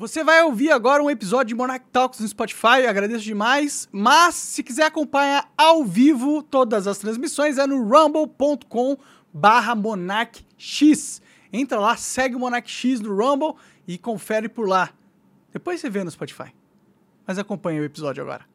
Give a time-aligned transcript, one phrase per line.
[0.00, 3.86] Você vai ouvir agora um episódio de Monarch Talks no Spotify, agradeço demais.
[3.92, 8.96] Mas se quiser acompanhar ao vivo todas as transmissões é no rumble.com
[9.30, 11.20] barra monarchx.
[11.52, 14.88] Entra lá, segue o Monarch X no Rumble e confere por lá.
[15.52, 16.50] Depois você vê no Spotify.
[17.26, 18.46] Mas acompanha o episódio agora.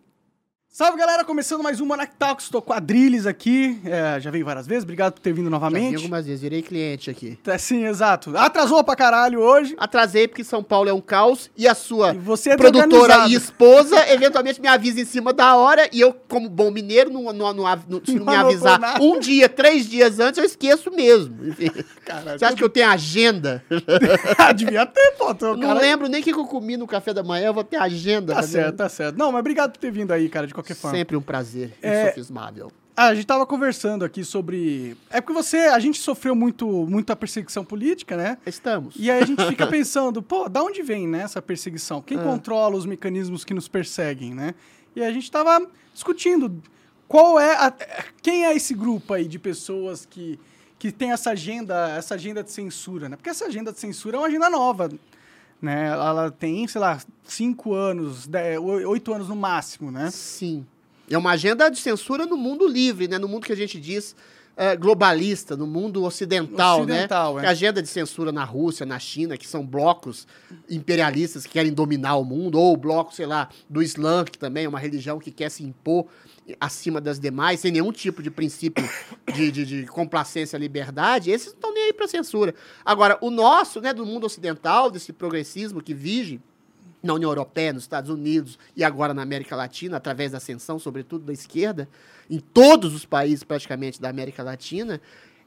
[0.77, 4.43] Salve galera, começando mais um Monarch Talks, estou com a Adriles aqui, é, já veio
[4.43, 5.91] várias vezes, obrigado por ter vindo Já novamente.
[5.91, 7.39] vi algumas vezes, virei cliente aqui.
[7.47, 8.35] É, sim, exato.
[8.35, 9.73] Atrasou pra caralho hoje.
[9.79, 13.35] Atrasei porque São Paulo é um caos e a sua E você é produtora e
[13.35, 17.53] esposa eventualmente me avisa em cima da hora e eu, como bom mineiro, não, não,
[17.53, 21.37] não, não- se não me avisar um dia, três dias antes, eu esqueço mesmo.
[21.47, 21.71] Enfim.
[22.05, 23.63] Caralho, Você acha que eu tenho agenda?
[24.53, 25.33] Devia ter, pô.
[25.33, 27.77] Tô, não lembro nem o que eu comi no café da manhã, eu vou ter
[27.77, 28.33] agenda.
[28.33, 29.17] Tá tá certo, tá certo.
[29.17, 30.97] Não, mas obrigado por ter vindo aí, cara, de qualquer forma.
[30.97, 32.71] Sempre um prazer, É, insofismável.
[32.97, 34.95] Ah, a gente tava conversando aqui sobre.
[35.09, 35.57] É porque você.
[35.57, 38.37] A gente sofreu muito, muita perseguição política, né?
[38.45, 38.95] Estamos.
[38.97, 42.01] E aí a gente fica pensando, pô, da onde vem né, essa perseguição?
[42.01, 44.55] Quem controla os mecanismos que nos perseguem, né?
[44.95, 46.63] E a gente tava discutindo
[47.05, 47.73] qual é a-
[48.21, 50.39] quem é esse grupo aí de pessoas que,
[50.79, 53.17] que tem essa agenda, essa agenda de censura, né?
[53.17, 54.89] Porque essa agenda de censura é uma agenda nova,
[55.61, 55.87] né?
[55.87, 60.09] Ela, tem, sei lá, cinco anos, dez, oito anos no máximo, né?
[60.11, 60.65] Sim.
[61.09, 63.17] É uma agenda de censura no mundo livre, né?
[63.17, 64.15] No mundo que a gente diz
[64.57, 67.43] eh, globalista, no mundo ocidental, Ocidental, né?
[67.43, 67.47] é.
[67.47, 70.27] A agenda de censura na Rússia, na China, que são blocos
[70.69, 74.65] imperialistas que querem dominar o mundo, ou o bloco, sei lá, do Islã, que também
[74.65, 76.05] é uma religião que quer se impor
[76.59, 78.87] acima das demais, sem nenhum tipo de princípio
[79.33, 82.53] de, de, de complacência à liberdade, esses não estão nem aí para censura.
[82.83, 86.39] Agora, o nosso, né, do mundo ocidental, desse progressismo que vige
[87.01, 91.25] na União Europeia, nos Estados Unidos e agora na América Latina, através da ascensão, sobretudo
[91.25, 91.87] da esquerda,
[92.29, 94.99] em todos os países praticamente da América Latina,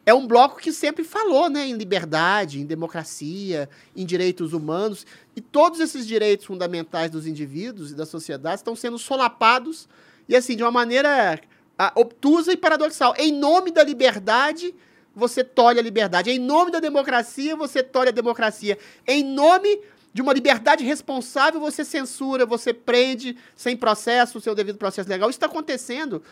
[0.07, 5.05] é um bloco que sempre falou né, em liberdade, em democracia, em direitos humanos,
[5.37, 9.89] e todos esses direitos fundamentais dos indivíduos e da sociedade estão sendo solapados,
[10.29, 11.41] e assim, de uma maneira
[11.79, 13.15] ah, obtusa e paradoxal.
[13.17, 14.75] Em nome da liberdade,
[15.15, 16.31] você tolhe a liberdade.
[16.31, 18.78] Em nome da democracia, você tolhe a democracia.
[19.06, 19.81] Em nome
[20.12, 25.31] de uma liberdade responsável, você censura, você prende sem processo, o seu devido processo legal.
[25.31, 26.22] Isso está acontecendo.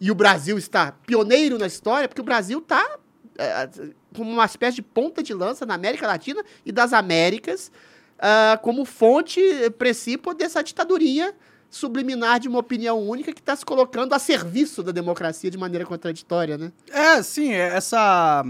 [0.00, 2.98] E o Brasil está pioneiro na história, porque o Brasil está
[3.38, 3.68] é,
[4.14, 7.70] como uma espécie de ponta de lança na América Latina e das Américas,
[8.18, 11.34] ah, como fonte, eh, princípio dessa ditadurinha
[11.72, 15.84] subliminar de uma opinião única que está se colocando a serviço da democracia de maneira
[15.86, 16.70] contraditória, né?
[16.90, 18.44] É, sim, é, essa.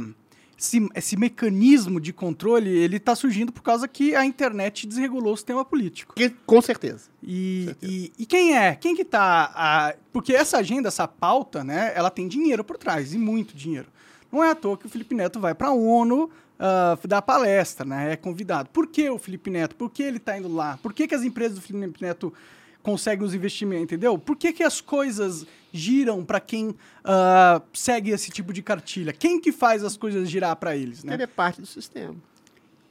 [0.58, 5.36] Esse, esse mecanismo de controle, ele tá surgindo por causa que a internet desregulou o
[5.36, 6.14] sistema político.
[6.14, 7.08] Que, com certeza.
[7.20, 8.76] E, e, e quem é?
[8.76, 9.50] Quem que tá.
[9.56, 13.88] a- porque essa agenda, essa pauta, né, ela tem dinheiro por trás, e muito dinheiro.
[14.30, 18.12] Não é à toa que o Felipe Neto vai pra ONU ah, dar palestra, né?
[18.12, 18.70] É convidado.
[18.70, 19.74] Por que o Felipe Neto?
[19.74, 20.78] Por que ele tá indo lá?
[20.80, 22.32] Por que, que as empresas do Felipe Neto
[22.82, 24.18] conseguem os investimentos, entendeu?
[24.18, 29.12] Por que, que as coisas giram pra quem ah, segue esse tipo de cartilha?
[29.12, 31.14] Quem que faz as coisas girar pra eles, né?
[31.14, 32.14] Ele é parte do sistema.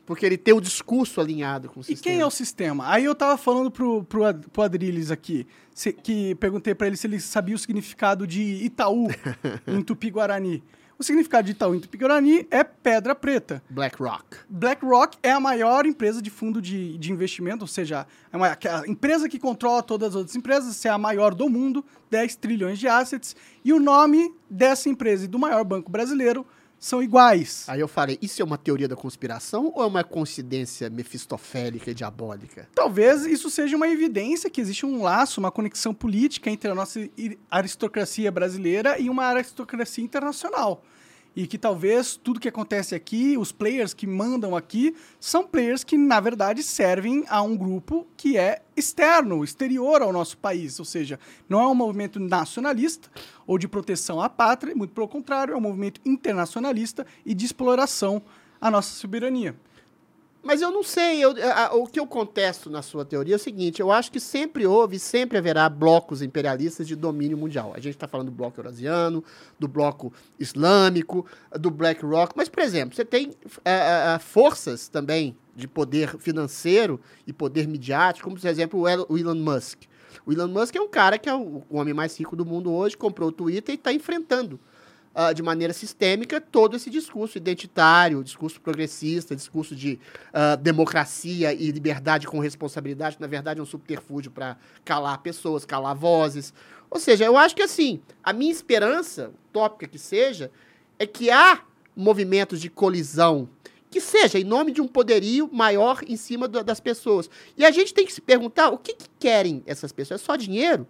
[0.06, 2.04] Porque ele tem o discurso alinhado com o E sistema.
[2.04, 2.90] quem é o sistema?
[2.92, 4.22] Aí eu tava falando pro, pro,
[4.52, 9.08] pro Adriles aqui, se- que perguntei pra ele se ele sabia o significado de Itaú
[9.68, 10.64] em Tupi-Guarani.
[11.02, 13.64] O significado de Itaú em Tupi-Guarani é pedra preta.
[13.68, 14.38] BlackRock.
[14.48, 18.68] BlackRock é a maior empresa de fundo de, de investimento, ou seja, é uma, que
[18.68, 22.78] a empresa que controla todas as outras empresas, é a maior do mundo, 10 trilhões
[22.78, 23.36] de assets,
[23.66, 26.46] e o nome dessa empresa e do maior banco brasileiro
[26.82, 27.66] são iguais.
[27.68, 31.94] Aí eu falei, isso é uma teoria da conspiração ou é uma coincidência mefistofélica e
[31.94, 32.68] diabólica?
[32.74, 37.00] Talvez isso seja uma evidência que existe um laço, uma conexão política entre a nossa
[37.50, 40.84] aristocracia brasileira e uma aristocracia internacional.
[41.36, 45.98] E que talvez tudo que acontece aqui, os players que mandam aqui, são players que,
[45.98, 50.78] na verdade, servem a um grupo que é externo, exterior ao nosso país.
[50.78, 53.10] Ou seja, não é um movimento nacionalista
[53.48, 58.22] ou de proteção à pátria, muito pelo contrário, é um movimento internacionalista e de exploração
[58.60, 59.56] à nossa soberania.
[60.44, 63.40] Mas eu não sei, eu- a- o que eu contesto na sua teoria é o
[63.40, 67.74] seguinte, eu acho que sempre houve e sempre haverá blocos imperialistas de domínio mundial.
[67.76, 69.24] A gente está falando do bloco eurasiano,
[69.60, 71.26] do bloco islâmico,
[71.60, 73.32] do BlackRock, mas, por exemplo, você tem
[73.64, 79.06] é, é, forças também de poder financeiro e poder midiático, como, por exemplo, o El-
[79.10, 79.84] o Elon Musk.
[80.26, 82.98] O Elon Musk é um cara que é o homem mais rico do mundo hoje,
[82.98, 84.60] comprou o Twitter e está enfrentando
[85.14, 90.00] ah, de maneira sistêmica todo esse discurso identitário, discurso progressista, discurso de
[90.34, 95.66] ah, democracia e liberdade com responsabilidade, que na verdade é um subterfúgio para calar pessoas,
[95.66, 96.54] calar vozes.
[96.90, 100.52] Ou seja, eu acho que assim, a minha esperança, tópica que seja,
[100.98, 101.62] é que há
[101.96, 103.50] movimentos de colisão
[103.90, 107.30] que seja em nome de um poderio maior em cima do, das pessoas.
[107.58, 110.22] E a gente tem que se perguntar o que, que querem essas pessoas?
[110.22, 110.88] É só dinheiro?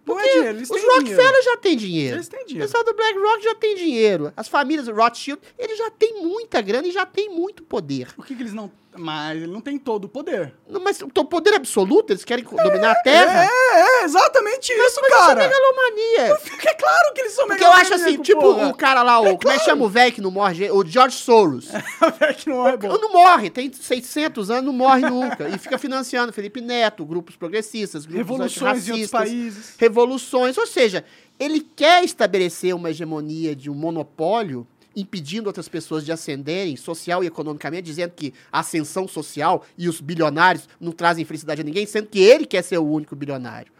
[0.00, 1.00] É Porque dinheiro, eles os têm dinheiro.
[1.22, 2.16] Rockefeller já têm dinheiro.
[2.16, 2.66] Eles têm O dinheiro.
[2.66, 4.32] pessoal do BlackRock já tem dinheiro.
[4.36, 8.12] As famílias Rothschild, eles já têm muita grana e já têm muito poder.
[8.14, 8.70] Por que, que eles não.
[8.96, 10.52] Mas ele não tem todo o poder.
[10.68, 13.44] Não, Mas o poder absoluto, eles querem dominar a Terra?
[13.44, 15.40] É, é exatamente isso, Mas isso é cara.
[15.48, 16.36] megalomania.
[16.40, 18.68] Fica claro que eles são Porque eu acho assim, tipo porra.
[18.68, 20.70] o cara lá, o, como é que chama o velho que não morre?
[20.72, 21.68] O George Soros.
[22.38, 22.88] que não é bom.
[22.98, 25.48] Não morre, tem 600 anos, não morre nunca.
[25.48, 29.74] E fica financiando Felipe Neto, grupos progressistas, grupos Revoluções em outros países.
[29.78, 30.58] revoluções.
[30.58, 31.04] Ou seja,
[31.38, 34.66] ele quer estabelecer uma hegemonia de um monopólio,
[35.00, 40.00] impedindo outras pessoas de ascenderem social e economicamente, dizendo que a ascensão social e os
[40.00, 43.72] bilionários não trazem felicidade a ninguém, sendo que ele quer ser o único bilionário.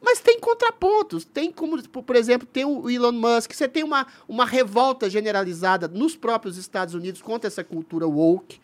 [0.00, 1.24] Mas tem contrapontos.
[1.24, 3.52] Tem como, por exemplo, tem o Elon Musk.
[3.52, 8.58] Você tem uma, uma revolta generalizada nos próprios Estados Unidos contra essa cultura woke,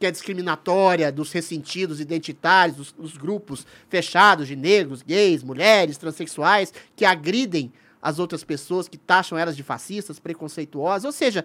[0.00, 6.72] que é discriminatória dos ressentidos identitários, dos, dos grupos fechados de negros, gays, mulheres, transexuais,
[6.96, 7.72] que agridem
[8.02, 11.04] as outras pessoas, que taxam elas de fascistas, preconceituosas.
[11.04, 11.44] Ou seja,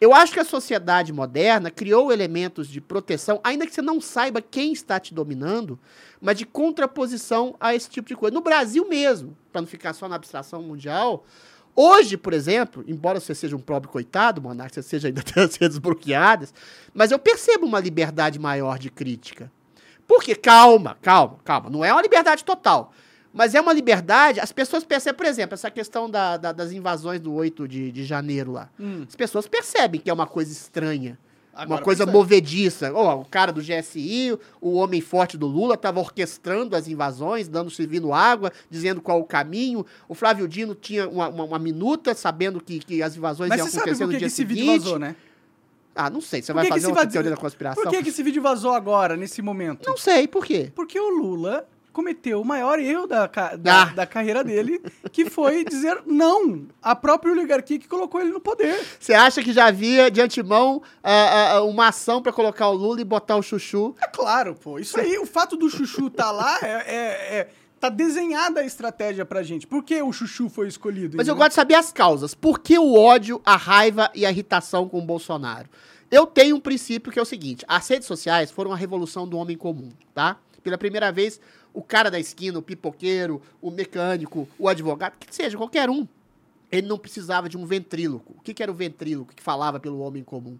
[0.00, 4.42] eu acho que a sociedade moderna criou elementos de proteção, ainda que você não saiba
[4.42, 5.78] quem está te dominando,
[6.20, 8.34] mas de contraposição a esse tipo de coisa.
[8.34, 11.24] No Brasil mesmo, para não ficar só na abstração mundial,
[11.74, 15.56] hoje, por exemplo, embora você seja um pobre coitado, Monarca, você seja ainda tem as
[15.56, 16.52] redes bloqueadas,
[16.92, 19.50] mas eu percebo uma liberdade maior de crítica.
[20.06, 22.92] Porque, calma, calma, calma, não é uma liberdade total.
[23.34, 27.20] Mas é uma liberdade, as pessoas percebem, por exemplo, essa questão da- da- das invasões
[27.20, 28.70] do 8 de, de janeiro lá.
[28.78, 29.04] Hum.
[29.08, 31.18] As pessoas percebem que é uma coisa estranha.
[31.52, 32.18] Agora uma coisa percebe.
[32.18, 32.92] movediça.
[32.94, 37.70] Ó, o cara do GSI, o homem forte do Lula, estava orquestrando as invasões, dando
[37.70, 39.84] servindo água, dizendo qual o caminho.
[40.08, 43.66] O Flávio Dino tinha uma, uma- uma minuta, sabendo que, que as invasões Mas iam
[43.68, 44.82] acontecer no que, que dia esse vídeo seguinte.
[44.82, 45.14] vazou, né?
[45.94, 46.42] Ah, não sei.
[46.42, 47.82] Você vai que que fazer uma vazio- teoria da conspiração?
[47.84, 49.86] Por que, que esse vídeo vazou agora, nesse momento?
[49.88, 50.72] Não sei, por quê?
[50.74, 53.26] Porque o Lula cometeu o maior erro da,
[53.56, 53.84] da, Ah.
[53.86, 54.82] da carreira dele,
[55.12, 58.84] que foi dizer não à própria oligarquia que colocou ele no poder.
[59.00, 63.00] Você acha que já havia de antemão ah, ah, uma ação para colocar o Lula
[63.00, 63.94] e botar o Chuchu?
[64.02, 64.78] É claro, pô.
[64.78, 67.48] Isso aí, o fato do Chuchu tá lá, é, é- é-
[67.78, 69.66] tá desenhada a estratégia pra gente.
[69.66, 71.16] Por que o Chuchu foi escolhido?
[71.16, 72.34] Mas eu gosto de saber as causas.
[72.34, 75.68] Por que o ódio, a raiva e a irritação com o Bolsonaro?
[76.10, 79.36] Eu tenho um princípio que é o seguinte: as redes sociais foram a revolução do
[79.36, 80.36] homem comum, tá?
[80.62, 81.38] Pela primeira vez,
[81.74, 86.06] o cara da esquina, o pipoqueiro, o mecânico, o advogado, que seja, qualquer um,
[86.70, 88.34] ele não precisava de um ventríloco.
[88.38, 90.58] O que, que era o ventríloco que falava pelo homem comum?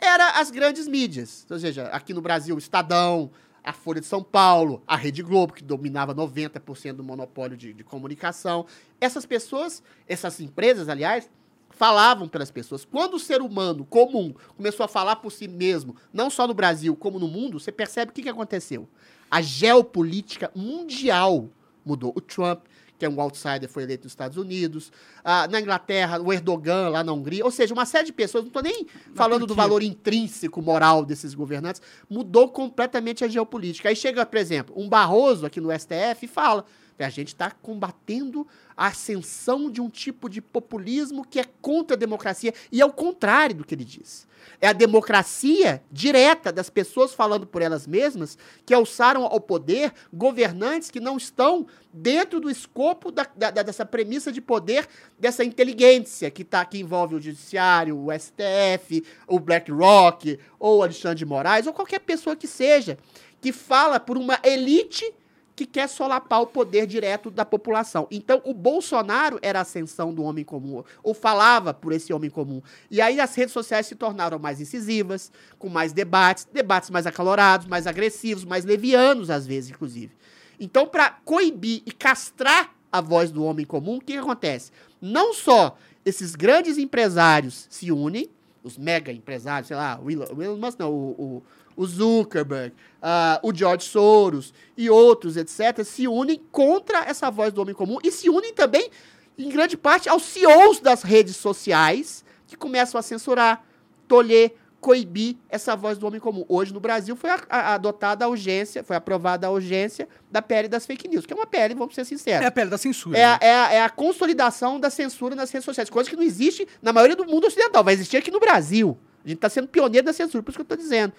[0.00, 1.46] Era as grandes mídias.
[1.48, 3.30] Ou seja, aqui no Brasil, o Estadão,
[3.62, 7.84] a Folha de São Paulo, a Rede Globo, que dominava 90% do monopólio de, de
[7.84, 8.66] comunicação.
[9.00, 11.30] Essas pessoas, essas empresas, aliás,
[11.70, 12.84] falavam pelas pessoas.
[12.84, 16.96] Quando o ser humano comum começou a falar por si mesmo, não só no Brasil,
[16.96, 18.88] como no mundo, você percebe o que, que aconteceu.
[19.30, 21.48] A geopolítica mundial
[21.84, 22.12] mudou.
[22.14, 22.64] O Trump,
[22.98, 24.90] que é um outsider, foi eleito nos Estados Unidos.
[25.24, 27.44] Ah, na Inglaterra, o Erdogan, lá na Hungria.
[27.44, 31.34] Ou seja, uma série de pessoas, não estou nem falando do valor intrínseco, moral desses
[31.34, 33.88] governantes, mudou completamente a geopolítica.
[33.88, 36.64] Aí chega, por exemplo, um Barroso aqui no STF e fala:
[37.04, 38.46] a gente está combatendo
[38.76, 42.52] a ascensão de um tipo de populismo que é contra a democracia.
[42.70, 44.26] E é o contrário do que ele diz.
[44.60, 50.90] É a democracia direta das pessoas falando por elas mesmas que alçaram ao poder governantes
[50.90, 54.86] que não estão dentro do escopo da- da- dessa premissa de poder,
[55.18, 61.26] dessa inteligência que, tá, que envolve o judiciário, o STF, o BlackRock, ou Alexandre de
[61.26, 62.96] Moraes, ou qualquer pessoa que seja,
[63.40, 65.12] que fala por uma elite
[65.58, 68.06] que quer solapar o poder direto da população.
[68.12, 72.62] Então, o Bolsonaro era a ascensão do homem comum, ou falava por esse homem comum.
[72.88, 77.66] E aí as redes sociais se tornaram mais incisivas, com mais debates, debates mais acalorados,
[77.66, 80.12] mais agressivos, mais levianos, às vezes, inclusive.
[80.60, 84.70] Então, para coibir e castrar a voz do homem comum, o que, acontece?
[85.02, 88.30] Não só esses grandes empresários se unem,
[88.68, 91.42] os mega empresários, sei lá, o Elon, o Elon Musk, não, o, o,
[91.76, 97.62] o Zuckerberg, ah, o George Soros e outros, etc., se unem contra essa voz do
[97.62, 98.90] homem comum e se unem também,
[99.38, 103.64] em grande parte, aos CEOs das redes sociais que começam a censurar,
[104.06, 106.44] tolher, coibir essa voz do homem comum.
[106.48, 110.68] Hoje, no Brasil, foi a- a- adotada a urgência, foi aprovada a urgência da PL
[110.68, 112.44] das fake news, que é uma PL, vamos ser sinceros.
[112.44, 113.18] É a pele da censura.
[113.18, 113.38] É a, né?
[113.40, 116.92] é, a, é a consolidação da censura nas redes sociais, coisa que não existe na
[116.92, 118.96] maioria do mundo ocidental, vai existir aqui no Brasil.
[119.24, 121.12] A gente está sendo pioneiro da censura, por isso que eu estou dizendo.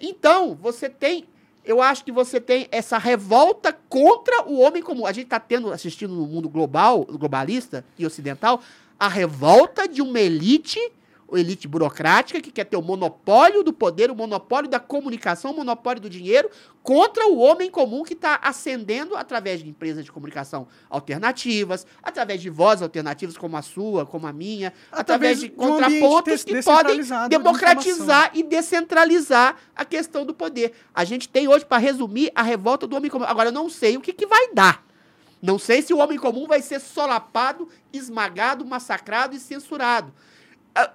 [0.00, 1.26] Então, você tem,
[1.64, 5.06] eu acho que você tem essa revolta contra o homem comum.
[5.06, 8.60] A gente está tendo, assistindo no mundo global, globalista e ocidental,
[8.98, 10.80] a revolta de uma elite
[11.36, 16.02] elite burocrática que quer ter o monopólio do poder, o monopólio da comunicação, o monopólio
[16.02, 16.50] do dinheiro,
[16.82, 22.50] contra o homem comum que está ascendendo através de empresas de comunicação alternativas, através de
[22.50, 27.00] vozes alternativas como a sua, como a minha, através, através de, de contrapontos que podem
[27.28, 30.72] democratizar de e descentralizar a questão do poder.
[30.94, 33.24] A gente tem hoje, para resumir, a revolta do homem comum.
[33.24, 34.84] Agora, eu não sei o que, que vai dar.
[35.42, 40.12] Não sei se o homem comum vai ser solapado, esmagado, massacrado e censurado.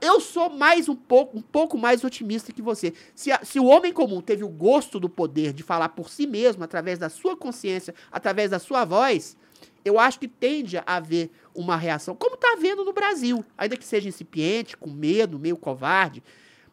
[0.02, 2.94] Eu sou mais um pouco, um pouco mais otimista que você.
[3.14, 6.26] Se, a, se o homem comum teve o gosto do poder de falar por si
[6.26, 9.38] mesmo, através da sua consciência, através da sua voz,
[9.86, 13.86] eu acho que tende a haver uma reação, como está havendo no Brasil, ainda que
[13.86, 16.24] seja incipiente, com medo, meio covarde.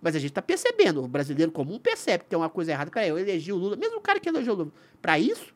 [0.01, 2.91] Mas a gente está percebendo, o brasileiro comum percebe que tem uma coisa errada.
[2.91, 5.55] Peraí, eu elegi o Lula, mesmo o cara que elegeu o Lula, para isso,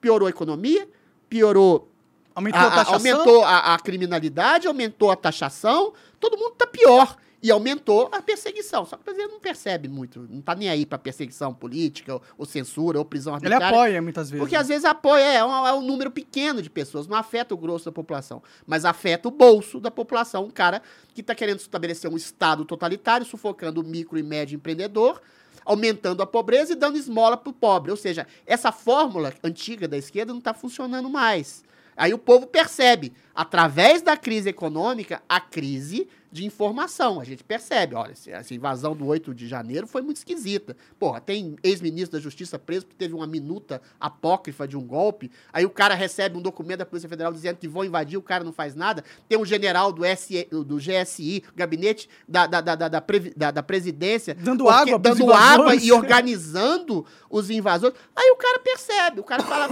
[0.00, 0.88] piorou a economia,
[1.28, 1.90] piorou.
[2.36, 2.94] Aumentou a, a taxação?
[2.94, 7.16] Aumentou a, a, criminalidade, aumentou a taxação, todo mundo está pior.
[7.42, 8.84] E aumentou a perseguição.
[8.84, 10.26] Só que o brasileiro não percebe muito.
[10.28, 13.66] Não está nem aí para perseguição política, ou, ou, censura, ou prisão arbitrária.
[13.66, 14.40] Ele apoia muitas vezes.
[14.40, 17.06] Porque às vezes apoia, é, é, um, é um número pequeno de pessoas.
[17.06, 18.42] Não afeta o grosso da população.
[18.66, 20.44] Mas afeta o bolso da população.
[20.44, 20.82] Um cara
[21.14, 25.20] que está querendo estabelecer um Estado totalitário, sufocando o micro e médio empreendedor
[25.64, 27.90] aumentando a pobreza e dando esmola para o pobre.
[27.90, 31.64] Ou seja, essa fórmula antiga da esquerda não está funcionando mais.
[31.96, 37.20] Aí o povo percebe, através da crise econômica, a crise de informação.
[37.20, 40.76] A gente percebe, olha, essa invasão do 8 de janeiro foi muito esquisita.
[40.98, 45.30] Porra, tem ex-ministro da Justiça preso porque teve uma minuta apócrifa de um golpe.
[45.52, 48.44] Aí o cara recebe um documento da Polícia Federal dizendo que vão invadir, o cara
[48.44, 49.04] não faz nada.
[49.28, 54.34] Tem um general do, SE, do GSI, gabinete da, da, da, da, da, da presidência,
[54.34, 57.96] dando água, dando água e organizando os invasores.
[58.14, 59.68] Aí o cara percebe, o cara fala,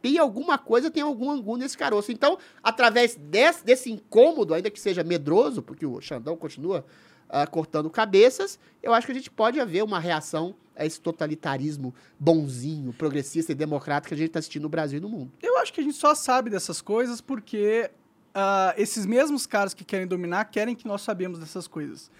[0.00, 2.12] tem alguma coisa, tem algum angu nesse caroço.
[2.12, 6.84] Então, através desse, desse incômodo, ainda que seja medroso, porque o Xandão continua
[7.28, 11.92] uh, cortando cabeças, eu acho que a gente pode haver uma reação a esse totalitarismo
[12.18, 15.32] bonzinho, progressista e democrático que a gente está assistindo no Brasil e no mundo.
[15.42, 17.90] Eu acho que a gente só sabe dessas coisas porque
[18.28, 22.10] uh, esses mesmos caras que querem dominar querem que nós sabemos dessas coisas.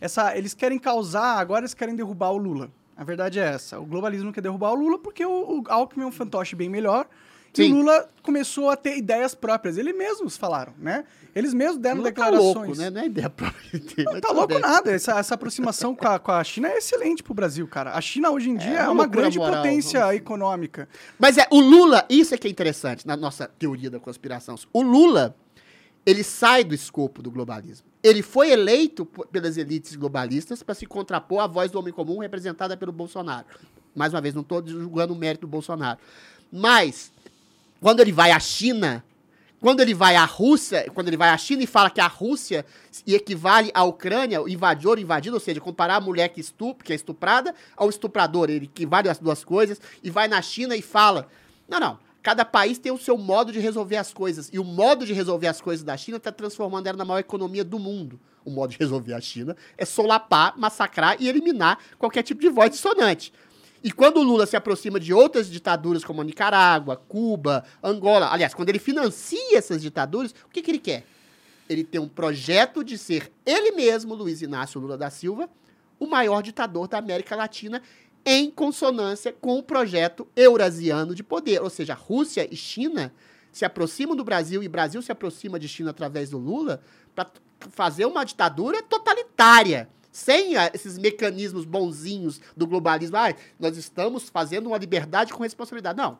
[0.00, 2.70] Essa, eles querem causar, agora eles querem derrubar o Lula.
[2.96, 3.78] A verdade é essa.
[3.78, 7.06] O globalismo quer derrubar o Lula porque o, o Alckmin é um fantoche bem melhor.
[7.56, 7.70] Sim.
[7.70, 9.78] E o Lula começou a ter ideias próprias.
[9.78, 11.04] Eles mesmos falaram, né?
[11.34, 12.52] Eles mesmos deram Lula declarações.
[12.52, 12.90] Tá louco, né?
[12.90, 14.04] Não é ideia própria dele.
[14.12, 14.60] Não tá louco ideia.
[14.60, 14.92] nada.
[14.92, 17.92] Essa, essa aproximação com a, com a China é excelente pro Brasil, cara.
[17.92, 20.16] A China hoje em dia é, é uma grande moral, potência vamos...
[20.16, 20.86] econômica.
[21.18, 24.54] Mas é, o Lula, isso é que é interessante na nossa teoria da conspiração.
[24.70, 25.34] O Lula,
[26.04, 27.86] ele sai do escopo do globalismo.
[28.02, 32.76] Ele foi eleito pelas elites globalistas para se contrapor à voz do homem comum representada
[32.76, 33.46] pelo Bolsonaro.
[33.94, 35.98] Mais uma vez, não estou julgando o mérito do Bolsonaro.
[36.52, 37.10] Mas
[37.80, 39.04] quando ele vai à China,
[39.60, 42.64] quando ele vai à Rússia, quando ele vai à China e fala que a Rússia
[43.06, 46.96] equivale à Ucrânia, o invador invadido, ou seja, comparar a mulher que, estupra, que é
[46.96, 51.28] estuprada ao estuprador, ele equivale as duas coisas, e vai na China e fala:
[51.68, 55.06] não, não, cada país tem o seu modo de resolver as coisas, e o modo
[55.06, 58.20] de resolver as coisas da China está transformando ela na maior economia do mundo.
[58.44, 62.70] O modo de resolver a China é solapar, massacrar e eliminar qualquer tipo de voz
[62.70, 63.32] dissonante.
[63.82, 68.54] E quando o Lula se aproxima de outras ditaduras como a Nicarágua, Cuba, Angola, aliás,
[68.54, 71.04] quando ele financia essas ditaduras, o que, que ele quer?
[71.68, 75.48] Ele tem um projeto de ser ele mesmo, Luiz Inácio Lula da Silva,
[75.98, 77.82] o maior ditador da América Latina,
[78.24, 81.62] em consonância com o projeto eurasiano de poder.
[81.62, 83.12] Ou seja, Rússia e China
[83.52, 86.82] se aproximam do Brasil e Brasil se aproxima de China através do Lula
[87.14, 87.30] para
[87.70, 93.18] fazer uma ditadura totalitária sem a, esses mecanismos bonzinhos do globalismo.
[93.18, 95.98] Ah, nós estamos fazendo uma liberdade com responsabilidade.
[95.98, 96.18] Não.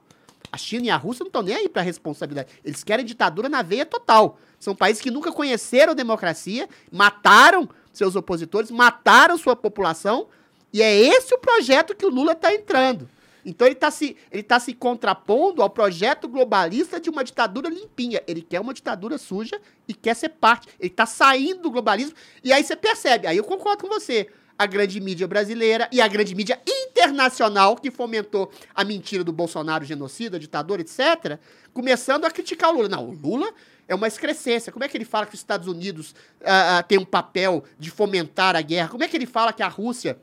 [0.53, 2.51] A China e a Rússia não estão nem aí para responsabilidade.
[2.63, 4.39] Eles querem ditadura na veia total.
[4.61, 10.29] São países que nunca conheceram democracia, mataram seus opositores, mataram sua população.
[10.75, 13.09] E é esse o projeto que o Lula está entrando.
[13.47, 18.21] Então ele está se, ele tá se contrapondo ao projeto globalista de uma ditadura limpinha.
[18.27, 20.69] Ele quer uma ditadura suja e quer ser parte.
[20.81, 22.17] Ele está saindo do globalismo.
[22.43, 24.29] E aí você percebe, aí eu concordo com você.
[24.59, 29.85] A grande mídia brasileira e a grande mídia internacional que fomentou a mentira do Bolsonaro,
[29.85, 31.39] genocida, ditador, etc.,
[31.75, 32.89] começando a criticar o Lula.
[32.89, 33.53] Não, o Lula
[33.87, 34.73] é uma excrescência.
[34.73, 37.91] Como é que ele fala que os Estados Unidos uh, uh, tem um papel de
[37.91, 38.89] fomentar a guerra?
[38.89, 40.19] Como é que ele fala que a Rússia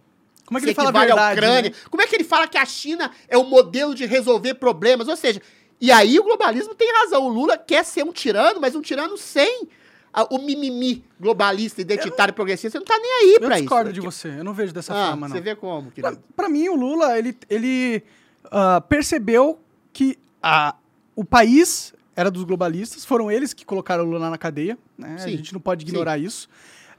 [0.46, 1.40] como é que ele fala a verdade?
[1.40, 1.70] Ucrânia.
[1.70, 1.76] Né?
[1.90, 5.08] Como é que ele fala que a China é o modelo de resolver problemas?
[5.08, 5.42] Ou seja,
[5.80, 7.24] e aí o globalismo tem razão.
[7.26, 9.68] O Lula quer ser um tirano, mas um tirano sem
[10.14, 12.72] a, o mimimi globalista, identitário, e progressista.
[12.72, 13.54] Você não tá nem aí pra isso.
[13.56, 14.28] Eu discordo de você.
[14.30, 15.36] Eu não vejo dessa ah, forma, não.
[15.36, 16.16] Você vê como, querido?
[16.18, 18.04] Pra, pra mim, o Lula, ele, ele
[18.46, 19.60] uh, percebeu
[19.92, 20.76] que a,
[21.16, 23.04] o país era dos globalistas.
[23.04, 24.78] Foram eles que colocaram o Lula na cadeia.
[24.98, 25.16] Né?
[25.20, 26.26] A gente não pode ignorar Sim.
[26.26, 26.50] isso.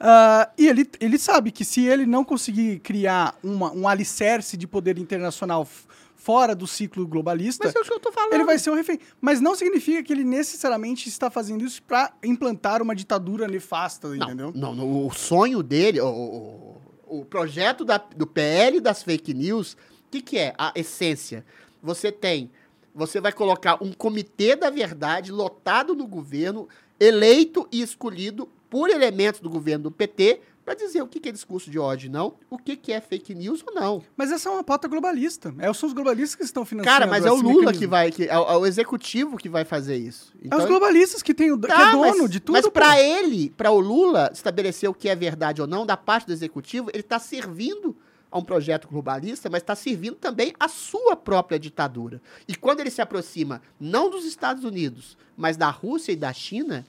[0.06, 4.66] Ah, e ele, ele sabe que se ele não conseguir criar uma, um alicerce de
[4.66, 5.66] poder internacional
[6.14, 8.34] fora do ciclo globalista, Mas é o que eu tô falando.
[8.34, 8.98] ele vai ser um refém.
[9.20, 14.14] Mas não significa que ele necessariamente está fazendo isso para implantar uma ditadura nefasta, Não,
[14.16, 14.52] entendeu?
[14.54, 19.72] não, não, o sonho dele, o, o, o projeto da- do PL das fake news,
[19.72, 19.76] o
[20.10, 20.54] que, que é?
[20.58, 21.44] A essência.
[21.82, 22.50] Você tem,
[22.94, 26.68] você vai colocar um comitê da verdade lotado no governo,
[27.00, 31.70] eleito e escolhido por elementos do governo do PT, para dizer o que, é discurso
[31.70, 34.02] de ódio, não, o que, é fake news ou não.
[34.16, 35.54] Mas essa é uma pauta globalista.
[35.60, 37.78] É, são os globalistas que estão financiando Cara, mas é o Lula mecanismo.
[37.78, 40.34] que vai, que, é, o, é o executivo que vai fazer isso.
[40.50, 42.54] É os globalistas que, tem o, que é Tá, dono mas, de tudo.
[42.54, 42.72] Mas pô.
[42.72, 46.32] pra ele, pra o Lula estabelecer o que é verdade ou não da parte do
[46.32, 47.96] executivo, ele tá servindo
[48.28, 52.20] a um projeto globalista, mas está servindo também a sua própria ditadura.
[52.48, 56.84] E quando ele se aproxima não dos Estados Unidos, mas da Rússia e da China,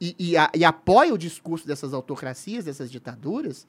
[0.00, 3.66] e, e, a- e apoia o discurso dessas autocracias, dessas ditaduras,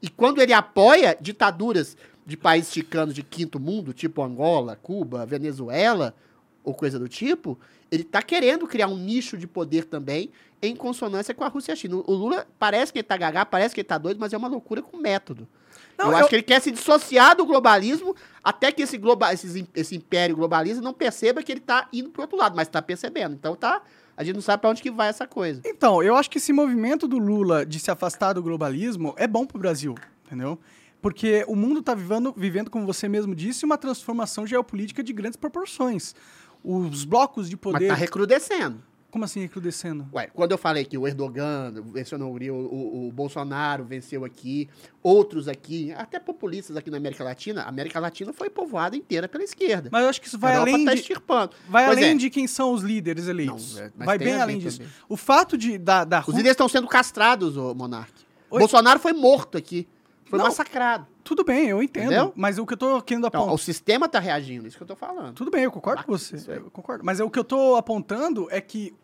[0.00, 6.14] e quando ele apoia ditaduras de países chicanos de quinto mundo, tipo Angola, Cuba, Venezuela,
[6.64, 7.58] ou coisa do tipo,
[7.90, 11.74] ele está querendo criar um nicho de poder também em consonância com a Rússia e
[11.74, 11.96] a China.
[12.06, 14.46] O Lula parece que ele tá gagá, parece que ele tá doido, mas é uma
[14.46, 15.48] loucura com método.
[15.98, 19.32] Não, eu, eu- acho que ele quer se dissociar do globalismo até que esse, globa,
[19.34, 23.34] esse império globalista não perceba que ele tá indo pro outro lado, mas tá percebendo.
[23.34, 23.82] Então tá.
[24.22, 25.60] A gente não sabe para onde que vai essa coisa.
[25.64, 29.44] Então, eu acho que esse movimento do Lula de se afastar do globalismo é bom
[29.44, 30.58] pro Brasil, entendeu?
[31.00, 35.36] Porque o mundo está vivendo, vivendo, como você mesmo disse, uma transformação geopolítica de grandes
[35.36, 36.14] proporções.
[36.62, 37.88] Os blocos de Mas poder.
[37.88, 38.80] tá recrudescendo.
[39.12, 40.08] Como assim recrudescendo?
[40.14, 44.24] Ué, quando eu falei que o Erdogan venceu na Hungria, o, o- o Bolsonaro venceu
[44.24, 44.70] aqui,
[45.02, 49.44] outros aqui, até populistas aqui na América Latina, a América Latina foi povoada inteira pela
[49.44, 49.90] esquerda.
[49.92, 51.00] Mas eu acho que isso vai além tá de.
[51.00, 51.52] extirpando.
[51.68, 53.76] Vai Pois além é, de quem são os líderes eleitos.
[53.76, 54.78] Não, é, vai bem além disso.
[54.78, 54.92] também.
[55.06, 58.10] O fato de da, da Os líderes estão sendo castrados, ô Monark.
[58.50, 58.60] Oi?
[58.60, 59.86] Bolsonaro foi morto aqui.
[60.32, 60.46] Foi Não.
[60.46, 61.06] massacrado.
[61.22, 62.06] Tudo bem, eu entendo.
[62.06, 62.32] Entendeu?
[62.34, 63.52] Mas o que eu tô querendo apontar.
[63.52, 65.34] o sistema tá reagindo, isso que eu tô falando.
[65.34, 66.36] Tudo bem, eu concordo Ah, com você.
[66.48, 67.04] Eu concordo.
[67.04, 68.94] Mas é, o que eu tô apontando é que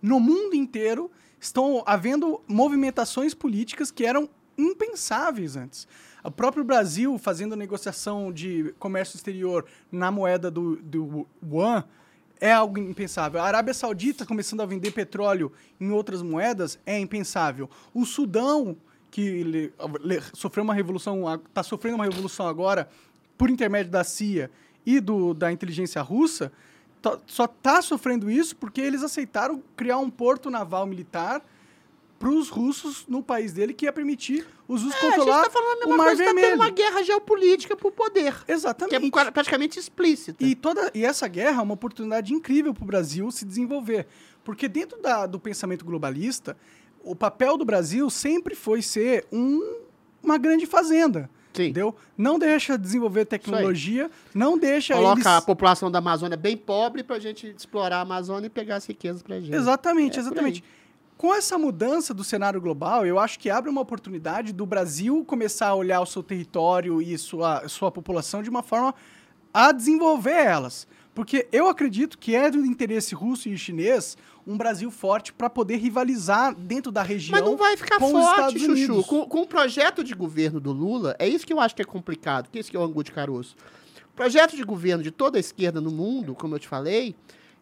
[0.00, 5.88] no mundo inteiro estão havendo movimentações políticas que eram impensáveis antes.
[6.22, 11.82] O próprio Brasil fazendo negociação de comércio exterior na moeda do, do yuan
[12.40, 13.40] é algo impensável.
[13.40, 17.68] A Arábia Saudita começando a vender petróleo em outras moedas é impensável.
[17.92, 18.76] O Sudão,
[19.12, 22.88] que le- le- sofreu uma revolução, está sofrendo uma revolução agora
[23.38, 24.50] por intermédio da CIA
[24.84, 26.50] e do, da inteligência russa,
[27.00, 31.44] tá- só está sofrendo isso porque eles aceitaram criar um porto naval militar
[32.18, 35.42] para os russos no país dele que ia permitir os russos É, a gente controlar
[35.44, 36.60] tá falando a o mesma Mar coisa, tá tendo Vermelho.
[36.62, 38.44] uma guerra geopolítica por poder.
[38.44, 39.06] Que Exatamente.
[39.06, 40.42] é pra- praticamente explícita.
[40.42, 44.06] E, toda, e essa guerra é uma oportunidade incrível para o Brasil se desenvolver.
[44.44, 46.56] Porque dentro da- do pensamento globalista,
[47.04, 49.80] o papel do Brasil sempre foi ser um-
[50.22, 51.28] uma grande fazenda.
[51.52, 51.64] Sim.
[51.64, 51.94] Entendeu?
[52.16, 55.26] Não deixa desenvolver tecnologia, não deixa Coloca eles...
[55.26, 59.22] a população da Amazônia bem pobre pra gente explorar a Amazônia e pegar as riquezas
[59.22, 59.54] pra gente.
[59.54, 60.64] Exatamente, É, exatamente.
[61.18, 65.68] Com essa mudança do cenário global, eu acho que abre uma oportunidade do Brasil começar
[65.68, 68.94] a olhar o seu território e sua, sua população de uma forma
[69.52, 70.86] a desenvolver elas.
[71.14, 75.76] Porque eu acredito que é do interesse russo e chinês um Brasil forte para poder
[75.76, 77.38] rivalizar dentro da região.
[77.38, 79.04] Mas não vai ficar forte, Chuchu.
[79.04, 81.84] Com, com o projeto de governo do Lula, é isso que eu acho que é
[81.84, 83.56] complicado, que é isso que é o angu de caroço.
[84.12, 87.14] O projeto de governo de toda a esquerda no mundo, como eu te falei,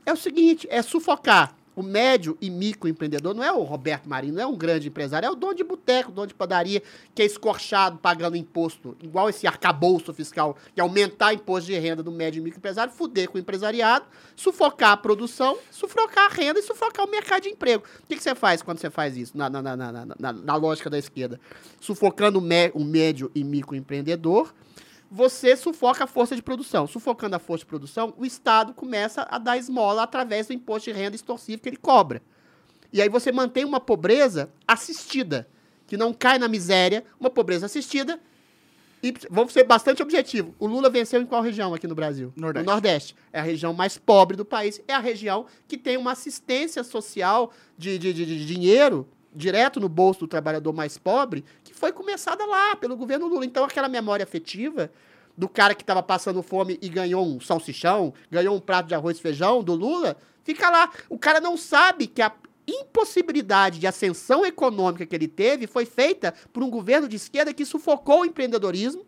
[0.05, 4.43] é o seguinte, é sufocar o médio e microempreendedor, não é o Roberto Marinho, não
[4.43, 6.83] é um grande empresário, é o dono de boteco, dono de padaria,
[7.15, 12.03] que é escorchado pagando imposto, igual esse arcabouço fiscal, que é aumentar imposto de renda
[12.03, 14.05] do médio e microempresário, fuder com o empresariado,
[14.35, 17.85] sufocar a produção, sufocar a renda e sufocar o mercado de emprego.
[18.03, 20.99] O que, que você faz quando você faz isso, na, na, na, na, lógica da
[20.99, 21.41] esquerda?
[21.81, 24.53] Sufocando o, mé- o médio e microempreendedor,
[25.11, 26.87] você sufoca a força de produção.
[26.87, 30.97] Sufocando a força de produção, o Estado começa a dar esmola através do imposto de
[30.97, 32.23] renda extorsivo que ele cobra.
[32.93, 35.49] E aí você mantém uma pobreza assistida,
[35.87, 38.21] que não cai na miséria, uma pobreza assistida.
[39.03, 40.55] E vamos ser bastante objetivo.
[40.59, 42.33] O Lula venceu em qual região aqui no Brasil?
[42.37, 42.67] Nordeste.
[42.67, 43.17] No Nordeste.
[43.33, 44.81] É a região mais pobre do país.
[44.87, 49.89] É a região que tem uma assistência social de, de, de- de dinheiro direto no
[49.89, 53.45] bolso do trabalhador mais pobre, que foi começada lá pelo governo Lula.
[53.45, 54.91] Então, aquela memória afetiva
[55.37, 59.19] do cara que estava passando fome e ganhou um salsichão, ganhou um prato de arroz
[59.19, 60.91] e feijão do Lula, fica lá.
[61.09, 62.33] O cara não sabe que a
[62.67, 67.65] impossibilidade de ascensão econômica que ele teve foi feita por um governo de esquerda que
[67.65, 69.05] sufocou o empreendedorismo,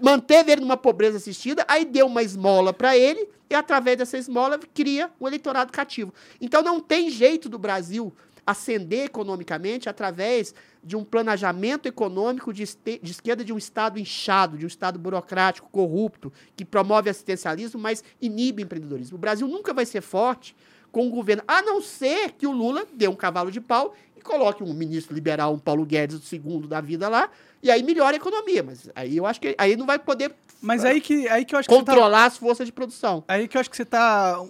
[0.00, 4.58] manteve ele numa pobreza assistida, aí deu uma esmola para ele e através dessa esmola
[4.74, 6.12] cria um eleitorado cativo.
[6.40, 8.12] Então não tem jeito do Brasil
[8.46, 12.64] ascender economicamente através de um planejamento econômico de,
[13.02, 18.04] de esquerda de um Estado inchado, de um Estado burocrático, corrupto, que promove assistencialismo, mas
[18.22, 19.16] inibe empreendedorismo.
[19.16, 20.54] O Brasil nunca vai ser forte
[20.92, 24.20] com o governo, a não ser que o Lula dê um cavalo de pau e
[24.20, 27.28] coloque um ministro liberal, um Paulo Guedes segundo da vida lá,
[27.62, 28.62] e aí melhora a economia.
[28.62, 30.32] Mas aí eu acho que aí não vai poder
[30.62, 33.24] Mas aí que, aí que eu acho que tá, controlar as forças de produção.
[33.26, 34.40] aí que eu acho que você tá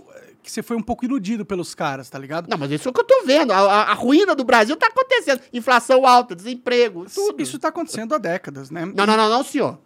[0.47, 2.49] que você foi um pouco iludido pelos caras, tá ligado?
[2.49, 3.53] Não, mas isso é o que eu tô vendo.
[3.53, 5.41] A, a- a ruína do Brasil tá acontecendo.
[5.53, 7.43] Inflação alta, desemprego, tudo.
[7.43, 8.85] Isso tá acontecendo há décadas, né?
[8.87, 9.79] Não, não, não, não, senhor.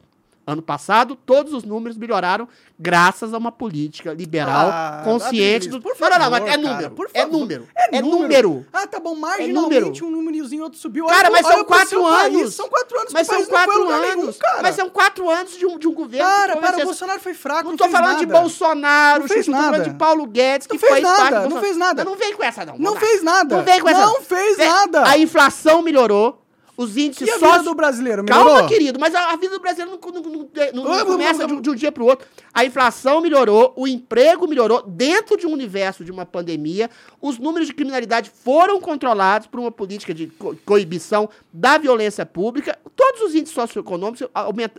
[0.50, 5.80] Ano passado, todos os números melhoraram graças a uma política liberal Ah, consciente do.
[5.80, 6.90] por não, não, não, favor, é cara, número.
[6.90, 7.38] por é favor.
[7.38, 7.68] número.
[7.76, 8.20] É É número.
[8.48, 8.66] número.
[8.72, 11.06] Ah, tá bom, marginalmente um númerozinho outro subiu.
[11.06, 12.54] Cara, Olha mas olha são quatro país, anos.
[12.54, 14.14] São quatro anos Mas são não quatro anos.
[14.16, 14.62] nenhum, cara.
[14.62, 16.26] Mas são quatro anos de um, de um governo.
[16.26, 18.40] Cara, para, o Bolsonaro foi fraco, Não não tô falando de nada.
[18.40, 19.80] Bolsonaro, Não fez nada.
[19.80, 22.04] de Paulo Guedes, que Não fez nada, não fez nada.
[22.04, 22.78] Não vem com essa, não.
[22.78, 23.56] Não fez nada.
[23.56, 25.06] Não vem com essa, Não fez Vem- nada.
[25.08, 26.39] A inflação melhorou,
[26.82, 27.64] os índices E a vida sócio...
[27.64, 28.54] do brasileiro, melhorou?
[28.54, 31.52] Calma, querido, mas a, a vida do brasileiro não, não- não- não- Vamos, começa de,
[31.52, 32.26] um- de um dia para o outro.
[32.54, 36.88] A inflação melhorou, o emprego melhorou dentro de um universo de uma pandemia.
[37.20, 42.78] Os números de criminalidade foram controlados por uma política de co- coibição da violência pública.
[42.96, 44.26] Todos os índices socioeconômicos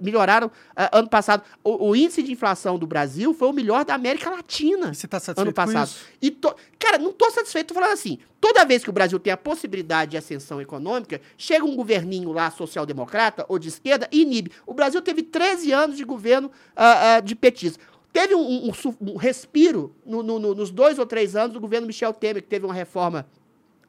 [0.02, 1.44] melhoraram ah, ano passado.
[1.64, 5.18] O, o índice de inflação do Brasil foi o melhor da América Latina Você tá
[5.18, 5.92] ano satisfeito com passado.
[6.22, 8.18] E to- Cara, não tô satisfeito, tô falando assim.
[8.42, 12.50] Toda vez que o Brasil tem a possibilidade de ascensão econômica, chega um governinho lá
[12.50, 14.52] social-democrata ou de esquerda e inibe.
[14.66, 17.84] O Brasil teve 13 anos de governo ah, ah, de petismo.
[18.12, 18.72] Teve um, um
[19.14, 22.50] um respiro no- no- no- nos dois ou três anos do governo Michel Temer, que
[22.50, 23.28] teve uma reforma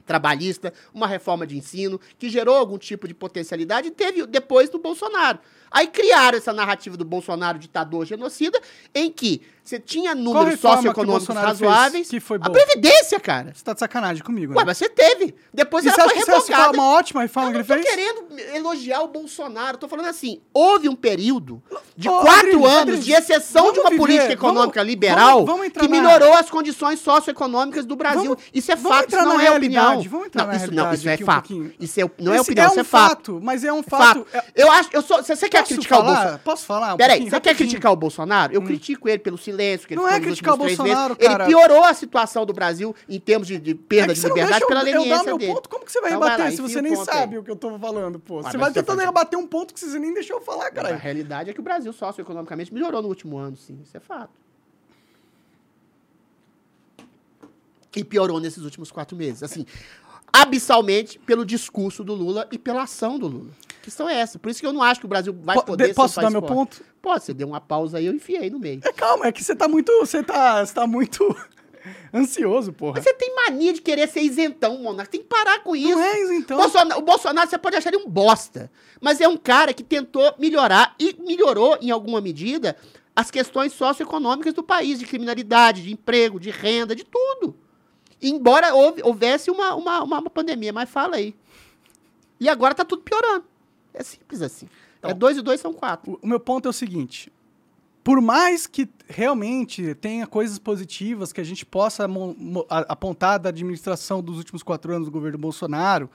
[0.04, 4.78] trabalhista, uma reforma de ensino, que gerou algum tipo de potencialidade, e teve depois do
[4.78, 5.38] Bolsonaro.
[5.72, 8.60] Aí criaram essa narrativa do Bolsonaro ditador genocida,
[8.94, 12.08] em que você tinha números socioeconômicos razoáveis.
[12.08, 12.50] que foi a?
[12.50, 13.52] Previdência, cara.
[13.54, 14.64] Você tá de sacanagem comigo, Ué, né?
[14.66, 15.34] mas você teve.
[15.54, 16.72] Depois E ela você foi revogada.
[16.72, 17.96] uma ótima reforma Eu que não ele tô fez?
[18.34, 19.78] querendo elogiar o Bolsonaro.
[19.78, 21.62] Tô falando assim, houve um período
[21.96, 25.44] de Ô, quatro Adriles, anos Adriles, de exceção de uma viver, política econômica vamos- liberal
[25.44, 28.36] vamos- vamos que na- melhorou as condições socioeconômicas do Brasil.
[28.52, 30.02] Isso é fato, isso não na é opinião.
[30.02, 31.48] vamos entrar não, na isso não, isso é um fato.
[31.48, 31.72] pouquinho.
[31.78, 33.40] isso é, não é Esse opinião, é isso um é fato.
[33.42, 34.24] Mas é um Fato.
[34.24, 34.26] fato.
[34.56, 36.14] É- Eu acho, eu sou, se você quer Posso criticar o falar?
[36.14, 36.94] Bolsonaro, Posso falar?
[36.94, 38.52] Um Peraí, você quer criticar o Bolsonaro?
[38.52, 41.28] Eu critico ele pelo silêncio que ele Não é criticar o Bolsonaro, meses.
[41.28, 41.44] cara.
[41.44, 44.80] Ele piorou a situação do Brasil em termos de, de perda É de liberdade pela
[44.82, 45.54] eu, eu dar leniência meu dele.
[45.54, 47.16] ponto, como que você vai Então vai rebater lá, se você o nem ponto aí.
[47.18, 48.42] sabe o que eu tô falando, pô?
[48.42, 50.98] Você vai tentando rebater um ponto que você nem deixou eu falar, A caralho.
[50.98, 53.78] realidade é que o Brasil socioeconomicamente melhorou no último ano, sim.
[53.82, 54.30] Isso é fato.
[57.94, 59.42] E piorou nesses últimos quatro meses.
[59.42, 59.66] Assim,
[60.32, 63.50] abissalmente pelo discurso do Lula e pela ação do Lula.
[63.80, 64.38] A questão é essa.
[64.38, 66.30] Por isso que eu não acho que o Brasil vai Po- poder de- posso dar
[66.30, 66.82] meu ponto?
[67.02, 68.80] Pode, você deu uma pausa aí, eu enfiei no meio.
[68.84, 69.90] É, calma, é que você tá muito.
[70.00, 71.34] Você tá, você tá muito
[72.14, 72.94] ansioso, porra.
[72.96, 75.10] Mas você tem mania de querer ser isentão, Monarca.
[75.10, 75.90] Tem que parar com isso.
[75.96, 76.56] Não é isso, então.
[76.58, 80.32] Bolsonaro- o Bolsonaro, você pode achar ele um bosta, mas é um cara que tentou
[80.38, 82.76] melhorar e melhorou, em alguma medida,
[83.16, 87.56] as questões socioeconômicas do país, de criminalidade, de emprego, de renda, de tudo.
[88.22, 91.34] Embora houve- houvesse uma, uma, uma, pandemia, mas fala aí.
[92.38, 93.44] E agora tá tudo piorando.
[93.92, 94.66] É simples assim.
[94.66, 96.18] é Então, dois e dois são quatro.
[96.22, 97.32] O meu ponto é o seguinte:
[98.04, 102.06] por mais que realmente tenha coisas positivas que a gente possa
[102.88, 106.08] apontar da administração dos últimos quatro anos do governo Bolsonaro,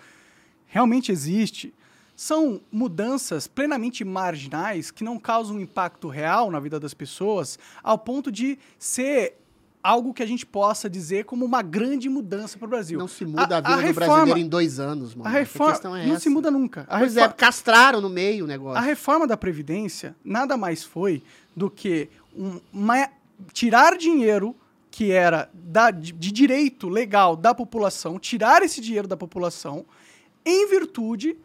[0.65, 1.73] realmente existe.
[2.15, 7.97] São mudanças plenamente marginais que não causam um impacto real na vida das pessoas, ao
[7.97, 9.37] ponto de ser
[9.87, 12.99] algo que a gente possa dizer como uma grande mudança para o Brasil.
[12.99, 15.29] Não se muda a, vida do reforma- brasileiro em dois anos, mano.
[15.29, 16.23] A reforma é não essa.
[16.23, 16.81] se muda nunca.
[16.89, 18.77] A Pois reforma- é, castraram no meio o negócio.
[18.77, 21.23] a reforma da Previdência nada mais foi
[21.55, 23.09] do que um- uma-
[23.53, 24.55] tirar dinheiro
[24.91, 29.85] que era da- de, de direito legal da população, tirar esse dinheiro da população,
[30.45, 31.37] em virtude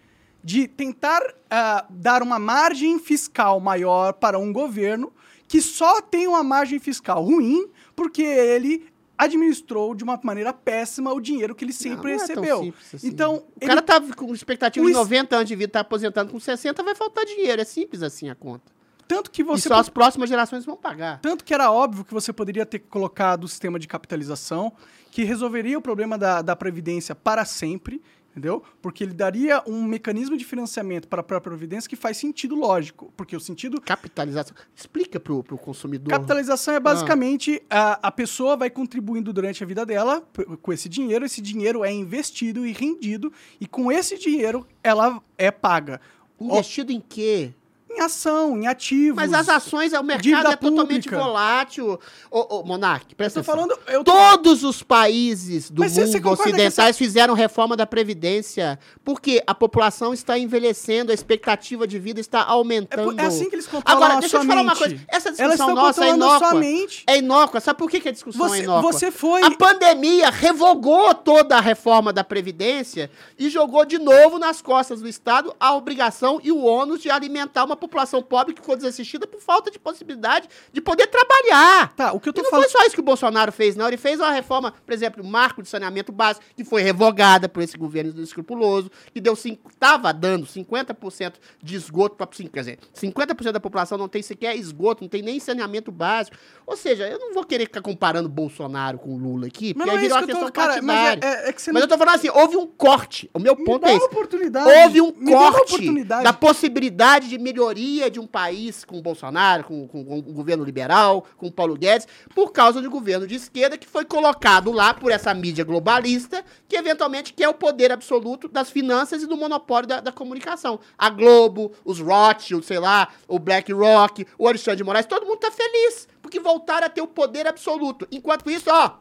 [0.42, 5.12] de tentar ah, dar uma margem fiscal maior para um governo
[5.46, 11.20] que só tem uma margem fiscal ruim porque ele administrou de uma maneira péssima o
[11.20, 12.62] dinheiro que ele sempre Não, não é recebeu.
[12.64, 13.06] simples assim.
[13.08, 16.32] Então, O ele cara tá com expectativa de es- 90 anos de vida, tá aposentando
[16.32, 17.60] com 60, vai faltar dinheiro.
[17.60, 18.72] É simples assim a conta.
[19.06, 21.20] tanto que E você só as próximas gerações vão pagar.
[21.20, 24.72] Tanto que era óbvio que você poderia ter colocado o sistema de capitalização,
[25.10, 28.00] que resolveria o problema da, da Previdência para sempre,
[28.32, 28.62] entendeu?
[28.80, 33.12] Porque ele daria um mecanismo de financiamento para a própria Previdência que faz sentido lógico.
[33.16, 33.80] Porque o sentido.
[33.80, 34.56] Capitalização.
[34.74, 36.10] Explica pro, pro consumidor.
[36.10, 40.22] Capitalização é basicamente a, a pessoa vai contribuindo durante a vida dela
[40.62, 45.50] com esse dinheiro, esse dinheiro é investido e rendido, e com esse dinheiro ela é
[45.50, 46.00] paga.
[46.40, 47.52] Investido em quê?
[47.94, 49.16] Em ação, em ativos.
[49.16, 51.18] Mas as ações, o mercado é totalmente pública.
[51.24, 52.00] volátil.
[52.30, 53.68] Ô, ô Monark, presta Eu tô atenção.
[53.68, 53.88] falando.
[53.88, 57.86] Eu tô- Todos os países do Mas você- você mundo que ocidentais fizeram reforma da
[57.86, 58.78] Previdência.
[59.04, 63.04] Porque a população está envelhecendo, a expectativa de vida está É, aumentando.
[63.12, 64.78] por- é assim que eles controlam Agora, deixa eu te falar uma mente.
[64.78, 64.96] coisa.
[65.08, 66.60] Essa discussão nossa é inócua.
[67.06, 67.60] É inócua.
[67.60, 68.92] Sabe por que, que a discussão é Você, inócua?
[68.92, 69.42] você foi.
[69.42, 75.08] A pandemia revogou toda a reforma da Previdência e jogou de novo nas costas do
[75.08, 79.40] Estado a obrigação e o ônus de alimentar uma população pobre que ficou desassistida por
[79.40, 81.92] falta de possibilidade de poder trabalhar.
[81.94, 82.68] Tá, o que eu E tô não falando.
[82.70, 83.86] foi só isso que o Bolsonaro fez, não.
[83.88, 87.62] Ele fez uma reforma, por exemplo, o marco de saneamento básico, que foi revogada por
[87.62, 93.60] esse governo escrupuloso, que deu estava dando 50% de esgoto para quer dizer, 50% da
[93.60, 96.36] população não tem sequer esgoto, não tem nem saneamento básico.
[96.66, 99.96] Ou seja, eu não vou querer ficar comparando Bolsonaro com Lula aqui, Mas porque aí
[99.96, 100.52] é virou isso uma questão tô.
[100.52, 101.20] Cara, mas partidária.
[101.42, 103.30] é, é- é que Mas eu tô falando assim, houve um corte.
[103.34, 104.04] O meu Me ponto dá é esse.
[104.06, 104.70] oportunidade.
[104.70, 106.24] Houve um Me corte oportunidade.
[106.24, 107.38] da possibilidade de
[107.72, 112.06] melhoria de um país com Bolsonaro, com, com, com o governo liberal, com Paulo Guedes,
[112.34, 116.76] por causa do governo de esquerda que foi colocado lá por essa mídia globalista, que
[116.76, 120.78] eventualmente quer o poder absoluto das finanças e do monopólio da, da comunicação.
[120.98, 125.50] A Globo, os Rothschild, sei lá, o BlackRock, o Alexandre de Moraes, todo mundo tá
[125.50, 128.06] feliz, porque voltaram a ter o poder absoluto.
[128.10, 128.96] Enquanto isso, ó,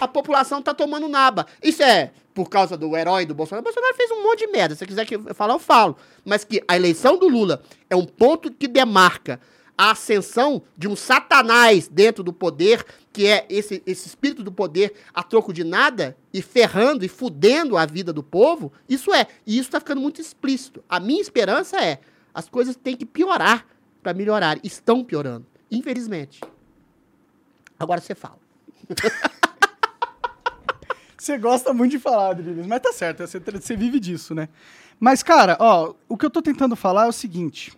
[0.00, 1.46] a população tá tomando naba.
[1.62, 3.62] Isso é por causa do herói do Bolsonaro.
[3.62, 4.74] O Bolsonaro fez um monte de merda.
[4.74, 5.96] Se quiser que eu falar, eu falo.
[6.24, 9.40] Mas que a eleição do Lula é um ponto que demarca
[9.76, 14.94] a ascensão de um satanás dentro do poder, que é esse, esse espírito do poder
[15.12, 19.26] a troco de nada, e ferrando e fudendo a vida do povo, isso é.
[19.46, 20.82] E isso tá ficando muito explícito.
[20.88, 22.00] A minha esperança é,
[22.32, 23.66] as coisas têm que piorar
[24.02, 24.58] para melhorar.
[24.62, 26.40] Estão piorando, infelizmente.
[27.78, 28.38] Agora você fala.
[31.18, 34.48] Você gosta muito de falar, Adriles, mas tá certo, você, você vive disso, né?
[35.00, 37.72] Mas, cara, ó, o que eu tô tentando falar é o seguinte.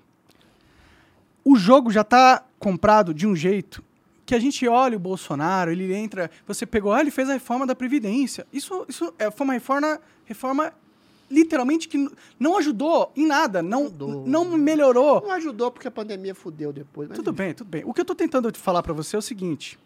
[1.45, 3.83] O jogo já tá comprado de um jeito
[4.27, 7.67] que a gente olha o Bolsonaro, ele entra, você pegou, ah, ele fez a reforma
[7.67, 8.47] da Previdência.
[8.53, 10.73] Isso, isso é, foi uma reforma, reforma
[11.31, 14.27] literalmente que não ajudou em nada, não, Ajudou.
[14.27, 15.23] não melhorou.
[15.23, 17.09] Não ajudou porque a pandemia fudeu depois.
[17.11, 17.83] Tudo bem, tudo bem.
[17.87, 19.79] O que eu tô tentando te falar para você é o seguinte: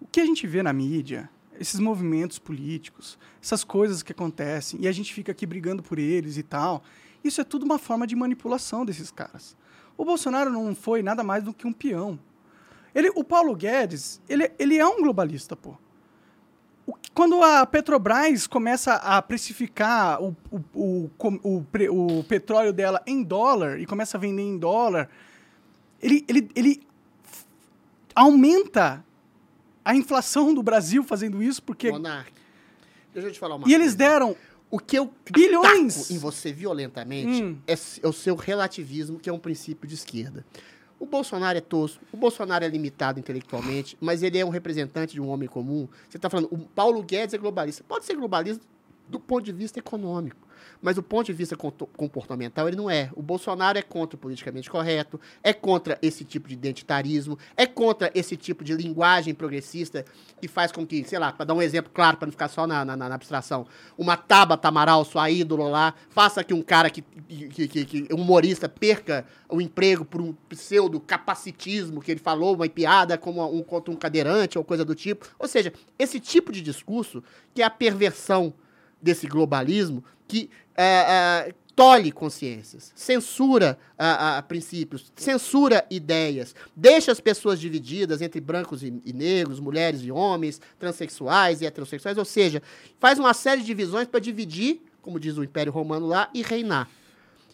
[0.00, 1.28] o que a gente vê na mídia,
[1.60, 6.38] esses movimentos políticos, essas coisas que acontecem, e a gente fica aqui brigando por eles
[6.38, 6.82] e tal,
[7.22, 9.54] isso é tudo uma forma de manipulação desses caras.
[9.96, 12.18] O Bolsonaro não foi nada mais do que um peão.
[12.94, 15.76] Ele, o Paulo Guedes, ele, ele é um globalista, pô.
[16.86, 23.22] O quando a Petrobras começa a precificar o, o, o, o, o petróleo dela em
[23.22, 25.08] dólar e começa a vender em dólar,
[26.00, 26.82] ele, ele, ele
[28.14, 29.04] aumenta
[29.90, 31.90] a inflação do Brasil fazendo isso, porque.
[31.90, 32.32] Monark,
[33.12, 33.96] deixa eu te falar uma E eles coisa.
[33.98, 34.36] deram.
[34.72, 36.10] O que eu bilhões.
[36.12, 37.58] em você violentamente Hum.
[37.66, 40.46] é, é o seu relativismo, que é um princípio de esquerda.
[40.96, 45.20] O Bolsonaro é tosco, o Bolsonaro é limitado intelectualmente, mas ele é um representante de
[45.20, 45.88] um homem comum.
[46.08, 47.82] Você está falando, o Paulo Guedes é globalista.
[47.88, 48.62] Pode ser globalista
[49.08, 50.46] do ponto de vista econômico,
[50.82, 53.10] mas do ponto de vista comportamental ele não é.
[53.14, 58.10] O Bolsonaro é contra o politicamente correto, é contra esse tipo de identitarismo, é contra
[58.14, 60.04] esse tipo de linguagem progressista
[60.40, 62.66] que faz com que, sei lá, para dar um exemplo claro, para não ficar só
[62.66, 63.66] na, na, na abstração,
[63.96, 68.20] uma Tabata Amaral, sua ídolo lá, faça que um cara que, que, que, que um
[68.20, 73.62] humorista perca o emprego por um pseudo capacitismo que ele falou, uma piada como um
[73.62, 75.26] contra um cadeirante ou coisa do tipo.
[75.38, 77.22] Ou seja, esse tipo de discurso
[77.54, 78.54] que é a perversão
[79.02, 80.84] desse globalismo que é,
[81.48, 89.02] é, tolhe consciências, censura ah, princípios, censura ideias, deixa as pessoas divididas entre brancos e,
[89.04, 92.62] e negros, mulheres e homens, transexuais e heterossexuais, ou seja,
[93.00, 96.88] faz uma série de divisões para dividir, como diz o Império Romano lá, e reinar.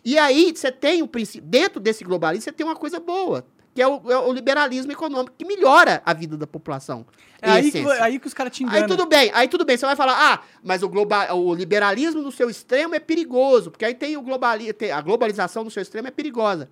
[0.04, 3.82] E aí você tem o princípio, dentro desse globalismo, você tem uma coisa boa, que
[3.82, 7.04] é o, é o liberalismo econômico, que melhora a vida da população.
[7.42, 8.80] É aí que, aí que os caras te enganam.
[8.80, 9.76] Aí tudo bem, aí tudo bem.
[9.76, 13.84] Você vai falar, ah, mas o, globa, o liberalismo no seu extremo é perigoso, porque
[13.84, 16.70] aí tem o globali, tem- a globalização no seu extremo é perigosa.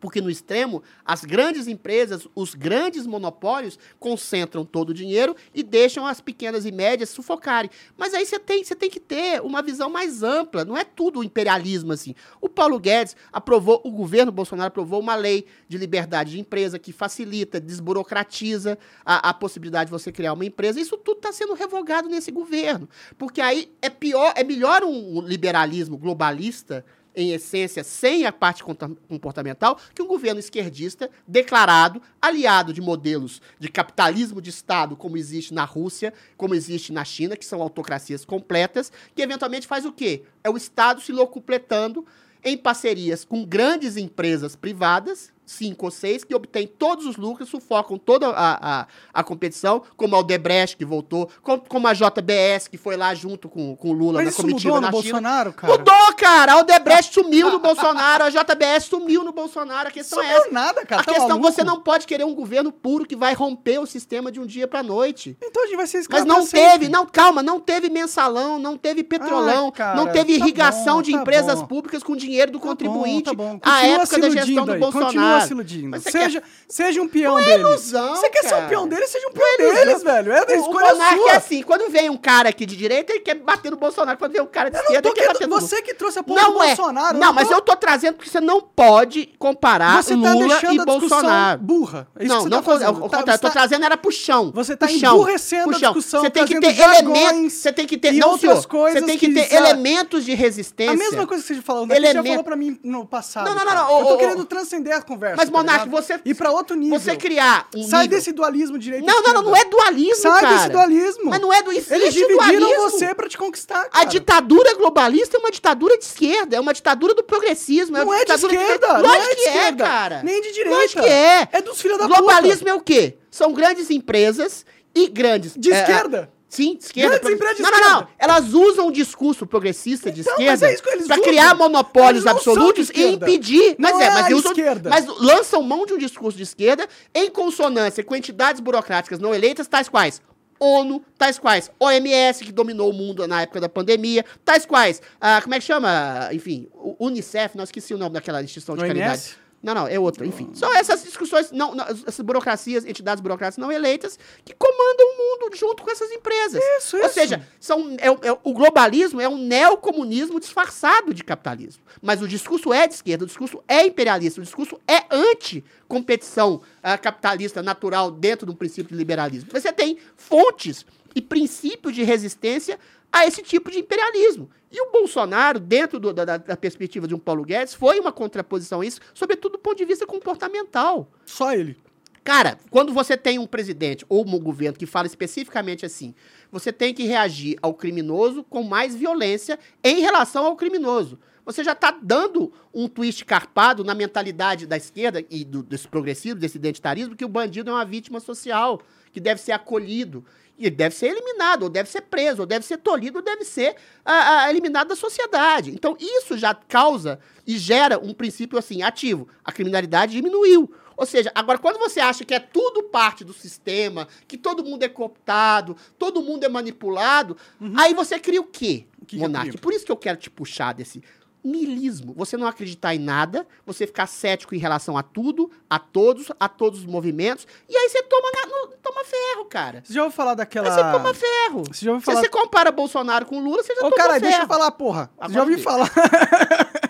[0.00, 6.06] Porque no extremo, as grandes empresas, os grandes monopólios concentram todo o dinheiro e deixam
[6.06, 7.70] as pequenas e médias sufocarem.
[7.96, 11.24] Mas aí você tem, você tem que ter uma visão mais ampla, não é tudo
[11.24, 12.14] imperialismo assim.
[12.40, 16.92] O Paulo Guedes aprovou, o governo Bolsonaro aprovou uma lei de liberdade de empresa que
[16.92, 20.80] facilita, desburocratiza a, a possibilidade de você criar uma empresa.
[20.80, 22.88] Isso tudo está sendo revogado nesse governo.
[23.16, 26.84] Porque aí é pior, é melhor um liberalismo globalista
[27.16, 33.68] em essência, sem a parte comportamental, que um governo esquerdista declarado, aliado de modelos de
[33.68, 38.92] capitalismo de Estado, como existe na Rússia, como existe na China, que são autocracias completas,
[39.14, 40.24] que eventualmente faz o quê?
[40.44, 42.06] É o Estado se locupletando
[42.44, 47.96] em parcerias com grandes empresas privadas, cinco ou seis, que obtêm todos os lucros, sufocam
[47.96, 52.76] toda a, a, a competição, como a Odebrecht, que voltou, como, como a JBS, que
[52.76, 55.12] foi lá junto com, com o Lula Mas na comitiva mudou na no China.
[55.12, 55.72] Bolsonaro, cara?
[55.72, 56.52] Mudou, cara!
[56.54, 59.88] A Odebrecht sumiu no Bolsonaro, a JBS sumiu no Bolsonaro.
[59.88, 60.38] A questão é essa.
[60.40, 61.02] Sumiu nada, cara.
[61.02, 61.52] A tá questão, maluco?
[61.52, 64.66] você não pode querer um governo puro que vai romper o sistema de um dia
[64.66, 65.36] pra noite.
[65.42, 66.70] Então a gente vai ser Mas não sempre.
[66.72, 70.96] teve, não, calma, não teve mensalão, não teve petrolão, Ai, cara, não teve tá irrigação
[70.96, 71.66] bom, de tá empresas bom.
[71.66, 73.34] públicas com dinheiro do Tá contribuinte.
[73.34, 73.60] bom, tá bom.
[73.62, 75.46] A Continua época da gestão do aí, Continua Bolsonaro.
[75.48, 75.88] se iludindo.
[75.90, 79.10] Mas você Seja, seja um peão Não é ilusão, Você quer ser um peão deles?
[79.10, 80.32] Seja um peão é deles, velho.
[80.32, 81.30] É da O, o escolha monarca sua.
[81.30, 84.18] é assim, quando vem um cara aqui de direita, ele quer bater no Bolsonaro.
[84.18, 85.32] Quando vem um cara de esquerda, ele quer querendo...
[85.34, 86.66] bater no Você que trouxe a porra do Não é.
[86.68, 87.18] Bolsonaro.
[87.18, 91.60] Não, mas eu tô trazendo porque você não pode comparar Você tá Lula e Bolsonaro.
[91.60, 92.08] burra.
[92.18, 92.86] É isso não, que você não, tá fazendo.
[92.88, 94.50] ao Tá- contrário, eu tô tá- trazendo era pro chão.
[94.54, 98.38] Você tá emburrecendo a discussão, Você tem que ter elementos, você tem que ter, não,
[98.38, 100.92] senhor, você coisas tem que ter elementos de resistência.
[100.92, 101.94] A mesma coisa que você falou, né?
[101.94, 103.46] que Você já falou pra mim no passado.
[103.46, 105.25] Não, não, não, Eu tô querendo transcender a conversa.
[105.34, 107.00] Mas, tá Monark, você- Ir pra outro nível.
[107.00, 110.40] Você criar um Sai nível- desse dualismo direito Não, não, não, não é dualismo, Sai
[110.42, 110.56] cara.
[110.56, 111.30] desse dualismo.
[111.30, 112.82] Mas não é do Eles dividiram dualismo.
[112.90, 114.04] você pra te conquistar, A cara.
[114.04, 117.96] ditadura globalista é uma ditadura de esquerda, é uma ditadura do progressismo.
[117.96, 119.84] Não uma é de esquerda, não Lógico é de que é, esquerda.
[119.84, 120.22] cara.
[120.22, 120.76] Nem de direita.
[120.78, 121.48] Lógico que é.
[121.52, 122.20] É dos filhos da puta.
[122.20, 123.16] Globalismo é o quê?
[123.30, 125.52] São grandes empresas e grandes...
[125.56, 126.30] De é, esquerda?
[126.48, 127.18] Sim, de esquerda.
[127.18, 128.08] Grandes empresas de não, não, não.
[128.18, 131.22] Elas usam o discurso progressista de Então, esquerda é usam.
[131.22, 133.74] criar monopólios não absolutos e impedir.
[133.78, 134.52] Não mas é, é mas, a usam,
[134.84, 139.66] mas lançam mão de um discurso de esquerda em consonância com entidades burocráticas não eleitas,
[139.66, 140.20] tais quais
[140.58, 145.40] ONU, tais quais OMS, que dominou o mundo na época da pandemia, tais quais, ah,
[145.42, 146.30] como é que chama?
[146.32, 148.98] Enfim, Unicef, não esqueci o nome daquela instituição de OMS?
[148.98, 149.45] caridade.
[149.62, 150.24] Não, não, é outra.
[150.26, 155.18] Enfim, são essas discussões, não, não, essas burocracias, entidades burocráticas não eleitas que comandam o
[155.18, 156.62] mundo junto com essas empresas.
[156.78, 157.14] Isso, Ou isso.
[157.14, 161.82] seja, são, é, o- é o- globalismo é um neocomunismo disfarçado de capitalismo.
[162.00, 166.96] Mas o discurso é de esquerda, o discurso é imperialista, o discurso é anti-competição ah,
[166.98, 169.50] capitalista natural dentro de um princípio de liberalismo.
[169.52, 172.78] Você tem fontes e princípios de resistência
[173.12, 174.50] a esse tipo de imperialismo.
[174.70, 178.80] E o Bolsonaro, dentro do- da, da perspectiva de um Paulo Guedes, foi uma contraposição
[178.80, 181.10] a isso, sobretudo do ponto de vista comportamental.
[181.24, 181.76] Só ele.
[182.22, 186.12] Cara, quando você tem um presidente ou um governo que fala especificamente assim,
[186.50, 191.18] você tem que reagir ao criminoso com mais violência em relação ao criminoso.
[191.44, 196.40] Você já está dando um twist carpado na mentalidade da esquerda e do, desse progressismo,
[196.40, 200.24] desse identitarismo, que o bandido é uma vítima social, que deve ser acolhido.
[200.58, 203.44] E ele deve ser eliminado, ou deve ser preso, ou deve ser tolhido, ou deve
[203.44, 205.70] ser ah, ah, eliminado da sociedade.
[205.70, 209.28] Então, isso já causa e gera um princípio assim, ativo.
[209.44, 210.72] A criminalidade diminuiu.
[210.96, 214.82] Ou seja, agora quando você acha que é tudo parte do sistema, que todo mundo
[214.82, 217.36] é cooptado, todo mundo é manipulado,
[217.76, 219.04] aí você cria o quê, Uhum.
[219.06, 219.48] que Monark?
[219.50, 219.60] crio?
[219.60, 221.02] Por isso que eu quero te puxar desse
[221.46, 222.12] niilismo.
[222.16, 226.48] Você não acreditar em nada, você ficar cético em relação a tudo, a todos, a
[226.48, 229.82] todos os movimentos, e aí você toma, na- no- toma ferro, cara.
[229.84, 230.68] Você já ouviu falar daquela...
[230.68, 231.62] Aí você toma ferro.
[231.72, 232.20] Você já ouviu Se falar...
[232.20, 234.22] você compara Bolsonaro com Lula, você já Ô, tomou cara, ferro.
[234.22, 235.10] deixa eu falar, porra.
[235.22, 235.90] Você já ouviu falar...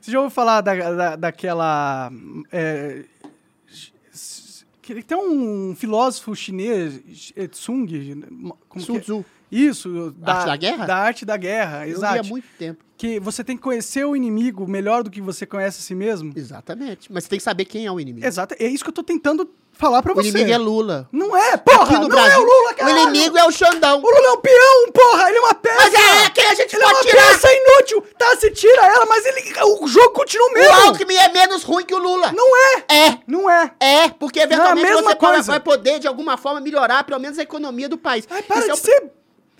[0.00, 2.10] Você já ouviu falar da, da- daquela...
[2.50, 3.04] É,
[5.06, 7.00] tem um filósofo chinês,
[7.52, 7.86] Tsung...
[8.78, 9.00] Sun é?
[9.00, 9.24] Tzu.
[9.50, 10.86] Isso, Arte da guerra?
[10.86, 12.14] Da arte da guerra, Eu exato.
[12.14, 12.82] li há muito tempo.
[13.02, 16.32] Que você tem que conhecer o inimigo melhor do que você conhece a si mesmo.
[16.36, 17.12] Exatamente.
[17.12, 18.24] Mas você tem que saber quem é o inimigo.
[18.24, 20.28] Exato, é isso que eu tô tentando falar pra O você.
[20.28, 21.08] inimigo é Lula.
[21.10, 21.98] Não é, porra!
[21.98, 22.98] Não Brasil, é o Lula, o caralho!
[23.08, 23.98] inimigo é o Xandão.
[23.98, 25.28] O Lula é um peão, porra!
[25.30, 25.76] Ele é uma peça!
[25.78, 27.26] Mas é, quem a gente Ele é uma pode tirar?
[27.26, 28.04] peça inútil!
[28.16, 30.72] Tá, se tira ela, mas ele, o jogo continua o O mesmo!
[30.86, 32.30] Alckmin é menos ruim que o Lula.
[32.30, 32.84] Não é!
[33.08, 33.18] É.
[33.26, 33.72] Não é!
[33.80, 35.42] É, porque eventualmente mesma você coisa.
[35.50, 38.28] vai poder, de alguma forma, melhorar pelo menos a economia do país.
[38.30, 39.10] Ai, para Esse é de o- ser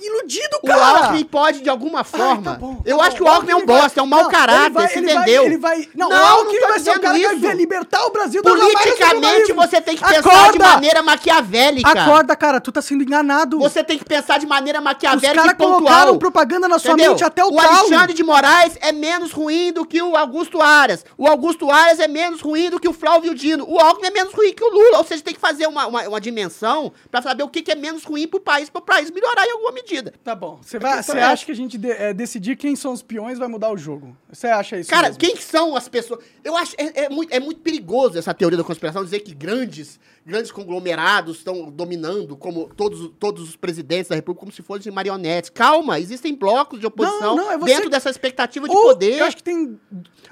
[0.07, 0.99] iludido, O cara!
[1.07, 2.53] Alckmin pode, de alguma forma.
[2.53, 3.03] tá bom, tá eu bom.
[3.03, 5.07] acho que o Alckmin é um bosta, é um mau caráter, ele vai- se ele
[5.15, 5.45] vai- vendeu.
[5.45, 5.89] ele vai...
[5.95, 7.39] Não, Não, o Alckmin vai ser o cara que isso.
[7.41, 10.31] vai libertar o Brasil Politicamente, você tem que jornalismo.
[10.31, 10.67] pensar de Acorda!
[10.69, 11.89] maneira maquiavélica.
[11.91, 13.59] Acorda, cara, tu tá sendo enganado.
[13.59, 15.79] Você tem que pensar de maneira Os maquiavélica caras e pontual.
[15.81, 17.13] colocaram propaganda na sua Entendeu?
[17.13, 17.69] mente até o, o talo.
[17.79, 21.05] Alexandre de Moraes é menos ruim do que o Augusto Aras.
[21.17, 23.65] O Augusto Aras é menos ruim do que o Flávio Dino.
[23.69, 24.99] O Alckmin é menos ruim que o Lula.
[24.99, 27.75] Ou seja, tem que fazer uma, uma, uma dimensão pra saber o que, que é
[27.75, 29.92] menos ruim pro país, pro país melhorar em alguma medida.
[30.25, 30.59] Tá bom.
[30.63, 33.03] Você vai- questão você é acha que a gente de- é, decidir quem são os
[33.03, 34.17] peões vai mudar o jogo?
[34.31, 35.19] Você acha isso Cara, mesmo?
[35.21, 36.25] quem são as pessoas?
[36.43, 39.99] Eu acho é, é muito, é muito perigoso essa teoria da conspiração dizer que grandes,
[40.25, 45.51] grandes conglomerados estão dominando como todos, todos os presidentes da República como se fossem marionetes.
[45.51, 49.19] Calma, existem blocos de oposição Não, não, é você dentro dessa expectativa de Ou, poder.
[49.19, 49.79] Eu acho que tem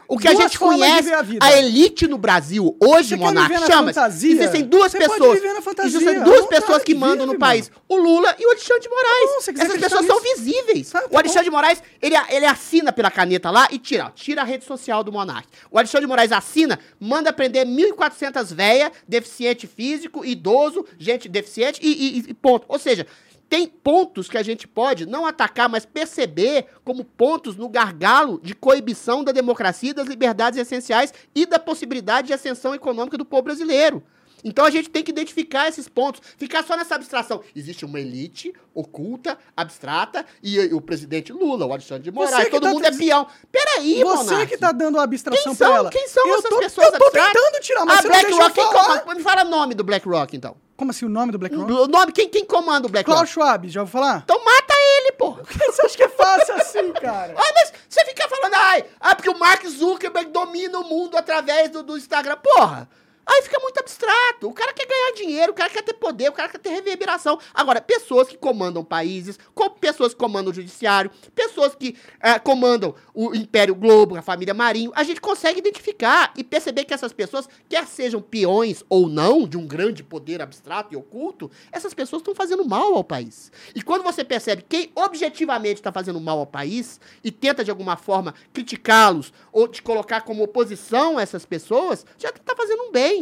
[0.07, 3.93] O que a gente conhece, a a, elite no Brasil, hoje, na chama?
[4.11, 5.41] Existem duas Você pessoas.
[5.84, 7.70] Existem duas pessoas que mandam vive, no país.
[7.88, 9.30] O Lula e o Alexandre de Moraes.
[9.30, 10.95] Não, Essas pessoas são visíveis.
[10.95, 14.43] Ah, tá o Alexandre de Moraes, ele, ele assina pela caneta lá e tira, tira
[14.43, 15.49] a rede social do Monark.
[15.70, 22.18] O Alexandre de Moraes assina, manda prender 1.400 véia, deficiente físico, idoso, gente deficiente e,
[22.18, 22.66] e- e ponto.
[22.68, 23.07] Ou seja,
[23.49, 28.55] tem pontos que a gente pode não atacar, mas perceber como pontos no gargalo de
[28.55, 34.03] coibição da democracia das liberdades essenciais e da possibilidade de ascensão econômica do povo brasileiro.
[34.45, 37.43] Então a gente tem que identificar esses pontos, ficar só nessa abstração.
[37.55, 42.62] Existe uma elite oculta, abstrata, e, e o presidente Lula, o Alexandre de Moraes, todo
[42.62, 43.26] tá mundo é peão.
[43.51, 44.47] Peraí, Você Monark.
[44.47, 45.76] que tá dando a abstração Quem pra são?
[45.76, 45.91] ela.
[45.91, 47.32] Quem são eu essas tô, pessoas Eu tô abstratas?
[47.32, 49.14] tentando tirar, mas Ah, você não deixa eu BlackRock, comanda?
[49.14, 50.57] Me fala o nome do BlackRock, então.
[50.76, 51.70] Como assim, o nome do BlackRock?
[51.72, 53.18] O nome, quem, quem comanda o BlackRock?
[53.18, 54.22] Klaus Schwab, já ouviu falar?
[54.24, 55.43] Então mata ele, porra.
[55.45, 57.34] Você acha que é fácil assim, cara?
[57.36, 61.68] Ah, mas você fica falando, ai, ah, porque o Mark Zuckerberg domina o mundo através
[61.70, 62.36] do, do Instagram.
[62.36, 62.88] Porra!
[63.33, 64.49] Aí fica muito abstrato.
[64.49, 67.39] O cara quer ganhar dinheiro, o cara quer ter poder, o cara quer ter reverberação.
[67.55, 72.95] Agora, pessoas que comandam países, co- pessoas que comandam o judiciário, pessoas que eh, comandam
[73.14, 77.49] o Império Globo, a família Marinho, a gente consegue identificar e perceber que essas pessoas,
[77.68, 82.35] quer sejam peões ou não, de um grande poder abstrato e oculto, essas pessoas estão
[82.35, 83.53] fazendo mal ao país.
[83.74, 87.97] E quando você percebe quem objetivamente está fazendo mal ao país e tenta de alguma
[87.97, 93.20] forma criticá-los ou te colocar como oposição a essas pessoas, já está fazendo um bem.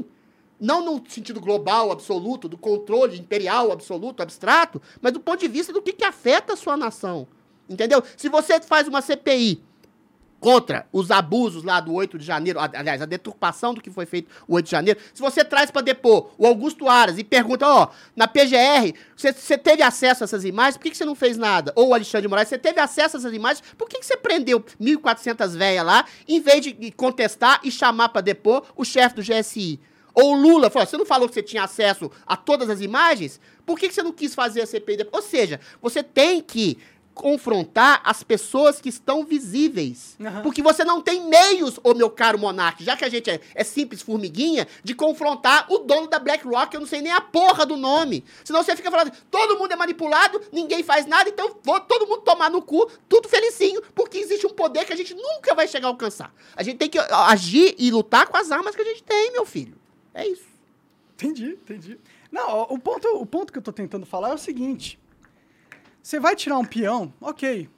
[0.60, 5.72] Não no sentido global, absoluto, do controle imperial, absoluto, abstrato, mas do ponto de vista
[5.72, 7.28] do que, que afeta a sua nação.
[7.68, 8.02] Entendeu?
[8.16, 9.62] Se você faz uma CPI
[10.40, 14.30] contra os abusos lá do 8 de janeiro, aliás, a deturpação do que foi feito
[14.46, 17.88] o 8 de janeiro, se você traz para depor o Augusto Aras e pergunta, ó,
[18.16, 21.72] na PGR, você, teve acesso a essas imagens, por que, você não fez nada?
[21.74, 24.60] Ou o Alexandre de Moraes, você teve acesso a essas imagens, por que, você prendeu
[24.80, 29.80] 1.400 velhas lá, em vez de contestar e chamar para depor o chefe do GSI?
[30.20, 33.40] Ou o Lula, falou, você não falou que você tinha acesso a todas as imagens?
[33.64, 35.06] Por que, que você não quis fazer a CPI?
[35.12, 36.76] Ou seja, você tem que
[37.14, 40.16] confrontar as pessoas que estão visíveis.
[40.20, 40.42] Aham.
[40.42, 43.62] Porque você não tem meios, ô meu caro monarca, já que a gente é, é
[43.62, 47.76] simples formiguinha, de confrontar o dono da BlackRock, eu não sei nem a porra do
[47.76, 48.24] nome.
[48.42, 52.22] Senão você fica falando, todo mundo é manipulado, ninguém faz nada, então vou todo mundo
[52.22, 55.86] tomar no cu, tudo felicinho, porque existe um poder que a gente nunca vai chegar
[55.86, 56.34] a alcançar.
[56.56, 59.46] A gente tem que agir e lutar com as armas que a gente tem, meu
[59.46, 59.78] filho.
[60.14, 60.46] É isso.
[61.14, 61.98] Entendi, entendi.
[62.30, 64.98] Não, o ponto, o ponto que eu tô tentando falar é o seguinte.
[66.02, 67.68] Você vai tirar um peão, ok.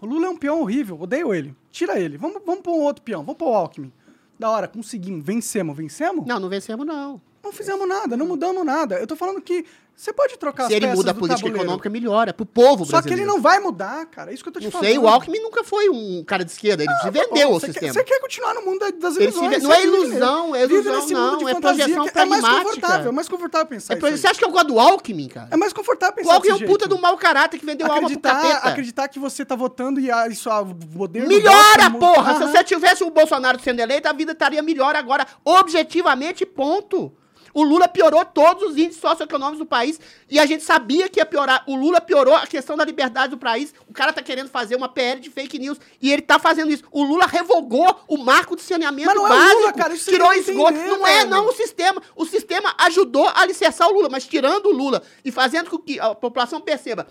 [0.00, 1.54] O Lula é um peão horrível, odeio ele.
[1.70, 2.16] Tira ele.
[2.16, 3.92] Vamos, vamos pôr um outro peão, vamos pôr o Alckmin.
[4.38, 6.26] Da hora, conseguimos, vencemos, vencemos?
[6.26, 7.20] Não, não vencemos, não.
[7.42, 8.98] Não fizemos nada, não mudamos nada.
[8.98, 9.64] Eu tô falando que
[10.00, 11.62] você pode trocar Se as ele peças muda a política tabuleiro.
[11.64, 12.32] econômica, melhora.
[12.32, 13.32] Pro povo Só que ele brasileiro.
[13.34, 14.30] não vai mudar, cara.
[14.30, 14.86] É isso que eu tô te Não falando.
[14.88, 17.66] sei, o Alckmin nunca foi um cara de esquerda, ele se vendeu Bom, ao quer-
[17.66, 17.92] sistema.
[17.92, 19.62] Você quer continuar no mundo da- das Ele se ilusões.
[19.62, 22.40] não é vive ilusão, é ilusão, nesse mundo não, de é projeção que É mais
[22.40, 22.64] pragmática.
[22.64, 24.16] confortável, é mais confortável pensar É aí.
[24.16, 25.48] Você acha que eu gosto do Alckmin, cara?
[25.50, 27.98] É mais confortável O pensar Alckmin é um puta do mau caráter que vendeu alma
[27.98, 28.68] pro acreditar, capeta.
[28.68, 32.34] acreditar que você tá votando e a, isso, a, o poder Melhora, porra!
[32.38, 37.12] Se você tivesse o Bolsonaro sendo eleito, a vida estaria melhor agora, objetivamente, ponto.
[37.52, 41.26] O Lula piorou todos os índices socioeconômicos do país e a gente sabia que ia
[41.26, 41.64] piorar.
[41.66, 43.74] O Lula piorou a questão da liberdade do país.
[43.88, 46.84] O cara tá querendo fazer uma PL de fake news e ele tá fazendo isso.
[46.90, 49.60] O Lula revogou o marco de saneamento Mas não é o básico.
[49.60, 50.72] Lula, cara, isso tirou esgoto.
[50.72, 52.02] entender, não é, não, o sistema.
[52.14, 55.98] O sistema ajudou a alicerçar o Lula, mas tirando o Lula e fazendo com que
[55.98, 57.06] a população perceba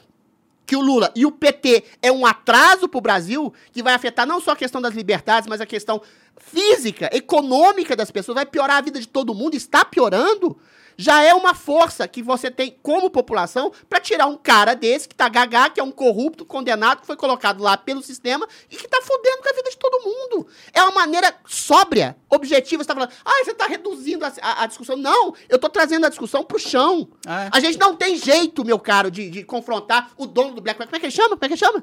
[0.70, 4.28] que o Lula e o PT é um atraso para o Brasil, que vai afetar
[4.28, 6.00] não só a questão das liberdades, mas a questão
[6.40, 10.58] física, econômica das pessoas, vai piorar a vida de todo mundo, está piorando,
[11.02, 15.16] já é uma força que você tem como população para tirar um cara desse que
[15.16, 18.86] tá gagá, que é um corrupto, condenado, que foi colocado lá pelo sistema e que
[18.86, 20.48] tá fudendo com a vida de todo mundo.
[20.74, 22.84] É uma maneira sóbria, objetiva.
[22.84, 24.98] Você tá falando, ah, você tá reduzindo a, a- a discussão.
[24.98, 27.08] Não, eu tô trazendo a discussão pro chão.
[27.26, 27.48] É.
[27.50, 30.90] A gente não tem jeito, meu caro, de, de confrontar o dono do BlackRock.
[30.90, 31.30] Como é que ele chama?
[31.38, 31.82] Como é que ele chama?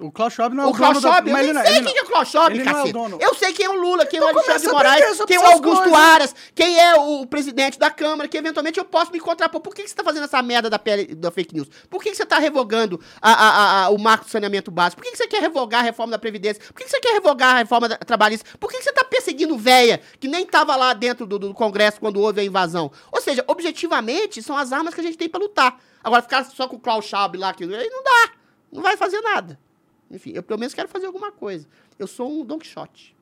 [0.00, 1.62] O Klaus Schwab não é o, o Klaus dono da- Schwab, eu mas nem não-
[1.62, 2.92] sei quem não- é o Klaus Schwab, ele não é o cacete.
[2.92, 3.18] dono.
[3.20, 5.40] Eu sei quem é o Lula, quem é o Então Alexandre de Moraes, quem é
[5.40, 5.98] o Augusto coisas.
[5.98, 9.60] Aras, quem é o presidente da Câmara, que eventualmente eu posso me contrapor.
[9.60, 11.68] Por que, que você tá fazendo essa merda da, pele, da fake news?
[11.88, 15.00] Por que, que você tá revogando a- a- a- o marco do saneamento básico?
[15.00, 16.62] Por que, que você quer revogar a reforma da Previdência?
[16.68, 18.48] Por que, que você quer revogar a reforma da- trabalhista?
[18.58, 22.00] Por que, que você tá perseguindo véia, que nem tava lá dentro do, do Congresso
[22.00, 22.90] quando houve a invasão?
[23.12, 25.78] Ou seja, objetivamente, são as armas que a gente tem pra lutar.
[26.02, 28.30] Agora, ficar só com o Klaus Schwab lá, que aí não dá.
[28.72, 29.58] Não vai fazer nada.
[30.10, 31.66] Enfim, eu pelo menos quero fazer alguma coisa.
[31.98, 33.14] Eu sou um Don Quixote.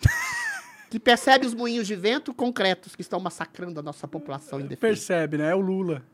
[0.90, 4.80] que percebe os moinhos de vento concretos que estão massacrando a nossa população indefesa.
[4.80, 5.50] Percebe, né?
[5.50, 6.04] É o Lula.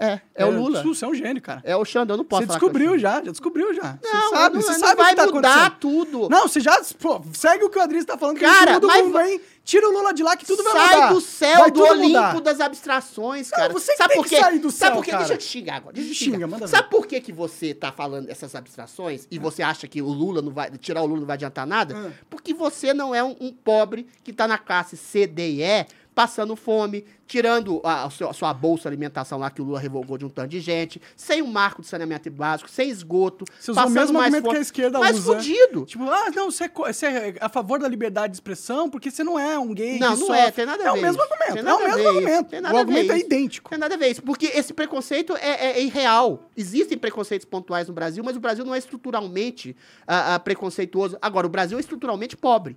[0.00, 0.82] É, é o Lula.
[0.82, 1.60] Você é um gênio, cara.
[1.62, 3.98] É o Xandão, eu não posso Você descobriu já, já descobriu já.
[4.02, 6.28] Você Não, sabe, não, você não sabe vai o que tá mudar tudo.
[6.30, 6.80] Não, você já.
[6.98, 9.92] Pô, segue o que o Adriano tá falando, que Cara, todo mas vem, tira o
[9.92, 11.12] Lula de lá que tudo vai Sai mudar.
[11.12, 12.40] do céu, Vai do tudo Olimpo mudar.
[12.40, 13.72] das abstrações, cara.
[13.72, 14.40] você Sabe tem por que quê?
[14.40, 15.10] sair do Sabe céu, por quê?
[15.10, 15.22] cara.
[15.22, 15.92] Deixa eu te xingar agora.
[15.94, 16.46] Deixa eu te Xinga, xingar.
[16.48, 16.70] manda ver.
[16.76, 20.40] Sabe por que, que você tá falando essas abstrações e você acha que o Lula
[20.42, 20.70] não vai.
[20.78, 21.94] Tirar o Lula não vai adiantar nada?
[21.94, 22.10] Hum.
[22.28, 25.86] Porque você não é um, um pobre que tá na classe C, D e E,
[26.20, 30.18] passando fome, tirando a, a sua, a sua bolsa alimentação lá que o Lula revogou
[30.18, 33.86] de um tanto de gente, sem um marco de saneamento básico, sem esgoto, Você usou
[33.86, 35.34] o mesmo mais argumento fome, que a esquerda mais usa.
[35.36, 35.84] fudido.
[35.86, 39.24] Tipo, ah, não, você é, você é a favor da liberdade de expressão porque você
[39.24, 39.98] não é um gay.
[39.98, 40.36] Não, não sofre.
[40.40, 41.32] é, tem nada a É ver o mesmo isso.
[41.32, 42.54] argumento, é o mesmo argumento.
[42.74, 43.70] O argumento é idêntico.
[43.70, 46.50] Tem nada a ver isso, porque esse preconceito é, é- é irreal.
[46.56, 49.74] Existem preconceitos pontuais no Brasil, mas o Brasil não é estruturalmente
[50.06, 51.16] ah, ah, preconceituoso.
[51.22, 52.76] Agora, o Brasil é estruturalmente pobre.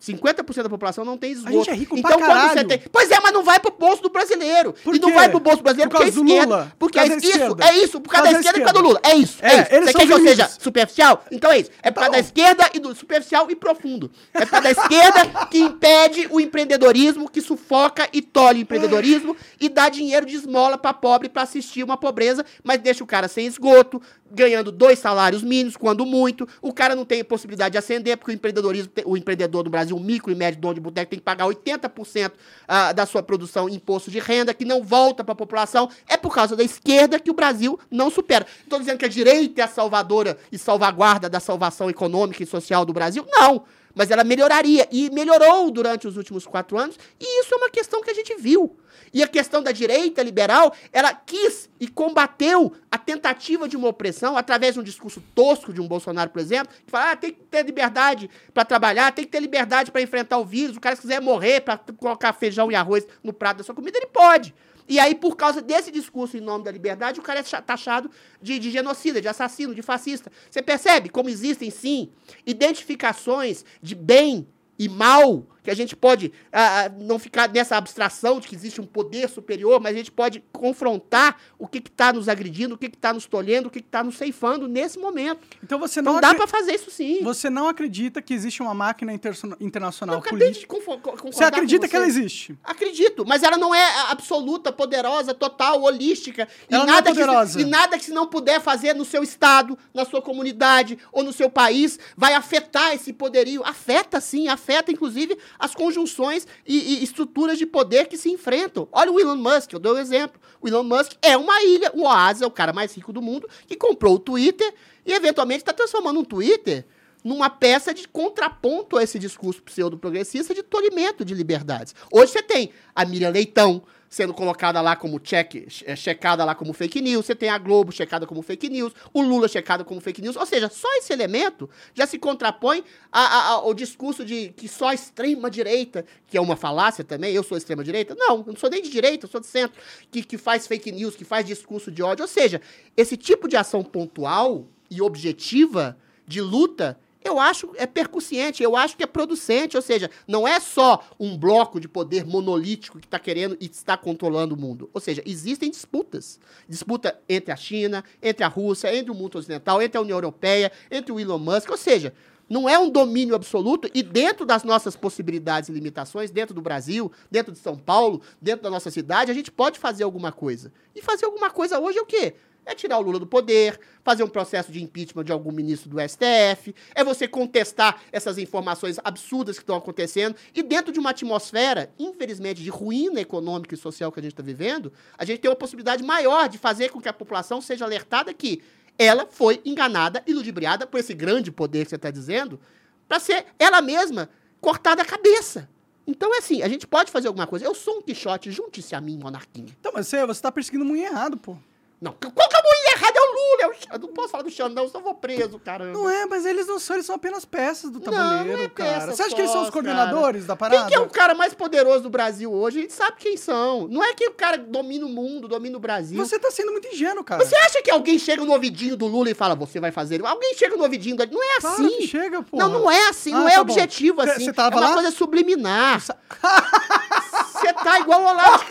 [0.00, 1.52] 50% da população não tem esgoto.
[1.52, 2.68] gente é rico pra então, quando você caralho.
[2.68, 2.82] tem.
[2.92, 4.72] Pois é, mas não vai pro bolso do brasileiro.
[4.84, 6.54] Por e não vai pro bolso do brasileiro Por porque é causa esquerda.
[6.54, 7.64] Lula, Porque por é causa isso, esquerda.
[7.66, 9.00] é isso, por causa da esquerda e por causa do Lula.
[9.02, 9.38] É isso.
[9.42, 9.86] É, É, isso.
[9.86, 11.24] Você quer que eu seja superficial?
[11.32, 11.70] Então é isso.
[11.82, 14.10] É por causa Então- da esquerda e do superficial e profundo.
[14.32, 19.36] É por causa da esquerda que impede o empreendedorismo, que sufoca e tolhe o empreendedorismo
[19.60, 23.26] e dá dinheiro de esmola pra pobre pra assistir uma pobreza, mas deixa o cara
[23.26, 26.48] sem esgoto, ganhando dois salários mínimos, quando muito.
[26.60, 30.30] O cara não tem possibilidade de ascender, porque o empreendedorismo, o empreendedor no Brasil, micro
[30.30, 32.32] e médio dono de boteco, tem que pagar 80%
[32.66, 35.88] ah, da sua produção em imposto de renda, que não volta para a população.
[36.06, 38.46] É por causa da esquerda que o Brasil não supera.
[38.62, 42.84] Estou dizendo que a direita é a salvadora e salvaguarda da salvação econômica e social
[42.84, 43.24] do Brasil?
[43.28, 43.64] Não.
[43.98, 44.86] Mas ela melhoraria.
[44.92, 46.96] E melhorou durante os últimos quatro anos.
[47.18, 48.78] E isso é uma questão que a gente viu.
[49.12, 54.36] E a questão da direita liberal, ela quis e combateu a tentativa de uma opressão
[54.36, 57.40] através de um discurso tosco de um Bolsonaro, por exemplo, que fala, ah, tem que
[57.40, 61.02] ter liberdade para trabalhar, tem que ter liberdade para enfrentar o vírus, o cara se
[61.02, 64.54] quiser morrer para colocar feijão e arroz no prato da sua comida, ele pode.
[64.88, 68.10] E aí, por causa desse discurso em nome da liberdade, o cara é taxado
[68.40, 70.32] de, de genocida, de assassino, de fascista.
[70.50, 72.10] Você percebe como existem, sim,
[72.46, 78.40] identificações de bem e mal, que a gente pode ah, ah, não ficar nessa abstração
[78.40, 82.26] de que existe um poder superior, mas a gente pode confrontar o que está nos
[82.26, 85.40] agredindo, o que está nos tolhendo, o que está nos ceifando nesse momento.
[85.62, 87.22] Então você Então não, dá para fazer isso sim.
[87.22, 90.66] você não acredita que existe uma máquina interso- internacional de política.
[90.66, 92.58] concordar Você acredita com que ela existe?
[92.64, 96.48] Acredito, mas ela não é absoluta, poderosa, total, holística.
[96.70, 97.58] E Ela não é nada, poderosa.
[97.58, 101.22] Que, e nada que se não puder fazer no seu estado, na sua comunidade ou
[101.22, 103.62] no seu país vai afetar esse poderio.
[103.66, 108.88] Afeta sim, afeta inclusive as conjunções e, e estruturas de poder que se enfrentam.
[108.92, 110.40] Olha o Elon Musk, eu dou um exemplo.
[110.60, 113.48] O Elon Musk é uma ilha, um oásis, é o cara mais rico do mundo,
[113.66, 114.72] que comprou o Twitter
[115.04, 116.86] e eventualmente está transformando um Twitter
[117.24, 121.94] numa peça de contraponto a esse discurso pseudo-progressista de tolimento de liberdades.
[122.12, 126.72] Hoje você tem a Miriam Leitão sendo colocada lá como check, é, checada lá como
[126.72, 130.22] fake news, você tem a Globo checada como fake news, o Lula checado como fake
[130.22, 132.82] news, ou seja, só esse elemento já se contrapõe
[133.12, 137.42] a- a- ao discurso de que só a extrema-direita, que é uma falácia também, eu
[137.42, 139.80] sou extrema-direita, não, eu não sou nem de direita, eu sou de centro,
[140.10, 142.60] que, que faz fake news, que faz discurso de ódio, ou seja,
[142.96, 145.96] esse tipo de ação pontual e objetiva
[146.26, 146.98] de luta,
[147.28, 151.36] eu acho é percussiente, eu acho que é producente, ou seja, não é só um
[151.36, 154.90] bloco de poder monolítico que está querendo e está controlando o mundo.
[154.92, 156.40] Ou seja, existem disputas.
[156.68, 160.72] Disputa entre a China, entre a Rússia, entre o mundo ocidental, entre a União Europeia,
[160.90, 162.12] entre o Elon Musk, ou seja,
[162.48, 167.12] não é um domínio absoluto e dentro das nossas possibilidades e limitações, dentro do Brasil,
[167.30, 170.72] dentro de São Paulo, dentro da nossa cidade, a gente pode fazer alguma coisa.
[170.94, 172.34] E fazer alguma coisa hoje é o quê?
[172.68, 175.96] É tirar o Lula do poder, fazer um processo de impeachment de algum ministro do
[175.98, 180.36] STF, é você contestar essas informações absurdas que estão acontecendo.
[180.54, 184.42] E dentro de uma atmosfera, infelizmente, de ruína econômica e social que a gente está
[184.42, 188.34] vivendo, a gente tem uma possibilidade maior de fazer com que a população seja alertada
[188.34, 188.62] que
[188.98, 192.60] ela foi enganada e ludibriada por esse grande poder que você está dizendo,
[193.08, 194.28] para ser ela mesma
[194.60, 195.70] cortada a cabeça.
[196.06, 197.64] Então é assim, a gente pode fazer alguma coisa.
[197.64, 199.74] Eu sou um Quixote, junte-se a mim, monarquinha.
[199.78, 201.56] Então, mas você, você tá perseguindo muito errado, pô.
[202.00, 203.16] Não, qual que é errado?
[203.16, 205.58] É o Lula, é o Eu não posso falar do Xandão, senão eu vou preso,
[205.58, 205.92] caramba.
[205.92, 208.68] Não é, mas eles não são, eles são apenas peças do Não, tabuleiro, não é
[208.68, 208.90] cara.
[209.00, 210.88] peça Você acha que eles são os coordenadores da Quem parada?
[210.88, 212.78] que é o cara mais poderoso do Brasil hoje?
[212.78, 213.88] A gente sabe quem são.
[213.88, 216.24] Não é que o cara domina o mundo, domina o Brasil.
[216.24, 217.44] Você tá sendo muito ingênuo, cara.
[217.44, 220.24] Você acha que alguém chega no ouvidinho do Lula e fala, você vai fazer?
[220.24, 221.26] Alguém chega no ouvidinho do...
[221.26, 221.96] Não é Claro assim.
[221.96, 222.56] que chega, pô.
[222.56, 224.44] Não, não é assim, Ah, não é tá objetivo assim.
[224.44, 224.94] cê tava é uma lá?
[224.94, 226.00] coisa subliminar.
[226.00, 226.12] Você
[227.82, 228.64] tá igual o Olavo.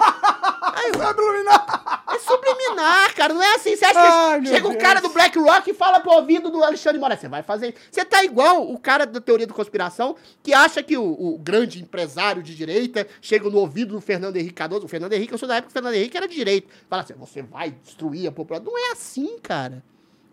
[0.76, 2.04] Aí, Subliminar.
[2.14, 3.34] é subliminar, cara.
[3.34, 3.76] Não é assim.
[3.76, 4.82] Você acha Ai, que chega um Deus.
[4.82, 7.20] cara do Black Rock e fala pro ouvido do Alexandre de Moraes.
[7.20, 7.78] Você vai fazer isso.
[7.92, 11.82] Você tá igual o cara da teoria da conspiração que acha que o, o grande
[11.82, 14.86] empresário de direita chega no ouvido do Fernando Henrique Cardoso.
[14.86, 16.68] O Fernando Henrique, eu sou da época que o Fernando Henrique era de direita.
[16.90, 18.72] Fala assim, você vai destruir a população.
[18.72, 19.84] Não é assim, cara.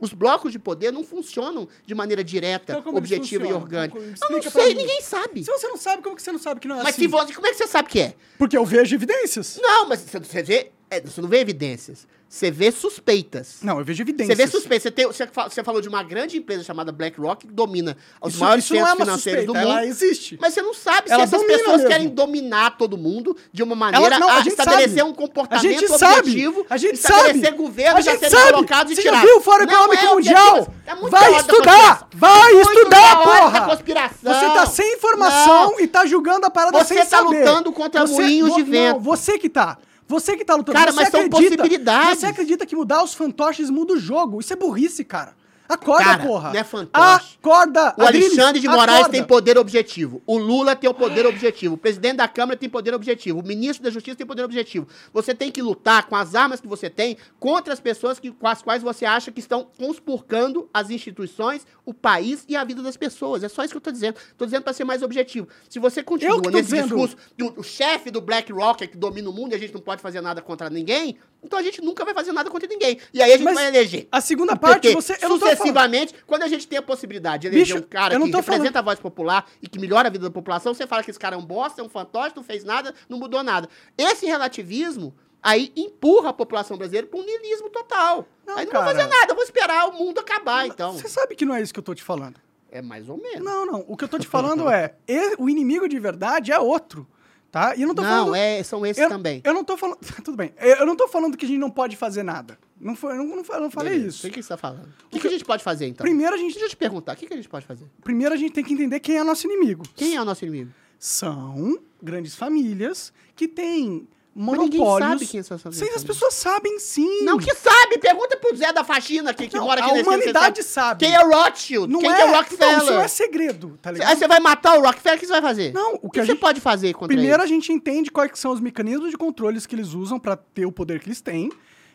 [0.01, 3.99] Os blocos de poder não funcionam de maneira direta, Então, objetiva e orgânica.
[3.99, 5.45] Como- Eu não sei, ninguém sabe.
[5.45, 7.03] Se você não sabe, como que você não sabe que não é Mas assim?
[7.03, 8.15] se você, como é que você sabe que é?
[8.37, 9.59] Porque eu vejo evidências.
[9.63, 10.73] Não, mas você, você vê.
[10.91, 12.07] é, você não vê evidências.
[12.35, 13.59] Você vê suspeitas.
[13.63, 14.37] Não, eu vejo Você evidências.
[14.37, 14.83] vê suspeitas.
[14.83, 18.33] Você, tem- você fa- você falou de uma grande empresa chamada BlackRock que domina os
[18.35, 19.79] Isso, maiores isso é centros uma financeiros suspeita, do mundo.
[19.79, 20.37] ela existe.
[20.41, 21.89] Mas você não sabe se Ela essas domina pessoas mesmo.
[21.91, 25.03] querem dominar todo mundo de uma maneira não, a a, estabelecer sabe.
[25.05, 26.19] um comportamento A gente sabe.
[26.19, 27.57] objetivo, A gente estabelecer sabe.
[27.57, 28.53] governos A gente serem sabe.
[28.53, 29.31] colocados e Você já tirados.
[29.31, 30.69] viu o Fórum Não Econômico é Mundial?
[30.87, 32.09] É muito Vai estudar!
[32.15, 33.77] Vai estudar, porra!
[33.77, 35.81] Você tá sem informação Não.
[35.81, 37.39] e tá julgando a parada Você sem tá saber.
[37.45, 38.95] lutando contra moinhos de vento.
[38.95, 39.79] Não, você que tá.
[40.07, 40.79] Você que tá lutando.
[40.79, 42.19] Cara, você mas são acredita, possibilidades.
[42.21, 44.41] Você acredita que mudar os fantoches muda o jogo.
[44.41, 45.35] Isso é burrice, cara.
[45.69, 46.53] Acorda, Cara, porra.
[46.53, 47.39] não é fantoche.
[47.41, 47.95] Acorda.
[47.97, 49.13] O Alexandre de Moraes acorda.
[49.13, 50.23] tem poder objetivo.
[50.27, 51.75] O Lula tem o poder objetivo.
[51.75, 53.41] O presidente da Câmara tem poder objetivo.
[53.41, 54.87] O ministro da Justiça tem poder objetivo.
[55.13, 58.47] Você tem que lutar com as armas que você tem contra as pessoas que, com
[58.47, 62.97] as quais você acha que estão conspurcando as instituições, o país e a vida das
[62.97, 63.43] pessoas.
[63.43, 64.17] É só isso que eu tô dizendo.
[64.37, 65.49] Tô dizendo para ser mais objetivo.
[65.69, 66.89] Se você continua nesse dizendo.
[66.89, 69.81] discurso do o chefe do BlackRock é que domina o mundo e a gente não
[69.81, 72.99] pode fazer nada contra ninguém, então a gente nunca vai fazer nada contra ninguém.
[73.13, 74.09] E aí a gente Mas vai eleger.
[74.11, 75.19] A segunda parte, PT, você.
[75.21, 75.69] Eu não tô falando.
[75.75, 78.43] sucessivamente, quando a gente tem a possibilidade de eleger Bicho, um cara que representa
[78.73, 81.19] falando- a voz popular e que melhora a vida da população, você fala que esse
[81.19, 83.69] cara é um bosta, é um fantoche, não fez nada, não mudou nada.
[83.97, 88.27] Esse relativismo aí empurra a população brasileira para um niilismo total.
[88.47, 88.85] Não, aí não cara.
[88.85, 90.93] vou fazer nada, eu vou esperar o mundo acabar, então.
[90.93, 92.37] Você sabe que não é isso que eu tô te falando.
[92.71, 93.41] É mais ou menos.
[93.45, 93.85] Não, não.
[93.87, 94.95] O que eu tô te falando é.
[95.39, 97.07] O inimigo de verdade é outro.
[97.53, 97.73] Tá?
[97.77, 98.35] E eu não tô Não, falando.
[98.35, 99.41] é, são esses eu, também.
[99.45, 99.99] Eu não tô falando.
[100.25, 100.53] Tudo bem.
[100.59, 102.59] Eu não tô falando que a gente não pode fazer nada.
[102.85, 104.09] Não, foi, não, não, não falei Beleza.
[104.09, 104.19] isso.
[104.27, 104.87] O que, que você está falando?
[105.07, 106.05] O que, que a gente pode fazer, então?
[106.05, 107.87] Primeiro a, gente, Deixa eu te perguntar, o que, que a gente pode fazer?
[108.05, 109.83] primeiro a gente tem que entender quem é nosso inimigo.
[109.97, 110.71] Quem é o nosso inimigo?
[110.99, 114.71] São grandes famílias que têm Mas monopólios.
[114.71, 117.23] ninguém sabe quem essas Sim, as pessoas sabem sim.
[117.25, 117.99] Não, que sabe?
[117.99, 121.05] Pergunta pro Zé da faxina aqui, que Não, mora aqui a nesse você humanidade sabe.
[121.07, 121.93] Quem é Rothschild?
[121.93, 122.77] Não Quem é, é Não, Rockefeller?
[122.79, 124.09] isso não é segredo, tá ligado?
[124.11, 125.73] Aí você vai matar o Rockefeller, o que você vai fazer?
[125.73, 127.55] Não, o o que que, a você gente- pode fazer contra Primeiro a ele?
[127.55, 131.01] gente entende quais são os mecanismos de controles que eles usam pra ter o poder
[131.01, 131.51] que eles têm.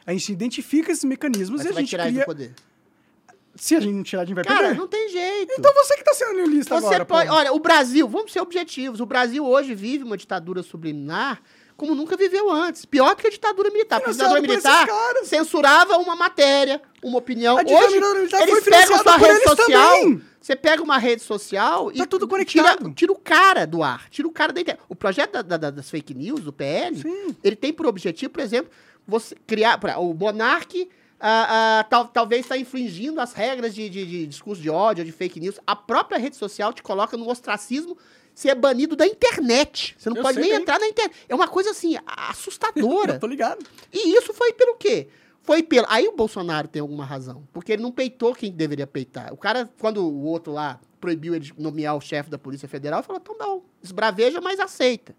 [0.06, 2.24] A gente identifica esses mecanismos Mas e a vai gente tirar ele cria...
[2.24, 2.54] do poder.
[3.56, 4.78] Se a gente não tirar, a gente vai Cara, perder.
[4.78, 5.54] não tem jeito.
[5.58, 7.28] Então você que tá sendo niilista você agora, pode...
[7.30, 7.36] pô.
[7.36, 9.00] Olha, o Brasil, vamos ser objetivos.
[9.02, 11.41] O Brasil hoje vive uma ditadura subliminar
[11.76, 12.86] como nunca viveu antes.
[12.86, 14.00] Pior que a ditadura militar.
[14.00, 14.88] Porque a ditadura militar
[15.24, 17.58] censurava uma matéria, uma opinião.
[17.58, 19.95] A ditadura Hoje, militar eles foi pegam sua rede social.
[19.95, 20.22] também.
[20.41, 22.93] Você pega uma rede social e Tá tudo tira, conectado.
[22.93, 24.84] tira o cara do ar, tira o cara da internet.
[24.88, 27.36] O projeto da- da- das fake news, do PL, Sim.
[27.43, 28.72] ele tem por objetivo, por exemplo,
[29.10, 29.80] você criar.
[29.99, 30.89] O Monark
[31.20, 35.12] ah, ah, tal- talvez está infringindo as regras de, de- de discurso de ódio, de
[35.12, 35.60] fake news.
[35.68, 37.97] A própria rede social te coloca no ostracismo.
[38.34, 39.95] Você é banido da internet.
[39.97, 40.62] Você não Eu pode nem bem.
[40.62, 41.18] entrar na internet.
[41.28, 43.14] É uma coisa assim, assustadora.
[43.16, 43.66] Eu tô ligado.
[43.91, 45.10] E isso foi pelo quê?
[45.41, 45.86] Foi pelo.
[45.89, 47.43] Aí o Bolsonaro tem alguma razão.
[47.51, 49.34] Porque ele não peitou quem deveria peitar.
[49.34, 53.03] O cara, quando o outro lá proibiu ele de nomear o chefe da Polícia Federal,
[53.03, 55.14] falou: então não, esbraveja, mas aceita.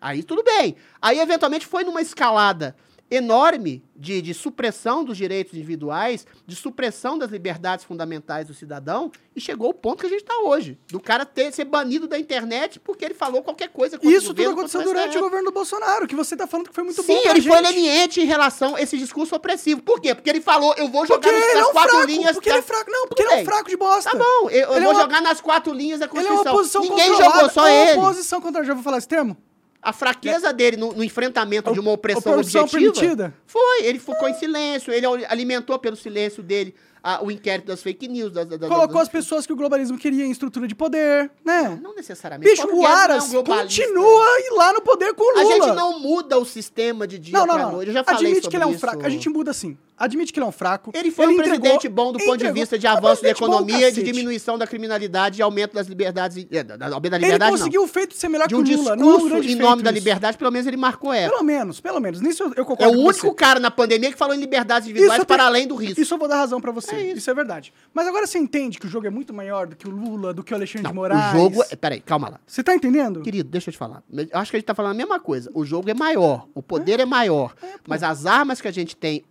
[0.00, 0.74] Aí tudo bem.
[1.00, 2.76] Aí, eventualmente, foi numa escalada
[3.10, 9.40] enorme de, de supressão dos direitos individuais, de supressão das liberdades fundamentais do cidadão, e
[9.40, 10.78] chegou o ponto que a gente está hoje.
[10.88, 14.52] Do cara ter, ser banido da internet porque ele falou qualquer coisa Isso tudo governo,
[14.52, 17.02] aconteceu contra o durante o governo do Bolsonaro, que você tá falando que foi muito
[17.02, 19.82] Sim, bom pra ele foi leniente em relação a esse discurso opressivo.
[19.82, 20.14] Por quê?
[20.14, 22.32] Porque ele falou, eu vou jogar Porque nas, ele é um quatro fraco, linhas.
[22.32, 22.90] porque da- ele é fraco.
[22.90, 24.10] Não, porque Tudo ele é um fraco de bosta.
[24.10, 26.14] Tá bom, eu, eu Ele é vou uma- jogar nas quatro linhas da Ele é
[26.14, 26.42] Constituição.
[26.44, 28.00] uma oposição Ninguém jogou, só é uma ele.
[28.00, 28.64] oposição contra...
[28.64, 29.36] Já vou falar esse termo?
[29.82, 33.34] A fraqueza dele no, no enfrentamento de uma opressão objetiva permitida.
[33.46, 33.84] foi.
[33.84, 38.32] Ele ficou em silêncio, ele alimentou pelo silêncio dele a- o inquérito das fake news.
[38.32, 41.78] Das, das- Colocou das- as pessoas que o globalismo queria em estrutura de poder, né?
[41.80, 42.50] Não necessariamente.
[42.50, 45.54] Bicho, o Guedes não é um Aras continua lá no poder com o A Lula.
[45.66, 47.72] gente não muda o sistema de dia Não, não, pra não.
[47.72, 47.88] noite.
[47.88, 49.04] Eu já falei Admite sobre que ele é um fraco.
[49.06, 49.76] A gente muda assim.
[49.98, 50.90] Admite que ele é um fraco.
[50.94, 53.28] Ele foi um entregou- presidente bom do ponto de vista de É um avanço da
[53.28, 56.46] bom, economia, de diminuição da criminalidade e aumento das liberdades.
[56.50, 58.62] é, Da, da, da Ele liberdade, conseguiu o feito de ser melhor não.
[58.62, 58.96] De que um o Lula.
[58.96, 59.98] não é um grande em nome da isso.
[59.98, 61.30] liberdade, pelo menos ele marcou ela.
[61.32, 62.20] Pelo menos, pelo menos.
[62.20, 63.34] Nisso eu, eu É concordo o com único você.
[63.34, 66.00] cara na pandemia que falou em liberdades individuais para tenho- além do risco.
[66.00, 66.94] Isso eu vou dar razão pra você.
[66.94, 67.18] É isso.
[67.18, 67.30] isso.
[67.30, 67.72] é verdade.
[67.94, 70.44] Mas agora você entende que o jogo é muito maior do que o Lula, do
[70.44, 71.34] que o Alexandre Não, de Moraes.
[71.34, 71.62] o jogo.
[71.70, 72.40] é- Peraí, calma lá.
[72.46, 73.22] Você tá entendendo?
[73.22, 74.02] Querido, deixa eu te falar.
[74.12, 75.50] Eu acho que a gente tá falando a mesma coisa.
[75.54, 77.54] O jogo é maior, o poder é, maior.
[77.88, 79.24] mas as armas que a gente tem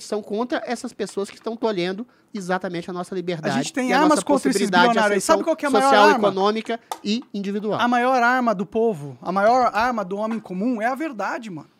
[0.00, 3.54] são contra essas pessoas que estão tolhendo exatamente a nossa liberdade.
[3.54, 5.24] A gente tem e a armas contra esses bilionários.
[5.24, 6.28] Sabe qual que é a maior social, arma?
[6.28, 7.80] econômica e individual.
[7.80, 11.70] A maior arma do povo, a maior arma do homem comum é a verdade, mano.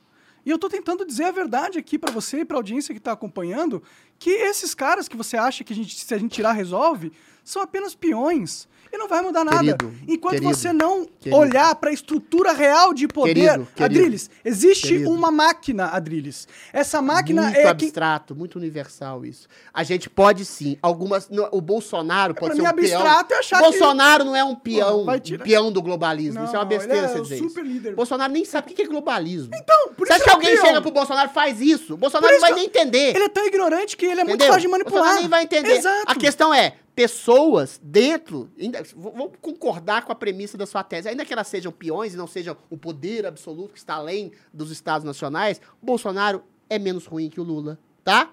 [0.45, 3.12] E eu tô tentando dizer a verdade aqui pra você e pra audiência que tá
[3.12, 3.82] acompanhando,
[4.18, 7.12] que esses caras que você acha que a gente, se a gente tirar resolve,
[7.45, 8.66] são apenas peões.
[8.93, 9.59] E não vai mudar nada.
[9.59, 11.36] Querido, Enquanto querido, você não querido.
[11.41, 16.49] olhar pra estrutura real de poder, Querido, Adriles, existe uma máquina, Adriles.
[16.72, 19.47] Essa máquina muito é que abstrato, muito universal isso.
[19.72, 20.78] A gente pode sim.
[20.82, 21.28] Algumas.
[21.53, 23.01] o Bolsonaro pode pra ser mim, um peão.
[23.01, 26.45] abstrato é achar Bolsonaro não é um peão, vai um peão do globalismo.
[26.45, 27.72] isso é uma Não, besteira ele é você dizer super isso.
[27.72, 27.95] líder.
[27.95, 29.51] Bolsonaro nem sabe o que é globalismo.
[29.55, 30.66] Então, por Você isso acha que é alguém peão.
[30.66, 31.95] chega pro Bolsonaro e faz isso?
[31.95, 33.14] O Bolsonaro Por não isso vai que nem entender.
[33.14, 34.47] Ele é tão ignorante que ele é muito Entendeu?
[34.55, 34.99] fácil de manipular.
[35.03, 35.72] Bolsonaro nem vai entender.
[35.76, 36.05] Exato.
[36.07, 41.09] A questão é, pessoas dentro, ainda- v- vamos concordar com a premissa da sua tese,
[41.09, 44.72] ainda que elas sejam peões e não sejam o poder absoluto que está além dos
[44.72, 48.32] estados nacionais, Bolsonaro é menos ruim que o Lula, tá?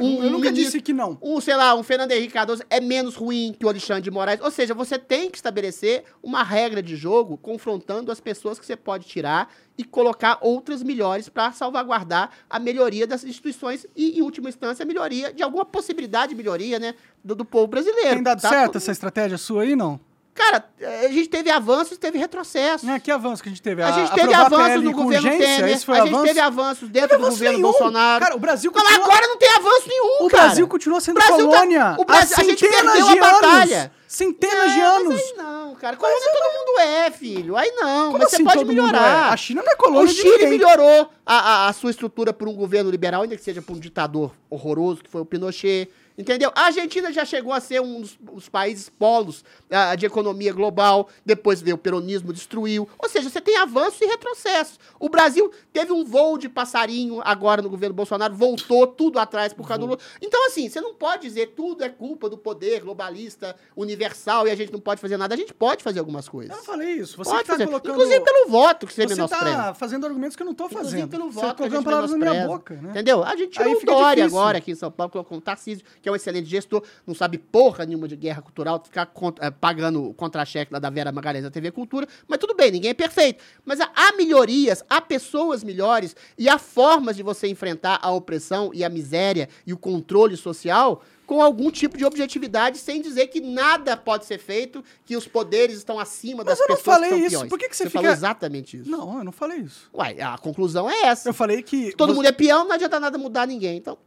[0.00, 1.18] Um- eu nunca disse que não.
[1.22, 4.40] um, sei lá, um Fernando Henrique Cardoso é menos ruim que o Alexandre de Moraes.
[4.40, 8.76] Ou seja, você tem que estabelecer uma regra de jogo confrontando as pessoas que você
[8.76, 14.48] pode tirar e colocar outras melhores para salvaguardar a melhoria das instituições e, em última
[14.48, 18.14] instância, a melhoria de alguma possibilidade de melhoria, né, do, do povo brasileiro.
[18.14, 18.48] Tem dado tá?
[18.48, 20.00] certo essa estratégia sua aí, não?
[20.36, 20.64] Cara,
[21.04, 22.86] a gente teve avanços, teve retrocessos.
[22.88, 23.82] É, que avanço que a gente teve?
[23.82, 26.22] A gente teve avanços no governo Temer, a gente avanço?
[26.24, 27.70] teve avanços dentro do governo nenhum.
[27.72, 28.22] Bolsonaro.
[28.24, 29.06] Cara, o Brasil Mas continua...
[29.06, 30.42] agora não tem avanço nenhum, O cara.
[30.44, 31.96] Brasil continua sendo Brasil tá- colônia.
[31.98, 33.18] o Brasil- a gente perdeu a de anos.
[33.20, 33.92] batalha.
[34.06, 35.08] Centenas de anos.
[35.14, 35.96] Mas aí não, cara.
[35.96, 37.56] Colônia todo mundo é, filho.
[37.56, 38.06] Aí não.
[38.12, 39.28] Como mas assim você pode melhorar.
[39.28, 39.32] é?
[39.32, 41.34] A China não é O colônia de Chile melhorou a,
[41.64, 45.02] a- a sua estrutura por um governo liberal, ainda que seja por um ditador horroroso,
[45.02, 45.88] que foi o Pinochet.
[46.18, 46.50] Entendeu?
[46.54, 51.08] A Argentina já chegou a ser um dos, dos países polos ah, de economia global.
[51.24, 52.88] Depois veio o peronismo, destruiu.
[52.98, 54.78] Ou seja, você tem avanços e retrocessos.
[54.98, 59.66] O Brasil teve um voo de passarinho agora no governo Bolsonaro, voltou tudo atrás por
[59.66, 59.98] causa do Lula.
[60.22, 64.54] Então, assim, você não pode dizer tudo é culpa do poder globalista, universal, e a
[64.54, 65.34] gente não pode fazer nada.
[65.34, 66.50] A gente pode fazer algumas coisas.
[66.50, 67.16] Eu não falei isso.
[67.16, 67.66] Você pode tá fazer.
[67.66, 67.92] colocando...
[67.92, 69.56] Inclusive pelo voto que você, Você menospreza.
[69.56, 71.10] tá fazendo argumentos que eu não tô Inclusive fazendo.
[71.10, 72.90] pelo Você voto tá colocando palavras na minha boca, né?
[72.90, 73.22] Entendeu?
[73.22, 74.38] A gente tirou Aí o Dória difícil.
[74.38, 77.36] agora aqui em São Paulo, colocou um Tarcísio, que é um excelente gestor, não sabe
[77.36, 81.42] porra nenhuma de guerra cultural, ficar cont- eh, pagando o contra-cheque lá da Vera Magalhães
[81.42, 83.42] da TV Cultura, mas tudo bem, ninguém é perfeito.
[83.64, 88.84] Mas há, melhorias, há pessoas melhores e há formas de você enfrentar a opressão e
[88.84, 93.96] a miséria e o controle social com algum tipo de objetividade, sem dizer que nada
[93.96, 97.48] pode ser feito, que os poderes estão acima Mas das eu não pessoas falei isso.
[97.48, 98.88] Por que que você falou fica- exatamente isso.
[98.88, 99.90] Não, eu não falei isso.
[99.92, 101.28] Uai, a conclusão é essa.
[101.28, 101.86] Eu falei que...
[101.86, 103.76] Se todo você- mundo é peão, não adianta nada mudar ninguém.
[103.76, 103.98] Então,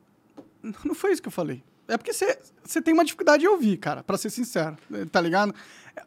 [0.84, 1.64] Não foi isso que eu falei.
[1.90, 4.78] É porque você tem uma dificuldade de ouvir, cara, pra ser sincero.
[5.12, 5.54] Tá ligado?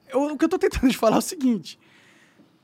[0.08, 1.78] Eu- o que eu tô tentando te falar é o seguinte.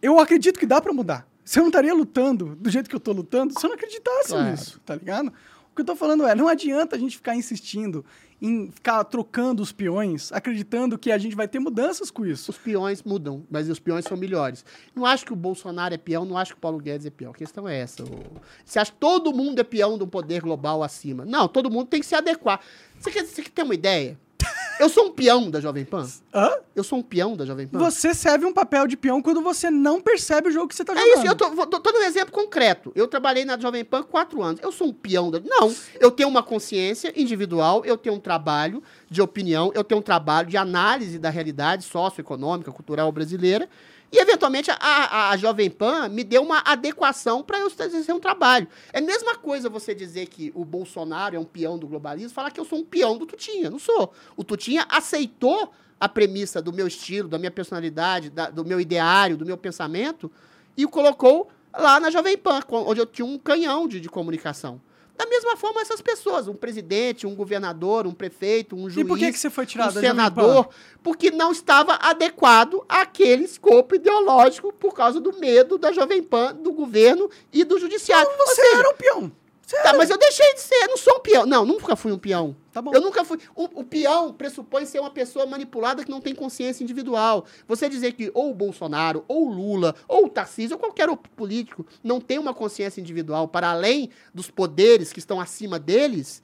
[0.01, 1.27] Eu acredito que dá pra mudar.
[1.45, 4.29] Se eu não estaria lutando do jeito que eu tô lutando, se eu não acreditasse
[4.29, 4.51] Claro.
[4.51, 5.29] nisso, tá ligado?
[5.73, 8.05] O que eu tô falando é, não adianta a gente ficar insistindo
[8.41, 12.51] em ficar trocando os peões, acreditando que a gente vai ter mudanças com isso.
[12.51, 14.65] os peões mudam, mas os peões são melhores.
[14.95, 17.33] Não acho que o Bolsonaro é peão, não acho que o Paulo Guedes é peão.
[17.33, 18.05] A questão é essa.
[18.65, 21.25] Você acha que todo mundo é peão de um poder global acima?
[21.25, 22.61] Não, todo mundo tem que se adequar.
[22.99, 24.19] Você quer, você quer ter uma ideia?
[24.79, 26.07] Eu sou um peão da Jovem Pan?
[26.35, 26.51] Hã?
[26.75, 27.79] Eu sou um peão da Jovem Pan?
[27.79, 30.95] Você serve um papel de peão quando você não percebe o jogo que você tá
[30.95, 31.09] jogando.
[31.11, 32.93] É isso, eu tô, vou- tô, tô dando um exemplo concreto.
[32.95, 34.61] Eu trabalhei na Jovem Pan quatro anos.
[34.63, 35.41] Eu sou um peão da.
[35.41, 40.03] Não, eu tenho uma consciência individual, eu tenho um trabalho de opinião, eu tenho um
[40.03, 43.69] trabalho de análise da realidade socioeconômica, cultural brasileira.
[44.11, 48.21] E, eventualmente, a, a, a Jovem Pan me deu uma adequação para eu exercer um
[48.21, 48.67] trabalho.
[48.93, 52.51] É a mesma coisa você dizer que o Bolsonaro é um peão do globalismo, falar
[52.51, 53.69] que eu sou um peão do Tutinha.
[53.69, 54.13] Não sou.
[54.37, 59.37] O Tutinha aceitou a premissa do meu estilo, da minha personalidade, da- do meu ideário,
[59.37, 60.31] do meu pensamento,
[60.77, 64.81] e o colocou lá na Jovem Pan, onde eu tinha um canhão de, de comunicação.
[65.19, 69.19] Da mesma forma, essas pessoas, um presidente, um governador, um prefeito, um juiz, E por
[69.19, 70.69] que, que você foi tirado um senador,
[71.03, 76.71] porque não estava adequado àquele escopo ideológico por causa do medo da Jovem Pan, do
[76.73, 78.31] governo e do judiciário.
[78.31, 79.33] Ou Você seja, era um peão.
[79.69, 81.45] Você Tá, mas eu deixei de ser, eu não sou um peão.
[81.45, 82.57] Não, nunca fui um peão.
[82.73, 82.91] Tá bom.
[82.95, 83.39] Eu nunca fui.
[83.55, 87.45] O, o peão pressupõe ser uma pessoa manipulada que não tem consciência individual.
[87.67, 91.31] Você dizer que ou o Bolsonaro, ou o Lula, ou o Tarcísio, ou qualquer outro
[91.33, 96.43] político não tem uma consciência individual para além dos poderes que estão acima deles,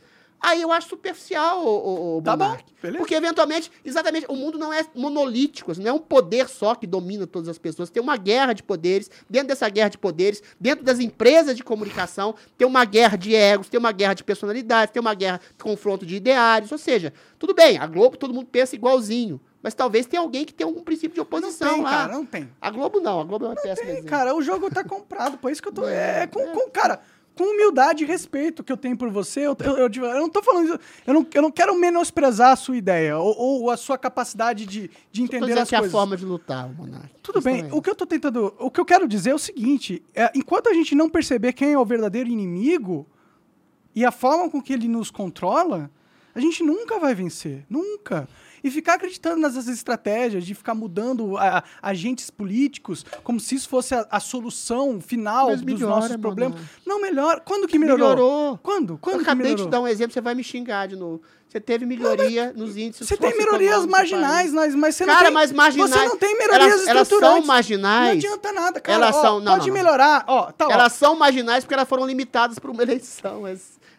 [0.48, 2.98] aí eu acho superficial, o, o, o Tá bom, beleza.
[2.98, 6.86] Porque, eventualmente, exatamente, o mundo não é monolítico, assim, não é um poder só que
[6.86, 7.90] domina todas as pessoas.
[7.90, 9.10] Tem uma guerra de poderes.
[9.28, 13.68] Dentro dessa guerra de poderes, dentro das empresas de comunicação, tem uma guerra de egos,
[13.68, 16.70] tem uma guerra de personalidades, tem uma guerra de confronto de ideários.
[16.72, 19.40] Ou seja, tudo bem, a Globo todo mundo pensa igualzinho.
[19.62, 21.90] Mas talvez tenha alguém que tenha algum princípio de Não oposição tem, lá.
[21.90, 22.50] cara, não tem.
[22.60, 25.50] A Globo não, a Globo é uma péssima Tem, cara, o jogo tá comprado, por
[25.50, 25.88] isso que eu tô.
[25.88, 26.46] É, É, com, é.
[26.48, 27.00] com- cara,
[27.36, 30.42] com humildade e respeito que eu tenho por você, eu, eu, eu, eu não tô
[30.42, 33.98] falando isso, eu não, eu não quero menosprezar a sua ideia ou, ou a sua
[33.98, 35.94] capacidade de, de entender as que é coisas.
[35.94, 37.08] a forma de lutar, Monark.
[37.22, 37.78] Tudo bem, também.
[37.78, 38.54] o que eu tô tentando.
[38.58, 41.72] O que eu quero dizer é o seguinte: é, enquanto a gente não perceber quem
[41.72, 43.06] é o verdadeiro inimigo
[43.94, 45.90] e a forma com que ele nos controla,
[46.34, 47.64] a gente nunca vai vencer.
[47.68, 48.28] Nunca.
[48.64, 53.94] E ficar acreditando nessas estratégias de ficar mudando a- agentes políticos como se isso fosse
[53.94, 56.54] a, a solução final Mas dos melhora, nossos problemas.
[56.54, 56.70] Manoel.
[56.86, 57.40] Não, melhor.
[57.44, 58.08] Quando que melhorou?
[58.08, 58.58] Melhorou.
[58.62, 58.96] Quando?
[58.98, 59.66] Quando eu que acabei melhorou?
[59.66, 61.20] de dar um exemplo, você vai me xingar de novo.
[61.46, 65.34] Você teve melhoria nos índices Você tem melhorias marginais, mas, mas você não Cara, tem,
[65.34, 65.90] mas marginais.
[65.92, 68.06] Você não tem melhorias elas, elas são marginais.
[68.06, 68.96] Não adianta nada, cara.
[69.04, 69.82] Elas Ó, são- não, pode não, não.
[69.82, 70.24] melhorar.
[70.26, 70.70] Ó, tá, ó.
[70.72, 73.46] Elas são marginais porque elas foram limitadas por uma eleição.
[73.46, 73.52] É,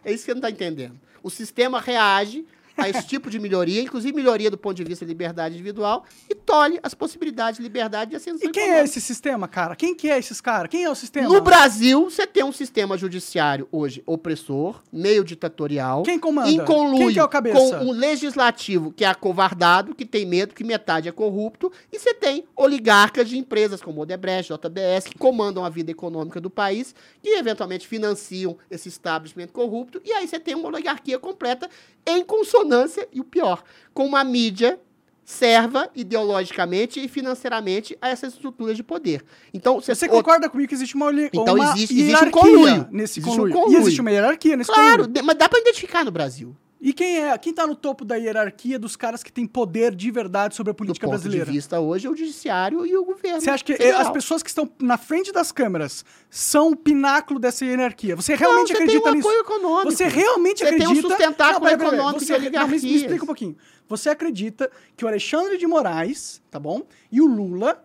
[0.04, 1.00] é isso que você não está entendendo.
[1.24, 2.46] O sistema reage
[2.86, 6.36] a esse tipo de melhoria, inclusive melhoria do ponto de vista de liberdade individual, e
[6.36, 8.86] tolhe as possibilidades de liberdade e ascensão E quem é econômica.
[8.86, 9.76] esse sistema, cara?
[9.76, 10.70] Quem que é esses caras?
[10.70, 11.28] Quem é o sistema?
[11.28, 16.04] No Brasil, você tem um sistema judiciário hoje opressor, meio ditatorial.
[16.04, 16.50] Quem comanda?
[16.50, 17.80] Em conluio Quem que é o cabeça?
[17.80, 22.14] com um legislativo que é acovardado, que tem medo, que metade é corrupto, e você
[22.14, 27.30] tem oligarcas de empresas como Odebrecht, JBS, que comandam a vida econômica do país, que
[27.30, 31.70] eventualmente financiam esse establishment corrupto, e aí você tem uma oligarquia completa
[32.06, 32.65] em consonância,
[33.12, 33.64] e o pior,
[33.94, 34.80] com uma mídia
[35.24, 39.24] serva ideologicamente e financeiramente a essas estruturas de poder.
[39.54, 42.88] Então, Você o- concorda comigo que existe uma, Então uma existe- existe um conluio.
[42.92, 43.54] nesse Existe um conluio.
[43.54, 43.78] conluio.
[43.78, 45.08] E existe uma hierarquia nesse Claro, conluio.
[45.08, 46.56] de- mas dá pra identificar no Brasil.
[46.80, 47.38] E quem é?
[47.38, 50.74] Quem tá no topo da hierarquia dos caras que têm poder de verdade sobre a
[50.74, 51.46] Do política ponto brasileira?
[51.46, 53.42] de vista hoje, é o judiciário e o governo.
[53.42, 54.02] Você acha que federal.
[54.02, 58.16] as pessoas que estão na frente das câmeras são o pináculo dessa hierarquia?
[58.16, 59.28] Você realmente Não, você acredita tem um nisso?
[59.28, 59.92] apoio econômico.
[59.92, 61.08] Você realmente Você tem um acredita...
[61.10, 63.58] sustentáculo peraí, econômico Você, de não, me, me explica um pouquinho.
[63.88, 66.82] Você acredita que o Alexandre de Moraes, tá bom?
[67.12, 67.82] E o Lula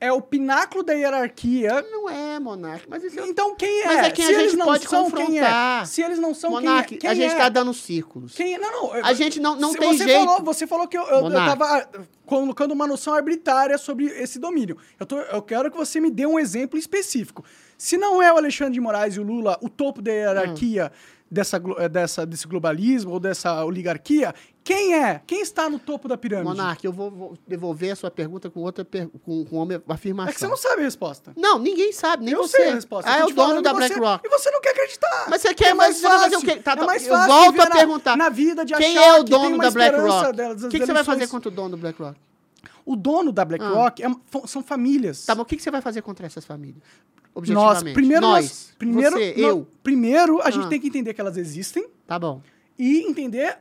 [0.00, 1.84] é o pináculo da hierarquia...
[1.90, 3.26] Não é, Monark, mas isso é...
[3.28, 3.86] Então quem é?
[3.86, 4.88] Mas é quem Se a gente pode é?
[4.88, 5.86] confrontar.
[5.86, 7.00] Se eles não são, Monark, quem é?
[7.00, 7.38] Quem a gente é?
[7.38, 8.34] tá dando círculos.
[8.34, 8.58] Quem é?
[8.58, 8.96] Não, não.
[8.96, 10.24] eu- A gente não, não Se tem você jeito.
[10.24, 11.88] Falou, você falou que eu, eu, eu tava ah,
[12.26, 14.76] colocando uma noção arbitrária sobre esse domínio.
[14.98, 17.44] Eu, tô- eu quero que você me dê um exemplo específico.
[17.76, 20.92] Se não é o Alexandre de Moraes e o Lula o topo da hierarquia
[21.30, 24.34] dessa, glo- eh, dessa, desse globalismo ou dessa oligarquia,
[24.74, 25.20] quem é?
[25.26, 26.48] Quem está no topo da pirâmide?
[26.48, 29.08] Monark, eu vou, vou devolver a sua pergunta com outra per...
[29.24, 30.30] com, com uma afirmação.
[30.30, 31.32] É que você não sabe a resposta.
[31.36, 32.56] Não, ninguém sabe, nem eu você.
[32.58, 33.10] sei a resposta.
[33.10, 34.26] Ah, eu é o dono da BlackRock.
[34.26, 35.26] E você não quer acreditar.
[35.28, 36.38] Mas você quer, é mais vai fazer fácil.
[36.38, 36.60] o quê?
[36.62, 38.16] Tá, é tá, mais eu fácil volto viver a na- perguntar.
[38.16, 40.64] Na vida de Quem é o dono da BlackRock?
[40.64, 42.18] O que, que você vai fazer contra o dono do BlackRock?
[42.86, 45.24] O dono da BlackRock é- fo- são famílias.
[45.26, 46.82] Tá, mas o que, que você vai fazer contra essas famílias?
[46.82, 47.94] Nós, Objetivamente.
[47.94, 48.44] primeiro, Nós.
[48.44, 49.66] nós, primeiro, você, eu.
[49.82, 50.68] primeiro a gente Ah.
[50.68, 52.40] tem que entender que elas existem Tá bom.
[52.82, 53.58] E entender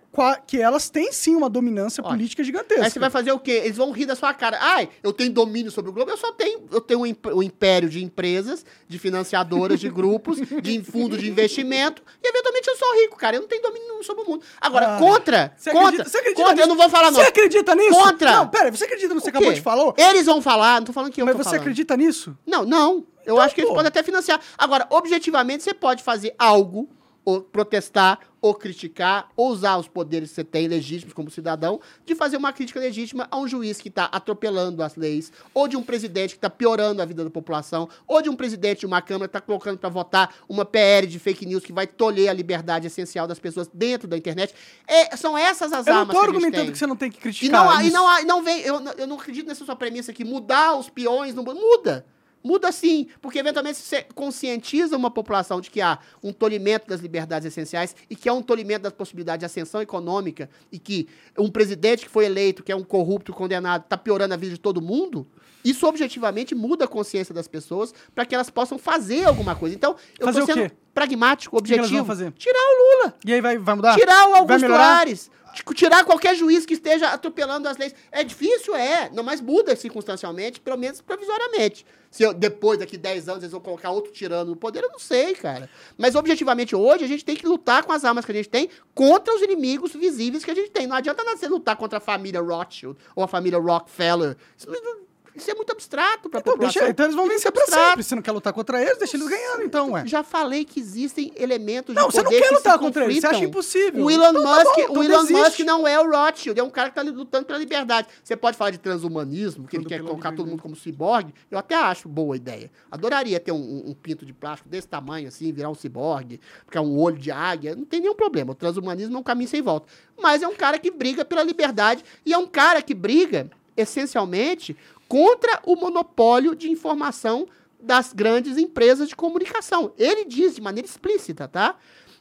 [0.48, 2.84] que elas têm sim uma dominância Olha, política gigantesca.
[2.84, 3.62] Aí você vai fazer o quê?
[3.64, 4.58] Eles vão rir da sua cara.
[4.62, 6.10] Ai, eu tenho domínio sobre o globo.
[6.12, 10.84] Eu só tenho, eu tenho um, imp- império de empresas, de financiadoras, de grupos, de
[10.84, 12.02] fundo de investimento.
[12.24, 13.36] E eventualmente eu sou rico, cara.
[13.36, 14.44] Eu não tenho domínio nenhum sobre o mundo.
[14.60, 15.00] Agora, Ah.
[15.00, 17.20] contra, Você contra, acredita, você acredita contra, eu não vou falar não.
[17.20, 18.00] Você acredita nisso?
[18.00, 18.32] Contra.
[18.32, 19.94] Não, pera, você acredita no que você acabou de falar?
[19.98, 21.60] Eles vão falar, não tô falando que eu Mas tô você falando.
[21.62, 22.38] acredita nisso?
[22.48, 23.06] Não, não.
[23.26, 23.76] Eu Então, acho que eles pô.
[23.76, 24.40] podem até financiar.
[24.58, 26.90] Agora, objetivamente, você pode fazer algo,
[27.26, 32.16] ou protestar, ou criticar, ou usar os poderes que você tem legítimos como cidadão, de
[32.16, 35.84] fazer uma crítica legítima a um juiz que está atropelando as leis, ou de um
[35.84, 39.28] presidente que está piorando a vida da população, ou de um presidente de uma Câmara
[39.28, 42.88] que está colocando para votar uma PL de fake news que vai tolher a liberdade
[42.88, 44.54] essencial das pessoas dentro da internet.
[44.88, 46.72] É, são essas as Eu não armas tô que a gente argumentando tem.
[46.72, 48.80] que você não tem que E criticar não, e não, há- e não vem, eu,
[48.80, 52.06] não- eu não acredito nessa sua premissa que mudar os peões não muda.
[52.44, 57.48] Muda sim, porque eventualmente você conscientiza uma população de que há um tolimento das liberdades
[57.48, 62.06] essenciais e que há um tolimento das possibilidades de ascensão econômica e que um presidente
[62.06, 65.28] que foi eleito, que é um corrupto condenado, está piorando a vida de todo mundo.
[65.64, 69.76] Isso objetivamente muda a consciência das pessoas para que elas possam fazer alguma coisa.
[69.76, 71.98] Então, eu Fazer o sendo pragmático, que objetivo.
[71.98, 72.32] vão fazer?
[72.34, 73.16] Tirar o Lula.
[73.26, 73.96] E aí vai, vai mudar?
[73.96, 74.74] Tirar o Augusto?
[74.74, 75.30] Ares.
[75.54, 77.94] Tipo, Tirar qualquer juiz que esteja atropelando as leis.
[78.12, 79.10] É difícil, é.
[79.14, 81.86] Não, mas muda circunstancialmente, pelo menos provisoriamente.
[82.12, 84.98] Se eu- depois, daqui 10 anos, eles vão colocar outro tirano no poder, eu não
[85.00, 85.70] sei, cara.
[85.98, 88.70] Mas objetivamente hoje, a gente tem que lutar com as armas que a gente tem
[88.96, 90.88] contra os inimigos visíveis que a gente tem.
[90.88, 94.36] Não adianta nada você lutar contra a família Rothschild ou a família Rockefeller.
[94.58, 96.82] Isso, não- isso é muito abstrato pra Então, população.
[96.82, 97.88] deixa, então eles vão é vencer pra abstrato.
[97.90, 98.04] sempre.
[98.04, 100.04] Você não quer lutar contra eles, deixa eles ganhando, então, ué.
[100.06, 103.04] Já falei que existem elementos Não, de você não poder quer que lutar se contra
[103.06, 104.06] eles, você acha impossível.
[104.06, 105.42] O Elon Então tá Musk, bom, então o Elon desiste.
[105.44, 108.08] Musk não é o Rothschild, é um cara que está lutando pela liberdade.
[108.24, 111.34] Você pode falar de transhumanismo, que ele quer colocar todo mundo como ciborgue.
[111.50, 112.72] Eu até acho boa ideia.
[112.92, 116.82] Adoraria ter um, um- um pinto de plástico desse tamanho, assim, virar um ciborgue, ficar
[116.82, 117.76] um olho de águia.
[117.76, 118.52] Não tem nenhum problema.
[118.52, 119.88] O transhumanismo é um caminho sem volta.
[120.22, 124.76] Mas é um cara que briga pela liberdade e é um cara que briga, essencialmente,
[125.10, 127.48] contra o monopólio de informação
[127.82, 129.92] das grandes empresas de comunicação.
[129.98, 131.76] Ele diz de maneira explícita, tá?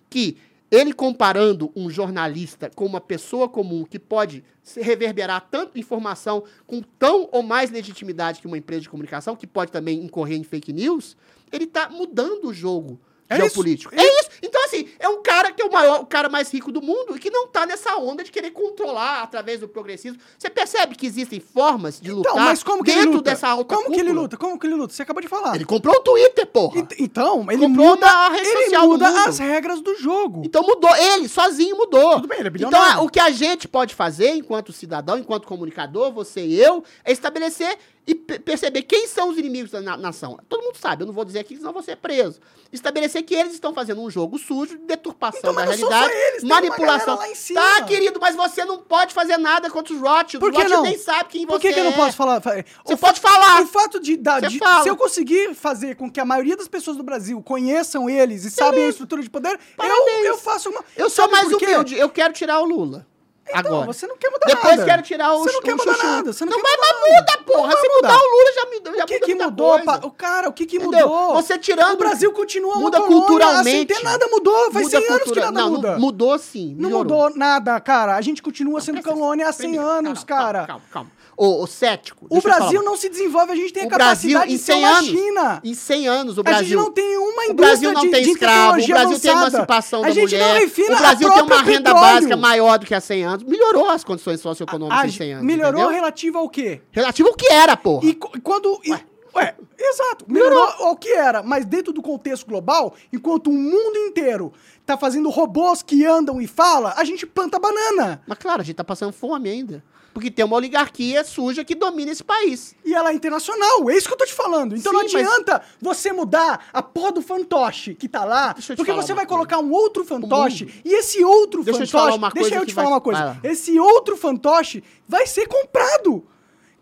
[0.09, 0.39] Que
[0.70, 4.43] ele comparando um jornalista com uma pessoa comum que pode
[4.76, 9.70] reverberar tanto informação com tão ou mais legitimidade que uma empresa de comunicação, que pode
[9.70, 11.16] também incorrer em fake news,
[11.53, 12.99] ele está mudando o jogo
[13.31, 13.95] É geopolítico.
[13.95, 14.05] isso.
[14.05, 14.29] É isso.
[14.43, 17.16] Então, assim, é um cara que é o maior, o cara mais rico do mundo
[17.16, 20.18] e que não tá nessa onda de querer controlar através do progressismo.
[20.39, 23.31] Você percebe que existem formas de lutar Então, mas como que dentro ele luta?
[23.31, 24.22] dessa alta como que ele cúpula?
[24.22, 24.37] luta?
[24.37, 24.95] Como que ele luta?
[24.95, 25.55] Você acabou de falar.
[25.57, 26.79] Ele comprou o Twitter, porra.
[26.79, 30.43] Ent- Então, ele Comprou muda, da rede ele social do muda as regras do jogo.
[30.45, 32.14] Então mudou, ele sozinho mudou.
[32.16, 33.01] Tudo bem, ele é então bilionário.
[33.01, 37.12] a- o que a gente pode fazer enquanto cidadão, enquanto comunicador, você e eu, é
[37.12, 37.76] estabelecer
[38.09, 40.39] e pe- perceber quem são os inimigos da na- nação.
[40.49, 42.41] Todo mundo sabe, eu não vou dizer aqui, senão vou ser preso.
[42.73, 46.43] Estabelecer que eles estão fazendo um jogo sujo, de deturpação Então, da realidade, só eles,
[46.43, 47.07] manipulação.
[47.17, 47.61] galera lá em cima.
[47.61, 50.41] Tá, querido, mas você não pode fazer nada contra os Rothschild.
[50.41, 50.91] Por que Rothschild não?
[50.91, 51.97] nem sabe quem Por você que, que eu não é.
[51.97, 52.41] posso falar?
[52.41, 53.63] Fa- Você o pode fa- falar.
[53.63, 56.67] O fato de, da- Você de- se eu conseguir fazer com que a maioria das
[56.69, 60.83] pessoas do Brasil conheçam eles e sabem a estrutura de poder, eu, eu faço uma.
[60.97, 63.07] Eu sou mais por humilde, eu quero tirar o Lula.
[63.51, 63.86] Então, agora.
[63.86, 64.84] você não quer mudar Depois nada.
[64.84, 66.07] quero tirar o Você não o quer mudar chuchu.
[66.07, 66.32] nada.
[66.32, 67.72] Você não, não quer vai, mudar mas muda, porra.
[67.74, 69.80] Não Se mudar o Lula, já, me- já O que, muda que mudou?
[69.80, 71.09] pa- O cara, o que, que Entendeu?
[71.09, 71.34] mudou?
[71.34, 73.76] Você tirando- O Brasil continua muda colônia, culturalmente.
[73.76, 74.70] Assim, tem nada mudou.
[74.72, 75.99] Faz Muda 100 anos cultura- que nada não, muda.
[75.99, 76.74] Mudou sim.
[76.78, 77.05] Não melhorou.
[77.26, 78.16] mudou nada, cara.
[78.16, 80.66] A gente continua sendo Presta- colônia há 100 primeiro, anos, cara.
[80.66, 81.11] Calma, calma.
[81.40, 82.26] Ô, cético.
[82.28, 84.80] O Brasil não se desenvolve, a gente tem a O Brasil, capacidade de ser 100
[84.84, 85.61] uma anos, China.
[85.62, 86.78] em 100 anos, o A gente Brasil...
[86.80, 90.62] não tem uma O indústria Brasil não tem escravo, o Brasil tem emancipação da mulher,
[90.64, 93.38] o Brasil tem uma renda básica maior do que há 100 anos.
[93.47, 95.89] Melhorou as condições socioeconômicas A em gente 100 anos, melhorou entendeu?
[95.95, 96.80] relativo ao quê?
[96.91, 98.07] Relativo ao que era, porra.
[98.07, 98.80] E quando.
[98.84, 98.93] e-
[99.36, 100.24] ué, exato.
[100.28, 104.53] Melhorou ao que era, mas dentro do contexto global, enquanto o mundo inteiro
[104.86, 108.22] tá fazendo robôs que andam e falam, a gente planta banana.
[108.26, 109.84] Mas claro, a gente tá passando fome ainda.
[110.15, 112.75] Porque tem uma oligarquia suja que domina esse país.
[112.85, 114.75] E ela é internacional, é isso que eu tô te falando.
[114.77, 118.77] Então não Sim, mas- adianta você mudar a porra do fantoche que tá lá, eu
[118.77, 119.47] porque você vai coisa.
[119.47, 121.93] colocar um outro fantoche, e esse outro Deixa eu fantoche...
[121.93, 123.39] falar uma deixa eu te falar vai- uma coisa.
[123.45, 126.25] Esse outro fantoche vai ser comprado.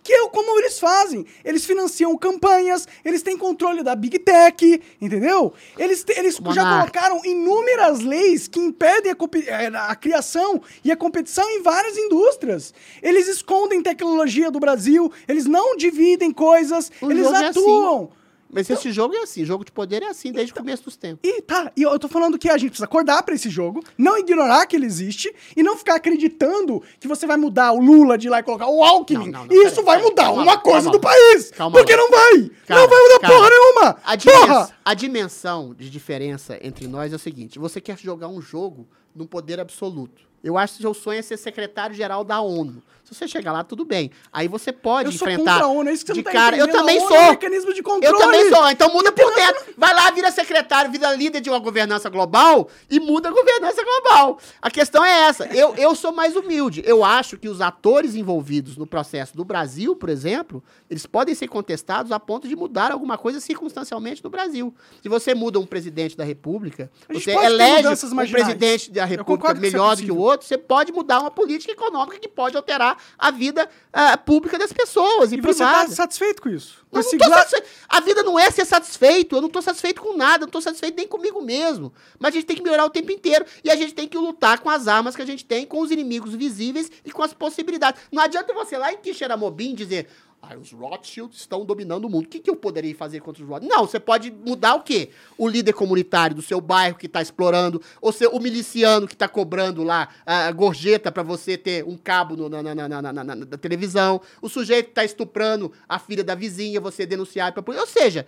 [0.06, 1.26] Que é como eles fazem.
[1.44, 5.52] Eles financiam campanhas, eles têm controle da Big Tech, entendeu?
[5.76, 9.16] Eles, te- eles já colocaram inúmeras leis que impedem a,
[9.62, 12.72] eh, a criação e a competição em várias indústrias.
[13.02, 17.60] Eles escondem tecnologia do Brasil, eles não dividem coisas, O eles jogo é assim.
[18.50, 21.20] Mas esse jogo é assim, jogo de poder é assim desde o começo dos tempos.
[21.28, 24.18] E tá, e eu tô falando que a gente precisa acordar pra esse jogo, não
[24.18, 28.28] ignorar que ele existe e não ficar acreditando que você vai mudar o Lula de
[28.28, 29.30] lá e colocar o Alckmin.
[29.30, 31.50] Não, não, não, e isso vai mudar calma uma coisa calma do país.
[31.50, 32.50] Calma porque não vai.
[32.66, 33.96] Cara, não vai mudar cara, porra nenhuma.
[34.04, 34.70] A, Porra!
[34.84, 39.26] a dimensão de diferença entre nós é o seguinte: você quer jogar um jogo num
[39.26, 40.26] poder absoluto.
[40.46, 42.80] Eu acho que seu sonho é ser secretário-geral da ONU.
[43.02, 44.10] Se você chegar lá, tudo bem.
[44.32, 45.52] Aí você pode Eu sou enfrentar.
[45.52, 46.56] contra a ONU, é isso que você de não tá cara.
[46.56, 47.16] Eu também A ONU sou.
[47.16, 48.06] é um mecanismo de controle.
[48.16, 48.68] Eu também sou.
[48.68, 49.64] Então muda por dentro.
[49.76, 54.40] Vai lá, vira secretário, vira líder de uma governança global e muda a governança global.
[54.60, 55.46] A questão é essa.
[55.46, 56.82] Eu, eu sou mais humilde.
[56.84, 61.46] Eu acho que os atores envolvidos no processo do Brasil, por exemplo, eles podem ser
[61.46, 64.74] contestados a ponto de mudar alguma coisa circunstancialmente no Brasil.
[65.00, 68.30] Se você muda um presidente da República, você elege um marginais.
[68.30, 70.35] presidente da República que é melhor do que o possível.
[70.36, 74.72] Outro, você pode mudar uma política econômica que pode alterar a vida ah, pública das
[74.72, 75.88] pessoas e, E você privada.
[75.88, 76.86] tá satisfeito com isso?
[76.92, 77.66] Eu não tô satisfeito.
[77.88, 79.36] A vida não é ser satisfeito.
[79.36, 80.44] Eu não tô satisfeito com nada.
[80.44, 81.92] Eu não tô satisfeito nem comigo mesmo.
[82.18, 83.44] Mas a gente tem que melhorar o tempo inteiro.
[83.62, 85.90] E a gente tem que lutar com as armas que a gente tem, com os
[85.90, 88.00] inimigos visíveis e com as possibilidades.
[88.10, 90.08] Não adianta você lá em Quixeramobim dizer.
[90.40, 92.26] Ah, os Rothschild estão dominando o mundo.
[92.26, 93.74] O que, que eu poderia fazer contra os Rothschild?
[93.74, 95.10] Não, você pode mudar o quê?
[95.36, 99.26] O líder comunitário do seu bairro que está explorando, ou seu, o miliciano que está
[99.26, 104.20] cobrando lá a gorjeta para você ter um cabo no- na, na, na, na, televisão,
[104.40, 107.80] o sujeito que está estuprando a filha da vizinha, você denunciar para.
[107.80, 108.24] Ou seja,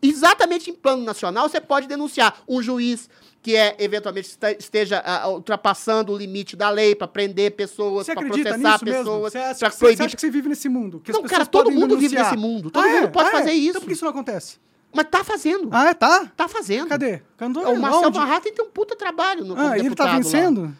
[0.00, 3.08] exatamente em plano nacional, você pode denunciar um juiz
[3.42, 8.22] que é eventualmente este- esteja ah, ultrapassando o limite da lei para prender pessoas, para
[8.24, 10.04] processar pessoas, Você acha, para que, você proibir.
[10.04, 11.00] acha que você vive nesse mundo?
[11.00, 12.24] Que Não, cara, todo mundo vive denunciar?
[12.36, 12.70] nesse mundo.
[12.70, 13.06] Todo Ah, mundo é?
[13.08, 13.32] pode Ah, é?
[13.38, 13.70] fazer isso.
[13.70, 14.58] Então por que isso não acontece?
[14.94, 15.68] Mas tá fazendo.
[15.72, 15.94] Ah, é?
[15.94, 16.30] Tá?
[16.36, 16.86] Tá fazendo.
[16.88, 17.20] Cadê?
[17.36, 17.58] Cadê?
[17.58, 18.18] O Marcelo Onde?
[18.18, 20.24] Van Hatten tem um puta trabalho no Ah, como ele tá deputado
[20.64, 20.72] lá.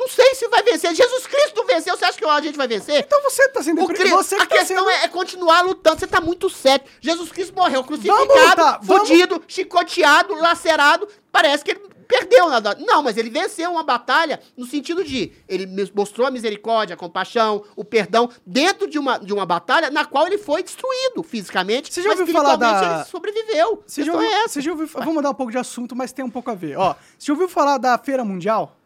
[0.00, 0.94] Não sei se vai vencer.
[0.94, 1.94] Jesus Cristo venceu.
[1.94, 3.00] Você acha que a gente vai vencer?
[3.06, 3.82] Então você tá sendo...
[3.82, 4.88] O impre- Cri- você que a tá questão sendo...
[4.88, 6.00] é, é continuar lutando.
[6.00, 6.86] Você tá muito sério.
[7.02, 11.06] Jesus Cristo morreu crucificado, lutar, vamos- fudido, chicoteado, lacerado.
[11.30, 12.48] Parece que ele perdeu.
[12.48, 12.74] nada.
[12.80, 15.32] Não, mas ele venceu uma batalha no sentido de...
[15.46, 20.06] Ele mostrou a misericórdia, a compaixão, o perdão dentro de uma, de uma batalha na
[20.06, 21.92] qual ele foi destruído fisicamente.
[21.92, 23.82] Você já ouviu falar da- ele sobreviveu.
[23.86, 24.54] Você já questão ouviu, é essa.
[24.54, 26.76] você já ouviu, vamos mudar um pouco de assunto, mas tem um pouco a ver.
[26.78, 28.76] Ó, você já ouviu falar da Feira Mundial?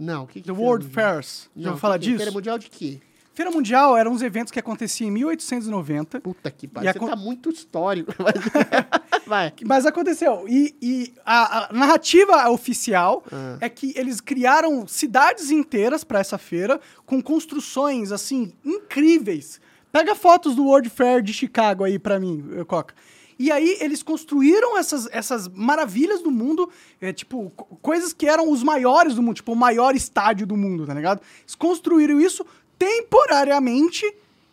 [0.00, 0.88] Não, o que que The World?
[0.88, 1.50] Fairs?
[1.54, 2.16] Já Não, ouviu falar que que- disso?
[2.18, 3.00] Feira mundial de quê?
[3.32, 6.20] Feira Mundial eram uns eventos que aconteciam em 1890.
[6.20, 6.92] Puta que pariu.
[6.92, 8.12] Você con- tá muito histórico.
[9.26, 9.52] Vai.
[9.64, 10.44] Mas aconteceu.
[10.48, 13.56] E, e a, a narrativa oficial Ah.
[13.60, 19.60] é que eles criaram cidades inteiras para essa feira, com construções, assim, incríveis.
[19.92, 22.94] Pega fotos do World Fair de Chicago aí pra mim, Coca.
[23.42, 26.68] E aí eles construíram essas, essas maravilhas do mundo,
[27.00, 30.58] é, tipo, co- coisas que eram os maiores do mundo, tipo, o maior estádio do
[30.58, 31.22] mundo, tá ligado?
[31.40, 32.44] Eles construíram isso
[32.78, 34.04] temporariamente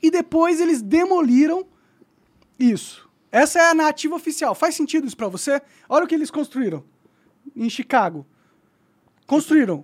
[0.02, 1.66] e depois eles demoliram
[2.58, 3.08] isso.
[3.32, 4.56] Essa é a narrativa oficial.
[4.56, 5.62] Faz sentido isso pra você?
[5.90, 6.82] Olha o que eles construíram
[7.56, 8.26] em Chicago.
[9.26, 9.84] Construíram.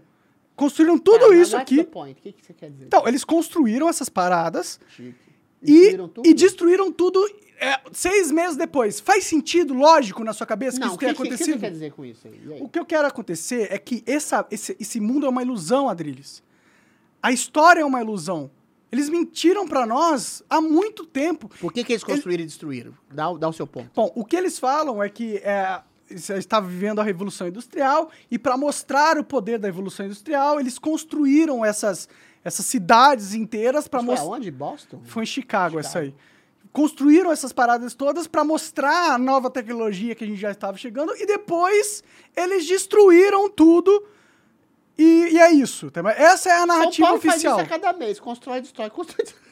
[0.55, 1.83] Construíram tudo isso aqui.
[1.83, 2.17] point?
[2.19, 2.85] O que, que você quer dizer?
[2.85, 5.15] Então, eles construíram essas paradas Chique.
[5.61, 6.27] e, Destruíram tudo?
[6.29, 7.29] e destruíram tudo
[7.63, 8.99] é, seis meses depois.
[8.99, 11.53] Faz sentido, lógico, na sua cabeça que Não, isso o que, tenha que, que acontecido?
[11.55, 12.39] você quer dizer com isso aí?
[12.53, 12.61] Aí?
[12.61, 16.43] O que eu quero acontecer é que essa, esse, esse mundo é uma ilusão, Adrilles.
[17.21, 18.51] A história é uma ilusão.
[18.91, 21.49] Eles mentiram pra nós há muito tempo.
[21.59, 22.93] Por que, que eles construíram e destruíram?
[23.11, 23.89] Dá, o- dá o seu ponto.
[23.95, 25.81] Bom, o que eles falam é que é,
[26.15, 30.77] você estava vivendo a Revolução Industrial e para mostrar o poder da Revolução Industrial, eles
[30.77, 32.07] construíram essas,
[32.43, 34.27] essas cidades inteiras para mostrar...
[34.27, 34.51] aonde?
[34.51, 35.01] Boston?
[35.05, 35.79] Foi em Chicago, Chicago.
[35.87, 36.13] essa aí.
[36.73, 41.15] Construíram essas paradas todas para mostrar a nova tecnologia que a gente já estava chegando
[41.15, 42.03] e depois
[42.35, 44.05] eles destruíram tudo
[44.97, 45.89] e, e é isso.
[45.91, 46.01] tá?
[46.11, 47.57] Essa é a São narrativa Paulo faz oficial.
[47.57, 48.19] isso a cada mês.
[48.19, 49.23] Constrói, destrói, constrói.
[49.23, 49.43] destrói.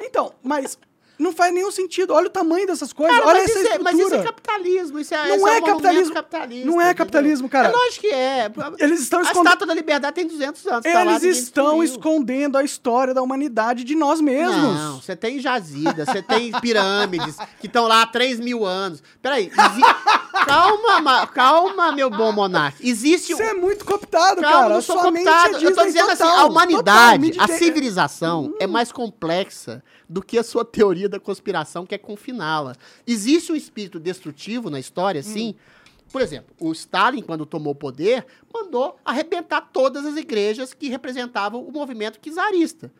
[0.00, 0.78] Então, mas
[1.18, 2.12] não faz nenhum sentido.
[2.14, 4.32] Olha o tamanho dessas coisas, Cara, olha mas, essa isso é, mas isso é estrutura.
[4.32, 4.98] capitalismo.
[5.00, 6.14] Isso é, Não isso é um capitalismo.
[6.14, 7.68] capitalista, Não é capitalismo, cara.
[7.68, 8.50] É lógico que é.
[8.78, 9.46] Eles estão A escondendo.
[9.46, 10.82] Estátua da Liberdade tem 200 anos.
[10.84, 14.56] tá lá, Eles estão escondendo a história da humanidade de nós mesmos.
[14.56, 19.02] Não, você tem jazidas, você tem pirâmides que estão lá há 3 mil anos.
[19.20, 19.82] Peraí, exi-
[20.46, 22.78] calma, ma- calma, meu bom monarca.
[22.80, 23.48] Existe Você um.
[23.48, 24.74] é muito cooptado, Calma, cara.
[24.74, 25.56] não sou mente cooptado.
[25.56, 30.22] é Eu tô dizendo assim, total, a humanidade, total, a civilização é mais complexa do
[30.22, 32.74] que a sua teoria da conspiração, que é confiná-la.
[33.06, 35.54] Existe um espírito destrutivo na história, sim.
[36.10, 41.62] Por exemplo, o Stalin, quando tomou o poder, mandou arrebentar todas as igrejas que representavam
[41.62, 42.90] o movimento czarista.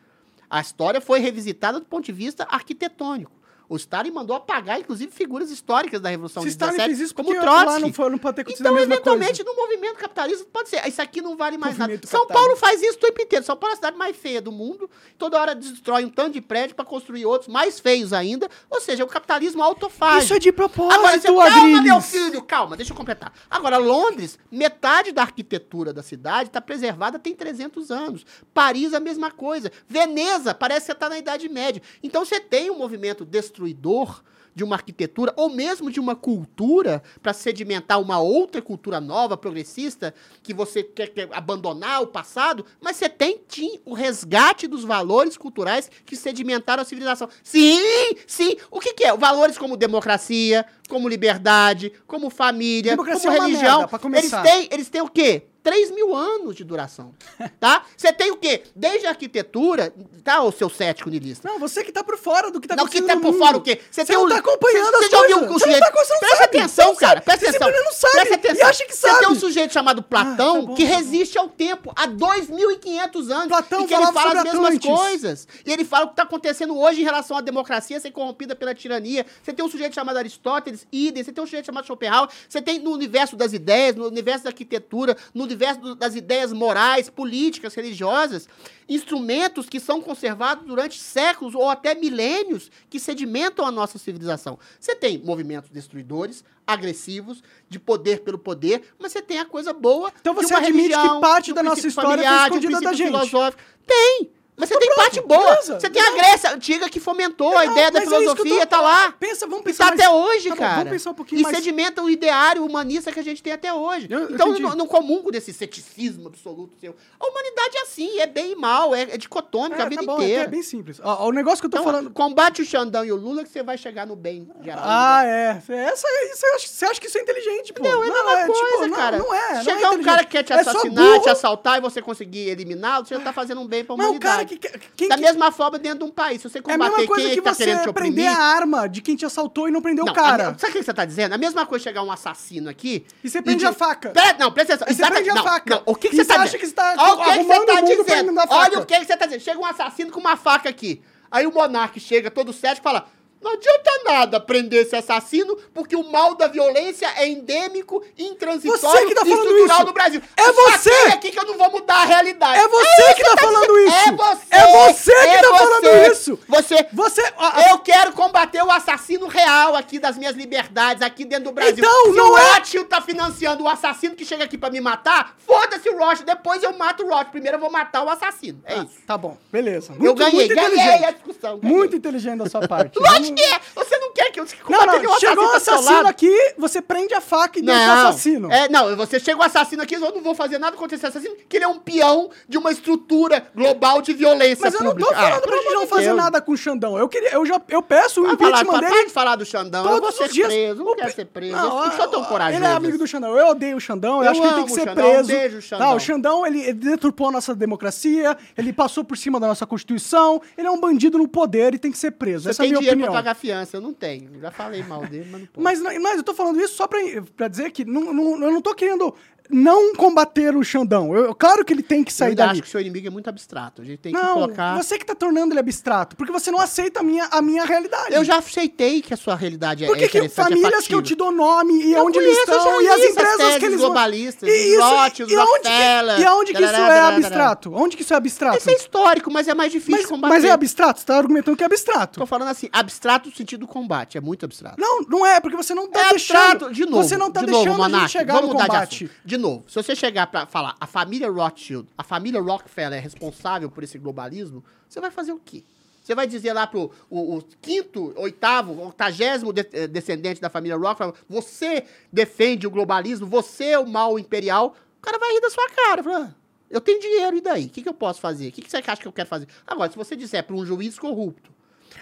[0.49, 3.38] A história foi revisitada do ponto de vista arquitetônico.
[3.69, 7.13] O Stalin mandou apagar, inclusive, figuras históricas da Revolução Se de Stalin 17, fez isso,
[7.15, 7.65] como Trotsky.
[7.67, 9.57] lá não, foi, não pode ter acontecido Então, a mesma eventualmente, coisa.
[9.57, 10.87] no movimento capitalista, pode ser.
[10.87, 11.91] Isso aqui não vale mais nada.
[11.91, 12.47] Movimento São capitalista.
[12.47, 13.45] Paulo faz isso o tempo inteiro.
[13.45, 14.89] São Paulo é a cidade mais feia do mundo.
[15.19, 18.49] Toda hora destrói um tanto de prédio para construir outros mais feios ainda.
[18.71, 20.23] Ou seja, o capitalismo autofágico.
[20.23, 21.83] Isso é de propósito, Agora, você, calma, Adrilles.
[21.83, 23.31] meu filho, calma, deixa eu completar.
[23.51, 28.25] Agora, Londres, metade da arquitetura da cidade está preservada tem 300 anos.
[28.51, 29.71] Paris, a mesma coisa.
[29.87, 31.81] Veneza, parece que você está na Idade Média.
[32.01, 33.23] Então, você tem um movimento
[33.59, 34.23] destruidor
[34.55, 40.13] de uma arquitetura, ou mesmo de uma cultura, para sedimentar uma outra cultura nova, progressista,
[40.41, 45.37] que você quer, quer abandonar o passado, mas você tem sim, o resgate dos valores
[45.37, 47.29] culturais que sedimentaram a civilização.
[47.43, 47.79] Sim,
[48.27, 48.57] sim.
[48.69, 49.15] O que, que é?
[49.15, 53.87] Valores como democracia, como liberdade, como família, Democracia como é religião.
[54.09, 54.17] merda.
[54.17, 55.47] Eles têm, eles têm o quê?
[55.61, 57.13] 3 mil anos de duração,
[57.59, 57.83] tá?
[57.95, 58.63] Você tem o quê?
[58.75, 59.93] Desde a arquitetura,
[60.23, 61.47] tá, o seu cético niilista?
[61.49, 63.31] Não, você que tá por fora do que tá Não, que acontecendo tá no por
[63.33, 63.39] mundo.
[63.45, 63.79] fora o quê?
[63.91, 65.37] Você tem não um- tá acompanhando Você as coisas.
[65.37, 65.79] um Você não sujeito...
[65.79, 67.11] tá- você não Presta sabe, atenção, você não cara.
[67.13, 67.25] sabe.
[67.25, 67.67] Presta Você atenção.
[67.67, 68.67] simplesmente não sabe Presta e atenção.
[68.69, 69.39] acha que Você tem um sabe.
[69.39, 73.47] sujeito chamado Platão Ah, tá bom, que tá resiste ao tempo há 2.500 anos.
[73.47, 74.89] Platão e que ele fala as mesmas Atlantis.
[74.89, 75.47] coisas.
[75.65, 78.73] E ele fala o que está acontecendo hoje em relação à democracia ser corrompida pela
[78.73, 79.25] tirania.
[79.43, 81.23] Você tem um sujeito chamado Aristóteles, idem.
[81.23, 82.29] Você tem um sujeito chamado Schopenhauer.
[82.47, 86.51] Você tem no universo das ideias, no universo da arquitetura, no universo do- das ideias
[86.53, 88.47] morais, políticas, religiosas,
[88.87, 94.57] instrumentos que são conservados durante séculos ou até milênios que sedimentam a nossa civilização.
[94.79, 100.11] Você tem movimentos destruidores, agressivos, de poder pelo poder, mas você tem a coisa boa.
[100.19, 103.07] Então você admite religião, que parte da nossa história foi familiar, um escondida da gente.
[103.07, 103.63] filosófico.
[103.85, 104.31] Tem!
[104.59, 105.49] Mas você Então tem pronto, parte boa.
[105.51, 106.09] beleza, Você tem a.
[106.11, 109.13] Grécia antiga que fomentou a Não, ideia da é filosofia, tô- tá lá.
[109.17, 110.75] Pensa, vamos E pensar tá mais- até hoje, Tá bom, cara.
[110.75, 111.55] Vamos pensar um pouquinho e mais.
[111.55, 114.07] sedimenta o ideário humanista que a gente tem até hoje.
[114.09, 116.93] Eu- eu então, não, não comungo desse ceticismo absoluto seu.
[117.19, 120.05] A humanidade é assim, é bem e mal, é, é dicotômica É, a vida tá
[120.11, 120.43] bom, inteira.
[120.43, 120.99] É bem simples.
[121.01, 122.09] Ó, o negócio que eu tô Então, falando...
[122.11, 124.83] combate o Xandão e o Lula que você vai chegar no bem geral.
[124.85, 125.61] Ah, é.
[125.69, 127.83] Essa, isso, você acha que isso é inteligente, pô?
[127.83, 129.17] Não, é a mesma tipo, coisa, não, cara.
[129.19, 129.53] Não é.
[129.55, 132.49] não Chegar é um cara que quer te É assassinar, te assaltar e você conseguir
[132.49, 134.48] eliminá-lo, você já tá fazendo um bem pra humanidade.
[134.57, 134.69] Que...
[134.95, 136.41] Quem da que- mesma forma dentro de um país.
[136.41, 137.93] Se você É a combater mesma coisa quem é que que tá você querendo te
[137.93, 140.49] prender a arma de quem te assaltou e não prendeu Não, o cara.
[140.49, 141.33] a- sabe o que você tá dizendo?
[141.33, 143.05] A mesma coisa chegar um assassino aqui...
[143.23, 144.09] E você prende de- a faca.
[144.09, 144.91] Pera, não, presta atenção.
[144.91, 145.75] E você prende a não, faca.
[145.75, 146.59] Não, o que, que E você você tá acha dizendo?
[146.61, 148.39] que você tá Olha o que, você tá dizendo.
[148.49, 149.41] Olha o que, que você tá dizendo.
[149.41, 151.01] Chega um assassino com uma faca aqui.
[151.31, 153.07] Aí o monarca chega todo cético e fala...
[153.41, 159.05] Não adianta nada prender esse assassino, porque o mal da violência é endêmico, intransitório Você
[159.05, 159.85] que tá e falando estrutural isso.
[159.87, 160.21] no Brasil.
[160.35, 160.89] É você.
[161.13, 162.59] aqui que eu não vou mudar a realidade.
[162.59, 163.87] É você que tá falando dizendo.
[163.87, 164.09] isso.
[164.09, 164.45] É você.
[164.51, 165.57] É você que é tá você.
[165.57, 166.39] falando isso.
[166.47, 166.87] Você...
[166.91, 167.33] Você.
[167.71, 171.77] Eu quero combater o assassino real aqui das minhas liberdades, aqui dentro do Brasil.
[171.77, 174.81] Então, Se não o é- Rothschild tá financiando o assassino que chega aqui pra me
[174.81, 176.25] matar, foda-se o Rothschild.
[176.25, 177.31] Depois eu mato o Rothschild.
[177.31, 178.61] Primeiro eu vou matar o assassino.
[178.65, 178.99] É isso.
[179.07, 179.93] Tá bom, beleza.
[179.99, 181.57] eu ganhei, muito ganhei a discussão.
[181.59, 181.77] ganhei.
[181.77, 182.99] Muito inteligente da sua parte.
[183.29, 183.59] Lógico que é.
[183.75, 187.59] Você não quer que eu Não, não, chegou um assassino aqui, você prende a faca
[187.59, 188.51] e deixa o Não, assassino.
[188.51, 191.35] É, não, você chega o assassino aqui, eu não vou fazer nada contra esse assassino,
[191.47, 194.97] que ele é um peão de uma estrutura global de violência Mas eu não tô
[194.97, 195.15] pública.
[195.15, 196.17] falando Ah, pra gente não fazer Deus.
[196.17, 196.97] nada com o Xandão.
[196.97, 199.05] Eu queria, eu já, eu peço o falar, impeachment para dele.
[199.05, 200.47] de falar do Xandão, eu Todos vou os ser dias.
[200.47, 202.57] preso, não O quero ser preso, Não, eu sou tão corajoso.
[202.57, 203.37] Ele é amigo do Xandão.
[203.37, 204.17] Eu odeio o Xandão.
[204.19, 204.95] Eu, Eu acho que ele tem que o ser Xandão.
[205.05, 205.23] preso.
[205.23, 205.87] Um beijo, Xandão.
[205.87, 209.65] Tá, o Xandão, ele, ele deturpou a nossa democracia, ele passou por cima da nossa
[209.65, 212.43] Constituição, ele é um bandido no poder e tem que ser preso.
[212.43, 213.11] Você Essa é a minha opinião.
[213.19, 214.39] Pagar fiança, eu não tenho.
[214.39, 215.63] Já falei mal dele, mas não posso.
[215.63, 216.99] Mas, mas eu tô falando isso só pra,
[217.35, 219.13] pra dizer que não, não- eu não tô querendo
[219.49, 221.15] não combater o Xandão.
[221.15, 222.51] Eu, claro que ele tem que eu sair ainda dali.
[222.53, 223.81] acho que o seu inimigo é muito abstrato.
[223.81, 224.75] A gente tem que Não, colocar...
[224.77, 228.13] você que tá tornando ele abstrato, porque você não aceita a minha, a minha realidade.
[228.13, 230.93] Eu já aceitei que a sua realidade é Por que, que interessante, é famílias que
[230.93, 233.65] eu te dou nome e Eu onde eles conheço, eu estão e as empresas que
[233.65, 237.73] eles globalistas, E isso- Rothschild, e onde que, e aonde que isso é abstrato?
[237.73, 238.57] Onde que isso é abstrato?
[238.57, 240.33] Isso é histórico, mas é mais difícil mas, combater.
[240.33, 240.99] mas é abstrato?
[240.99, 242.19] Você tá argumentando que é abstrato.
[242.19, 244.79] Tô falando assim, abstrato no sentido do combate, é muito abstrato.
[244.79, 246.37] Não, não é, porque você não tá é deixando.
[246.37, 247.03] abstrato, de novo.
[247.03, 249.09] você não tá de deixando novo, a gente Monark, chegar vamos no combate.
[249.25, 253.71] De novo, se você chegar pra falar a família Rothschild, a família Rockefeller é responsável
[253.71, 255.63] por esse globalismo, você vai fazer o quê?
[256.03, 260.75] Você vai dizer lá pro o, o quinto, oitavo, octagésimo de- eh, descendente da família
[260.77, 265.49] Rockefeller, você defende o globalismo, você é o mal imperial, o cara vai rir da
[265.49, 266.03] sua cara.
[266.03, 266.35] Fala, "Ah,
[266.69, 267.65] eu tenho dinheiro, e daí?
[267.65, 268.49] O que, que eu posso fazer?
[268.49, 269.47] O que, que você acha que eu quero fazer?
[269.67, 271.51] Agora, se você disser para um juiz corrupto,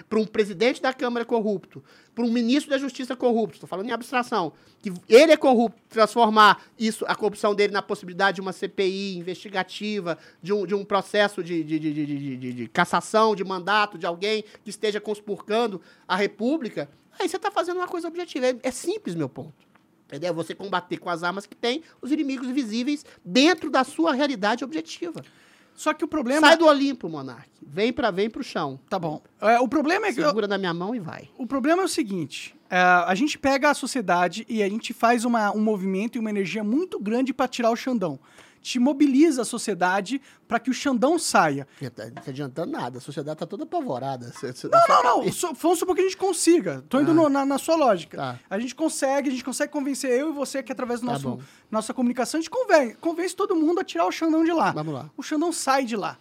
[0.09, 1.83] para um presidente da Câmara corrupto,
[2.13, 6.63] para um ministro da Justiça corrupto, estou falando em abstração, que ele é corrupto, transformar
[6.77, 11.43] isso, a corrupção dele na possibilidade de uma CPI investigativa, de um, de um processo
[11.43, 16.15] de, de, de, de, de- de- cassação de mandato de alguém que esteja conspurcando a
[16.15, 18.47] República, aí você está fazendo uma coisa objetiva.
[18.47, 19.53] É, é simples, meu ponto.
[20.05, 20.33] Entendeu?
[20.33, 25.21] Você combater com as armas que tem os inimigos visíveis dentro da sua realidade objetiva.
[25.77, 26.47] Só que o problema.
[26.47, 27.47] Sai do Olimpo, Monark.
[27.61, 28.79] Vem para vem pro chão.
[28.89, 29.21] Tá bom.
[29.39, 30.21] É, o problema é que.
[30.21, 31.29] Segura na minha mão e vai.
[31.37, 35.23] O problema é o seguinte: é, a gente pega a sociedade e a gente faz
[35.23, 38.19] uma, um movimento e uma energia muito grande pra tirar o Xandão.
[38.69, 41.65] Te mobiliza a sociedade pra que o Xandão saia.
[41.81, 42.97] Não tá não tá adiantando nada.
[42.97, 44.29] A sociedade tá toda apavorada.
[44.33, 45.31] Você- você- Não, não, não.
[45.31, 46.83] So, vamos supor que a gente consiga.
[46.89, 47.13] Tô indo Ah.
[47.13, 48.17] no- na, na sua lógica.
[48.17, 48.39] Tá.
[48.49, 51.29] A gente consegue, a gente consegue convencer eu e você que através do Tá nosso
[51.29, 51.39] bom.
[51.71, 54.71] nossa comunicação a gente convence, convence todo mundo a tirar o Xandão de lá.
[54.73, 55.09] Vamos lá.
[55.15, 56.17] O Xandão sai de lá.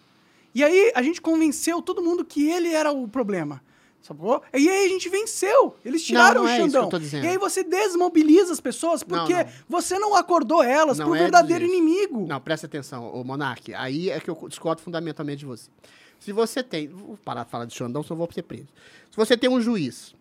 [0.55, 3.61] E aí a gente convenceu todo mundo que ele era o problema.
[4.07, 4.41] Sacou?
[4.55, 5.75] E aí a gente venceu.
[5.85, 7.01] Eles tiraram não é o que Xandão.
[7.01, 7.25] dizendo.
[7.25, 9.51] E aí você desmobiliza as pessoas porque Não, não.
[9.69, 12.25] você não acordou elas Não pro é verdadeiro inimigo.
[12.25, 13.75] Não, presta atenção, ô Monark.
[13.75, 15.69] Aí é que eu discordo fundamentalmente de você.
[16.21, 16.87] Se você tem.
[16.87, 18.69] Vou parar de falar de Xandão, eu vou ser preso.
[19.11, 20.15] Se você tem um juiz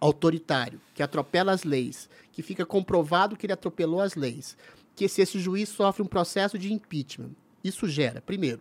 [0.00, 4.56] autoritário que atropela as leis, que fica comprovado que ele atropelou as leis,
[4.96, 7.30] que se esse juiz sofre um processo de impeachment,
[7.62, 8.60] isso gera, primeiro,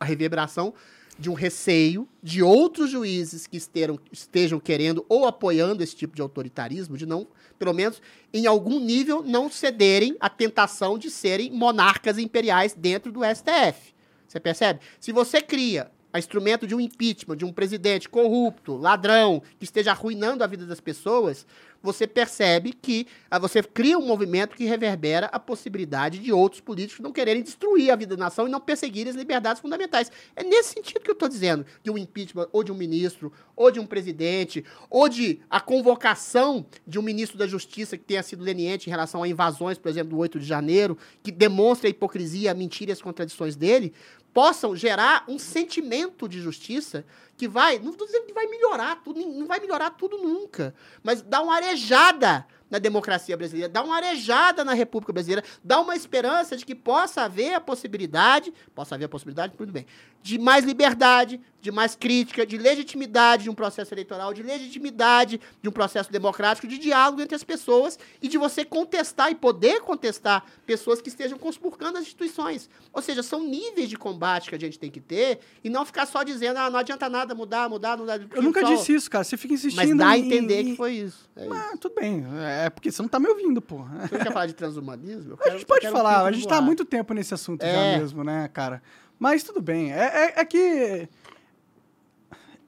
[0.00, 0.74] a reverberação
[1.18, 6.22] de um receio de outros juízes que estejam, estejam querendo ou apoiando esse tipo de
[6.22, 7.26] autoritarismo, de não,
[7.58, 8.00] pelo menos
[8.32, 13.94] em algum nível, não cederem à tentação de serem monarcas imperiais dentro do STF.
[14.28, 14.80] Você percebe?
[15.00, 20.44] Se você cria instrumento de um impeachment, de um presidente corrupto, ladrão, que esteja arruinando
[20.44, 21.46] a vida das pessoas,
[21.82, 27.02] você percebe que ah, você cria um movimento que reverbera a possibilidade de outros políticos
[27.02, 30.10] não quererem destruir a vida da nação e não perseguirem as liberdades fundamentais.
[30.34, 33.70] É nesse sentido que eu estou dizendo que o impeachment ou de um ministro, ou
[33.70, 38.42] de um presidente, ou de a convocação de um ministro da Justiça que tenha sido
[38.42, 42.50] leniente em relação a invasões, por exemplo, do 8 de janeiro, que demonstra a hipocrisia,
[42.50, 43.92] a mentira e as contradições dele,
[44.38, 47.04] possam gerar um sentimento de justiça
[47.36, 51.22] que vai, não estou dizendo que vai melhorar tudo, não vai melhorar tudo nunca, mas
[51.22, 56.56] dá uma arejada na democracia brasileira, dá uma arejada na República Brasileira, dá uma esperança
[56.56, 59.84] de que possa haver a possibilidade, possa haver a possibilidade, tudo bem,
[60.22, 65.68] de mais liberdade, de mais crítica, de legitimidade de um processo eleitoral, de legitimidade de
[65.68, 70.44] um processo democrático, de diálogo entre as pessoas e de você contestar e poder contestar
[70.64, 72.70] pessoas que estejam conspurcando as instituições.
[72.92, 76.06] Ou seja, são níveis de combate que a gente tem que ter e não ficar
[76.06, 78.20] só dizendo, ah, não adianta nada mudar, mudar, mudar.
[78.34, 79.24] Eu nunca só- disse isso, cara.
[79.24, 81.28] Você fica insistindo Mas dá a entender que foi isso.
[81.34, 81.52] É isso.
[81.54, 82.24] Ah, tudo bem.
[82.64, 83.78] É porque você não tá me ouvindo, pô.
[83.78, 85.32] Você não quer falar de transhumanismo?
[85.32, 87.62] Eu A quero- gente pode quero falar, a gente tá há muito tempo nesse assunto
[87.62, 87.94] É.
[87.94, 88.80] já mesmo, né, cara?
[89.18, 89.92] Mas tudo bem.
[89.92, 89.98] É,
[90.36, 91.08] é, é que.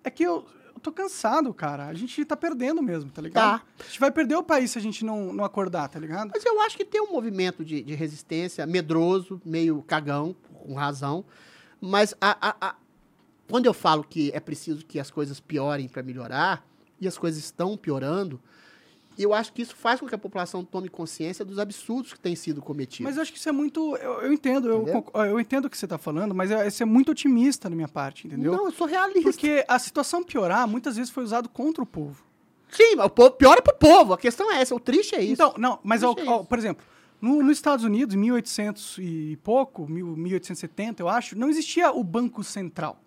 [0.02, 0.44] É que eu.
[0.74, 1.86] eu tô cansado, cara.
[1.86, 3.60] A gente tá perdendo mesmo, tá ligado?
[3.60, 3.64] Tá.
[3.78, 6.30] A gente vai perder o país se a gente não, não acordar, tá ligado?
[6.34, 11.24] Mas eu acho que tem um movimento de, de resistência medroso, meio cagão, com razão.
[11.80, 12.74] Mas a, a- a-
[13.48, 16.66] quando eu falo que é preciso que as coisas piorem para melhorar,
[17.00, 18.38] e as coisas estão piorando,
[19.22, 22.34] eu acho que isso faz com que a população tome consciência dos absurdos que têm
[22.36, 23.04] sido cometidos.
[23.06, 23.96] Mas eu acho que isso é muito.
[23.96, 26.86] Eu, eu entendo, eu, eu entendo o que você tá falando, mas é- isso é
[26.86, 28.52] muito otimista da minha parte, entendeu?
[28.52, 29.22] Não, eu sou realista.
[29.30, 32.22] Porque a situação piorar muitas vezes foi usado contra o povo.
[32.70, 34.12] Sim, mas o povo, pior é pro povo.
[34.12, 34.74] A questão é essa.
[34.74, 35.32] O triste é isso.
[35.34, 36.44] Então, não, mas, ó, Deixa ó, isso.
[36.46, 36.86] por exemplo,
[37.20, 42.04] no- nos Estados Unidos, em 1800 e pouco, mil- 1870, eu acho, não existia o
[42.04, 43.02] Banco Central.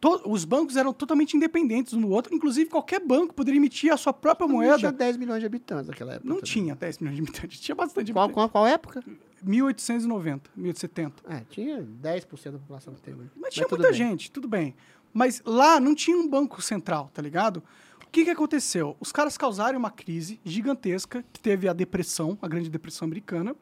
[0.00, 3.96] To- os bancos eram totalmente independentes um do outro, inclusive qualquer banco poderia emitir a
[3.96, 4.78] sua própria Não moeda.
[4.78, 6.28] tinha 10 milhões de habitantes naquela época.
[6.28, 6.50] Não também.
[6.52, 8.50] tinha 10 milhões de habitantes, tinha bastante Qual, habitantes.
[8.52, 9.02] qual, qual época?
[9.42, 11.22] 1890, 1870.
[11.28, 13.30] É, tinha 10% da população que tem hoje.
[13.36, 13.92] Mas tinha muita bem.
[13.96, 14.74] gente, tudo bem.
[15.12, 17.62] Mas lá não tinha um banco central, tá ligado?
[18.04, 18.96] O que, que aconteceu?
[19.00, 23.54] Os caras causaram uma crise gigantesca, que teve a depressão, a grande depressão americana.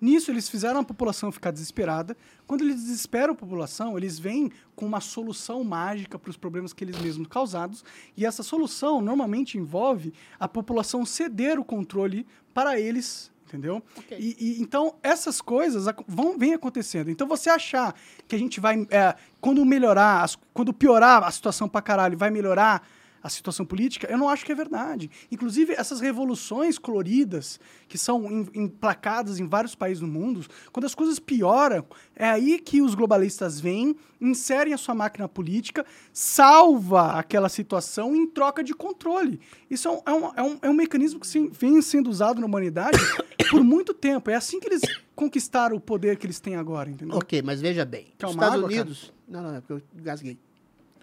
[0.00, 2.16] Nisso, eles fizeram a população ficar desesperada.
[2.46, 6.84] Quando eles desesperam a população, eles vêm com uma solução mágica para os problemas que
[6.84, 7.84] eles mesmos causados.
[8.16, 13.82] E essa solução normalmente envolve a população ceder o controle para eles, entendeu?
[13.96, 14.18] Ok.
[14.20, 17.10] E, e, então, essas coisas vão, vêm acontecendo.
[17.10, 17.94] Então, você achar
[18.28, 22.30] que a gente vai, é, quando melhorar, as- quando piorar a situação pra caralho, vai
[22.30, 22.86] melhorar
[23.24, 25.10] a situação política, eu não acho que é verdade.
[25.32, 30.94] Inclusive, essas revoluções coloridas que são em- emplacadas em vários países do mundo, quando as
[30.94, 37.48] coisas pioram, é aí que os globalistas vêm, inserem a sua máquina política, salva aquela
[37.48, 39.40] situação em troca de controle.
[39.70, 42.46] Isso é um, é um, é um, é mecanismo que sim, vem sendo usado na
[42.46, 42.98] humanidade
[43.50, 44.30] por muito tempo.
[44.30, 44.82] É assim que eles
[45.16, 47.16] conquistaram o poder que eles têm agora, entendeu?
[47.16, 48.08] Ok, mas veja bem.
[48.22, 48.82] Uma Estados água, cara?
[48.82, 49.12] Unidos.
[49.26, 50.38] Não, não, é porque eu gasguei.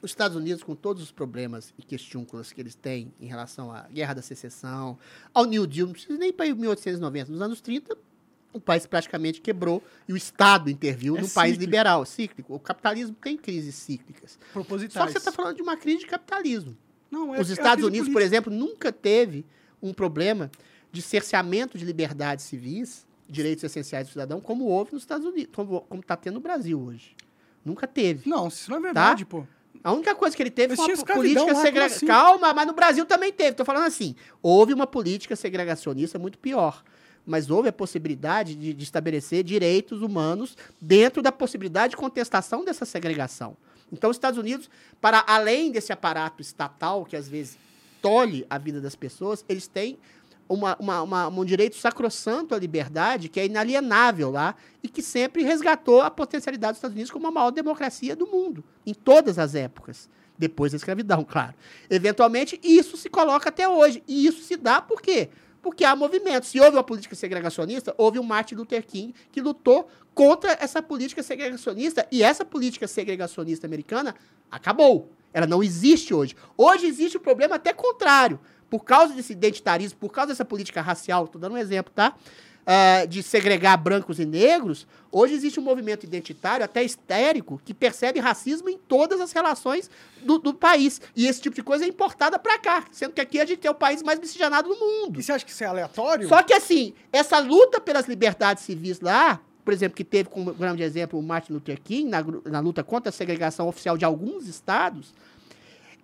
[0.01, 3.81] Os Estados Unidos, com todos os problemas e questúnculas que eles têm em relação à
[3.83, 4.97] Guerra da Secessão,
[5.33, 7.95] ao New Deal, não precisa nem para 1890, nos anos 30,
[8.53, 12.53] o país praticamente quebrou e o Estado interviu É num país liberal, cíclico.
[12.55, 14.31] O capitalismo tem crises cíclicas.
[14.31, 15.05] Só Propositais.
[15.05, 16.75] que você está falando de uma crise de capitalismo.
[17.09, 18.35] Não, é- Os é Estados crise Unidos, por política.
[18.35, 19.45] exemplo, nunca teve
[19.81, 20.49] um problema
[20.91, 25.85] de cerceamento de liberdades civis, direitos essenciais do cidadão, como houve nos Estados Unidos, como
[26.01, 27.15] está tendo no Brasil hoje.
[27.63, 28.27] Nunca teve.
[28.29, 29.45] Não, isso não é verdade, pô.
[29.83, 31.85] A única coisa que ele teve foi uma política segregacionista.
[31.85, 32.05] assim?
[32.05, 33.53] Calma, mas no Brasil também teve.
[33.55, 36.83] Tô falando assim, houve uma política segregacionista muito pior.
[37.25, 42.85] Mas houve a possibilidade de, de estabelecer direitos humanos dentro da possibilidade de contestação dessa
[42.85, 43.55] segregação.
[43.91, 47.57] Então, os Estados Unidos, para além desse aparato estatal que às vezes
[48.01, 49.99] tolhe a vida das pessoas, eles têm
[50.53, 55.43] uma, uma- uma- um direito sacrossanto à liberdade que é inalienável lá e que sempre
[55.43, 59.55] resgatou a potencialidade dos Estados Unidos como a maior democracia do mundo, em todas as
[59.55, 60.09] épocas.
[60.37, 61.53] Depois da escravidão, claro.
[61.89, 64.01] Eventualmente, isso se coloca até hoje.
[64.07, 65.29] E isso se dá por quê?
[65.61, 66.49] Porque há movimentos.
[66.49, 71.21] Se houve uma política segregacionista, houve um Martin Luther King que lutou contra essa política
[71.21, 72.07] segregacionista.
[72.11, 74.15] E essa política segregacionista americana
[74.49, 75.11] acabou.
[75.31, 76.35] Ela não existe hoje.
[76.57, 78.39] Hoje existe o problema até contrário.
[78.71, 82.15] Por causa desse identitarismo, por causa dessa política racial, estou dando um exemplo, tá?
[82.65, 88.19] Ah, de segregar brancos e negros, hoje existe um movimento identitário, até histérico, que percebe
[88.19, 89.89] racismo em todas as relações
[90.21, 91.01] do, do país.
[91.15, 93.71] E esse tipo de coisa é importada para cá, sendo que aqui a gente é
[93.71, 95.19] o país mais miscigenado do mundo.
[95.19, 96.29] E você acha que isso é aleatório?
[96.29, 100.83] Só que assim, essa luta pelas liberdades civis lá, por exemplo, que teve como grande
[100.83, 105.13] exemplo o Martin Luther King, na, na luta contra a segregação oficial de alguns estados,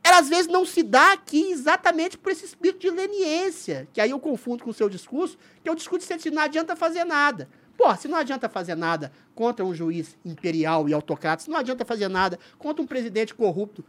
[0.08, 4.12] ela às vezes não se dá aqui exatamente por esse espírito de leniência, que aí
[4.12, 7.50] eu confundo com o seu discurso, que é o discurso de não adianta fazer nada.
[7.78, 11.84] Pô, se não adianta fazer nada contra um juiz imperial e autocrata, se não adianta
[11.84, 13.84] fazer nada contra um presidente corrupto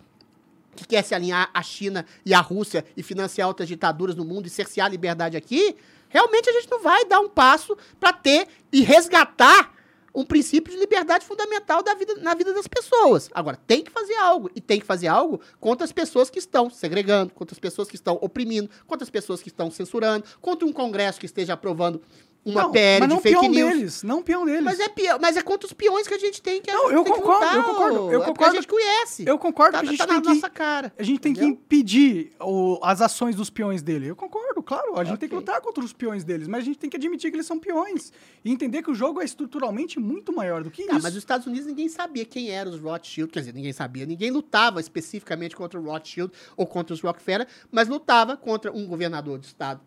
[0.75, 4.47] que quer se alinhar à China e à Rússia e financiar outras ditaduras no mundo
[4.47, 5.77] e cercear a liberdade aqui,
[6.09, 9.73] realmente a gente não vai dar um passo para ter e resgatar
[10.19, 13.31] um princípio de liberdade fundamental da vida, na vida das pessoas.
[13.33, 14.51] Agora, tem que fazer algo.
[14.53, 17.95] E tem que fazer algo contra as pessoas que estão segregando, contra as pessoas que
[17.95, 22.03] estão oprimindo, contra as pessoas que estão censurando, contra um Congresso que esteja aprovando
[22.45, 23.73] uma não, PL mas de não fake peão news.
[23.75, 24.63] deles, não peão deles.
[24.63, 27.05] Mas é, pior, mas é contra os peões que a gente tem que Não, eu
[27.05, 28.23] que concordo, lutar, eu concordo, eu.
[28.23, 28.53] É concordo.
[28.53, 29.25] a gente conhece.
[29.27, 30.93] Eu concordo tá, que a gente tá tem na que nossa cara.
[30.99, 31.59] A gente tem que entendeu?
[31.61, 34.07] impedir o- as ações dos peões dele.
[34.09, 34.99] Eu concordo, claro.
[34.99, 37.31] A gente tem que lutar contra os peões deles, mas a gente tem que admitir
[37.31, 38.13] que eles são peões.
[38.45, 41.03] E entender que o jogo é estruturalmente muito maior do que Tá, isso.
[41.03, 44.31] mas os Estados Unidos ninguém sabia quem eram os Rothschild, quer dizer, ninguém sabia, ninguém
[44.31, 49.47] lutava especificamente contra o Rothschild ou contra os Rockefeller, mas lutava contra um governador de
[49.47, 49.81] estado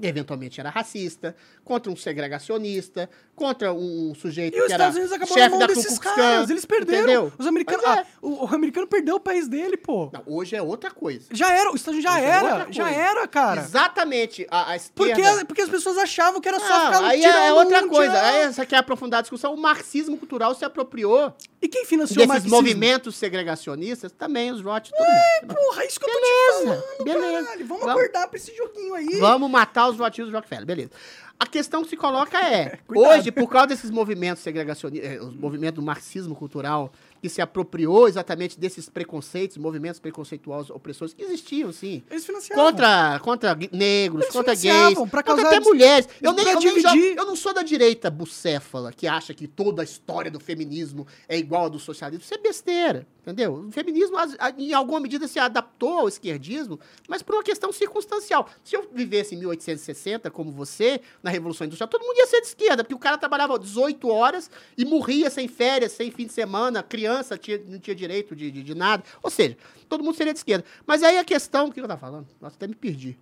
[0.00, 5.12] eventualmente era racista, contra um segregacionista, contra um sujeito E os que era Estados Unidos
[5.12, 6.50] acabou na chefe da desses caras.
[6.50, 7.02] Eles perderam.
[7.02, 7.32] entendeu?
[7.38, 7.88] Os americanos, é.
[7.88, 10.10] ah, o, o americano perdeu o país dele, pô.
[10.12, 11.26] Não, hoje é outra coisa.
[11.30, 12.54] Já era, os Estados Unidos já Hoje é era.
[12.58, 13.60] outra já era, cara.
[13.60, 14.46] Exatamente.
[14.50, 15.44] A, a Porque, esquerda...
[15.44, 18.12] porque as pessoas achavam que era só Não, ficar aí tirando é outra coisa.
[18.12, 19.54] tirando- Aí você quer aprofundar a discussão.
[19.54, 24.98] O marxismo cultural se apropriou E quem financiou desses movimentos segregacionistas, também os Roth, todo
[25.06, 25.54] mundo.
[25.54, 27.44] Porra, é isso que eu tô te Beleza, falando, beleza.
[27.44, 27.66] caralho.
[27.66, 29.18] Vamos, Vamos- acordar pra esse joguinho aí.
[29.20, 30.90] Vamos matar os Rothschilds e Rockefeller, beleza.
[31.38, 35.76] A questão que se coloca é, hoje, por causa desses movimentos segregacionistas, eh, os movimentos
[35.76, 36.92] do marxismo cultural,
[37.22, 42.02] que se apropriou exatamente desses preconceitos, movimentos preconceituosos, opressores, que existiam, sim.
[42.10, 42.64] Eles financiavam.
[42.64, 46.08] Contra, contra negros, Eles contra gays, pra contra até mulheres.
[46.20, 47.16] Eu, nem, eu, nem dividir.
[47.16, 51.38] eu não sou da direita bucéfala, que acha que toda a história do feminismo é
[51.38, 52.24] igual a do socialismo.
[52.24, 53.66] Isso é besteira, entendeu?
[53.68, 54.16] O feminismo,
[54.58, 58.48] em alguma medida, se adaptou ao esquerdismo, mas por uma questão circunstancial.
[58.64, 62.48] Se eu vivesse em 1860, como você, na Revolução Industrial, todo mundo ia ser de
[62.48, 66.82] esquerda, porque o cara trabalhava 18 horas e morria sem férias, sem fim de semana,
[67.12, 69.02] criança tinha, não tinha direito de, de, de nada.
[69.22, 69.56] Ou seja,
[69.88, 70.64] todo mundo seria de esquerda.
[70.86, 71.68] Mas aí a questão...
[71.68, 72.26] O que eu tava falando?
[72.40, 73.18] Nossa, até me perdi.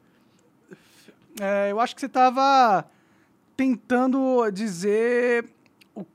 [1.40, 2.84] É, eu acho que você tava
[3.56, 5.44] tentando dizer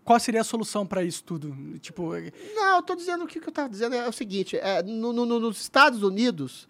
[0.03, 1.56] qual seria a solução pra isso tudo.
[1.80, 4.57] Tipo, é- Não, eu tô dizendo o que, que eu tava dizendo é o seguinte:
[4.57, 6.68] é, no- no- no- nos Estados Unidos,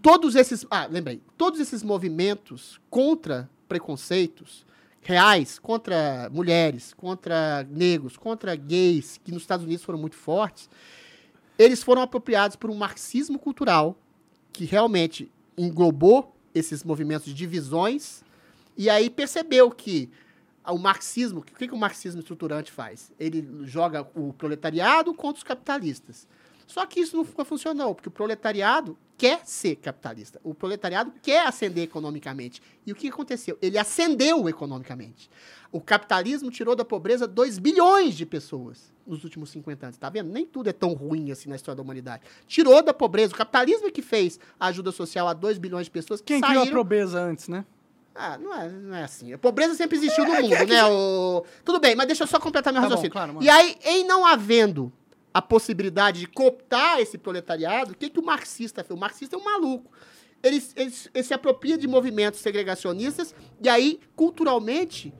[0.00, 0.64] todos esses.
[0.70, 1.20] Ah, lembrei.
[1.36, 4.64] Todos esses movimentos contra preconceitos
[5.02, 10.70] reais, contra mulheres, contra negros, contra gays, que nos Estados Unidos foram muito fortes,
[11.58, 13.96] eles foram apropriados por um marxismo cultural
[14.52, 18.22] que realmente englobou esses movimentos de divisões
[18.76, 20.10] e aí percebeu que
[20.66, 23.10] o marxismo, o que, que o marxismo estruturante faz?
[23.18, 26.26] Ele joga o proletariado contra os capitalistas.
[26.66, 30.40] Só que isso nunca funcionou, porque o proletariado quer ser capitalista.
[30.42, 32.60] O proletariado quer ascender economicamente.
[32.86, 33.56] E o que aconteceu?
[33.62, 35.30] Ele ascendeu economicamente.
[35.70, 39.98] O capitalismo tirou da pobreza 2 bilhões de pessoas nos últimos 50 anos.
[39.98, 40.30] Tá vendo?
[40.30, 42.22] Nem tudo é tão ruim assim na história da humanidade.
[42.46, 43.32] Tirou da pobreza.
[43.32, 46.40] O capitalismo é que fez a ajuda social a 2 bilhões de pessoas que quem
[46.40, 46.62] saíram...
[46.62, 47.64] criou a pobreza antes, né?
[48.14, 49.32] Ah, não é, não é assim.
[49.32, 50.84] A pobreza sempre existiu no É, mundo, é que- né?
[50.84, 51.42] O...
[51.64, 53.12] Tudo bem, mas deixa eu só completar meu Tá bom, raciocínio.
[53.12, 53.42] claro, mano.
[53.46, 54.92] e aí, em não havendo
[55.32, 58.96] a possibilidade de cooptar esse proletariado, o que, que o marxista fez?
[58.96, 59.90] O marxista é um maluco.
[60.42, 65.14] Ele, ele, ele se apropria de movimentos segregacionistas e aí, culturalmente,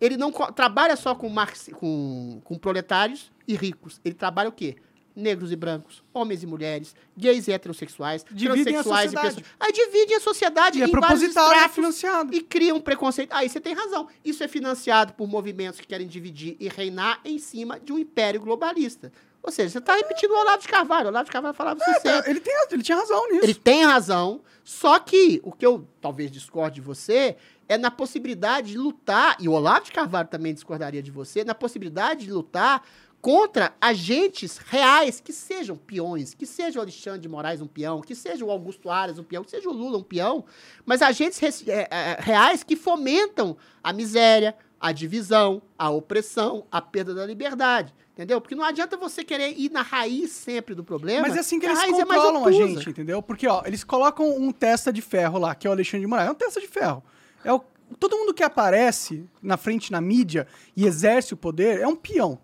[0.00, 4.00] ele não trabalha só com, marxi, com, com proletários e ricos.
[4.04, 4.76] Ele trabalha o quê?
[5.16, 9.44] Negros e brancos, homens e mulheres, gays e heterossexuais, Dividem transexuais e pessoas.
[9.60, 12.34] Aí dividem a sociedade E é proposital, é financiado.
[12.34, 13.32] e cria um preconceito.
[13.32, 14.08] Aí você tem razão.
[14.24, 18.40] Isso é financiado por movimentos que querem dividir e reinar em cima de um império
[18.40, 19.12] globalista.
[19.44, 21.04] Ou seja, você está repetindo o Olavo de Carvalho.
[21.04, 22.28] O Olavo de Carvalho falava isso sempre.
[22.28, 23.44] É, ele, tem, ele tinha razão nisso.
[23.44, 27.36] Ele tem razão, só que o que eu talvez discorde de você
[27.68, 31.54] é na possibilidade de lutar, e o Olavo de Carvalho também discordaria de você, na
[31.54, 32.82] possibilidade de lutar
[33.20, 38.14] contra agentes reais que sejam peões, que seja o Alexandre de Moraes um peão, que
[38.14, 40.44] seja o Augusto Aras um peão, que seja o Lula um peão,
[40.84, 44.54] mas agentes é, é, reais que fomentam a miséria,
[44.84, 47.94] a divisão, a opressão, a perda da liberdade.
[48.12, 48.38] Entendeu?
[48.38, 51.22] Porque não adianta você querer ir na raiz sempre do problema.
[51.26, 52.66] Mas é assim que a eles é mais controlam a obtusa.
[52.66, 53.22] gente, entendeu?
[53.22, 56.28] Porque, ó, eles colocam um testa de ferro lá, que é o Alexandre de Moraes.
[56.28, 57.02] É um testa de ferro.
[57.42, 57.64] É o,
[57.98, 60.46] todo mundo que aparece na frente na mídia
[60.76, 62.38] e exerce o poder é um peão.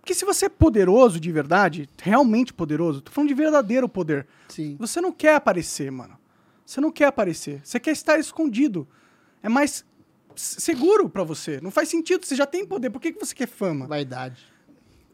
[0.00, 4.76] Porque se você é poderoso de verdade, realmente poderoso, tô falando de verdadeiro poder, Sim.
[4.78, 6.16] você não quer aparecer, mano.
[6.64, 7.60] Você não quer aparecer.
[7.64, 8.86] Você quer estar escondido.
[9.42, 9.84] É mais
[10.40, 11.60] seguro pra você.
[11.60, 12.24] Não faz sentido.
[12.24, 12.90] Você já tem poder.
[12.90, 13.86] Por que, que você quer fama?
[13.86, 14.48] Vaidade.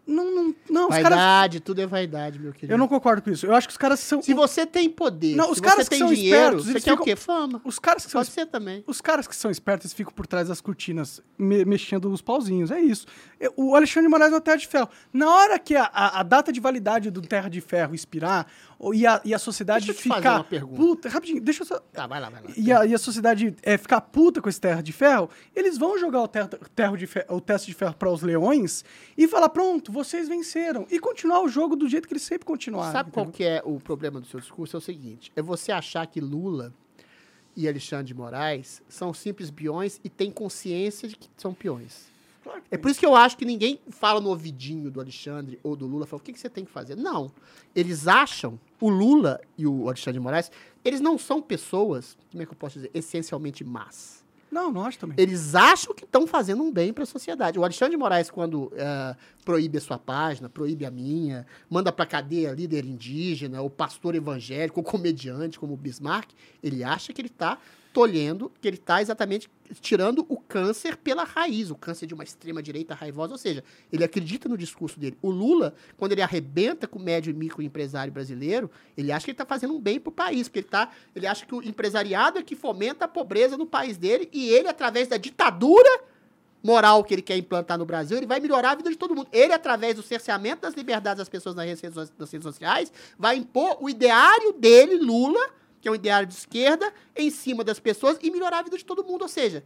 [0.08, 0.82] Não, não, não.
[0.84, 1.08] Os caras.
[1.18, 2.72] Vaidade, tudo é vaidade, meu querido.
[2.72, 3.44] Eu não concordo com isso.
[3.44, 4.22] Eu acho que os caras são.
[4.22, 6.90] Se você tem poder, Não, os caras você que são dinheiro, espertos, você eles quer
[6.92, 7.16] ficam- o quê?
[7.16, 7.60] Fama.
[7.64, 8.84] Os caras que são Pode ser também.
[8.86, 12.70] Os caras que são espertos, ficam por trás das cortinas, me- mexendo os pauzinhos.
[12.70, 13.04] É isso.
[13.56, 14.88] O Alexandre Moraes é o Terra de Ferro.
[15.12, 18.46] Na hora que a, a- a data de validade do Terra de Ferro expirar,
[18.92, 20.34] e a, e a sociedade Deixa eu te fazer ficar.
[20.36, 20.76] uma pergunta.
[20.76, 21.78] Puta, rapidinho, deixa eu só.
[21.78, 22.50] Tá, vai lá, vai lá.
[22.56, 25.98] E a, e a sociedade é, ficar puta com esse Terra de Ferro, eles vão
[25.98, 28.84] jogar o, terra, terra de ferro, o teste de ferro para os leões
[29.16, 30.86] e falar: pronto, vocês venceram.
[30.90, 32.92] E continuar o jogo do jeito que eles sempre continuaram.
[32.92, 33.36] Sabe qual entendeu?
[33.36, 34.76] que é o problema do seu discurso?
[34.76, 36.72] É o seguinte, é você achar que Lula
[37.56, 42.14] e Alexandre de Moraes são simples peões e têm consciência de que são peões.
[42.46, 45.74] Claro É por isso que eu acho que ninguém fala no ouvidinho do Alexandre ou
[45.74, 46.96] do Lula, fala, o que, que você tem que fazer?
[46.96, 47.32] Não.
[47.74, 50.50] Eles acham, o Lula e o Alexandre de Moraes,
[50.84, 54.24] eles não são pessoas, como é que eu posso dizer, essencialmente más.
[54.48, 55.16] Não, não acho também.
[55.18, 57.58] Eles acham que estão fazendo um bem para a sociedade.
[57.58, 62.06] O Alexandre de Moraes, quando eh, proíbe a sua página, proíbe a minha, manda para
[62.06, 66.30] cadeia líder indígena, o pastor evangélico, o comediante, como o Bismarck,
[66.62, 67.58] ele acha que ele está
[67.96, 69.48] tolhendo, que ele está exatamente
[69.80, 74.50] tirando o câncer pela raiz, o câncer de uma extrema-direita raivosa, ou seja, ele acredita
[74.50, 75.16] no discurso dele.
[75.22, 79.34] O Lula, quando ele arrebenta com o médio e microempresário brasileiro, ele acha que ele
[79.36, 82.38] está fazendo um bem para o país, porque ele, tá, ele acha que o empresariado
[82.38, 85.88] é que fomenta a pobreza no país dele, e ele, através da ditadura
[86.62, 89.30] moral que ele quer implantar no Brasil, ele vai melhorar a vida de todo mundo.
[89.32, 93.78] Ele, através do cerceamento das liberdades das pessoas nas redes, nas redes sociais, vai impor
[93.80, 95.56] o ideário dele, Lula,
[95.86, 98.84] que é um ideário de esquerda, em cima das pessoas e melhorar a vida de
[98.84, 99.22] todo mundo.
[99.22, 99.62] Ou seja,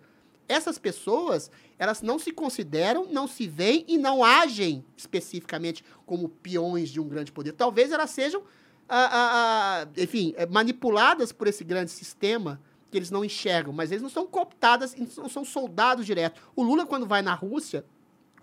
[0.47, 6.91] essas pessoas, elas não se consideram, não se veem e não agem especificamente como peões
[6.91, 7.53] de um grande poder.
[7.53, 8.43] Talvez elas sejam,
[8.87, 12.61] ah, ah, ah, enfim, eh, manipuladas por esse grande sistema
[12.91, 16.39] que eles não enxergam, mas eles não são cooptadas, não são soldados direto.
[16.55, 17.83] O Lula, quando vai na Rússia,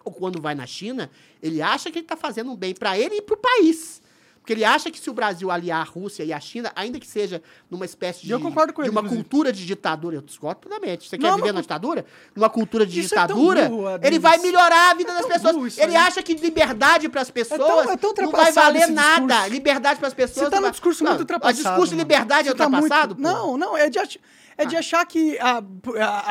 [0.04, 1.12] ou quando vai na China,
[1.44, 4.02] ele acha que ele está fazendo um bem para ele e para o país.
[4.48, 7.06] Porque ele acha que se o Brasil aliar a Rússia e a China, ainda que
[7.06, 9.22] seja numa espécie de, eu concordo com de ele, uma inclusive.
[9.24, 11.10] cultura de ditadura, eu discordo plenamente.
[11.10, 12.06] Você quer viver na ditadura?
[12.34, 15.26] Numa cultura de Isso é tão ditadura, burro, ele vai melhorar a vida É das
[15.42, 15.78] tão pessoas.
[15.78, 16.02] Ele aí.
[16.08, 19.48] acha que liberdade para as pessoas é tão não vai ultrapassado valer nada.
[19.50, 20.46] Liberdade para as pessoas.
[20.46, 21.60] Você tá num discurso Não, muito ultrapassado.
[21.60, 23.16] O discurso de liberdade é Você tá muito- ultrapassado?
[23.20, 24.18] Não, não, é de, ach-
[24.58, 25.62] é de achar que a,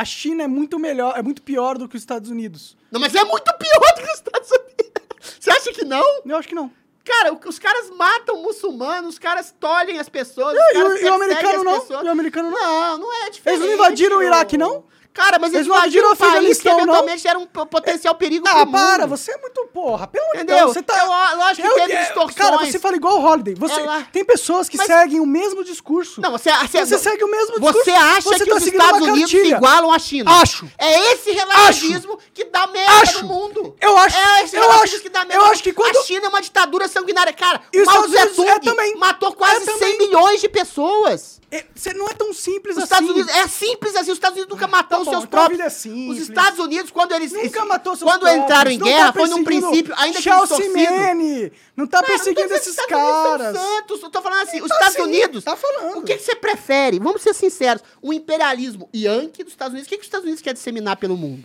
[0.01, 2.78] a China é muito melhor, é muito pior do que os Estados Unidos.
[2.90, 4.86] Não, mas é muito pior do que os Estados Unidos.
[5.38, 6.02] Você acha que não?
[6.24, 6.72] Eu acho que não.
[7.07, 10.55] Cara, o- os caras matam muçulmanos, os caras tolhem as pessoas.
[10.57, 11.81] E, os o- caras e o perseguem americano as não?
[11.81, 12.05] pessoas.
[12.05, 12.59] E o americano não?
[12.61, 13.61] Não, não é diferente.
[13.62, 14.23] Eles não invadiram o.
[14.23, 14.85] Iraque, não?
[15.16, 16.76] Cara, mas eles, Eles não invadiram o país que não?
[16.78, 20.06] eventualmente era um potencial perigo Ah, para, você é muito porra.
[20.06, 20.64] Pelo amor de Entendeu?
[20.64, 20.98] Deus, você tá...
[21.32, 22.34] Eu- lógico que teve distorções.
[22.34, 23.55] Cara, você fala igual o Holiday.
[23.55, 26.20] Você, Ela- Tem pessoas que Mas- seguem o mesmo discurso.
[26.20, 27.78] Não, você, você, Você segue o mesmo discurso.
[27.84, 30.30] Você acha Você que tá os Estados Unidos se igualam à China?
[30.43, 30.68] Acho.
[30.78, 33.22] É esse relativismo que dá merda Acho.
[33.22, 33.74] no mundo.
[33.80, 36.26] Eu acho- É esse eu acho- que dá merda eu acho que quando- A China
[36.26, 37.32] é uma ditadura sanguinária.
[37.32, 38.97] Cara, E Mao Unidos Tse é também.
[38.97, 39.98] matou quase É 100 também.
[39.98, 41.40] milhões de pessoas.
[41.51, 42.93] É, Você não é tão simples Os assim.
[42.93, 45.61] Estados Unidos é simples assim, os Estados Unidos nunca matou os seus então próprios.
[45.61, 46.11] é simples.
[46.23, 49.28] Os Estados Unidos, quando eles Nunca matou seus quando entraram em não guerra, tá foi
[49.28, 50.93] num princípio, ainda que Chelsea distorcido.
[50.93, 53.57] Manning, não tá não perseguindo que esses os caras.
[53.57, 55.45] santos, eu tô falando assim, os Tá Estados sim, Unidos.
[55.45, 55.99] tá falando.
[55.99, 56.99] O que, que você prefere?
[56.99, 57.83] Vamos ser sinceros.
[58.03, 59.87] O imperialismo yankee dos Estados Unidos.
[59.87, 61.43] O que, que os Estados Unidos quer disseminar pelo mundo?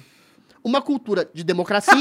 [0.63, 1.95] Uma cultura de democracia,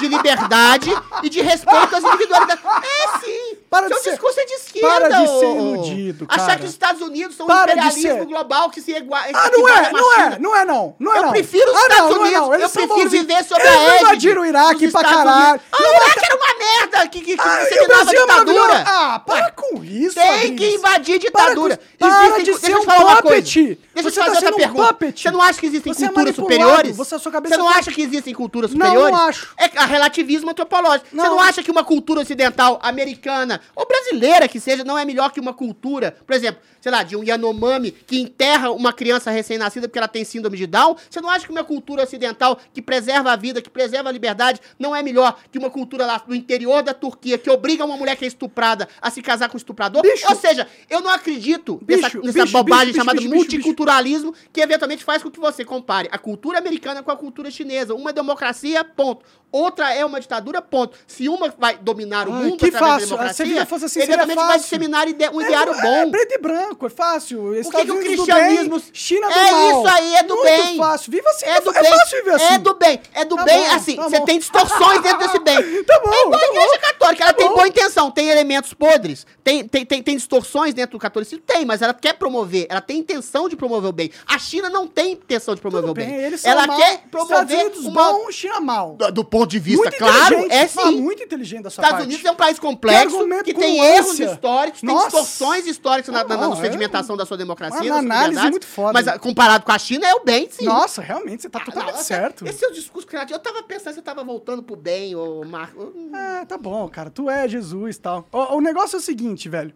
[0.00, 0.90] de liberdade
[1.22, 2.64] e de respeito às individualidades.
[2.64, 3.56] É sim.
[3.70, 4.88] Para Seu de ser- discurso é de esquerda.
[4.88, 6.58] para de ser iludido, Achar cara.
[6.58, 9.26] que os Estados Unidos são um Para de imperialismo global que se iguala.
[9.32, 11.30] Ah, não é, não é, não é não, não é Eu não.
[11.30, 12.54] prefiro os ah, Estados não, é Unidos, não.
[12.54, 13.12] Eu prefiro bonzinhos.
[13.12, 15.60] viver sob Eles a égide invadiram o Iraque pra caralho.
[15.70, 18.84] Ah, o Iraque era uma merda que, que, que Ah, é ditadura.
[18.86, 21.78] Ah, para com isso, Tem que invadir ditadura.
[21.98, 23.78] para de deixa ser um puppet.
[23.94, 24.96] Deixa eu te Você tá fazer um pergunta.
[25.14, 26.96] Você não acha que existem Você é culturas superiores?
[26.96, 29.16] você- Você não tá- acha que existem culturas Não, superiores?
[29.16, 29.54] não acho.
[29.58, 31.08] É a relativismo antropológico.
[31.10, 31.24] Você Não.
[31.24, 35.40] não acha que uma cultura ocidental, americana ou brasileira que seja, não é melhor que
[35.40, 39.98] uma cultura, por exemplo, sei lá, de um Yanomami que enterra uma criança recém-nascida porque
[39.98, 40.96] ela tem síndrome de Down?
[41.08, 44.60] Você não acha que uma cultura ocidental que preserva a vida, que preserva a liberdade,
[44.78, 48.16] não é melhor que uma cultura lá no interior da Turquia que obriga uma mulher
[48.16, 50.02] que é estuprada a se casar com um estuprador?
[50.02, 50.26] Bicho.
[50.28, 55.22] Ou seja, eu não acredito nessa, Bicho, nessa bicho, bobagem chamada multiculturalismo que eventualmente faz
[55.22, 57.89] com que você compare a cultura americana com a cultura chinesa.
[57.96, 59.24] Uma democracia, ponto.
[59.52, 60.96] Outra é uma ditadura, ponto.
[61.06, 63.06] Se uma vai dominar o Ai, mundo que através da fácil.
[63.08, 64.62] democracia, Se a vida fosse assim, seria eventualmente vai fácil.
[64.62, 65.88] disseminar ide- um É, ideário é, bom.
[65.88, 67.38] É preto e branco, é fácil.
[67.40, 68.78] Por que, Estados que o Unidos do cristianismo.
[68.80, 69.70] bem, China do é mal.
[69.84, 70.76] isso aí, é do Muito bem.
[70.76, 71.12] fácil.
[71.12, 71.46] Viva assim.
[71.46, 71.90] É do é bem.
[71.98, 72.54] fácil viver assim.
[72.54, 73.00] É do bem.
[73.12, 73.96] É do Tá bem, bom, assim.
[73.96, 74.24] tá Você bom.
[74.24, 75.56] tem distorções dentro desse bem.
[75.84, 76.78] Tá bom, É igual a tá igreja bom.
[76.80, 77.24] católica.
[77.24, 78.10] Ela Tá tem boa intenção.
[78.10, 79.26] Tem elementos podres.
[79.42, 81.42] Tem, tem, tem, tem distorções dentro do catolicismo?
[81.44, 82.66] Tem, mas ela quer promover.
[82.68, 84.10] Ela tem intenção de promover o bem.
[84.28, 86.06] A China não tem intenção de promover Tudo o bem.
[86.06, 86.76] bem, eles ela mal.
[86.76, 88.12] quer Estados promover Unidos uma...
[88.12, 88.94] bom, China mal.
[88.94, 91.00] Do, do ponto de vista, Muito claro, é fala sim.
[91.00, 92.08] muito inteligente da sua Estados parte.
[92.08, 93.96] Unidos é um país complexo, Que que tem ânsia.
[93.96, 98.28] erros históricos, tem distorções históricas na, na, na Não, sedimentação da sua democracia, uma análise
[98.30, 98.92] liberdades, muito foda.
[98.92, 100.64] Mas ah, comparado com a China, é o bem, sim.
[100.64, 102.46] Nossa, realmente, você tá Ah, totalmente não, certo.
[102.46, 103.34] Esse é o discurso criativo.
[103.38, 105.92] Eu tava pensando que você tava voltando pro bem, ô Marco.
[106.12, 107.10] Ah, tá bom, cara.
[107.10, 108.26] Tu é Jesus e tal.
[108.32, 109.74] O, o negócio é o seguinte, velho.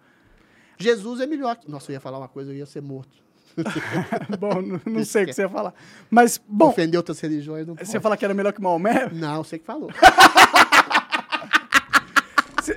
[0.79, 1.57] Jesus é melhor.
[1.69, 3.24] Nossa, eu ia falar uma coisa, eu ia ser morto.
[4.39, 5.73] bom, não, não sei o que você ia falar.
[6.11, 8.03] Mas, bom, Ofender outras religiões não você ia pode.
[8.03, 9.09] falar que era melhor que Maomé?
[9.13, 9.91] Não, você que falou.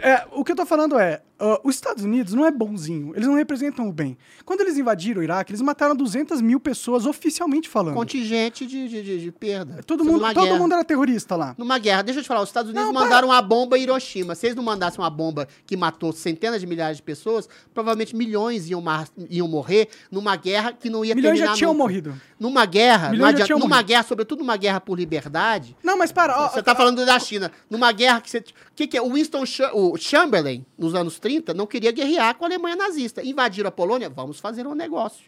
[0.02, 3.28] É, o que eu tô falando é, ah, os Estados Unidos não é bonzinho, eles
[3.28, 4.18] não representam o bem.
[4.46, 7.96] Quando eles invadiram o Iraque, eles mataram 200 mil pessoas oficialmente falando.
[7.96, 9.82] Contingente de, de, de, de perda.
[9.86, 10.58] Todo, Isso mundo, todo guerra.
[10.58, 11.56] mundo era terrorista lá.
[11.58, 14.36] Numa guerra, deixa eu te falar, os Estados Unidos Não, mandaram uma bomba em Hiroshima.
[14.36, 18.70] Se eles não mandassem uma bomba que matou centenas de milhares de pessoas, provavelmente milhões
[18.70, 21.84] iam, mar- iam morrer numa guerra que não ia Milhões terminar já tinham nunca.
[21.84, 22.22] morrido.
[22.40, 23.88] Numa guerra, Milhões já adianta- numa morrido.
[23.88, 27.52] guerra, sobretudo numa guerra por liberdade, Não, mas para, ó, você tá falando da China.
[27.70, 28.38] Numa guerra que você.
[28.40, 28.44] O
[28.76, 29.02] que, que é?
[29.02, 33.24] O Winston Cha- o Chamberlain, nos anos 30, não queria guerrear com a Alemanha nazista.
[33.24, 35.26] Invadiram a Polônia, vamos fazer um negócio.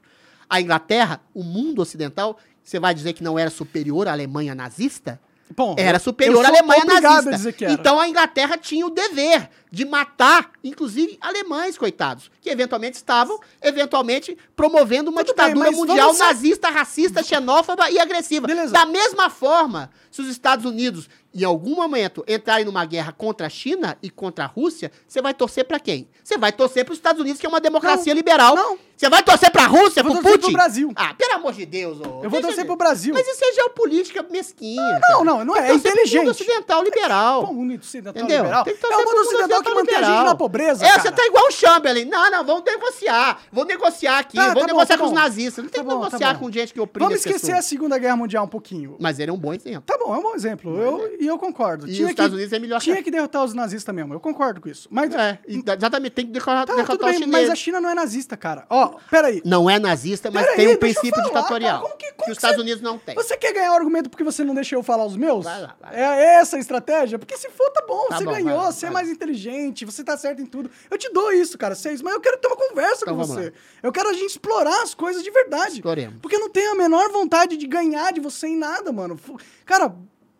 [0.50, 5.20] A Inglaterra, o mundo ocidental, você vai dizer que não era superior à Alemanha nazista?
[5.56, 7.66] Bom, Era superior à Alemanha nazista.
[7.68, 7.72] a.
[7.72, 14.38] Então a Inglaterra tinha o dever de matar, inclusive, alemães, coitados, que eventualmente estavam, eventualmente,
[14.56, 18.46] promovendo uma Tudo bem, ditadura mas mundial ser- nazista, racista, xenófoba e agressiva.
[18.46, 18.72] Beleza.
[18.74, 23.50] Da mesma forma, se os Estados Unidos, em algum momento, entrarem numa guerra contra a
[23.50, 26.08] China e contra a Rússia, você vai torcer pra quem?
[26.24, 28.56] Você vai torcer para os Estados Unidos, que é uma democracia Não, liberal.
[28.56, 28.78] não.
[28.98, 30.52] Você vai torcer pra Rússia, Eu vou pro torcer Putin?
[30.52, 30.92] pro Brasil.
[30.94, 32.22] Ah, pelo amor de Deus, ô.
[32.22, 33.14] Eu vou torcer de- pro Brasil.
[33.14, 35.00] Mas isso é geopolítica mesquinha.
[35.10, 36.30] Não, não, não é, é torcer pro mundo inteligente.
[36.30, 37.46] ocidental liberal.
[37.46, 38.44] Pô, o mundo ocidental Entendeu?
[38.44, 38.64] liberal.
[38.66, 40.26] Tem que é o mundo ocidental que mantém a gente liberal.
[40.26, 41.02] na pobreza, É, cara.
[41.02, 42.04] você tá igual o Chamberlain.
[42.06, 43.42] Não, não, vamos negociar.
[43.54, 45.16] Vou negociar aqui, Tá, vou tá bom, negociar tá com os bom.
[45.16, 45.64] nazistas.
[45.64, 46.40] Não tem Tá que bom, tá negociar bom.
[46.40, 47.60] com gente que oprime Vamos esquecer pessoas.
[47.60, 48.98] a Segunda Guerra Mundial um pouquinho.
[49.00, 49.84] Mas ele é um bom exemplo.
[49.86, 50.78] Tá bom, é um bom exemplo.
[50.78, 51.88] Eu, e eu concordo.
[51.88, 54.14] E Tinha os Estados Unidos é melhor Tinha que- que derrotar os nazistas mesmo.
[54.14, 54.88] Eu concordo com isso.
[54.92, 55.14] Mas.
[55.14, 56.12] É, exatamente.
[56.14, 57.42] Tem que derrotar, Tá, derrotar tudo os bem, chineses.
[57.48, 58.66] mas a China não é nazista, cara.
[58.70, 59.42] Ó, peraí.
[59.46, 61.72] Não é nazista, mas Pera tem um princípio falar, ditatorial.
[61.80, 61.82] cara.
[61.84, 63.16] Como que- como que que os Estados Unidos não têm.
[63.16, 65.46] Você quer ganhar o argumento porque você não deixa eu falar os meus?
[65.46, 65.98] Vai lá, vai lá.
[66.16, 67.18] É essa a estratégia?
[67.20, 70.04] Porque se for, tá bom, Tá você bom, ganhou, lá, você é mais inteligente, você
[70.04, 70.70] tá certo em tudo.
[70.92, 73.54] Eu te dou isso, cara, seis, mas eu quero ter uma conversa Então com você.
[73.82, 75.76] Eu quero a gente explorar as coisas de verdade.
[75.76, 76.20] Exploremos.
[76.22, 79.20] Porque eu não tenho a menor vontade de ganhar de você em nada, mano.
[79.66, 79.94] Cara,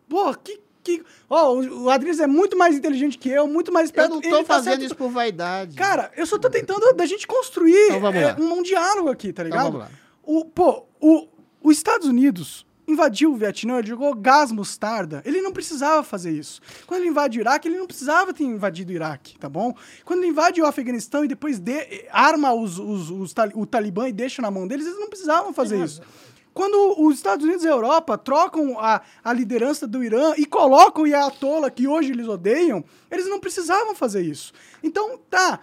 [0.08, 0.60] porra, que.
[0.98, 1.04] Que...
[1.28, 4.14] Ó, o o Adriles é muito mais inteligente que eu, muito mais Eu esperto.
[4.14, 5.76] não tô ele tá fazendo certo- isso por vaidade.
[5.76, 9.42] Cara, eu só tô tentando da gente construir Então é, um, um diálogo aqui, tá
[9.46, 9.78] Então ligado?
[9.78, 9.90] lá.
[10.22, 11.28] O, pô, o,
[11.62, 15.22] os Estados Unidos invadiu o Vietnã, ele jogou gás mostarda.
[15.24, 16.60] Ele não precisava fazer isso.
[16.88, 19.72] Quando ele invade o Iraque, ele não precisava ter invadido o Iraque, tá bom?
[20.04, 24.12] Quando ele invade o Afeganistão e depois de- arma os, os- os o Talibã e
[24.12, 26.02] deixa na mão deles, eles não precisavam fazer isso.
[26.52, 31.02] Quando os Estados Unidos e a Europa trocam a, a liderança do Irã e colocam
[31.04, 34.52] o Ayatollah, que hoje eles odeiam, eles não precisavam fazer isso.
[34.82, 35.60] Então, tá.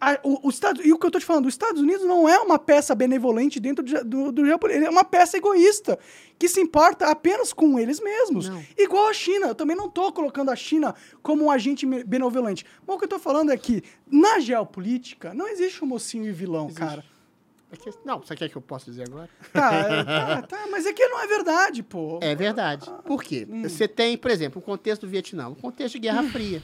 [0.00, 2.28] a- o, o Estado, e o que eu tô te falando, os Estados Unidos não
[2.28, 5.98] é uma peça benevolente dentro do, do, é uma peça egoísta,
[6.38, 8.48] que se importa apenas com eles mesmos.
[8.48, 8.62] Não.
[8.76, 12.66] Igual a China, eu também não tô colocando a China como um agente benevolente.
[12.86, 16.32] Mas o que eu tô falando é que, na geopolítica, não existe um mocinho e
[16.32, 17.04] vilão, cara.
[17.72, 19.28] É Não, você quer que eu possa dizer agora?
[19.52, 22.18] Tá, é, tá, tá, mas é que não é verdade, pô.
[22.22, 22.88] É verdade.
[23.04, 23.46] Por quê?
[23.48, 23.62] Hum.
[23.62, 26.62] Você tem, por exemplo, o contexto do Vietnã, um contexto de Guerra Fria.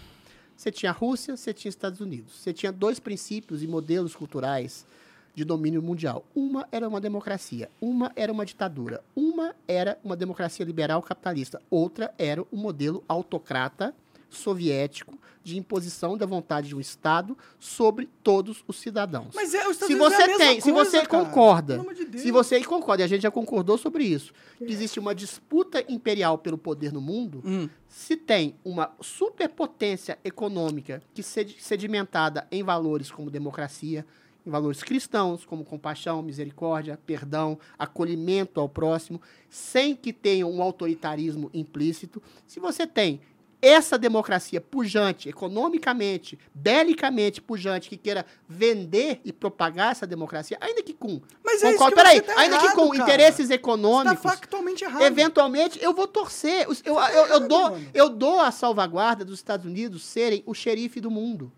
[0.57, 2.41] Você tinha a Rússia, você tinha os Estados Unidos.
[2.41, 4.87] Você tinha dois princípios e modelos culturais
[5.35, 6.25] de domínio mundial.
[6.35, 12.15] Uma era uma democracia, uma era uma ditadura, uma era uma democracia liberal capitalista, outra
[12.19, 13.95] era um modelo autocrata
[14.35, 19.35] soviético de imposição da vontade de um Estado sobre todos os cidadãos.
[19.35, 21.09] Mas é, os Estados Se é você a mesma tem, se coisa, você cara.
[21.25, 25.13] concorda, de se você concorda, e a gente já concordou sobre isso, que existe uma
[25.15, 27.69] disputa imperial pelo poder no mundo, Hum.
[27.89, 34.07] se tem uma superpotência econômica que sed- sedimentada em valores como democracia,
[34.47, 41.49] em valores cristãos, como compaixão, misericórdia, perdão, acolhimento ao próximo, sem que tenha um autoritarismo
[41.55, 43.21] implícito, se você tem
[43.63, 50.93] essa democracia pujante, economicamente, belicamente pujante, que queira vender e propagar essa democracia, ainda que
[50.93, 51.21] com.
[51.45, 53.03] Mas é isso que peraí, tá ainda que errado, com cara.
[53.03, 54.21] interesses Você tá econômicos.
[54.23, 55.03] factualmente errado.
[55.03, 56.69] Eventualmente, eu vou torcer.
[56.69, 57.87] Os- Eu, eu, eu, dou, mano.
[57.95, 61.53] eu dou a salvaguarda dos Estados Unidos serem o xerife do mundo.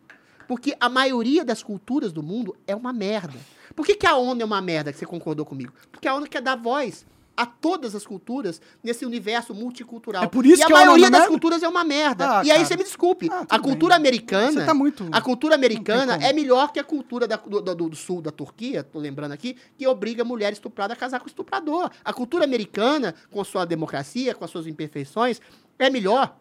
[0.46, 3.38] Porque a maioria das culturas do mundo é uma merda.
[3.74, 5.72] Por que, que a ONU é uma merda, que você concordou comigo?
[5.90, 7.06] Porque a ONU quer dar voz
[7.36, 10.22] a todas as culturas nesse universo multicultural.
[10.24, 11.28] É por isso e que a a é maioria das merda?
[11.28, 12.38] culturas é uma merda.
[12.40, 12.64] Ah, e aí cara.
[12.64, 13.28] você me desculpe.
[13.30, 14.08] Ah, a cultura bem.
[14.08, 14.52] americana.
[14.60, 17.96] Você tá muito- A cultura americana é melhor que a cultura da- do, do- do
[17.96, 21.90] sul da Turquia, tô lembrando aqui, que obriga a mulher estuprada a casar com estuprador.
[22.04, 25.40] A cultura americana, com a sua democracia, com as suas imperfeições,
[25.78, 26.36] é melhor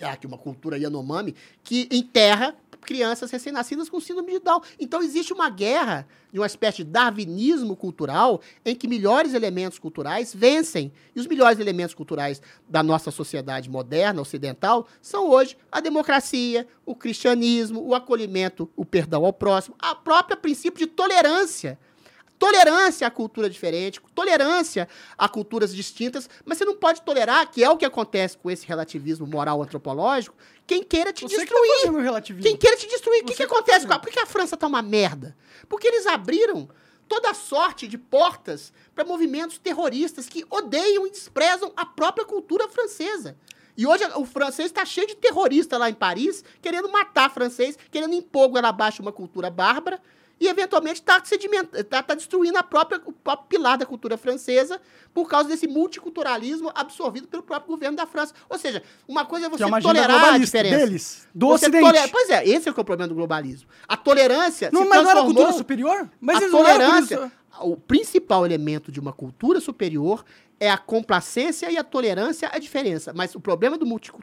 [0.00, 1.34] ah, que uma cultura Yanomami,
[1.64, 4.60] que enterra crianças recém-nascidas com síndrome de Down.
[4.78, 10.34] Então existe uma guerra, de uma espécie de darwinismo cultural, em que melhores elementos culturais
[10.34, 10.92] vencem.
[11.14, 16.94] E os melhores elementos culturais da nossa sociedade moderna, ocidental, são hoje a democracia, o
[16.94, 21.78] cristianismo, o acolhimento, o perdão ao próximo, a própria princípio de tolerância.
[22.38, 27.68] Tolerância à cultura diferente, tolerância a culturas distintas, mas você não pode tolerar, que é
[27.70, 30.36] o que acontece com esse relativismo moral antropológico,
[30.66, 31.70] quem queira te Você que destruir.
[31.72, 32.48] tá fazendo relativismo.
[32.48, 33.22] Quem queira te destruir.
[33.22, 33.72] O que, Você que tá acontece?
[33.78, 33.88] fazendo.
[33.88, 35.36] com a- Por que a França tá uma merda?
[35.68, 36.68] Porque eles abriram
[37.08, 43.36] toda sorte de portas para movimentos terroristas que odeiam e desprezam a própria cultura francesa.
[43.76, 48.12] E hoje o francês está cheio de terrorista lá em Paris, querendo matar francês, querendo
[48.14, 50.00] impor goela abaixo uma cultura bárbara
[50.40, 51.20] e eventualmente está
[51.88, 54.80] tá, tá destruindo a própria, o próprio pilar da cultura francesa
[55.12, 58.32] por causa desse multiculturalismo absorvido pelo próprio governo da França.
[58.48, 60.76] Ou seja, uma coisa é você Que é tolerar a diferença.
[60.76, 61.84] deles, do Você Ocidente.
[61.84, 63.68] tolera- Pois é, esse é, que é o problema do globalismo.
[63.86, 66.10] A tolerância Não, se mas não era cultura superior?
[66.20, 70.24] Mas a tolerância, o principal elemento de uma cultura superior
[70.60, 73.12] é a complacência e a tolerância à diferença.
[73.12, 74.20] Mas o problema do multicu-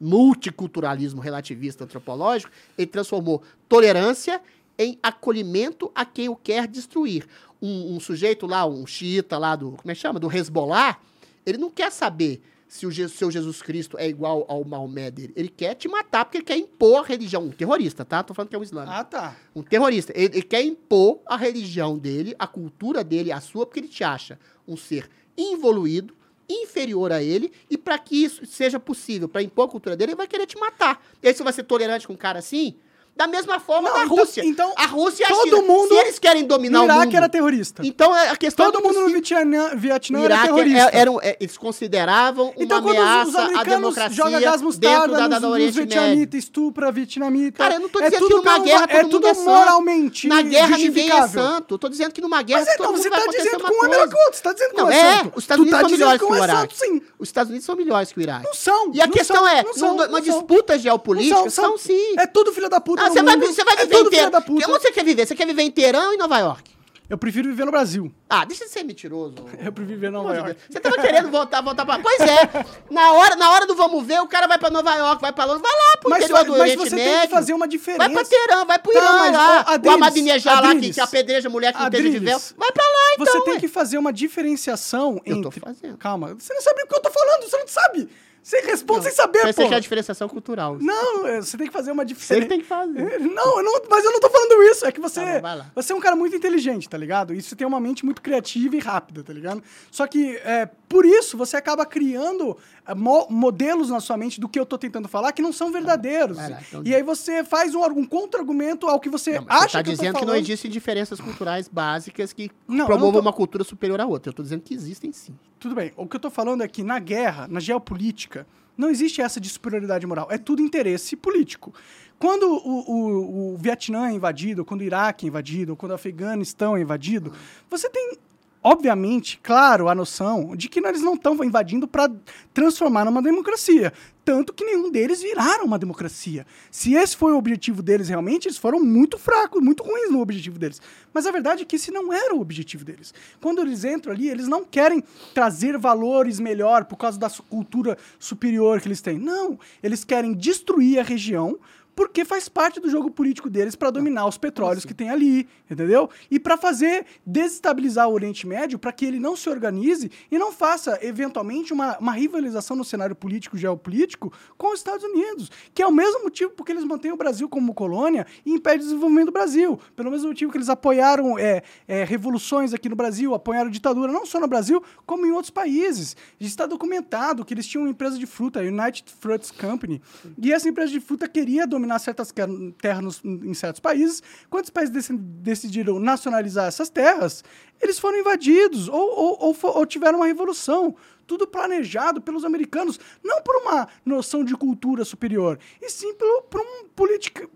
[0.00, 4.40] multiculturalismo relativista antropológico, ele transformou tolerância
[4.78, 7.26] em acolhimento a quem o quer destruir.
[7.60, 10.20] Um, um sujeito lá, um xiita lá do, como é que chama?
[10.20, 10.98] Do Hezbollah,
[11.44, 15.32] ele não quer saber se o Je- seu Jesus Cristo é igual ao Maomé dele.
[15.36, 17.44] Ele quer te matar porque ele quer impor a religião.
[17.44, 18.22] Um terrorista, tá?
[18.22, 19.36] Tô falando que é um islâmico Ah, tá.
[19.54, 20.12] um terrorista.
[20.14, 24.02] Ele, ele quer impor a religião dele, a cultura dele, a sua, porque ele te
[24.04, 24.38] acha
[24.68, 26.14] um ser involuído,
[26.48, 30.16] inferior a ele, e para que isso seja possível, para impor a cultura dele, ele
[30.16, 31.04] vai querer te matar.
[31.22, 32.74] E aí você vai ser tolerante com um cara assim?
[33.16, 34.42] Da mesma forma Não, da então- Rússia.
[34.44, 35.62] então, a Rússia e a todo China.
[35.62, 37.16] mundo Se eles querem dominar No o Iraque mundo...
[37.16, 37.82] era terrorista.
[37.82, 39.08] Então é a questão Todo do mundo no.
[39.08, 40.90] Vietnã, Vietnã era Iraque terrorista.
[40.92, 45.28] é- eram, é, eles consideravam então, uma ameaça à democracia jogam gás dentro mostarda da,
[45.28, 47.56] da, do nos Oriente vietnamita, estupra vietnamita.
[47.58, 49.32] Cara, eu não tô é dizendo tudo que numa guerra é todo mundo tudo é
[49.32, 51.74] moralmente Na guerra ninguém é santo.
[51.74, 53.68] Eu tô dizendo que numa guerra Mas é, todo então, mundo você tá dizendo uma
[53.70, 54.08] que um é melhor coisa.
[54.08, 54.36] que o outro.
[54.36, 55.32] Você tá dizendo que Não, é, é, santo.
[55.36, 57.02] os Estados tu tá Unidos são melhores que o é Iraque.
[57.18, 58.44] Os Estados Unidos são melhores que o Iraque.
[58.44, 58.90] Não são.
[58.92, 62.14] E a não questão é, não não disputa geopolítica, Não são, sim.
[62.18, 64.30] É tudo filho da puta Ah, você, vai, você vai é viver inteiro.
[64.42, 64.52] puta.
[64.70, 65.26] Onde você quer viver?
[65.26, 65.62] Você quer viver
[65.96, 66.76] ou em Nova York?
[67.08, 68.12] Eu prefiro viver no Brasil.
[68.28, 69.36] Ah, deixa de ser mentiroso.
[69.64, 70.54] Eu prefiro viver em Nova York.
[70.54, 70.64] Deus.
[70.68, 72.00] Você tava querendo voltar, voltar pra...
[72.00, 72.66] Pois é.
[72.90, 75.44] Na hora, na hora do vamos ver, o cara vai pra Nova York, vai pra
[75.44, 77.12] Londres, vai lá pro Mas, interior do mas Oriente você Médio.
[77.12, 77.98] tem que fazer uma diferença.
[78.08, 79.64] Vai pra Teherã, vai pro Tá, Irã mas, lá.
[79.68, 82.34] ó, o Adriles, Ahmadinejad lá, que, Adriles, que apedreja mulher que não entende de véu.
[82.34, 83.60] Adriles, Vai pra lá, então, Você tem ué.
[83.60, 85.42] que fazer uma diferenciação Eu entre...
[85.60, 85.96] tô fazendo.
[85.98, 88.08] Calma, você não sabe o que eu tô falando, você não sabe.
[88.46, 89.66] Você responde sem saber, pô.
[89.66, 90.78] que é a diferenciação cultural.
[90.80, 92.42] Não, é, você tem que fazer uma Você diferença.
[92.46, 93.18] que tem que fazer.
[93.18, 94.86] Não, eu não, mas eu não tô falando isso.
[94.86, 97.34] É que você, Tá bom, você é um cara muito inteligente, tá ligado?
[97.34, 99.60] E você tem uma mente muito criativa e rápida, tá ligado?
[99.90, 102.56] Só que, é, por isso, você acaba criando
[102.86, 105.72] é, mo- modelos na sua mente do que eu tô tentando falar que não são
[105.72, 106.36] verdadeiros.
[106.36, 109.72] Lá, então- E aí você faz um, um contra-argumento ao que você Não, acha você
[109.78, 113.32] tá que dizendo que não existem diferenças culturais básicas que Não, promovam não tô- uma
[113.32, 114.30] cultura superior à outra.
[114.30, 115.34] Eu tô dizendo que existem sim.
[115.58, 115.92] Tudo bem.
[115.96, 118.46] O que eu tô falando é que na guerra, na geopolítica,
[118.76, 120.28] não existe essa de superioridade moral.
[120.30, 121.72] É tudo interesse político.
[122.18, 126.76] Quando o, o, o Vietnã é invadido, quando o Iraque é invadido, quando o Afeganistão
[126.76, 127.32] é invadido,
[127.70, 128.18] você tem,
[128.66, 132.10] obviamente, claro, a noção de que eles não estão invadindo para
[132.52, 133.92] transformar numa democracia.
[134.24, 136.44] Tanto que nenhum deles viraram uma democracia.
[136.68, 140.58] Se esse foi o objetivo deles realmente, eles foram muito fracos, muito ruins no objetivo
[140.58, 140.82] deles.
[141.14, 143.14] Mas a verdade é que esse não era o objetivo deles.
[143.40, 145.00] Quando eles entram ali, eles não querem
[145.32, 149.16] trazer valores melhor por causa da cultura superior que eles têm.
[149.16, 151.56] Não, eles querem destruir a região
[151.96, 156.10] porque faz parte do jogo político deles para dominar os petróleos que tem ali, entendeu?
[156.30, 160.52] E para fazer desestabilizar o Oriente Médio, para que ele não se organize e não
[160.52, 165.86] faça eventualmente uma, uma rivalização no cenário político geopolítico com os Estados Unidos, que é
[165.86, 169.32] o mesmo motivo porque eles mantêm o Brasil como colônia e impede o desenvolvimento do
[169.32, 169.80] Brasil.
[169.96, 174.26] Pelo mesmo motivo que eles apoiaram é, é, revoluções aqui no Brasil, apoiaram ditadura não
[174.26, 176.14] só no Brasil, como em outros países.
[176.38, 180.02] Está documentado que eles tinham uma empresa de fruta, a United Fruits Company,
[180.36, 182.42] e essa empresa de fruta queria dominar certas que-
[182.80, 184.22] terras em certos países.
[184.50, 187.42] Quando os países deci- decidiram nacionalizar essas terras,
[187.80, 190.94] eles foram invadidos ou, ou, ou ou tiveram uma revolução.
[191.26, 196.60] Tudo planejado pelos americanos, não por uma noção de cultura superior, e sim pelo, por
[196.60, 197.48] um política,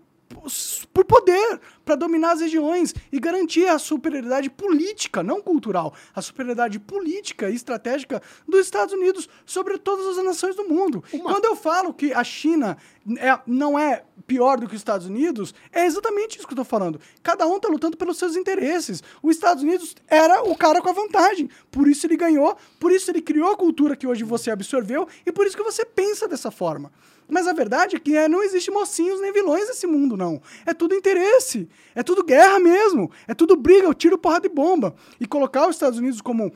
[0.93, 1.59] por poder,
[1.91, 7.55] para dominar as regiões e garantir a superioridade política, não cultural, a superioridade política e
[7.55, 11.03] estratégica dos Estados Unidos sobre todas as nações do mundo.
[11.11, 12.77] Uma- Quando eu falo que a China
[13.17, 16.63] é- não é pior do que os Estados Unidos, é exatamente isso que eu estou
[16.79, 16.97] falando.
[17.21, 19.03] Cada um está lutando pelos seus interesses.
[19.21, 21.49] Os Estados Unidos era o cara com a vantagem.
[21.69, 25.31] Por isso ele ganhou, por isso ele criou a cultura que hoje você absorveu e
[25.33, 26.89] por isso que você pensa dessa forma.
[27.27, 30.41] Mas a verdade é que é, não existe mocinhos nem vilões nesse mundo, não.
[30.65, 31.69] É tudo interesse.
[31.93, 33.11] É tudo guerra mesmo.
[33.27, 34.95] É tudo briga, eu tiro porrada de bomba.
[35.19, 36.51] E colocar os Estados Unidos como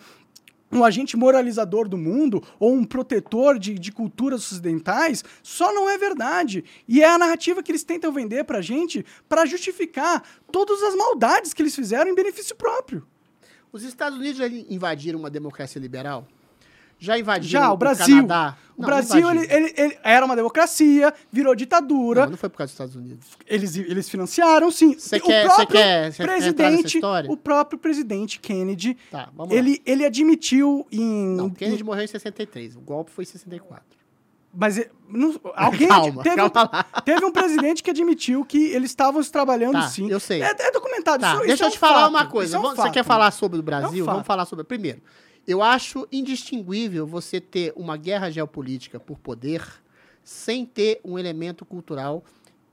[0.71, 5.97] um agente moralizador do mundo ou um protetor de, de culturas ocidentais só não é
[5.97, 6.63] verdade.
[6.87, 11.53] E é a narrativa que eles tentam vender pra gente para justificar todas as maldades
[11.53, 13.05] que eles fizeram em benefício próprio.
[13.71, 14.39] Os Estados Unidos
[14.69, 16.27] invadiram uma democracia liberal?
[16.99, 18.15] Já invadiram Já, o Brasil.
[18.27, 18.57] Canadá?
[18.77, 22.23] O Não, Brasil, ele, ele- ele era uma democracia, virou ditadura.
[22.25, 23.25] Não, não foi por causa dos Estados Unidos.
[23.47, 24.93] Eles, eles financiaram, sim.
[24.99, 27.31] Você o quer- você quer- nessa presidente, história?
[27.31, 29.57] o próprio presidente Kennedy, Tá, vamos lá.
[29.59, 31.35] ele, ele admitiu em...
[31.37, 32.75] Não, Kennedy morreu em 63.
[32.75, 33.85] O golpe foi em 64.
[34.57, 36.83] Mas eh, não- alguém Calma, teve, calma lá.
[37.01, 40.09] teve um presidente que admitiu que eles estavam trabalhando Tá, sim.
[40.09, 40.41] eu sei.
[40.41, 41.19] É, é documentado.
[41.21, 42.55] Tá, Isso- isso deixa é eu um te falar fato, uma isso coisa.
[42.55, 42.91] é um Você fato.
[42.93, 44.03] quer falar sobre o Brasil?
[44.05, 44.13] fato.
[44.15, 44.63] Vamos falar sobre.
[44.65, 45.01] Primeiro,
[45.47, 49.63] eu acho indistinguível você ter uma guerra geopolítica por poder
[50.23, 52.23] sem ter um elemento cultural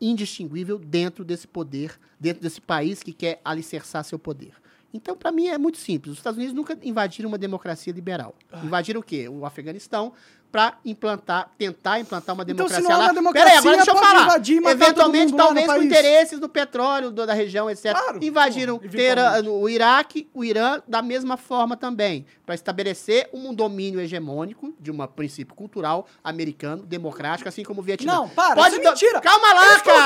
[0.00, 4.52] indistinguível dentro desse poder, dentro desse país que quer alicerçar seu poder.
[4.92, 6.12] Então, para mim, é muito simples.
[6.12, 8.34] Os Estados Unidos nunca invadiram uma democracia liberal.
[8.50, 8.64] Ah.
[8.64, 9.28] Invadiram o quê?
[9.28, 10.12] O Afeganistão
[10.52, 13.04] para implantar, tentar implantar uma Então, se democracia não há lá.
[13.06, 14.22] uma democracia, Peraí, agora deixa eu falar.
[14.24, 17.92] invadir Eventualmente, talvez com interesses do petróleo do- da região, etc.
[17.92, 23.98] Claro, Invadiram pô, o Iraque, o Irã, da mesma forma também, para estabelecer um domínio
[23.98, 28.12] hegemônico de um princípio cultural americano, democrático, assim como o Vietnã.
[28.12, 29.20] Não, para, Pode isso é mentira.
[29.22, 29.98] Calma lá, Eles cara.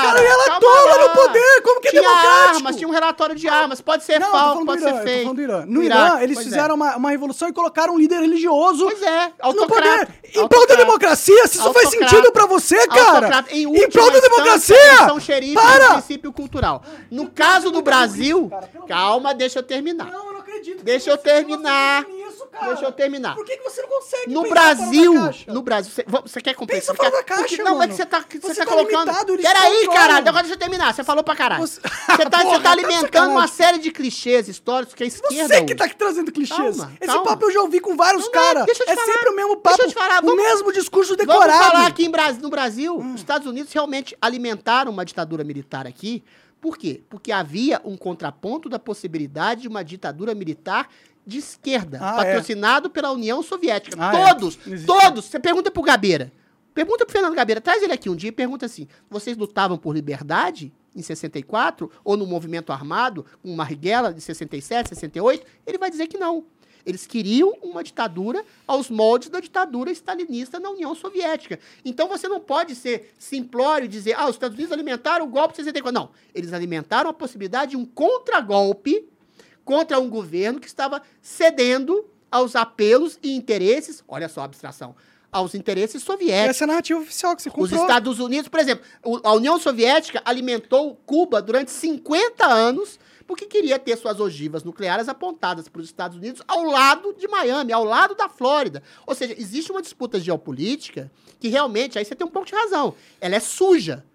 [0.47, 2.55] calma lá no poder, como que é tinha democrático?
[2.57, 3.81] armas, tinha um relatório de armas.
[3.81, 5.65] Pode ser Não, falso, pode Irã, ser Irã.
[5.65, 6.43] No Irã, Iraque, eles é.
[6.43, 10.13] fizeram uma, uma revolução e colocaram um líder religioso Pois é, autocrata.
[10.41, 13.45] Em prol da democracia, se isso faz sentido pra você, cara.
[13.51, 14.97] Em, Em prol da democracia.
[15.05, 15.89] São xerifes do Para.
[15.93, 16.83] princípio cultural.
[17.11, 18.49] No caso do Brasil,
[18.87, 20.11] calma, deixa eu terminar.
[20.11, 20.83] Não, eu não acredito.
[20.83, 22.05] Deixa eu terminar.
[22.57, 22.71] Cara.
[22.73, 23.35] Deixa eu terminar.
[23.35, 25.13] Por que, que você não consegue No Brasil,
[25.47, 26.95] no Brasil, você, vamos- você quer complexar?
[26.95, 27.93] Pensa fora da caixa, porque- Não, mas mano.
[27.95, 29.05] você tá, você Você tá tá colocando.
[29.11, 30.93] limitado, Peraí, caralho, agora deixa eu terminar.
[30.93, 31.61] Você falou pra caralho.
[31.67, 33.35] Você- Você tá, Porra, você tá tá alimentando sacanagem.
[33.35, 36.57] uma série de clichês históricos que a esquerda Você que tá aqui trazendo clichês.
[36.77, 37.23] Calma, Esse calma.
[37.23, 38.65] papo eu já ouvi com vários caras.
[38.65, 39.13] deixa eu te É falar.
[39.13, 39.81] sempre o mesmo Deixa papo.
[39.83, 41.63] eu te falar, O vamos- mesmo discurso Vamos decorado.
[41.65, 42.11] falar aqui em
[42.41, 46.23] no Brasil, os Estados Unidos realmente alimentaram uma ditadura militar aqui.
[46.59, 47.01] Por quê?
[47.09, 50.89] Porque havia um contraponto da possibilidade de uma ditadura militar
[51.27, 52.25] de esquerda, Ah, é.
[52.25, 53.97] patrocinado pela União Soviética.
[53.99, 54.33] Ah, é.
[54.33, 54.85] todos, Existe.
[54.87, 55.25] todos.
[55.25, 56.31] Você pergunta pro Gabeira.
[56.73, 59.93] Pergunta pro Fernando Gabeira, traz ele aqui um dia e pergunta assim: vocês lutavam por
[59.93, 65.45] liberdade em 64 ou no movimento armado com Marighella de 67, 68?
[65.65, 66.45] Ele vai dizer que não.
[66.85, 71.59] Eles queriam uma ditadura aos moldes da ditadura stalinista na União Soviética.
[71.83, 75.49] Então você não pode ser simplório e dizer, ah, os Estados Unidos alimentaram o golpe
[75.49, 75.91] de 64.
[75.91, 79.09] Não, eles alimentaram a possibilidade de um contragolpe
[79.67, 84.95] contra um governo que estava cedendo aos apelos e interesses, olha só a abstração,
[85.29, 86.51] aos interesses soviéticos.
[86.51, 87.81] Essa é a narrativa oficial que você Os comprou.
[87.81, 88.85] Estados Unidos, por exemplo,
[89.25, 95.67] a União Soviética alimentou Cuba durante 50 anos porque queria ter suas ogivas nucleares apontadas
[95.67, 98.81] para os Estados Unidos ao lado de Miami, ao lado da Flórida.
[99.05, 101.11] Ou seja, existe uma disputa geopolítica
[101.41, 104.05] que realmente, aí você tem um pouco de razão, ela é suja.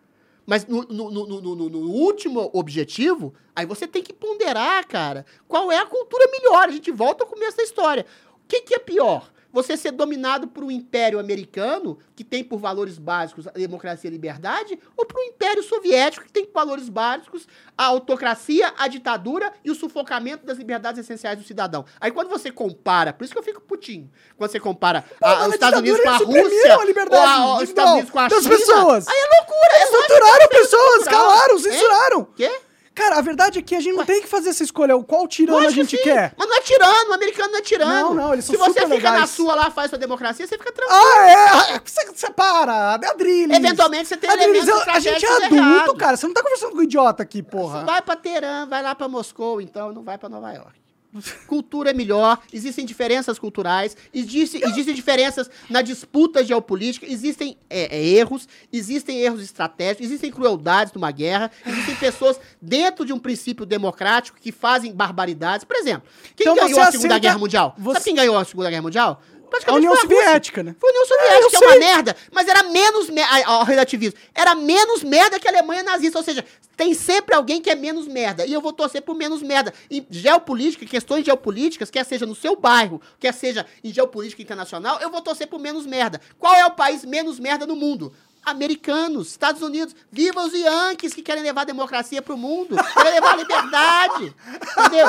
[0.46, 5.78] Mas no, no- no- no- último objetivo, aí você tem que ponderar, cara, qual é
[5.78, 6.68] a cultura melhor.
[6.68, 8.04] A gente volta ao começo da história.
[8.44, 9.30] O que, que é pior?
[9.52, 14.10] Você ser dominado por um império americano, que tem por valores básicos a democracia e
[14.10, 17.46] a liberdade, ou por um império soviético, que tem por valores básicos
[17.76, 21.84] a autocracia, a ditadura e o sufocamento das liberdades essenciais do cidadão.
[22.00, 25.46] Aí quando você compara, por isso que eu fico putinho, quando você compara Pô, a-
[25.48, 26.82] os Estados Unidos com a eles Rússia, a ou
[27.22, 29.08] a- os Estados Unidos com a China, pessoas.
[29.08, 29.72] aí é loucura.
[29.74, 31.62] É Censuraram que é pessoas, calaram, Hein?
[31.62, 32.24] censuraram.
[32.36, 32.60] Quê?
[32.94, 34.94] Cara, a verdade é que a gente não tem que fazer essa escolha.
[34.94, 36.34] O Qual tirano a gente que quer?
[36.36, 37.92] Mas não é tirano, o americano não é tirano.
[37.92, 39.30] Não, não, eles Se são você super fica na legais.
[39.30, 41.00] sua lá, faz sua democracia, você fica tranquilo.
[41.00, 41.26] Ah,
[41.70, 41.80] é?
[41.82, 43.00] Você, você para.
[43.02, 43.56] É Adriles.
[43.56, 45.94] Eventualmente você tem Adriles, elementos a gente é adulto, errados.
[45.98, 46.16] cara.
[46.18, 47.84] Você não tá conversando com um idiota aqui, porra.
[47.84, 50.81] Vai pra Teherã, vai lá pra Moscou, então não vai pra Nova York.
[51.46, 58.02] Cultura é melhor, existem diferenças culturais, existe, existem diferenças na disputa geopolítica, existem é, é,
[58.02, 64.38] erros, existem erros estratégicos, existem crueldades numa guerra, existem pessoas dentro de um princípio democrático
[64.40, 65.64] que fazem barbaridades.
[65.64, 67.74] Por exemplo, quem Então ganhou a Segunda aceita- Guerra Mundial?
[67.76, 69.22] você- Sabe quem ganhou a Segunda Guerra Mundial?
[69.52, 70.24] A Praticamente União foi a.
[70.24, 70.76] Soviética, né?
[70.80, 72.16] Foi a União É, Soviética, eu que é uma merda.
[72.30, 73.46] Mas era menos merda.
[73.46, 74.18] Ao relativismo.
[74.34, 76.18] Era menos merda que a Alemanha nazista.
[76.18, 76.44] Ou seja,
[76.76, 78.46] tem sempre alguém que é menos merda.
[78.46, 79.72] E eu vou torcer por menos merda.
[79.90, 85.10] E geopolítica, questões geopolíticas, quer seja no seu bairro, quer seja em geopolítica internacional, eu
[85.10, 86.20] vou torcer por menos merda.
[86.38, 88.12] Qual é o país menos merda no mundo?
[88.44, 93.34] Americanos, Estados Unidos, viva os Yankees que querem levar a democracia pro mundo, querem levar
[93.34, 94.34] a liberdade,
[94.76, 95.06] entendeu?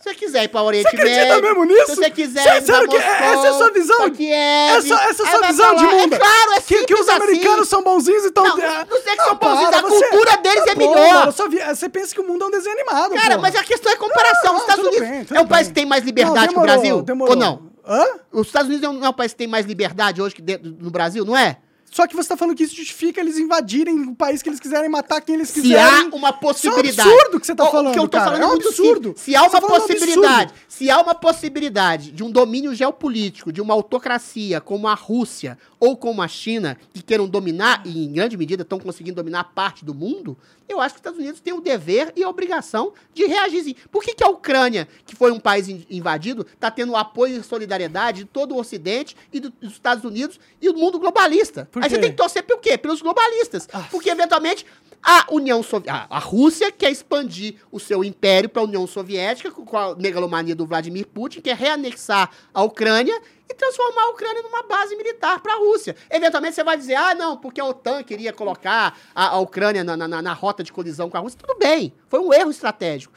[0.00, 1.86] Se você quiser ir para o Oriente Você acredita Médio, mesmo nisso?
[1.88, 3.96] se você quiser ir pra sério que essa é a Moscou, sua visão?
[3.98, 6.14] pra Kiev, Essa, essa é a sua visão de falar- mundo.
[6.14, 7.68] É claro, é que, que os americanos assim.
[7.70, 8.44] são bonzinhos, então...
[8.44, 11.32] Não, é- não sei que são bonzinhos, a cultura deles é Pô, melhor.
[11.74, 14.52] Você pensa que o mundo é um desenho animado, Cara, mas a questão é comparação.
[14.52, 17.04] Não, Os Estados Unidos é um país que tem mais liberdade Não, que o Brasil?
[17.28, 17.70] Ou não?
[17.86, 18.04] Hã?
[18.32, 20.42] Os Estados Unidos não é um país que tem mais liberdade hoje que
[20.80, 21.58] no Brasil, não é?
[21.90, 24.88] Só que você tá falando que isso justifica eles invadirem o país que eles quiserem,
[24.88, 26.08] matar quem eles Se quiserem.
[26.12, 26.88] há uma possibilidade.
[26.90, 28.24] Isso é um absurdo que você tá O- O falando, que eu tô cara.
[28.26, 29.08] falando É é um muito absurdo.
[29.08, 29.20] simples.
[29.22, 33.52] Se há uma tá falando um possibilidade, se há uma possibilidade de um domínio geopolítico,
[33.52, 38.12] de uma autocracia como a Rússia ou como a China, que queiram dominar, e em
[38.12, 40.36] grande medida estão conseguindo dominar parte do mundo,
[40.68, 43.74] eu acho que os Estados Unidos têm o dever e a obrigação de reagir.
[43.90, 47.42] Por que, que a Ucrânia, que foi um país in- invadido, está tendo apoio e
[47.42, 51.68] solidariedade de todo o Ocidente e do- dos Estados Unidos e do mundo globalista?
[51.72, 52.76] Por Aí você tem que torcer pelo quê?
[52.78, 53.68] Pelos globalistas.
[53.72, 53.86] Ah.
[53.90, 54.66] Porque, eventualmente,
[55.02, 59.76] a União Soviética, a Rússia quer expandir o seu império para a União Soviética, com
[59.76, 63.18] a megalomania do Vladimir Putin, quer reanexar a Ucrânia
[63.60, 65.94] transformar a Ucrânia numa base militar para a Rússia.
[66.10, 69.96] Eventualmente você vai dizer, ah, não, porque a OTAN queria colocar a, a Ucrânia na,
[69.96, 71.38] na- na rota de colisão com a Rússia.
[71.38, 73.12] Tudo bem, foi um erro estratégico.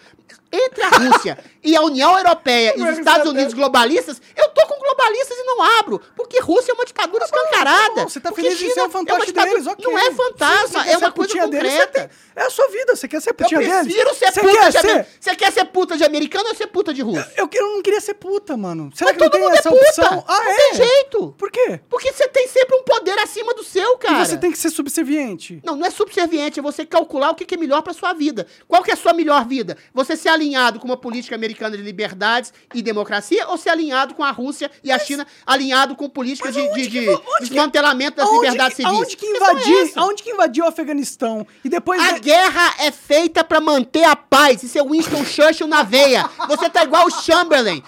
[0.52, 3.24] Entre a Rússia e a União Europeia e os Estados.
[3.30, 7.95] Unidos globalistas, eu tô com globalistas e não abro, porque Rússia é uma ditadura escancarada.
[7.95, 9.84] Tá bom, você tá feliz de ser um fantoche é deles, ok.
[9.86, 12.10] Não é fantasma, é uma coisa deles, concreta.
[12.10, 13.84] tem- É a sua vida, você quer ser Eu putinha deles?
[13.86, 15.07] prefiro ser Você puta quer de ser?
[15.20, 17.28] Você quer ser puta de americano ou ser puta de russo?
[17.38, 18.91] Eu, eu não queria ser puta, mano.
[18.95, 19.86] Será Mas que não todo tem mundo é essa puta.
[19.88, 20.26] opção?
[20.34, 20.55] Ah, não é?
[20.55, 21.35] tem jeito.
[21.38, 21.80] Por quê?
[21.89, 24.22] Porque você tem sempre um poder acima do seu, cara.
[24.22, 25.61] E você tem que ser subserviente.
[25.64, 28.47] Não, não é subserviente, é você calcular o que que é melhor pra sua vida.
[28.68, 29.77] Qual que é a sua melhor vida?
[29.93, 34.23] Você ser alinhado com uma política americana de liberdades e democracia ou ser alinhado com
[34.23, 38.77] a Rússia e a China, alinhado com políticas de, Mas de, de desmantelamento das liberdades
[38.77, 38.91] civis?
[38.91, 41.45] Aonde que questão é aonde que invadiu o Afeganistão?
[41.64, 42.01] E depois.
[42.01, 44.64] A de- guerra é feita pra manter a paz.
[44.64, 46.30] Isso é Winston Churchill na veia.
[46.47, 47.84] Você tá igual o Chamberlain.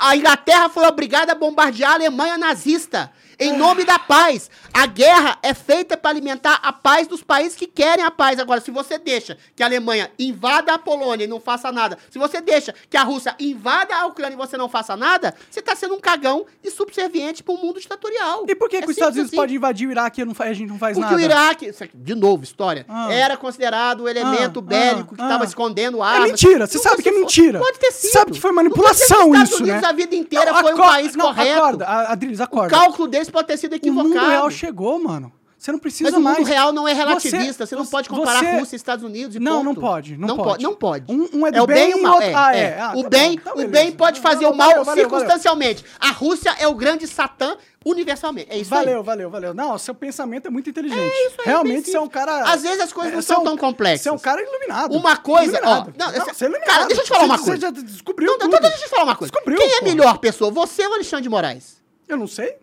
[0.00, 3.12] A Inglaterra foi obrigada a bombardear a Alemanha nazista.
[3.42, 4.50] Em nome da paz.
[4.72, 8.38] A guerra é feita para alimentar a paz dos países que querem a paz.
[8.38, 12.18] Agora, se você deixa que a Alemanha invada a Polônia e não faça nada, se
[12.18, 15.74] você deixa que a Rússia invada a Ucrânia e você não faça nada, você tá
[15.76, 18.44] sendo um cagão e subserviente para um mundo ditatorial.
[18.48, 19.36] E por que, É que os Estados Unidos assim.
[19.36, 21.22] podem invadir o Iraque e não a gente não faz Porque nada?
[21.22, 23.12] o Iraque, isso de novo, história, Ah.
[23.12, 25.46] era considerado o elemento Ah, bélico que ah, estava ah.
[25.46, 26.30] escondendo É armas.
[26.30, 27.58] mentira, você sabe que é mentira.
[27.58, 28.12] Pode ter sido.
[28.12, 29.88] sabe que foi manipulação que os Estados isso, Unidos né?
[29.88, 31.58] a vida inteira Não, foi um país não, correto.
[31.58, 32.70] Acorda, a- Adriles, O acorda.
[32.76, 34.08] cálculo deles pode ter sido O equivocado.
[34.14, 35.32] mundo real chegou, mano.
[35.58, 36.38] Você não precisa Mas o mais.
[36.38, 37.64] mundo real não é relativista.
[37.64, 39.64] Você, não você- pode comparar você- Rússia e Estados Unidos e Não, ponto.
[39.66, 40.62] não pode, não não pode.
[40.64, 41.04] Não pode.
[41.08, 42.20] Um- um é do o bem bem e o mal.
[42.20, 42.60] É, ah, é.
[42.62, 42.80] é.
[42.80, 45.20] Ah, o tá bem, tá o bem pode fazer Não, o mal valeu, valeu, valeu.
[45.20, 45.84] circunstancialmente.
[46.00, 47.56] A Rússia é o grande satã
[47.86, 48.48] universalmente.
[48.50, 48.84] É isso aí.
[48.84, 49.54] Valeu, valeu, valeu.
[49.54, 51.00] Não, seu pensamento é muito inteligente.
[51.00, 52.42] É isso aí, Realmente você é um cara.
[52.42, 54.00] Às vezes as coisas É, não é são um- tão complexas.
[54.02, 54.96] Você é um cara iluminado.
[54.96, 55.92] Uma coisa, Iluminado.
[55.96, 56.70] ó, não, esse- você é iluminado.
[56.74, 57.54] cara, deixa eu te falar uma coisa.
[57.54, 58.48] Você já descobriu Não, tudo.
[58.48, 59.30] então deixa eu te falar uma coisa.
[59.30, 61.80] Descobriu, Quem é melhor pessoa, você ou Alexandre de Moraes?
[62.08, 62.56] Eu não sei.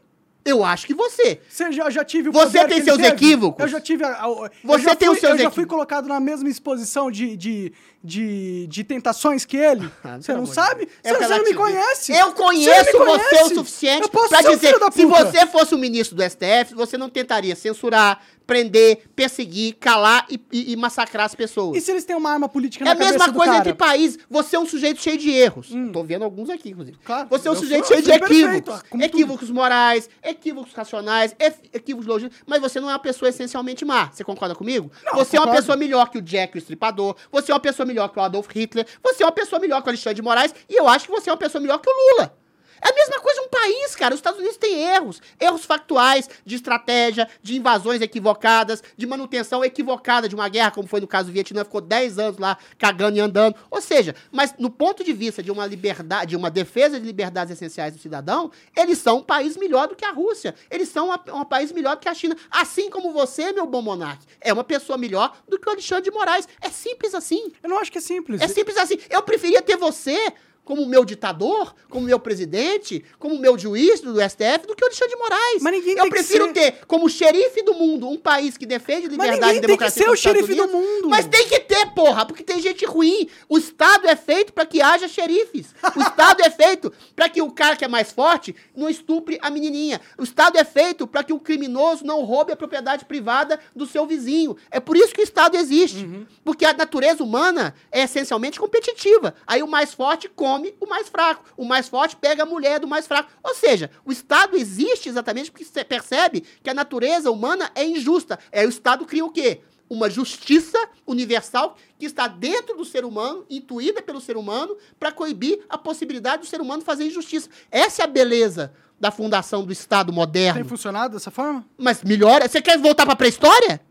[0.46, 1.40] Eu acho que você.
[1.50, 3.10] Você já, já tive o Você tem seus teve?
[3.10, 3.62] equívocos?
[3.62, 4.04] Eu já tive.
[4.04, 7.36] A, a- Você tem fui, os seus Eu já fui colocado na mesma exposição de,
[7.36, 9.90] de, de, de tentações que ele.
[10.04, 10.88] Ah, você não sabe?
[11.04, 12.12] Você, É você não me conhece.
[12.14, 13.56] Eu Você conheço não me você o conhece.
[13.56, 19.04] suficiente um dizer se você fosse o ministro do STF, você não tentaria censurar, prender,
[19.16, 21.78] perseguir, calar e, e- e massacrar as pessoas.
[21.78, 24.18] E se eles têm uma arma política É na a mesma coisa entre países.
[24.30, 25.70] Você é um sujeito cheio de erros.
[25.94, 26.98] Tô vendo alguns aqui, inclusive.
[27.04, 27.28] Claro.
[27.30, 29.02] Você é um sujeito cheio de perfeito, equívocos.
[29.02, 30.39] Equívocos morais, equívocos
[30.74, 32.44] racionais, ef- equívocos logísticos.
[32.48, 34.10] Mas você não é uma pessoa essencialmente má.
[34.12, 34.92] Você concorda comigo?
[35.06, 35.62] Não, você é uma concordo.
[35.62, 37.16] pessoa melhor que o Jack, o Estripador.
[37.32, 38.86] Você é uma pessoa melhor que o Adolf Hitler.
[39.04, 40.54] Você é uma pessoa melhor que o Alexandre de Moraes.
[40.70, 42.36] E eu acho que você é uma pessoa melhor que o Lula.
[42.82, 44.14] É a mesma coisa um país, cara.
[44.14, 45.22] Os Estados Unidos têm erros.
[45.40, 51.00] Erros factuais de estratégia, de invasões equivocadas, de manutenção equivocada de uma guerra, como foi
[51.02, 53.56] no caso do Vietnã, ficou 10 anos lá cagando e andando.
[53.70, 57.54] Ou seja, mas no ponto de vista de uma liberdade, de uma defesa de liberdades
[57.54, 60.56] essenciais do cidadão, eles são um país melhor do que a Rússia.
[60.70, 62.36] Eles são uma- um país melhor do que a China.
[62.50, 66.12] Assim como você, meu bom monarca, é uma pessoa melhor do que o Alexandre de
[66.12, 66.48] Moraes.
[66.62, 67.52] É simples assim.
[67.62, 68.42] Eu não acho que é simples.
[68.42, 68.98] É simples assim.
[69.10, 70.34] Eu preferia ter você
[70.70, 75.16] como meu ditador, como meu presidente, como meu juiz do STF, do que o Alexandre
[75.16, 75.62] de Moraes.
[75.64, 79.38] Mas ninguém Eu prefiro ser- ter como xerife do mundo um país que defende liberdade
[79.38, 80.04] ninguém e tem que democracia.
[80.04, 80.72] ser o xerife do Unidos.
[80.80, 81.10] mundo.
[81.10, 83.28] Mas tem que ter, porra, porque tem gente ruim.
[83.50, 85.74] O Estado é feito para que haja xerifes.
[85.96, 89.50] O Estado é feito para que o cara que é mais forte não estupre a
[89.50, 90.00] menininha.
[90.20, 94.06] O Estado é feito para que o criminoso não roube a propriedade privada do seu
[94.06, 94.56] vizinho.
[94.70, 96.04] É por isso que o Estado existe.
[96.06, 96.28] Uhum.
[96.46, 99.34] Porque a natureza humana é essencialmente competitiva.
[99.48, 101.44] Aí o mais forte come o mais fraco.
[101.58, 103.32] O mais forte pega a mulher do mais fraco.
[103.44, 108.38] Ou seja, o Estado existe exatamente porque você percebe que a natureza humana é injusta.
[108.52, 109.62] É o Estado cria o quê?
[109.90, 110.78] Uma justiça
[111.08, 116.44] universal que está dentro do ser humano, intuída pelo ser humano, para coibir a possibilidade
[116.44, 117.50] do ser humano fazer injustiça.
[117.72, 120.66] Essa é a beleza da fundação do Estado Tem moderno.
[120.66, 121.66] funcionado dessa forma?
[121.78, 122.48] Mas melhora.
[122.48, 123.82] Você quer voltar para a pré-história?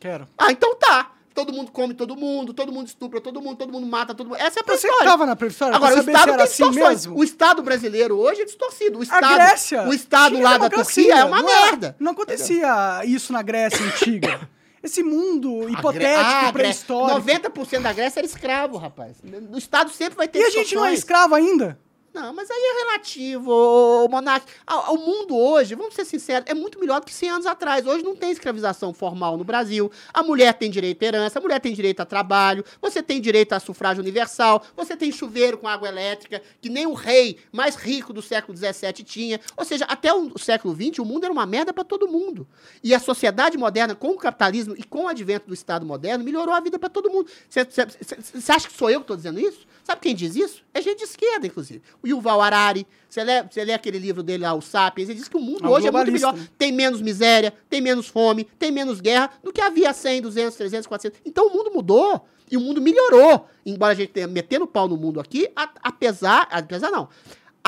[0.00, 0.26] Quero.
[0.36, 1.12] Ah, então tá.
[1.38, 4.38] Todo mundo come todo mundo, todo mundo estupra todo mundo, todo mundo mata todo mundo.
[4.38, 5.04] Essa é a Você pré-história.
[5.04, 7.06] tava na pré-história Agora, o Estado tem assim distorções.
[7.06, 7.16] mesmo?
[7.16, 8.98] O Estado brasileiro hoje é distorcido.
[8.98, 9.82] O Estado, a Grécia.
[9.88, 11.94] o Estado lá da Turquia é uma não merda.
[12.00, 14.48] Não acontecia isso na Grécia antiga.
[14.82, 17.20] Esse mundo hipotético, Ah, pré-histórico.
[17.20, 19.18] 90% da Grécia era escravo, rapaz.
[19.52, 21.78] O Estado sempre vai ter E a gente não é escravo ainda?
[22.18, 24.44] Não, mas aí é relativo, ô, Monark.
[24.88, 27.86] O mundo hoje, vamos ser sinceros, é muito melhor do que 100 anos atrás.
[27.86, 29.88] Hoje não tem escravização formal no Brasil.
[30.12, 33.52] A mulher tem direito à herança, a mulher tem direito a trabalho, você tem direito
[33.52, 38.12] a sufrágio universal, você tem chuveiro com água elétrica, que nem o rei mais rico
[38.12, 39.40] do século XVII tinha.
[39.56, 42.48] Ou seja, até o século XX, o mundo era uma merda para todo mundo.
[42.82, 46.52] E a sociedade moderna, com o capitalismo e com o advento do Estado moderno, melhorou
[46.52, 47.30] a vida para todo mundo.
[47.48, 49.68] Você acha que sou eu que estou dizendo isso?
[49.84, 50.64] Sabe quem diz isso?
[50.74, 51.80] É gente de esquerda, inclusive.
[52.02, 55.28] O Yuval Harari, você lê, você lê aquele livro dele lá, o Sapiens, ele diz
[55.28, 56.42] que o mundo É hoje é muito globalista, melhor.
[56.42, 56.48] né?
[56.58, 60.86] Tem menos miséria, tem menos fome, tem menos guerra do que havia 100, 200, 300,
[60.86, 61.20] 400.
[61.24, 63.46] Então o mundo mudou e o mundo melhorou.
[63.64, 67.08] Embora a gente tenha metendo pau no mundo aqui, a- apesar, apesar não,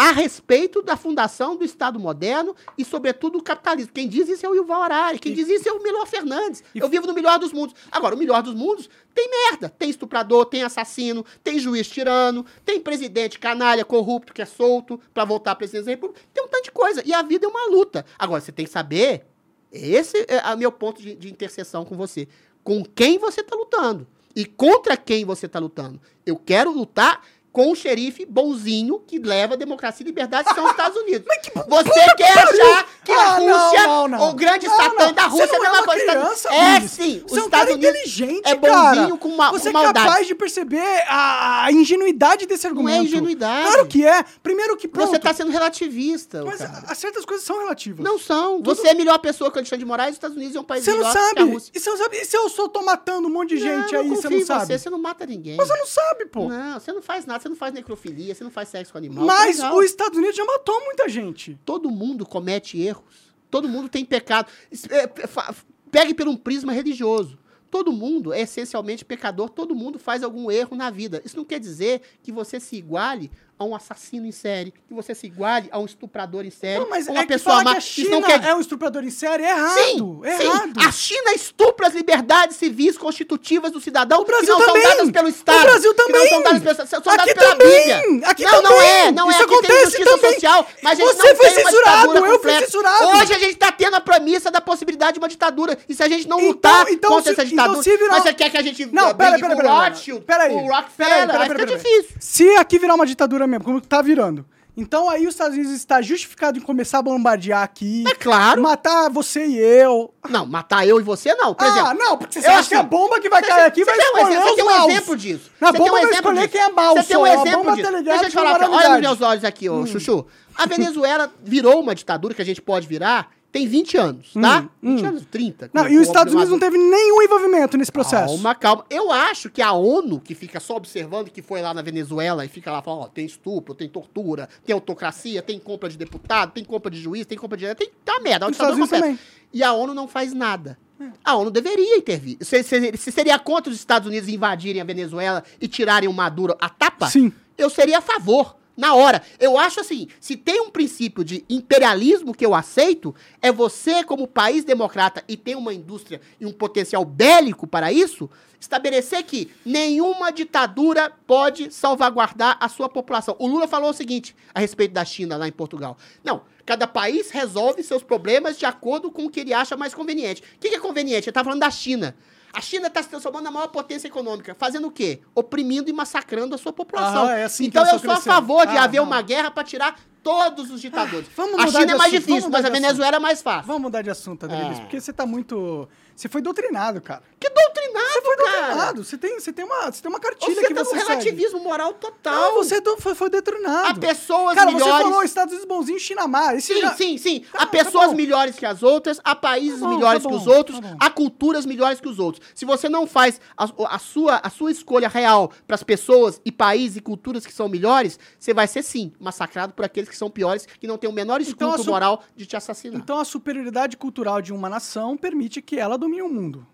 [0.00, 3.92] a respeito da fundação do Estado moderno e, sobretudo, do capitalismo.
[3.92, 6.64] Quem diz isso é o Yuval Harari, quem diz isso é o Milor Fernandes.
[6.74, 7.74] Eu vivo no melhor dos mundos.
[7.92, 9.68] Agora, o melhor dos mundos tem merda.
[9.68, 15.26] Tem estuprador, tem assassino, tem juiz tirano, tem presidente canalha, corrupto, que é solto pra
[15.26, 16.22] voltar à presidência da República.
[16.32, 17.02] Tem um tanto de coisa.
[17.04, 18.06] E a vida é uma luta.
[18.18, 19.26] Agora, você tem que saber,
[19.70, 22.26] esse é o meu ponto de, de interseção com você.
[22.64, 24.06] Com quem você tá lutando.
[24.34, 26.00] E contra quem você tá lutando.
[26.24, 27.22] Eu quero lutar
[27.52, 31.26] com o xerife bonzinho que leva a democracia e liberdade que são os Estados Unidos.
[31.68, 34.30] Você quer achar que a Ah, não, Rússia, não, não.
[34.30, 35.12] o grande Não, satã não.
[35.12, 36.00] da Você Rússia a não é uma coisa.
[36.04, 38.94] que criança, Estados- É sim, os Você é um Estados cara Unidos inteligente, é cara.
[38.94, 43.00] bonzinho com, ma Você com é capaz de perceber a, ingenuidade desse Não argumento.
[43.00, 43.66] é ingenuidade.
[43.66, 44.24] Claro que é.
[44.42, 45.10] Primeiro que pronto.
[45.10, 46.44] Você está sendo relativista.
[46.44, 46.84] Mas cara.
[46.86, 48.04] a- certas coisas são relativas.
[48.04, 48.62] Não são.
[48.62, 50.64] Você é a melhor pessoa que o Alexandre de Moraes, os Estados Unidos é um
[50.64, 51.50] país Você não melhor que a sabe.
[51.52, 51.72] Rússia.
[51.74, 52.16] E você não sabe.
[52.18, 54.66] E se eu só tô matando um monte de gente não, aí, você não sabe?
[54.66, 55.56] Você, você não mata ninguém.
[55.56, 56.48] Você não sabe, pô.
[56.48, 59.24] Não, você não faz nada, você não faz necrofilia, você não faz sexo com animal.
[59.24, 59.76] Mas Legal.
[59.76, 61.58] os Estados Unidos já matou muita gente.
[61.64, 63.30] Todo mundo comete erros.
[63.50, 64.50] Todo mundo tem pecado.
[64.90, 65.54] É, é,
[65.90, 67.38] Pegue por um prisma religioso.
[67.70, 71.22] Todo mundo é essencialmente pecador, todo mundo faz algum erro na vida.
[71.24, 73.30] Isso não quer dizer que você se iguale
[73.60, 76.88] a um assassino em série, que você se iguale a um estuprador em série, Não,
[76.88, 77.70] mas a uma é que pessoa falar má.
[77.72, 79.78] que a Isso China não quer é um estuprador em série é errado.
[79.78, 80.44] Sim, é sim.
[80.44, 80.72] errado.
[80.78, 84.82] A China estupra as liberdades civis constitutivas do cidadão O Brasil que não também.
[84.82, 85.58] são dadas pelo Estado.
[85.58, 86.28] O Brasil Que não também.
[86.30, 87.68] são dadas, pela, são Aqui dadas pela também.
[88.08, 88.28] Bíblia.
[88.30, 88.88] Aqui não, não também.
[88.88, 89.12] é.
[89.12, 89.44] Não Isso é.
[89.44, 90.32] Aqui tem acontece justiça também.
[90.32, 90.66] social.
[90.82, 93.06] Mas a gente Você não foi tem censurado, eu fui censurado.
[93.08, 95.76] Hoje a gente está tendo a premissa da possibilidade de uma ditadura.
[95.86, 97.78] E se a gente não Então- lutar então contra se- essa ditadura...
[97.78, 99.68] então se virar- Mas você quer que a gente Não, pera, brigue pera, com pera,
[99.68, 99.84] o pera.
[99.90, 100.96] Rothschild, Pera com o Pera Rockefeller?
[100.96, 101.98] pera aí, Aí pera fica aí, pera aí.
[102.00, 102.16] difícil.
[102.20, 104.46] Se aqui virar uma ditadura mesmo, como tá virando,
[104.76, 108.04] então aí os Estados Unidos está justificado em começar a bombardear aqui.
[108.08, 108.62] É claro.
[108.62, 110.14] Matar você e eu.
[110.28, 111.54] Não, matar eu e você não.
[111.54, 113.90] Por ah, exemplo, não, porque você acha que a bomba que vai cair aqui você
[113.90, 115.50] vai um escolher exemplo- os Você tem um exemplo disso.
[115.58, 118.02] Tem bomba um vai exemplo escolher quem é mau, Você tem um A exemplo disso.
[118.02, 118.70] Deixa eu te falar, cara.
[118.70, 120.26] olha nos meus olhos aqui, ô Chuchu.
[120.56, 124.68] A Venezuela virou uma ditadura que a gente pode virar tem 20 anos, tá?
[124.82, 125.08] Hum, 20 hum.
[125.08, 125.70] anos, 30.
[125.74, 128.34] Não, e os Estados Unidos não teve nenhum envolvimento nesse processo.
[128.34, 128.84] Calma, calma.
[128.88, 132.48] Eu acho que a ONU, que fica só observando que foi lá na Venezuela e
[132.48, 136.64] fica lá falando, ó, tem estupro, tem tortura, tem autocracia, tem compra de deputado, tem
[136.64, 137.74] compra de juiz, tem compra de...
[137.74, 139.40] Tem, tem uma merda, é Os Estados ditadura Unidos completa.
[139.52, 140.78] E a ONU não faz nada.
[141.24, 142.36] A ONU deveria intervir.
[142.40, 146.56] Se, se- se seria contra os Estados Unidos invadirem a Venezuela e tirarem o Maduro
[146.60, 147.32] a tapa, Sim.
[147.56, 148.59] eu seria a favor.
[148.80, 149.22] Na hora.
[149.38, 154.26] Eu acho assim, se tem um princípio de imperialismo que eu aceito, é você, como
[154.26, 160.32] país democrata e tem uma indústria e um potencial bélico para isso, estabelecer que nenhuma
[160.32, 163.36] ditadura pode salvaguardar a sua população.
[163.38, 165.98] O Lula falou o seguinte a respeito da China lá em Portugal.
[166.24, 170.42] Não, cada país resolve seus problemas de acordo com o que ele acha mais conveniente.
[170.56, 171.28] O que é conveniente?
[171.28, 172.16] Ele tá falando da China.
[172.52, 174.56] A China está se transformando na maior potência econômica.
[174.58, 175.20] Fazendo o quê?
[175.34, 177.26] Oprimindo e massacrando a sua população.
[177.26, 178.22] Ah, é assim então eu sou a crescendo.
[178.34, 179.04] favor de Ah, haver não.
[179.04, 181.28] uma guerra para tirar todos os ditadores.
[181.36, 183.66] vamos a China é mais assunto, difícil, mas a Venezuela é mais fácil.
[183.66, 184.80] Vamos mudar de assunto, Adriles, É.
[184.82, 185.88] porque você tá muito...
[186.14, 187.22] Você foi doutrinado, cara.
[187.40, 188.50] Que doutrinado, Você foi cara.
[188.60, 189.04] doutrinado.
[189.04, 191.08] Você tem, você tem, uma, você tem uma cartilha Você que tá você segue.
[191.08, 192.34] relativismo moral total.
[192.34, 193.88] Não, você é foi, foi doutrinado.
[193.88, 194.96] Há pessoas Cara, melhores...
[194.96, 196.54] você falou Estados Unidos bonzinho China má.
[196.54, 197.40] Esse Sim, já- sim, sim.
[197.40, 198.16] Tá, há tá pessoas bom.
[198.16, 200.88] melhores que as outras, há países Tá bom, melhores tá que bom, os outros, tá
[200.88, 200.96] bom.
[201.00, 202.46] há culturas melhores que os outros.
[202.54, 206.52] Se você não faz a, a sua, a sua escolha real para as pessoas e
[206.52, 210.28] países e culturas que são melhores, você vai ser sim massacrado por aqueles que são
[210.30, 213.00] piores, que não têm o menor escudo Então, moral de te assassinar.
[213.00, 216.66] Então a superioridade cultural de uma nação permite que ela domine o mundo.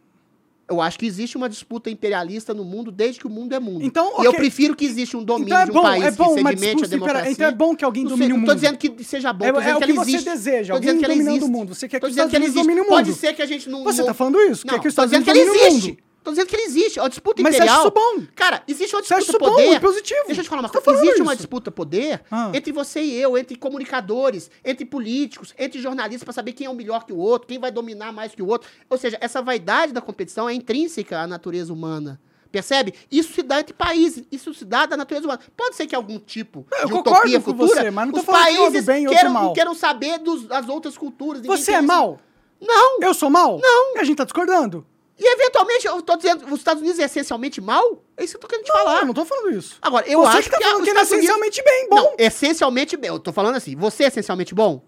[0.69, 3.85] Eu acho que existe uma disputa imperialista no mundo desde que o mundo é mundo.
[3.85, 6.11] Então, E eu prefiro que exista um domínio Então é de um bom, país é
[6.11, 7.31] bom que sedimente a democracia.
[7.31, 8.49] Então é bom que alguém Não sei, domine o não mundo.
[8.49, 10.25] tô dizendo que seja bom, É- é dizendo o que que ele você existe.
[10.29, 11.49] deseja, alguém dizendo que ele dominando existe.
[11.49, 11.73] o mundo.
[11.73, 13.17] Você quer que os Estados Unidos dominem o Pode mundo.
[13.17, 13.85] ser que a gente não...
[13.85, 14.67] Você não- tá falando isso?
[14.67, 15.91] Não, quer que os Estados dizendo Unidos que ele dominem o existe.
[15.93, 16.07] mundo.
[16.27, 16.99] Tô dizendo que ele existe.
[16.99, 17.77] É uma disputa Mas imperial.
[17.79, 18.27] acha isso bom?
[18.35, 19.73] Cara, existe uma disputa isso bom poder.
[19.77, 20.23] e positivo?
[20.27, 20.91] Deixa eu te falar uma coisa.
[21.01, 21.37] existe uma isso.
[21.37, 22.51] disputa poder Ah.
[22.53, 26.75] entre você e eu, entre comunicadores, entre políticos, entre jornalistas pra saber quem é o
[26.75, 28.69] melhor que o outro, quem vai dominar mais que o outro.
[28.91, 32.21] Ou seja, essa vaidade da competição é intrínseca à natureza humana.
[32.51, 32.93] Percebe?
[33.09, 35.41] Isso se dá entre países, isso se dá da natureza humana.
[35.57, 38.21] Pode ser que algum tipo Eu de concordo utopia com futura, você, mas não tô
[38.21, 39.53] os é países bem e outro queiram, mal.
[39.53, 41.41] queiram saber dos- das outras culturas.
[41.47, 42.19] Você é mal?
[42.61, 42.99] Não.
[43.03, 43.61] Eu sou mal?
[43.63, 43.99] Não.
[44.01, 44.87] A gente tá discordando.
[45.19, 48.05] E eventualmente, eu tô dizendo, os Estados Unidos é essencialmente mal?
[48.17, 49.01] É isso que eu tô querendo te falar.
[49.01, 49.77] Eu não tô falando isso.
[49.81, 51.89] Agora, eu você acho que tá falando os que ele é Estados Unidos- essencialmente bem,
[51.89, 51.97] bom.
[51.97, 53.09] Não, essencialmente bem.
[53.11, 54.85] Eu tô falando assim, você é essencialmente bom?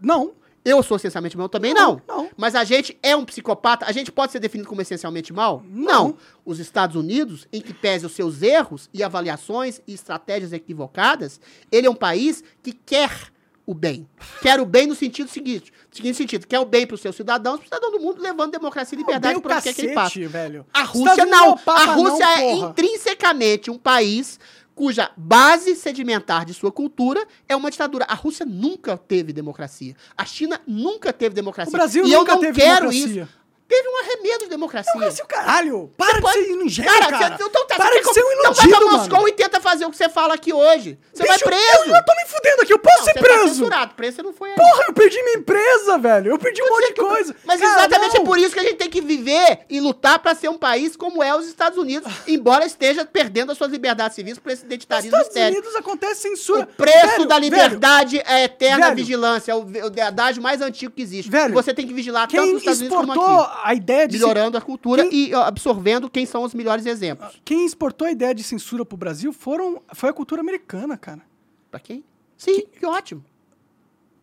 [0.00, 0.34] Não.
[0.64, 1.74] Eu sou essencialmente mal também?
[1.74, 2.00] Não.
[2.06, 2.30] Não, não.
[2.36, 3.84] Mas a gente é um psicopata?
[3.84, 5.60] A gente pode ser definido como essencialmente mal?
[5.68, 6.16] Não.
[6.44, 11.40] Os Estados Unidos, em que pese os seus erros e avaliações e estratégias equivocadas,
[11.72, 13.31] ele é um país que quer
[13.72, 14.06] o bem.
[14.40, 17.56] Quer o bem no sentido seguinte, seguinte sentido, quer o bem para os seus cidadãos,
[17.56, 20.26] para o cidadão do mundo, levando democracia e liberdade para onde quer que ele passe.
[20.26, 20.66] velho.
[20.72, 21.56] A Rússia não.
[21.56, 24.38] Papa, a Rússia não, é intrinsecamente um país
[24.74, 28.06] cuja base sedimentar de sua cultura é uma ditadura.
[28.08, 29.94] A Rússia nunca teve democracia.
[30.16, 31.70] A China nunca teve democracia.
[31.70, 33.22] O Brasil e nunca eu não teve quero democracia.
[33.22, 33.41] isso.
[33.72, 34.92] Teve um arremedo de democracia.
[34.92, 35.90] Democracia, o caralho.
[35.96, 37.36] Para pode- de ser ingênuo, cara.
[37.38, 39.28] você- então tá, Para você de ser um com- Então vai iludido, pra Moscou mano.
[39.28, 40.98] e tenta fazer o que você fala aqui hoje.
[41.14, 41.84] Você vai Bicho, preso.
[41.90, 42.72] Eu, eu tô me fudendo aqui.
[42.74, 43.38] Eu posso Não, ser você preso.
[43.42, 43.94] Tá censurado.
[43.94, 44.56] Preso você não foi aí.
[44.56, 46.30] Porra, eu perdi minha empresa, velho.
[46.32, 47.36] Eu perdi um monte de coisa.
[47.44, 48.22] Mas Cara, exatamente não.
[48.22, 50.96] é por isso que a gente tem que viver e lutar pra ser um país
[50.96, 54.66] como é os Estados Unidos, embora esteja perdendo as suas liberdades civis por esse Nos
[54.66, 55.60] identitarismo Estados histérico.
[55.62, 56.62] Unidos acontece censura.
[56.62, 58.96] O preço Velho, da liberdade é a eterna Velho.
[58.96, 61.30] vigilância, é o, o adágio mais antigo que existe.
[61.30, 63.22] Velho, você tem que vigilar tanto nos Estados Unidos como aqui.
[63.62, 67.40] A ideia de Melhorando a cultura Quem- e absorvendo quem são os melhores exemplos.
[67.44, 71.22] Quem exportou a ideia de censura pro Brasil foram, foi a cultura americana, cara.
[71.70, 72.04] Pra quem?
[72.36, 73.24] Sim, que ótimo.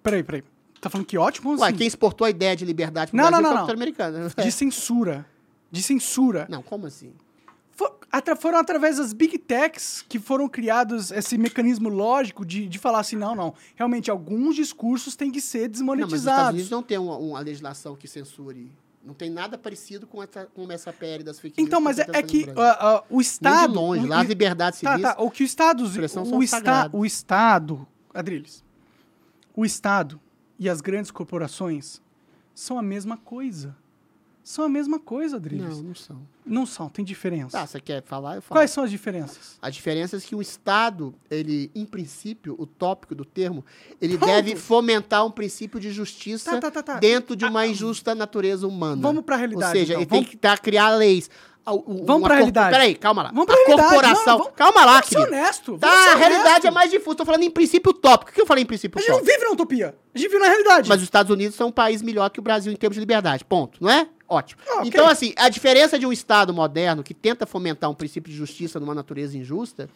[0.03, 0.43] Peraí, peraí.
[0.81, 1.49] Tá falando que ótimo?
[1.49, 1.77] Como Ué, assim?
[1.77, 4.29] quem exportou a ideia de liberdade pro Não, Brasil não, foi não, a cultura americana.
[4.45, 5.25] De censura.
[5.71, 6.47] De censura.
[6.49, 7.11] Não, como assim?
[8.11, 12.99] Atra- foram através das big techs que foram criados esse mecanismo lógico de, de falar
[13.01, 13.53] assim, não, não.
[13.75, 16.49] Realmente, alguns discursos têm que ser Não, mas os Estados desmonetizados.
[16.53, 18.71] Unidos não tem uma, uma legislação que censure.
[19.03, 21.67] Não tem nada parecido com essa, com essa PL das fake news.
[21.67, 23.71] então, mas é, tá é tentando que ah, ah, o Nem Estado...
[23.71, 25.03] de longe, o- lá as liberdades Tá, civis...
[25.13, 25.21] tá.
[25.21, 25.83] O que o Estado...
[25.83, 26.99] O, sagradas.
[26.99, 27.87] o Estado...
[28.13, 28.63] Adriles.
[29.55, 30.19] O Estado
[30.57, 32.01] e as grandes corporações
[32.53, 33.75] são a mesma coisa.
[34.49, 35.77] São a mesma coisa, Adriles.
[35.77, 36.21] Não, não são.
[36.43, 37.51] Não são, tem diferença.
[37.55, 38.37] Tá, você quer falar?
[38.37, 38.57] Eu falo.
[38.59, 39.59] Quais são as diferenças?
[39.61, 43.63] A diferença é que o Estado, ele, em princípio, o tópico do termo,
[44.01, 44.31] ele Pronto.
[44.31, 46.99] deve fomentar um princípio de justiça Tá, tá, tá, tá.
[46.99, 48.99] dentro de uma injusta natureza humana.
[48.99, 50.01] Vamos pra realidade, Ou seja, então.
[50.01, 51.29] ele Vamos- tem que tá, criar leis.
[51.65, 52.71] A- o- Vamos pra realidade.
[52.71, 53.29] Peraí, calma lá.
[53.29, 53.89] Vamos pra a realidade.
[53.89, 54.25] corporação.
[54.25, 55.27] Não, vamos- calma lá, querido.
[55.27, 55.77] honesto.
[55.77, 56.67] Tá, a realidade honesto.
[56.67, 57.17] é mais difusa.
[57.17, 58.31] Tô falando em princípio tópico.
[58.31, 59.95] O que eu falei em princípio A gente não vive na utopia.
[60.13, 60.89] A gente vive na realidade.
[60.89, 63.43] Mas os Estados Unidos são um país melhor que o Brasil em termos de liberdade.
[63.45, 63.77] Ponto.
[63.83, 64.07] Não é?
[64.27, 64.61] Ótimo.
[64.67, 64.87] Ah, ok.
[64.87, 68.79] Então, assim, a diferença de um Estado moderno que tenta fomentar um princípio de justiça
[68.79, 69.89] numa natureza injusta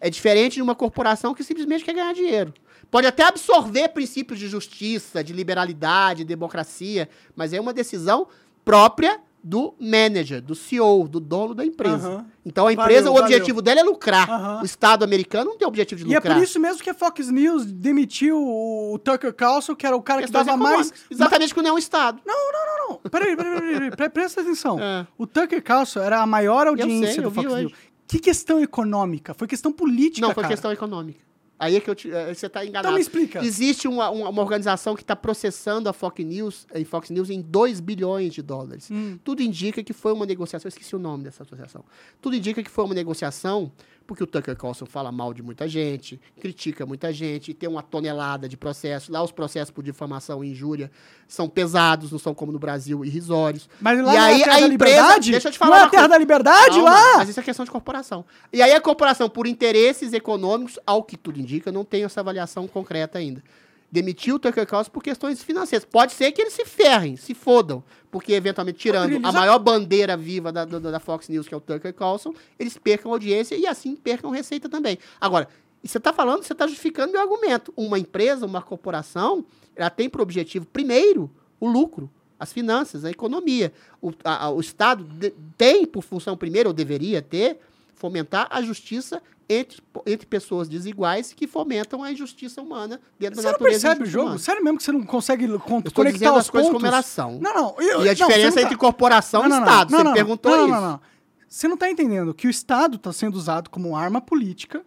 [0.00, 2.52] é diferente de uma corporação que simplesmente quer ganhar dinheiro.
[2.90, 8.28] Pode até absorver princípios de justiça, de liberalidade, de democracia, mas é uma decisão
[8.64, 12.26] própria do manager, do CEO, do dono da empresa.
[12.44, 14.60] Então a empresa, Valeu, o objetivo dela é lucrar.
[14.60, 16.34] O Estado americano não tem objetivo de E é lucrar.
[16.34, 20.24] por isso mesmo que a Fox News demitiu o Tucker Carlson, que era o cara
[20.24, 20.92] que dava mais...
[21.08, 22.20] Exatamente não é um Estado.
[22.26, 23.10] Não, não, não, não.
[23.10, 24.80] Peraí, peraí, peraí, peraí, presta atenção.
[24.80, 25.06] É.
[25.16, 27.62] O Tucker Carlson era a maior audiência sei, do Fox hoje.
[27.66, 27.72] News.
[28.08, 29.32] Que questão econômica?
[29.32, 30.54] Foi questão política, Não, foi cara.
[30.54, 31.20] questão econômica.
[31.58, 32.88] Aí é que eu te, eh, você está enganado.
[32.88, 33.44] Então me explica.
[33.44, 37.40] Existe uma, uma, uma organização que está processando a Fox News, em Fox News em
[37.40, 38.90] 2 bilhões de dólares.
[38.90, 39.18] Hum.
[39.24, 41.84] Tudo indica que foi uma negociação, eu esqueci o nome dessa associação.
[42.20, 43.72] Tudo indica que foi uma negociação,
[44.06, 48.48] porque o Tucker Carlson fala mal de muita gente, critica muita gente, tem uma tonelada
[48.48, 49.08] de processos.
[49.08, 50.90] Lá os processos por difamação e injúria
[51.26, 53.68] são pesados, não são como no Brasil, irrisórios.
[53.80, 55.30] Mas lá e não aí é a empresa, liberdade?
[55.32, 56.14] deixa eu te falar Não é uma a terra coisa.
[56.14, 57.16] da liberdade Calma, lá?
[57.18, 58.24] Mas isso é questão de corporação.
[58.52, 62.68] E aí a corporação, por interesses econômicos, ao que tudo indica, não tem essa avaliação
[62.68, 63.42] concreta ainda.
[63.90, 65.84] Demitiu o Tucker Carlson por questões financeiras.
[65.84, 70.50] Pode ser que eles se ferrem, se fodam, porque eventualmente tirando a maior bandeira viva
[70.52, 73.94] da, da, da Fox News, que é o Tucker Carlson, eles percam audiência e assim
[73.94, 74.98] percam receita também.
[75.20, 75.48] Agora,
[75.82, 77.72] você está falando, você está justificando meu argumento.
[77.76, 79.44] Uma empresa, uma corporação,
[79.76, 81.30] ela tem por objetivo, primeiro,
[81.60, 83.72] o lucro, as finanças, a economia.
[84.02, 87.60] O, a- a- o Estado de- tem por função, primeiro, ou deveria ter,
[87.96, 93.48] fomentar a justiça entre, entre pessoas desiguais que fomentam a injustiça humana dentro Você da
[93.48, 94.24] não natureza percebe o jogo?
[94.26, 94.38] humana.
[94.38, 96.82] Sério mesmo que você não consegue con- Eu estou conectar as coisas pontos?
[96.82, 97.38] como elas são.
[97.40, 97.74] Não, não.
[97.78, 99.90] eu- E a não, diferença você não entre tá- corporação Não, e não, não, Estado.
[99.90, 100.74] não, Você não, me perguntou não, isso.
[100.74, 101.00] Não, não, não.
[101.48, 104.84] Você não está entendendo que o Estado está sendo usado como arma política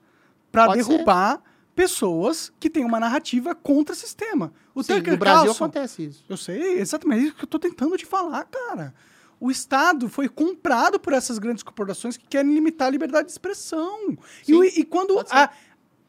[0.52, 0.90] para Pode ser.
[0.90, 1.42] derrubar
[1.74, 4.52] pessoas que têm uma narrativa contra o sistema.
[4.76, 6.26] O Sim, Tucker no Brasil Carlson- acontece isso.
[6.28, 8.94] Eu sei, exatamente isso que eu tô tentando te falar, cara.
[9.40, 14.12] O Estado foi comprado por essas grandes corporações que querem limitar a liberdade de expressão.
[14.12, 15.50] E, Sim, o- e quando a-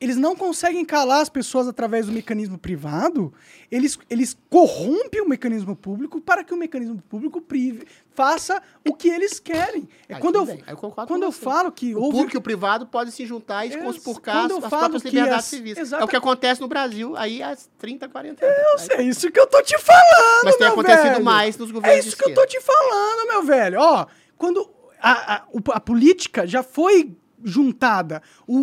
[0.01, 3.33] eles não conseguem calar as pessoas através do mecanismo privado,
[3.71, 9.09] eles, eles corrompem o mecanismo público para que o mecanismo público prive, faça o que
[9.09, 9.89] eles querem.
[10.09, 12.87] É quando eu, bem, eu quando eu falo que O houve público e o privado
[12.87, 15.77] podem se juntar e É, conspurcar as, as próprias liberdades as- civis.
[15.77, 18.59] É exata- o que acontece no Brasil aí há 30, 40 anos.
[18.73, 21.25] Eu sei, é isso que eu tô te falando, Mas tem acontecido velho.
[21.25, 23.79] mais nos É governos isso de que eu tô te falando, meu velho.
[23.81, 24.07] Ó,
[24.39, 24.69] quando
[25.01, 25.45] a, a,
[25.75, 27.15] a política já foi
[27.45, 28.59] juntada, o,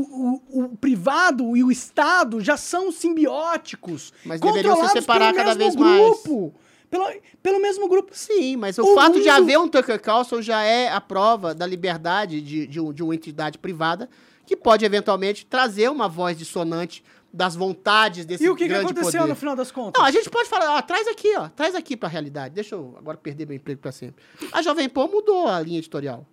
[0.59, 4.13] o, o privado e o Estado já são simbióticos.
[4.25, 6.01] Mas deveriam se separar cada vez mais.
[6.01, 6.53] grupo.
[6.89, 7.05] Pelo,
[7.43, 8.11] pelo mesmo grupo.
[8.13, 11.53] Sim, mas o, O fato de mundo- haver um Tucker Carlson já é a prova
[11.53, 14.09] da liberdade de, de, um- de uma entidade privada
[14.45, 18.85] que pode eventualmente trazer uma voz dissonante das vontades desse E o que, que grande
[18.85, 19.27] aconteceu poder.
[19.29, 19.99] no final das contas?
[20.01, 22.55] Não, a gente pode falar, ó, traz aqui, ó, traz aqui pra realidade.
[22.55, 24.23] Deixa eu agora perder meu emprego pra sempre.
[24.53, 26.25] A Jovem Pan mudou a linha editorial.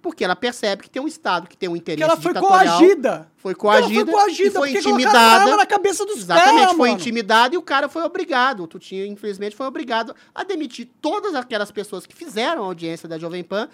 [0.00, 3.30] Porque ela percebe que tem um Estado que tem um interesse que ela foi coagida.
[3.36, 5.18] Foi Que ela coagida, foi coagida e foi intimidada.
[5.18, 7.00] arma na cabeça dos Exatamente, caras, foi mano.
[7.00, 8.62] intimidado e o cara foi obrigado.
[8.62, 13.18] O Tutinha, infelizmente, foi obrigado a demitir todas aquelas pessoas que fizeram a audiência da
[13.18, 13.68] Jovem Pan,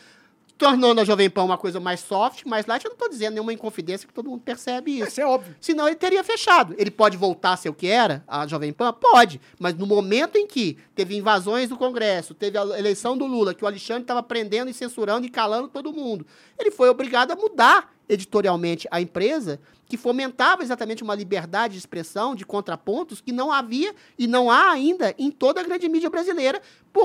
[0.57, 2.85] tornando a Jovem Pan uma coisa mais soft, mais light.
[2.85, 5.09] Eu não tô dizendo nenhuma inconfidência, que todo mundo percebe isso.
[5.09, 5.55] Isso é óbvio.
[5.61, 6.75] Senão ele teria fechado.
[6.79, 8.93] Ele pode voltar a ser o que era, a Jovem Pan?
[8.93, 9.41] Pode.
[9.59, 13.65] Mas no momento em que teve invasões do Congresso, teve a eleição do Lula, que
[13.65, 16.27] o Alexandre estava prendendo e censurando e calando todo mundo,
[16.59, 22.35] ele foi obrigado a mudar editorialmente a empresa, que fomentava exatamente uma liberdade de expressão,
[22.35, 26.61] de contrapontos, que não havia e não há ainda em toda a grande mídia brasileira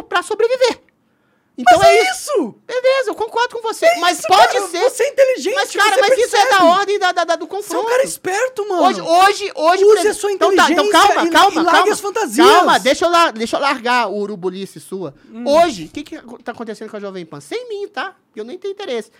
[0.07, 0.81] para sobreviver.
[1.57, 2.31] Então Mas é é isso.
[2.31, 2.55] isso!
[2.65, 3.85] Beleza, eu concordo com você.
[3.85, 4.89] É mas isso, pode cara, ser.
[4.89, 6.63] Você é inteligente, Mas, cara, mas isso é da percebe.
[6.69, 7.85] ordem da, da- da- do Você é confronto.
[7.85, 8.83] um cara esperto, mano.
[8.83, 9.83] Hoje, hoje, hoje.
[9.83, 11.91] Use exemplo- a sua então, tá, então inteligência calma, e- calma, e calma.
[11.93, 12.47] as fantasias.
[12.47, 15.13] Calma, deixa eu, lar- deixa eu largar o urubulice sua.
[15.29, 15.43] Hum.
[15.45, 17.41] Hoje, o que, que tá acontecendo com a Jovem Pan?
[17.41, 18.15] Sem mim, tá?
[18.33, 19.11] Eu nem tenho interesse.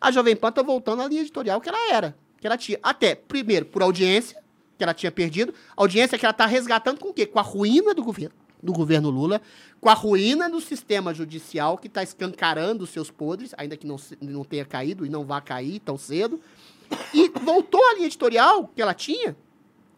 [0.00, 2.16] A Jovem Pan tá voltando à linha editorial que ela era.
[2.40, 2.78] Que ela tinha.
[2.82, 4.42] Até, primeiro, por audiência,
[4.78, 5.52] que ela tinha perdido.
[5.76, 7.26] Audiência que ela tá resgatando com o quê?
[7.26, 8.34] Com a ruína do governo.
[8.62, 9.40] Do governo Lula,
[9.80, 13.96] com a ruína do sistema judicial que está escancarando os seus podres, ainda que não,
[14.20, 16.40] não tenha caído e não vá cair tão cedo.
[17.12, 19.36] E voltou à linha editorial que ela tinha,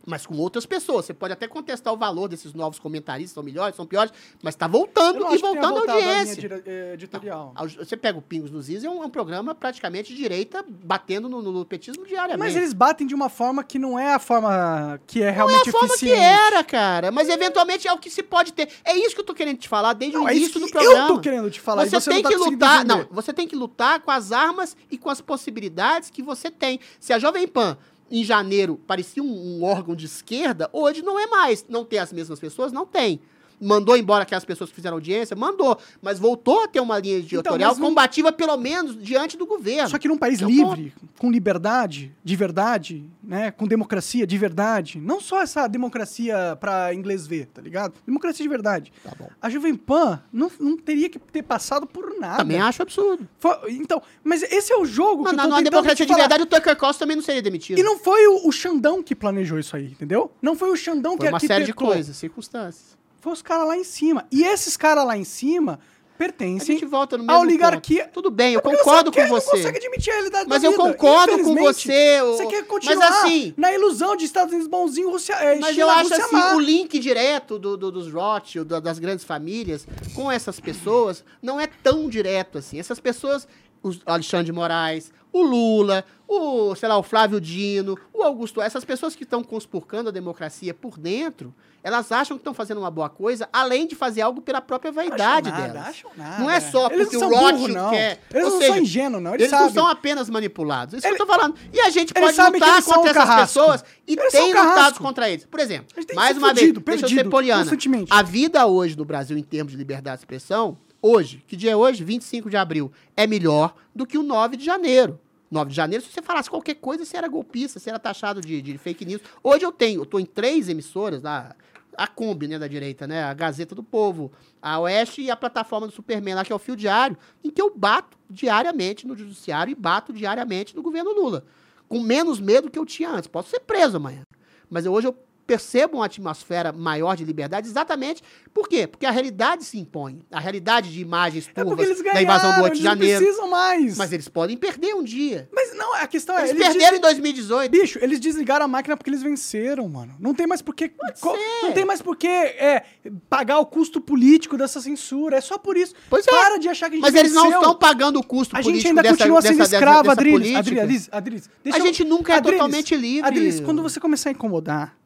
[0.07, 1.05] mas com outras pessoas.
[1.07, 4.13] Você pode até contestar o valor desses novos comentaristas, são melhores, são piores,
[4.43, 6.63] mas está voltando não e voltando à linha audiência.
[6.67, 7.53] eh, editorial.
[7.55, 10.65] Ao- Você pega o Pingos nos Is, é um, é um programa praticamente de direita,
[10.69, 12.39] batendo no, no petismo diariamente.
[12.39, 15.33] Mas eles batem de uma forma que não é a forma que é Não é
[15.33, 16.21] realmente a forma que eficiente.
[16.21, 17.11] era, cara.
[17.11, 18.69] Mas eventualmente é o que se pode ter.
[18.85, 20.69] É isso que eu tô querendo te falar desde Não, o é início isso do
[20.71, 21.09] programa.
[21.09, 21.85] eu tô querendo te falar.
[21.87, 22.85] Você, você tem não tá que lutar.
[22.85, 26.81] Não, você tem que lutar com as armas e com as possibilidades que você tem.
[27.01, 27.77] Se a Jovem Pan,
[28.15, 31.65] em janeiro, parecia um, um órgão de esquerda, hoje não é mais.
[31.69, 32.71] Não tem as mesmas pessoas?
[32.71, 33.21] Não tem.
[33.61, 35.35] Mandou embora aquelas pessoas que fizeram audiência?
[35.37, 35.79] Mandou.
[36.03, 39.47] Mas voltou a ter uma linha editorial Então, mas não- combativa, pelo menos, diante do
[39.47, 39.89] governo.
[39.89, 43.51] Só que num país É livre, com liberdade, de verdade, né?
[43.51, 44.99] Com democracia de verdade.
[45.01, 47.95] Não só essa democracia pra inglês ver, tá ligado?
[48.07, 48.93] Democracia de verdade.
[49.03, 49.13] Tá.
[49.41, 52.39] A Jovem Pan não, não teria que ter passado por nada.
[52.39, 53.27] Também acho absurdo.
[53.39, 56.05] Foi- então, mas esse é o jogo Mas que eu na, tô numa tentando democracia
[56.07, 56.23] de falar.
[56.23, 57.79] verdade, o Tucker Carlson também não seria demitido.
[57.79, 60.31] E não foi o, o Xandão que planejou isso aí, entendeu?
[60.43, 61.89] Não foi o Xandão Foi que uma série de arquitetou.
[61.89, 62.97] coisas, circunstâncias.
[63.25, 64.27] Foi os caras lá em cima.
[64.31, 65.81] E esses caras lá em cima
[66.19, 66.79] pertencem
[67.27, 68.03] à oligarquia.
[68.05, 68.13] ponto.
[68.13, 69.51] Tudo bem, eu porque concordo você com Não você.
[69.51, 70.83] consegue admitir a realidade Mas eu vida.
[70.83, 75.11] concordo com você, o- Você quer mas continuar assim- na ilusão de Estados Unidos bonzinho,
[75.11, 76.55] Rússia, é, Mas China, eu acho Rússia assim, má.
[76.55, 81.59] o link direto do, do- dos Rothschild, da- das grandes famílias, com essas pessoas, não
[81.59, 82.79] é tão direto assim.
[82.79, 83.49] Essas pessoas,
[83.89, 88.85] o Alexandre de Moraes, o Lula, o, sei lá, o Flávio Dino, o Augusto, essas
[88.85, 91.53] pessoas que estão conspurcando a democracia por dentro,
[91.83, 95.49] elas acham que estão fazendo uma boa coisa, além de fazer algo pela própria vaidade
[95.51, 95.89] Acham nada, delas.
[95.89, 96.39] acham nada.
[96.43, 97.91] Não é só Eles porque o Rothschild não.
[97.91, 98.21] quer.
[98.33, 99.35] Eles Ou não seja, são ingênuos, não.
[99.35, 100.95] Eles, Eles, não são apenas manipulados.
[100.95, 101.57] Isso Ele- que eu tô falando.
[101.73, 103.41] E a gente pode lutar contra essas carrasco.
[103.61, 105.45] pessoas e Eles tem lutado contra eles.
[105.47, 107.71] Por exemplo, mais uma fudido, vez, deixa eu ser perdido, poliana.
[108.09, 111.77] A vida hoje no Brasil, em termos de liberdade de expressão, hoje, que dia é
[111.77, 112.03] hoje?
[112.03, 115.21] 25 de abril, é melhor do que o 9 de janeiro.
[115.51, 118.61] 9 de janeiro, se você falasse qualquer coisa, você era golpista, você era taxado de,
[118.63, 119.23] de fake news.
[119.43, 121.55] Hoje eu tenho, eu tô em três emissoras, lá,
[121.97, 125.87] a Kombi, né, da direita, né, a Gazeta do Povo, a Oeste e a plataforma
[125.87, 129.71] do Superman, lá que é o Fio Diário, em que eu bato diariamente no judiciário
[129.71, 131.45] e bato diariamente no governo Lula.
[131.89, 133.29] Com menos medo que eu tinha antes.
[133.29, 134.23] Posso ser preso amanhã.
[134.69, 138.23] Mas eu- hoje eu percebam uma atmosfera maior de liberdade exatamente
[138.53, 138.87] por quê?
[138.87, 140.21] Porque a realidade se impõe.
[140.31, 142.91] A realidade de imagens É turvas eles da ganharam, invasão do 8 eles de não
[142.93, 143.19] janeiro.
[143.21, 143.97] precisam mais.
[143.99, 145.49] Mas eles podem perder um dia.
[145.53, 146.43] Mas não, a questão é...
[146.43, 147.71] Eles eles perderam dizem- em 2018.
[147.73, 150.15] Bicho, eles desligaram a máquina porque eles venceram, mano.
[150.21, 150.89] Não tem mais por que.
[151.21, 152.85] co- Não tem mais por que é,
[153.29, 155.37] pagar o custo político dessa censura.
[155.37, 155.93] É só por isso.
[156.09, 156.31] Pois é.
[156.31, 157.59] Para de achar que a gente Mas eles não venceu.
[157.61, 160.55] estão pagando o custo A político gente ainda dessa, continua sendo dessa- escravo, dessa Adriles.
[160.57, 161.51] Adriles, Adriles.
[161.73, 163.27] A eu- gente nunca é Adriles, totalmente livre.
[163.29, 164.97] Adriles, quando você começar a incomodar,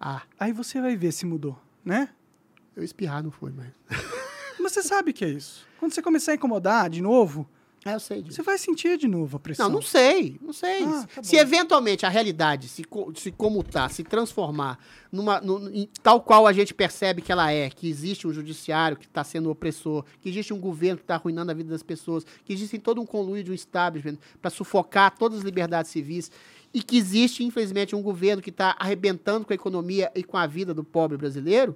[0.00, 2.08] Ah, aí você vai ver se mudou, né?
[2.76, 3.68] eu espirrar não foi, mas...
[4.58, 5.66] Mas você sabe que é isso.
[5.78, 7.46] Quando você começar a incomodar de novo,
[7.84, 8.36] É, eu sei disso.
[8.36, 9.66] você vai sentir de novo a pressão.
[9.68, 10.82] Não, não sei, não sei.
[10.84, 12.82] Ah, tá se eventualmente a realidade se,
[13.14, 14.78] se comutar, se transformar
[15.12, 18.96] numa, nu- em tal qual a gente percebe que ela é, que existe um judiciário
[18.96, 22.24] que está sendo opressor, que existe um governo que está arruinando a vida das pessoas,
[22.44, 26.30] que existe todo um conluio de um establishment para sufocar todas as liberdades civis,
[26.76, 30.46] e que existe, infelizmente, um governo que está arrebentando com a economia e com a
[30.46, 31.74] vida do pobre brasileiro,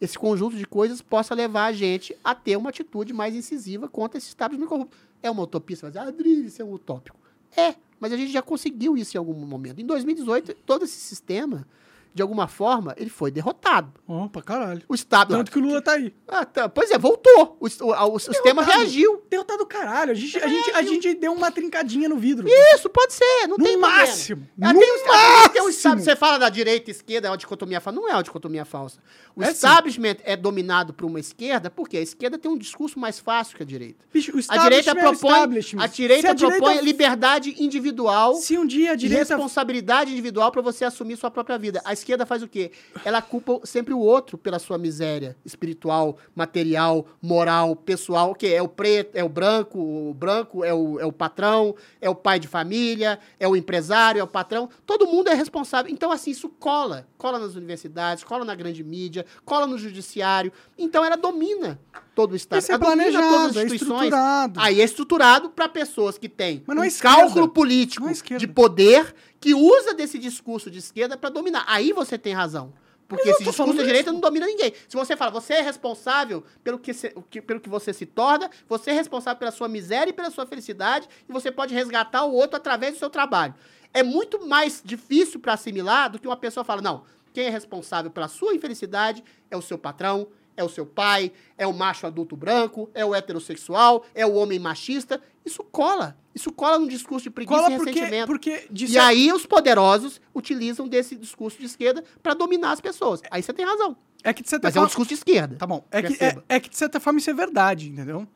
[0.00, 4.18] esse conjunto de coisas possa levar a gente a ter uma atitude mais incisiva contra
[4.18, 4.96] esse establishment corrupto.
[5.22, 7.16] É uma utopia, você vai dizer, ah, Adri, isso é um utópico.
[7.56, 9.80] É, mas a gente já conseguiu isso em algum momento.
[9.80, 11.64] Em 2018, todo esse sistema,
[12.12, 13.92] de alguma forma, ele foi derrotado.
[14.06, 14.82] Opa, caralho.
[14.88, 15.34] O Estado...
[15.36, 16.12] Tanto que o Lula tá aí.
[16.26, 17.56] Ah, tá, pois é, voltou.
[17.60, 19.22] O, o, o sistema reagiu.
[19.30, 20.10] Derrotado caralho.
[20.12, 22.46] A gente, a, gente, a gente deu uma trincadinha no vidro.
[22.74, 23.96] Isso, pode ser, não No tem problema.
[23.98, 25.68] máximo, Ah, no tem, ah, tem um máximo.
[25.70, 28.00] estado- você fala da direita e esquerda, é uma dicotomia falsa.
[28.00, 28.98] Não é uma dicotomia falsa.
[29.36, 29.52] O É sim.
[29.52, 33.62] establishment é dominado por uma esquerda, porque a esquerda tem um discurso mais fácil que
[33.62, 34.04] a direita.
[34.12, 35.32] Bicho, o A direita é propõe,
[35.78, 40.60] a direita a direita- propõe liberdade individual Se um dia a direita responsabilidade individual para
[40.62, 41.80] você assumir sua própria vida.
[41.84, 42.72] A esquerda faz o quê?
[43.04, 48.68] Ela culpa sempre o outro pela sua miséria espiritual, material, moral, pessoal, que é o
[48.68, 52.48] preto, é o branco, o branco é o, é o patrão, é o pai de
[52.48, 54.68] família, é o empresário, é o patrão.
[54.84, 55.92] Todo mundo é responsável.
[55.92, 57.06] Então, assim, isso cola.
[57.16, 60.52] Cola nas universidades, cola na grande mídia, cola no judiciário.
[60.76, 61.78] Então, ela domina
[62.20, 62.60] todo o Estado.
[62.60, 64.02] Isso é planejado, todas as é instituições.
[64.04, 64.60] estruturado.
[64.60, 68.46] Aí é estruturado para pessoas que têm Mas não um é cálculo político é de
[68.46, 71.64] poder que usa desse discurso de esquerda para dominar.
[71.66, 72.72] Aí você tem razão.
[73.08, 74.72] Porque esse discurso da direita não domina ninguém.
[74.88, 77.10] Se você fala, você é responsável pelo que, se-
[77.44, 81.08] pelo que você se torna, você é responsável pela sua miséria e pela sua felicidade,
[81.28, 83.52] e você pode resgatar o outro através do seu trabalho.
[83.92, 87.02] É muito mais difícil para assimilar do que uma pessoa fala, não,
[87.32, 90.28] quem é responsável pela sua infelicidade é o seu patrão,
[90.60, 94.58] é o seu pai, é o macho adulto branco, é o heterossexual, é o homem
[94.58, 95.20] machista.
[95.44, 96.16] Isso cola.
[96.34, 98.26] Isso cola num discurso de preguiça cola e porque, ressentimento.
[98.26, 103.20] porque E aí os poderosos utilizam desse discurso de esquerda para dominar as pessoas.
[103.30, 103.96] Aí você tem razão.
[104.22, 104.88] é que de certa Mas é um forma...
[104.88, 105.56] discurso de esquerda.
[105.56, 105.84] Tá bom.
[105.90, 108.28] É que, é, é que de certa forma isso é verdade, entendeu?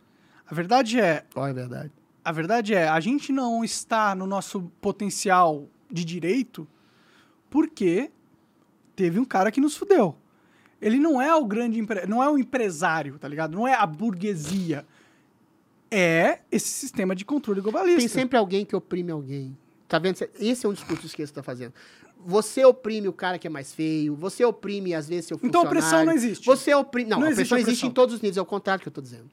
[0.46, 1.92] A verdade é, Qual é a verdade?
[2.24, 6.66] a verdade é, a gente não está no nosso potencial de direito
[7.50, 8.10] porque
[8.96, 10.16] teve um cara que nos fudeu.
[10.84, 12.06] Ele não é o grande empre...
[12.06, 13.56] não é o empresário, tá ligado?
[13.56, 14.84] Não é a burguesia.
[15.90, 18.00] É esse sistema de controle globalista.
[18.00, 19.56] Tem sempre alguém que oprime alguém.
[19.88, 20.18] Tá vendo?
[20.38, 21.72] Esse é um discurso que você tá fazendo.
[22.26, 25.64] Você oprime o cara que é mais feio, você oprime, às vezes, seu Então a
[25.64, 25.78] funcionário.
[25.78, 26.44] opressão não existe.
[26.44, 27.08] Você oprime...
[27.08, 27.90] Não, Não a existe opressão existe opressão.
[27.90, 29.30] em todos os níveis, é o contrário que eu tô dizendo.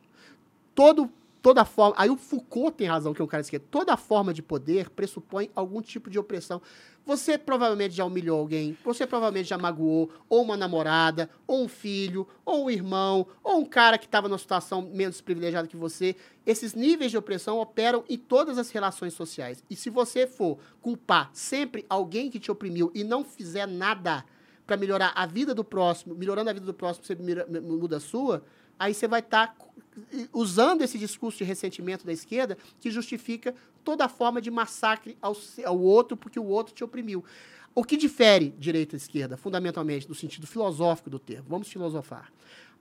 [0.74, 1.10] Todo,
[1.42, 1.96] toda forma...
[1.98, 3.66] Aí o Foucault tem razão, que é um cara de esquerda.
[3.70, 6.62] Toda forma de poder pressupõe algum tipo de opressão.
[7.06, 12.28] Você provavelmente já humilhou alguém, você provavelmente já magoou ou uma namorada, ou um filho,
[12.46, 16.16] ou um irmão, ou um cara que estava numa situação menos privilegiada que você.
[16.46, 19.64] Esses níveis de opressão operam em todas as relações sociais.
[19.68, 24.24] E se você for culpar sempre alguém que te oprimiu e não fizer nada
[24.68, 27.16] para melhorar a vida do próximo, melhorando a vida do próximo, você
[27.60, 28.44] muda a sua,
[28.82, 29.56] aí você vai estar
[30.34, 33.54] usando esse discurso de ressentimento da esquerda que justifica
[33.84, 37.24] toda forma de massacre ao, ao outro porque o outro te oprimiu.
[37.76, 41.46] O que difere direita e esquerda, fundamentalmente, no sentido filosófico do termo?
[41.48, 42.34] Vamos filosofar.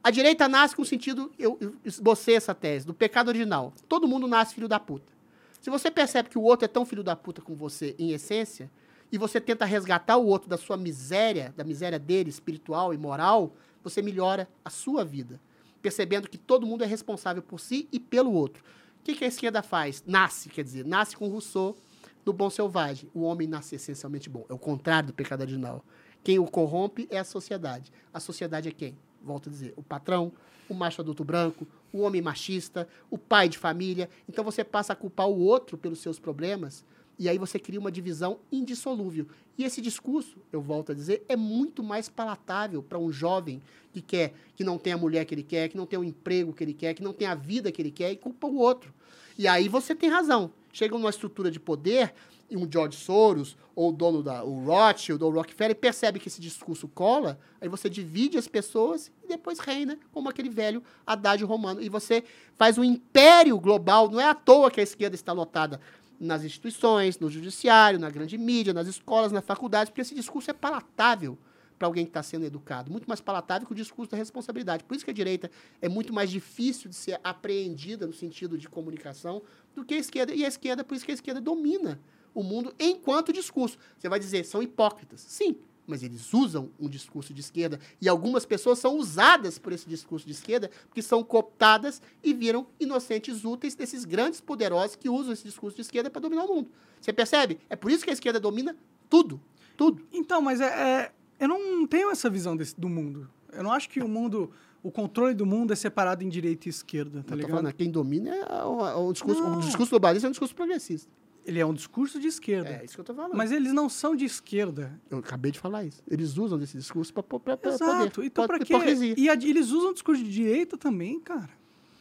[0.03, 3.75] A direita nasce com o sentido, eu esbocei essa tese, do pecado original.
[3.87, 5.13] Todo mundo nasce filho da puta.
[5.61, 8.71] Se você percebe que o outro é tão filho da puta como você, em essência,
[9.13, 13.55] e você tenta resgatar o outro da sua miséria, da miséria dele, espiritual e moral,
[13.85, 15.39] você melhora a sua vida.
[15.83, 18.63] Percebendo que todo mundo é responsável por si e pelo outro.
[19.01, 20.05] O que, que a esquerda faz?
[20.07, 21.77] Nasce, quer dizer, nasce com Rousseau
[22.25, 23.09] no Bom Selvagem.
[23.15, 24.45] O homem nasce essencialmente bom.
[24.49, 25.85] É o contrário do pecado original.
[26.23, 27.91] Quem o corrompe é a sociedade.
[28.13, 28.97] A sociedade é quem?
[29.23, 30.33] Volto a dizer, o patrão,
[30.69, 34.09] o macho adulto branco, o homem machista, o pai de família.
[34.29, 36.85] Então você passa a culpar o outro pelos seus problemas
[37.21, 39.27] e aí você cria uma divisão indissolúvel.
[39.59, 43.61] E esse discurso, eu volto a dizer, é muito mais palatável para um jovem
[43.93, 46.55] que quer, que não tem a mulher que ele quer, que não tem o emprego
[46.55, 48.91] que ele quer, que não tem a vida que ele quer e culpa o outro.
[49.37, 50.51] E aí você tem razão.
[50.73, 52.15] Chega numa estrutura de poder
[52.57, 56.41] um George Soros, ou o dono da o Rothschild, ou o Rockefeller, percebe que esse
[56.41, 61.83] discurso cola, aí você divide as pessoas e depois reina, como aquele velho adágio romano.
[61.83, 62.25] E você
[62.57, 64.11] faz um império global.
[64.11, 65.81] Não é à toa que a esquerda está lotada
[66.21, 70.55] nas instituições, no judiciário, na grande mídia, nas escolas, na faculdade, porque esse discurso é
[70.55, 71.39] palatável
[71.79, 72.91] para alguém que está sendo educado.
[72.91, 74.85] Muito mais palatável que o discurso da responsabilidade.
[74.85, 78.69] Por isso que a direita é muito mais difícil de ser apreendida no sentido de
[78.69, 79.41] comunicação
[79.75, 80.35] do que a esquerda.
[80.35, 81.99] E a esquerda, por isso que a esquerda domina
[82.35, 83.79] o mundo enquanto discurso.
[83.97, 85.23] Você vai dizer, são hipócritas.
[85.23, 85.57] Sim,
[85.91, 90.25] mas eles usam um discurso de esquerda e algumas pessoas são usadas por esse discurso
[90.27, 95.45] de esquerda porque são cooptadas e viram inocentes úteis desses grandes poderosos que usam esse
[95.45, 96.71] discurso de esquerda para dominar o mundo.
[97.01, 97.59] Você percebe?
[97.69, 98.75] É por isso que a esquerda domina
[99.09, 99.41] tudo.
[99.77, 100.03] Tudo.
[100.13, 103.29] Então, mas é, é- eu não tenho essa visão desse- do mundo.
[103.53, 104.51] Eu não acho que o mundo,
[104.83, 107.51] o controle do mundo é separado em direita e esquerda, tá ligado?
[107.57, 109.43] falando, quem domina é o, o discurso.
[109.43, 109.59] Não.
[109.59, 111.11] O discurso globalista é um discurso progressista.
[111.51, 112.69] Ele é um discurso de esquerda.
[112.71, 113.35] É isso que eu tô falando.
[113.37, 114.93] Mas eles não são de esquerda.
[115.11, 116.01] Eu acabei de falar isso.
[116.09, 117.59] Eles usam desse discurso para poder.
[117.65, 118.23] Exato.
[118.23, 118.73] Então, pra quê?
[118.73, 119.15] Hipocrisia.
[119.19, 121.51] E a- eles usam discurso de direita também, cara.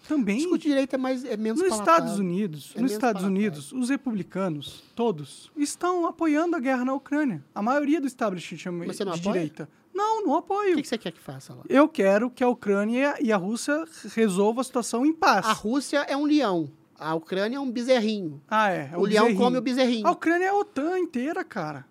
[0.08, 0.36] Também.
[0.36, 2.04] O discurso de direita é, mais, é menos Nos palatável.
[2.06, 3.28] Estados Unidos, É nos Estados palatável.
[3.50, 7.44] Unidos, os republicanos, todos, estão apoiando a guerra na Ucrânia.
[7.56, 9.34] A maioria do establishment chama Mas você não de apoia?
[9.34, 9.70] direita.
[9.94, 10.76] Não, não O apoio.
[10.76, 11.64] que, que você quer que faça lá?
[11.68, 13.84] Eu quero que a Ucrânia e a Rússia
[14.16, 15.46] resolvam a situação em paz.
[15.46, 16.72] A Rússia é um leão.
[17.00, 18.42] A Ucrânia é um bezerrinho.
[18.48, 18.90] Ah, é.
[18.94, 19.38] é o leão bezerrinho.
[19.38, 20.08] come o bezerrinho.
[20.08, 21.86] A Ucrânia é a OTAN inteira, cara.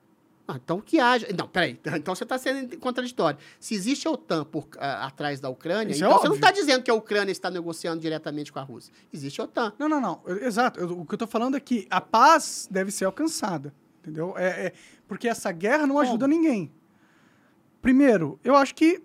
[0.50, 1.26] Ah, então que haja.
[1.38, 1.78] Não, peraí.
[1.96, 3.38] Então você está sendo contraditório.
[3.60, 6.50] Se existe a OTAN por, ah, atrás da Ucrânia, Isso é então você não está
[6.50, 8.92] dizendo que a Ucrânia está negociando diretamente com a Rússia.
[9.12, 9.74] Existe a OTAN.
[9.78, 10.22] Não, não, não.
[10.40, 10.80] Exato.
[10.80, 13.74] Eu- o que eu tô falando é que a paz deve ser alcançada.
[14.00, 14.32] Entendeu?
[14.38, 14.72] É, é-
[15.06, 16.72] porque essa guerra não ajuda ninguém.
[17.82, 19.02] Primeiro, eu acho que.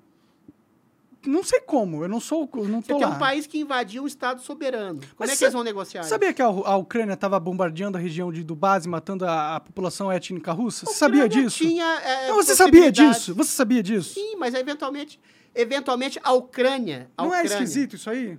[1.26, 2.04] Não sei como.
[2.04, 2.50] Eu não sou.
[2.56, 3.14] Eu não Você tô tem lá.
[3.16, 5.00] um país que invadiu um Estado soberano.
[5.00, 6.04] Como Mas é que eles vão negociar?
[6.04, 9.60] Sabia que a, a Ucrânia estava bombardeando a região de Dubás e matando a, a
[9.60, 10.86] população étnica russa?
[10.86, 11.58] Você sabia Ucrânia disso?
[11.64, 13.34] Tinha, é, Não, você sabia disso?
[13.36, 14.14] Você sabia disso?
[14.16, 15.20] Sim, mas eventualmente,
[15.56, 17.10] eventualmente a Ucrânia.
[17.18, 18.38] A não é Ucrânia- esquisito isso aí?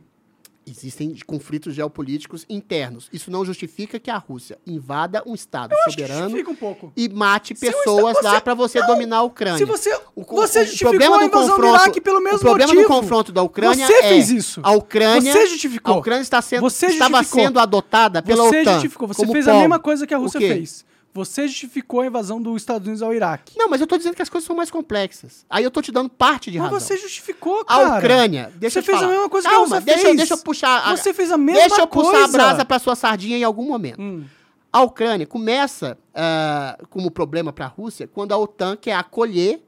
[0.66, 3.08] Existem conflitos geopolíticos internos.
[3.12, 7.60] Isso não justifica que a Rússia invada um Estado que soberano um e mate Se
[7.66, 9.58] pessoas lá para você Não, dominar a Ucrânia.
[9.58, 12.82] Se você, O você o problema a do confronto- pelo mesmo O problema motivo.
[12.94, 14.60] do confronto da Ucrânia Você é fez isso.
[14.62, 15.94] a Ucrânia, Você justificou.
[15.96, 18.72] a Ucrânia está sendo, estava sendo adotada pela Você OTAN.
[18.74, 19.08] justificou.
[19.08, 19.60] Você fez a polo.
[19.62, 20.84] mesma coisa que a Rússia fez.
[21.14, 23.54] Você justificou a invasão dos Estados Unidos ao Iraque.
[23.56, 25.46] Não, mas eu tô dizendo que as coisas são mais complexas.
[25.48, 26.80] Aí eu tô te dando parte de Mas razão.
[26.80, 27.98] você justificou, A cara.
[27.98, 29.12] Ucrânia, deixa Você eu te fez a falar.
[29.12, 30.16] mesma coisa que a Calma, Rússia deixa, fez.
[30.16, 30.88] Deixa eu puxar.
[30.88, 32.24] a- Você fez a mesma Deixa eu puxar coisa.
[32.24, 34.02] a brasa pra sua sardinha em algum momento.
[34.02, 34.24] Hum.
[34.72, 39.62] A Ucrânia começa ah, como problema para a Rússia quando a OTAN quer acolher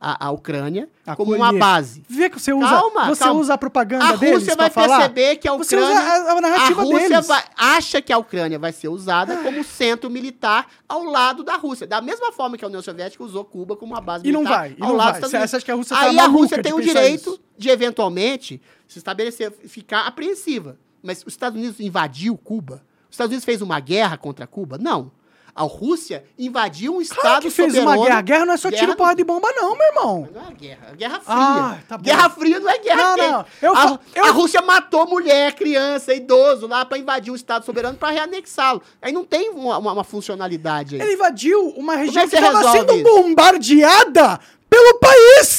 [0.00, 1.60] a, a Ucrânia como uma Acolher.
[1.60, 2.02] base.
[2.08, 3.40] Vê que você usa, Calma, você calma.
[3.40, 4.96] usa a propaganda A deles Rússia vai falar.
[4.98, 5.98] perceber que a Você Ucrânia.
[5.98, 7.26] a, a a Rússia deles.
[7.26, 11.86] vai- acha que a Ucrânia vai ser usada como centro militar ao lado da Rússia.
[11.86, 14.58] Da mesma forma que a União Soviética usou Cuba como uma base E não militar
[14.60, 15.30] vai, e ao não lado vai.
[15.30, 17.40] Você acha que a Rússia tá Aí a maluca Rússia tem o direito isso?
[17.56, 20.78] de, eventualmente, se estabelecer, ficar apreensiva.
[21.02, 22.82] Mas os Estados Unidos invadiu Cuba?
[23.08, 24.76] Os Estados Unidos fez uma guerra contra Cuba?
[24.76, 25.10] Não.
[25.56, 28.20] A Rússia invadiu um Estado Claro que fez uma soberano- guerra.
[28.20, 30.28] Guerra não é só tiro, Guerra- porra de bomba, não, meu irmão.
[30.34, 31.34] Não é guerra, é guerra fria.
[31.34, 35.06] Ah, tá guerra fria não é guerra Não, não, eu a, eu- a Rússia matou
[35.06, 38.82] mulher, criança, idoso lá pra invadir um Estado soberano pra reanexá-lo.
[39.00, 41.00] Aí não tem uma, uma- uma funcionalidade aí.
[41.00, 43.02] Ele invadiu uma região é que estava sendo isso?
[43.04, 44.38] bombardeada
[44.68, 45.55] pelo país.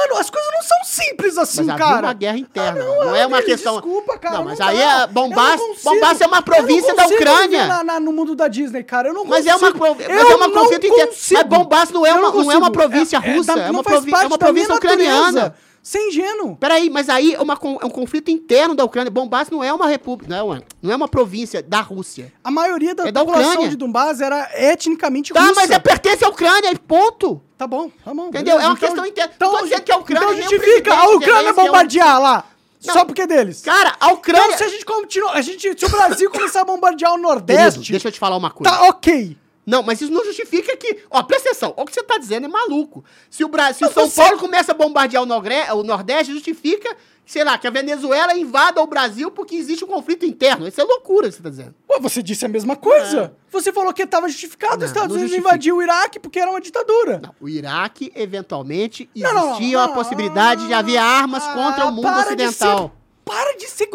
[0.00, 2.06] Mano, as coisas não são simples assim, Mas cara.
[2.06, 2.80] uma guerra interna.
[2.80, 3.74] Ah, não, é uma questão.
[3.74, 4.36] Desculpa, cara.
[4.38, 7.20] Não, mas não aí é Bombás- não consigo- Bombás é uma não província da consigo
[7.22, 7.66] Ucrânia.
[7.66, 9.08] na- na- no mundo da Disney, cara.
[9.08, 9.76] Eu não Mas é consigo.
[9.84, 11.06] uma, mas Eu é uma não conflito interno.
[11.08, 11.40] consigo.
[11.40, 12.70] Mas Bombás não é uma, não é uma consigo.
[12.72, 15.54] província É- é russa, é, não uma, provi- é uma província ucraniana.
[15.82, 16.56] Sem ingênuo.
[16.56, 19.10] Peraí, mas aí é, uma é um conflito interno da Ucrânia.
[19.10, 22.30] Bombás não é uma república, não é uma, não é uma província da Rússia.
[22.44, 23.70] A maioria da, É da população Ucrânia.
[23.70, 25.54] de Donbass era etnicamente Tá, russa.
[25.56, 27.40] mas é pertence à Ucrânia, ponto.
[27.60, 28.28] Tá bom, tá bom.
[28.28, 28.56] Entendeu?
[28.56, 28.64] beleza.
[28.64, 29.32] É uma questão interna.
[29.36, 32.44] Então, Não tô que a Ucrânia então o justifica a Ucrânia é um- bombardear lá.
[32.82, 32.94] Não.
[32.94, 33.60] Só porque é deles.
[33.60, 34.46] Cara, a Ucrânia.
[34.46, 35.32] Então, se a gente continua.
[35.32, 38.38] A gente, se o Brasil começar a bombardear o Querido, Nordeste, deixa eu te falar
[38.38, 38.72] uma coisa.
[38.74, 39.36] tá ok.
[39.66, 41.02] Não, mas isso não justifica que.
[41.10, 41.74] Ó, presta atenção.
[41.76, 43.04] O que você tá dizendo é maluco.
[43.28, 46.96] Se o Brasil, se Mas São Paulo começa a bombardear o, Nogre- o Nordeste, justifica,
[47.30, 50.66] sei lá, que a Venezuela invada o Brasil porque existe um conflito interno.
[50.66, 51.76] Isso é loucura que você tá dizendo.
[51.86, 53.32] Pô, você disse a mesma coisa.
[53.52, 56.60] Você falou que estava justificado Não, os Estados Unidos invadir o Iraque porque era uma
[56.60, 57.20] ditadura.
[57.22, 61.86] Não, o Iraque, eventualmente, Não, não, existia não, a possibilidade de haver armas ah, contra
[61.86, 62.78] o mundo para de ocidental.
[62.88, 62.90] ser-
[63.24, 63.88] para de ser.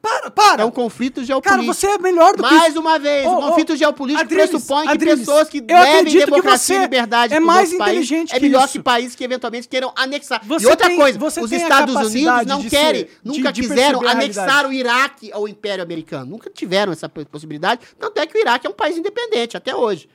[0.00, 0.62] Para, para!
[0.62, 1.74] É um conflito Cara, geopolítico.
[1.74, 4.84] você é melhor do que Mais uma vez, Ô, o ô, conflito geopolítico Adriles, pressupõe
[4.86, 8.68] que Adriles, pessoas que devem que democracia e liberdade é mais inteligente é que melhor
[8.68, 10.40] que países que eventualmente queiram anexar.
[10.44, 14.06] Você e outra tem- coisa, os Estados Unidos não querem, ser- nunca de- de quiseram
[14.06, 16.26] anexar o Iraque ao Império Americano.
[16.30, 17.80] Nunca tiveram essa possibilidade.
[17.98, 20.08] Tanto é que o Iraque é um país independente até hoje.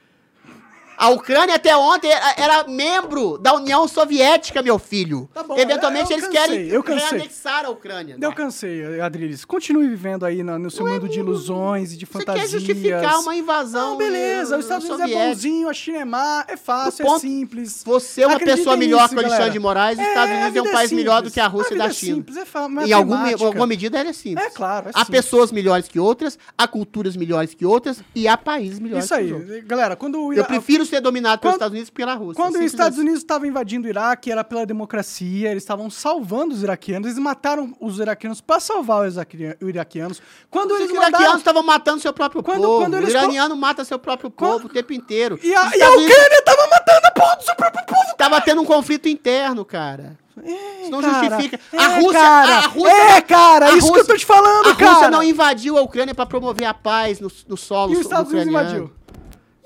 [1.01, 5.27] A Ucrânia até ontem era, era membro da União Soviética, meu filho.
[5.33, 7.09] Tá bom, Eventualmente eu- eu eles cansei, querem eu cansei.
[7.17, 8.17] reanexar a Ucrânia.
[8.21, 9.43] Eu cansei, Adriles.
[9.43, 12.51] Continue vivendo aí no, no seu Não é mundo de ilusões e de Você fantasias.
[12.51, 14.53] quer justificar uma invasão Não, beleza.
[14.53, 17.29] eh, Os Estados Unidos é bonzinho, a China é má, é fácil, O ponto- é
[17.29, 17.81] simples.
[17.83, 20.55] Você é uma pessoa melhor nisso, que o Alexandre de Moraes, os Estados a Unidos
[20.55, 21.33] é um país melhor do simples.
[21.33, 22.15] que a Rússia e vida da é China.
[22.17, 24.45] simples, é fa- Em alguma, alguma medida ele é simples.
[24.45, 25.09] É claro, é há simples.
[25.23, 29.19] pessoas melhores que outras, há culturas melhores que outras e há países melhores Isso que
[29.19, 29.33] aí.
[29.33, 29.63] outros.
[29.65, 32.35] Galera, quando Eu prefiro ser dominado pelos Quando- Estados Unidos que pela Rússia.
[32.43, 33.01] Quando os Estados assim.
[33.01, 37.73] Unidos estavam invadindo o Iraque, era pela democracia, eles estavam salvando os iraquianos, eles mataram
[37.79, 39.15] os iraquianos para salvar os
[39.61, 40.21] iraquianos.
[40.49, 41.37] Quando Os eles iraquianos mandaram...
[41.37, 42.81] estavam matando seu próprio Quando- povo.
[42.81, 45.39] quando o iraniano mata seu próprio Quando- povo o tempo inteiro.
[45.41, 48.15] E a, e a Estados Unidos Ucrânia tava matando a porra do seu próprio povo!
[48.17, 50.19] Tava tendo um conflito interno, cara.
[50.43, 51.59] É, Isso não cara, justifica.
[51.73, 54.25] É, A Rússia- cara, a Rússia é, cara, a isso que eu Rússia- tô te
[54.25, 54.91] falando, A cara.
[54.93, 58.31] Rússia não invadiu a Ucrânia para promover a paz no, no solo E os Estados
[58.31, 58.91] Unidos invadiu.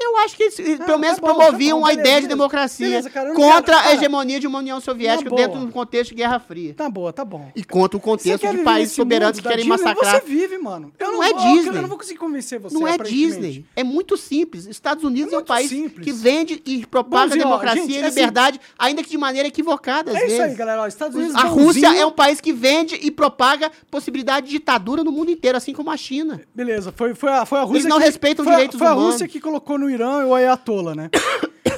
[0.06, 2.22] Eu acho que eles, Ah, pelo menos tá bom, promoviam tá bom, a beleza, ideia
[2.22, 5.42] de democracia Beleza, cara, não contra quero- a hegemonia de uma União Soviética boa.
[5.42, 6.74] dentro de um contexto de Guerra Fria.
[6.76, 7.50] Tá boa, tá bom.
[7.56, 9.70] E contra o contexto de países soberanos que querem Disney?
[9.78, 10.22] massacrar.
[10.22, 10.92] Você vive, mano.
[11.00, 11.78] Eu Não é vou- Disney.
[11.78, 12.98] Eu não vou conseguir convencer você, Não é.
[12.98, 13.66] Disney.
[13.76, 14.66] É muito simples.
[14.68, 16.04] Estados Unidos É é, um país simples.
[16.06, 19.18] que vende e propaga Bonzinho, ó, democracia gente, e é assim- liberdade, ainda que de
[19.18, 20.82] maneira equivocada, às É isso aí, galera.
[20.82, 21.42] ó, Estados Unidos A.
[21.48, 25.74] Rússia é um país que vende e propaga possibilidade de ditadura no mundo inteiro, assim
[25.74, 26.42] como a China.
[26.54, 27.78] Beleza, foi, foi, a, foi a Rússia.
[27.80, 29.12] Eles não respeitam direitos Foi a humanos.
[29.14, 31.10] Rússia que colocou no Irã o Ayatollah, né?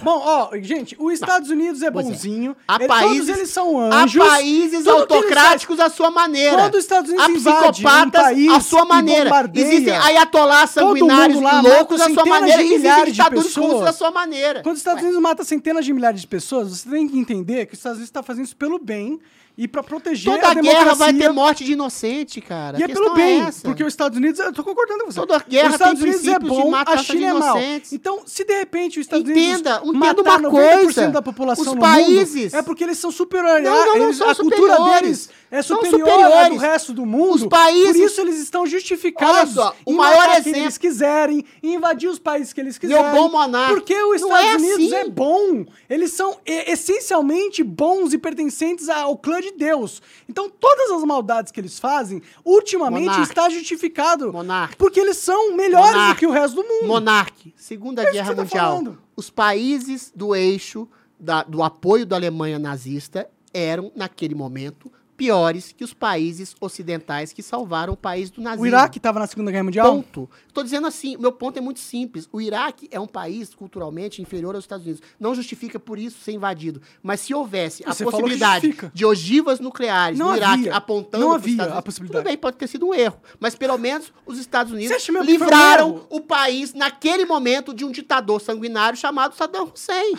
[0.03, 2.10] Bom, ó, gente, os Estados Unidos é Pois é.
[2.10, 2.56] bonzinho.
[2.68, 4.26] Há ele- países, todos eles são há anjos.
[4.26, 6.56] países Tudo que eles autocráticos à sua maneira.
[6.57, 9.23] Quando os Estados Unidos há invadem um psicopatas país à sua e maneira.
[9.26, 12.57] bombardeia Existem ayatolás todo sanguinários mundo lá, e loucos mata à sua centenas maneira.
[12.57, 13.68] de E existem milhares de ditaduras pessoas.
[13.72, 14.61] russos à sua maneira.
[14.61, 17.73] Quando os Estados Unidos matam centenas de milhares de pessoas, você tem que entender que
[17.73, 19.19] os Estados Unidos está fazendo isso pelo bem
[19.57, 21.19] e para proteger Toda a guerra vai democracia.
[21.19, 22.77] ter morte de inocente, cara.
[22.79, 23.61] E A é pelo bem, essa.
[23.63, 25.19] porque os Estados Unidos, eu tô concordando com você.
[25.19, 27.57] Toda guerra os Estados tem Unidos é bom, a China é mal.
[27.91, 31.07] Então, se de repente os Estados Entenda, Unidos entenda matar uma 90% coisa.
[31.07, 33.63] da população Os países- mundo, é porque eles são superiores.
[33.63, 35.01] Não, não, não eles, são a cultura superiores.
[35.01, 36.61] deles é superior à do superiores.
[36.61, 37.35] resto do mundo.
[37.35, 42.09] Os países- Por isso eles estão justificados só, o maior exemplo- eles quiserem, em invadir
[42.09, 43.11] os países que eles quiserem.
[43.11, 43.73] bom monarca.
[43.73, 44.95] Porque os Estados é Unidos assim.
[44.95, 45.65] é bom.
[45.89, 50.02] Eles são e- essencialmente bons e pertencentes ao clã de Deus.
[50.28, 53.24] Então, todas as maldades que eles fazem, ultimamente Monarca.
[53.24, 54.32] está justificado.
[54.34, 54.76] Monarca.
[54.78, 56.19] Porque eles são melhores do Monarca.
[56.19, 56.88] que o resto do mundo.
[56.88, 58.98] Monarque, Segunda É Guerra tá Mundial.
[59.15, 60.88] os países do eixo
[61.19, 67.41] da- do apoio da Alemanha nazista eram, naquele momento, piores que os países ocidentais que
[67.41, 68.64] salvaram o país do nazismo.
[68.64, 69.91] O Iraque estava na Segunda Guerra Mundial?
[69.91, 70.30] Ponto.
[70.48, 72.30] Estou dizendo assim, meu ponto é muito simples.
[72.31, 75.02] O Iraque é um país culturalmente inferior aos Estados Unidos.
[75.19, 76.81] Não justifica por isso ser invadido.
[77.02, 80.76] Mas se houvesse a Você que possibilidade de ogivas nucleares Não no Iraque havia.
[80.76, 82.23] apontando Não havia Estados a Unidos, possibilidade.
[82.23, 83.19] Tudo bem, pode ter sido um erro.
[83.39, 88.39] Mas pelo menos os Estados Unidos um livraram o país naquele momento de um ditador
[88.39, 90.15] sanguinário chamado Saddam Hussein.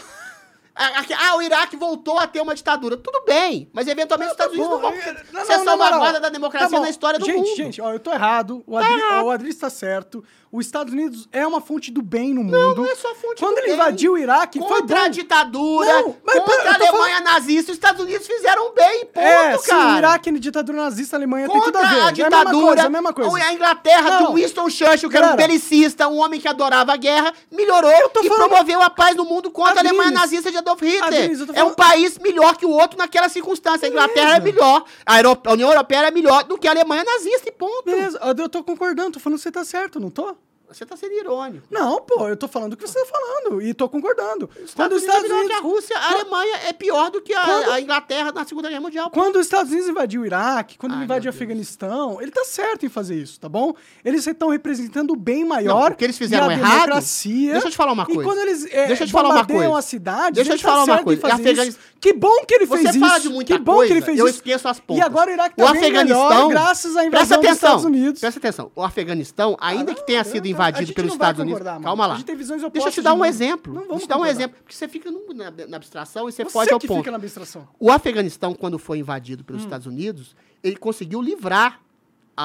[0.78, 2.96] Ah, o Iraque voltou a ter uma ditadura.
[2.96, 6.28] Tudo bem, mas eventualmente os Estados Unidos não vão é, não, ser não, salvaguarda da
[6.28, 6.82] democracia Tá bom.
[6.82, 7.56] na história do gente, mundo.
[7.56, 8.62] Gente, ó, eu tô errado.
[8.64, 10.24] O Adri, ó, o Adri está certo.
[10.50, 12.76] Os Estados Unidos é uma fonte do bem no mundo.
[12.76, 13.74] não é só fonte Quando do ele bem.
[13.76, 17.76] invadiu o Iraque, foi contra a ditadura, Não, mas contra pera, a Alemanha nazista, os
[17.76, 19.94] Estados Unidos fizeram bem, ponto, É, sim, cara.
[19.94, 21.94] o Iraque é ditadura nazista, a Alemanha tem tudo Contra a ver.
[21.94, 23.44] a é a mesma ditadura, coisa, é a mesma coisa.
[23.44, 24.26] a Inglaterra Não.
[24.26, 28.08] do Winston Churchill, que era um belicista, um homem que adorava a guerra, melhorou e
[28.28, 31.04] falando- promoveu a paz no mundo contra a Alemanha nazista de Adolf Hitler.
[31.04, 33.86] Adriles, tô É um falando- país melhor que o outro naquela circunstância.
[33.86, 37.04] A Inglaterra é melhor, a, Euro- a União Europeia é melhor do que a Alemanha
[37.04, 37.84] nazista e ponto.
[37.84, 40.34] Beleza, eu tô concordando, tô falando que você tá certo, não tô?
[40.70, 41.66] Você tá sendo irônico.
[41.70, 44.50] Não, pô, eu tô falando o que você tá falando e tô concordando.
[44.62, 47.32] Os Quando os Estados Estados Unidos é a Rússia, a Alemanha é pior do que
[47.32, 49.10] a, Quando- a Inglaterra na Segunda Guerra Mundial.
[49.10, 51.34] Quando os Estados Unidos invadiu o Iraque, quando Ai, invadiu o.
[51.34, 53.74] Afeganistão, ele tá certo em fazer isso, tá bom?
[54.04, 57.52] Eles estão representando o bem maior Não, que eles fizeram e a errado- democracia.
[57.52, 58.22] Deixa eu te falar uma E coisa.
[58.24, 59.78] quando eles é, Deixa eu te falar uma coisa.
[59.78, 61.20] a cidade, Deixa eu te tá falar uma coisa.
[61.22, 61.78] fazer Afeganis- isso.
[62.00, 63.28] Que bom que ele Você fez fala isso.
[63.28, 64.36] de muita que bom coisa, que ele fez eu isso.
[64.36, 65.04] esqueço as E pontas.
[65.04, 68.20] agora o Iraque tá o bem Afeganistão, melhor graças à invasão dos Estados Unidos.
[68.20, 68.70] Presta atenção.
[68.76, 71.82] O Afeganistão, ainda Ah, que tenha não, sido invadido pelos Estados Unidos, mano.
[71.82, 72.14] calma lá.
[72.14, 73.74] A gente tem visões Deixa eu opostas te dar um exemplo.
[73.74, 76.44] Não vamos te dar um exemplo, porque você fica no- na, na abstração e você,
[76.44, 76.98] Você foge ao que ponto.
[76.98, 77.66] fica na abstração.
[77.80, 79.46] O Afeganistão, quando foi invadido Hum.
[79.46, 81.80] pelos Estados Unidos, ele conseguiu livrar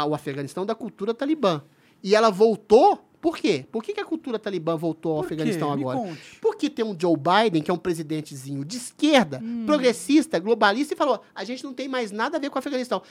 [0.08, 1.62] o Afeganistão da cultura talibã.
[2.02, 3.08] E ela voltou.
[3.24, 3.66] Por quê?
[3.72, 5.34] Por que, que a cultura talibã voltou ao Por quê?
[5.36, 6.18] Afeganistão Me agora?
[6.42, 9.64] Porque tem um Joe Biden, que é um presidentezinho de esquerda, Hum.
[9.66, 13.02] progressista, globalista, e falou: a gente não tem mais nada a ver com o Afeganistão.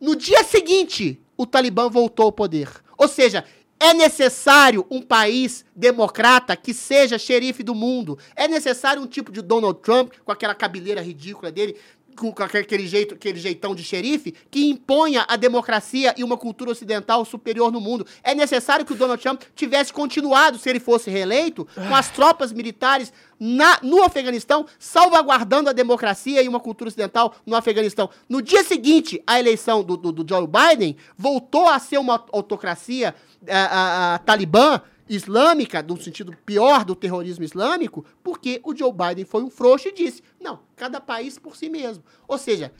[0.00, 2.68] No dia seguinte, o Talibã voltou ao poder.
[2.98, 3.44] Ou seja,
[3.78, 8.18] é necessário um país democrata que seja xerife do mundo.
[8.34, 11.76] É necessário um tipo de Donald Trump, com aquela cabeleira ridícula dele,
[12.16, 17.24] com aquele, jeito, aquele jeitão de xerife, que imponha a democracia e uma cultura ocidental
[17.24, 18.06] superior no mundo.
[18.22, 22.52] É necessário que o Donald Trump tivesse continuado, se ele fosse reeleito, com as tropas
[22.52, 28.10] militares na, no Afeganistão, salvaguardando a democracia e uma cultura ocidental no Afeganistão.
[28.28, 33.14] No dia seguinte à eleição do, do, do Joe Biden, voltou a ser uma autocracia
[33.48, 34.80] a, a, a talibã,
[35.10, 39.92] islâmica, no sentido pior do terrorismo islâmico, porque o Joe Biden foi um frouxo e
[39.92, 42.04] disse: não, cada país por si mesmo.
[42.28, 42.72] Ou seja,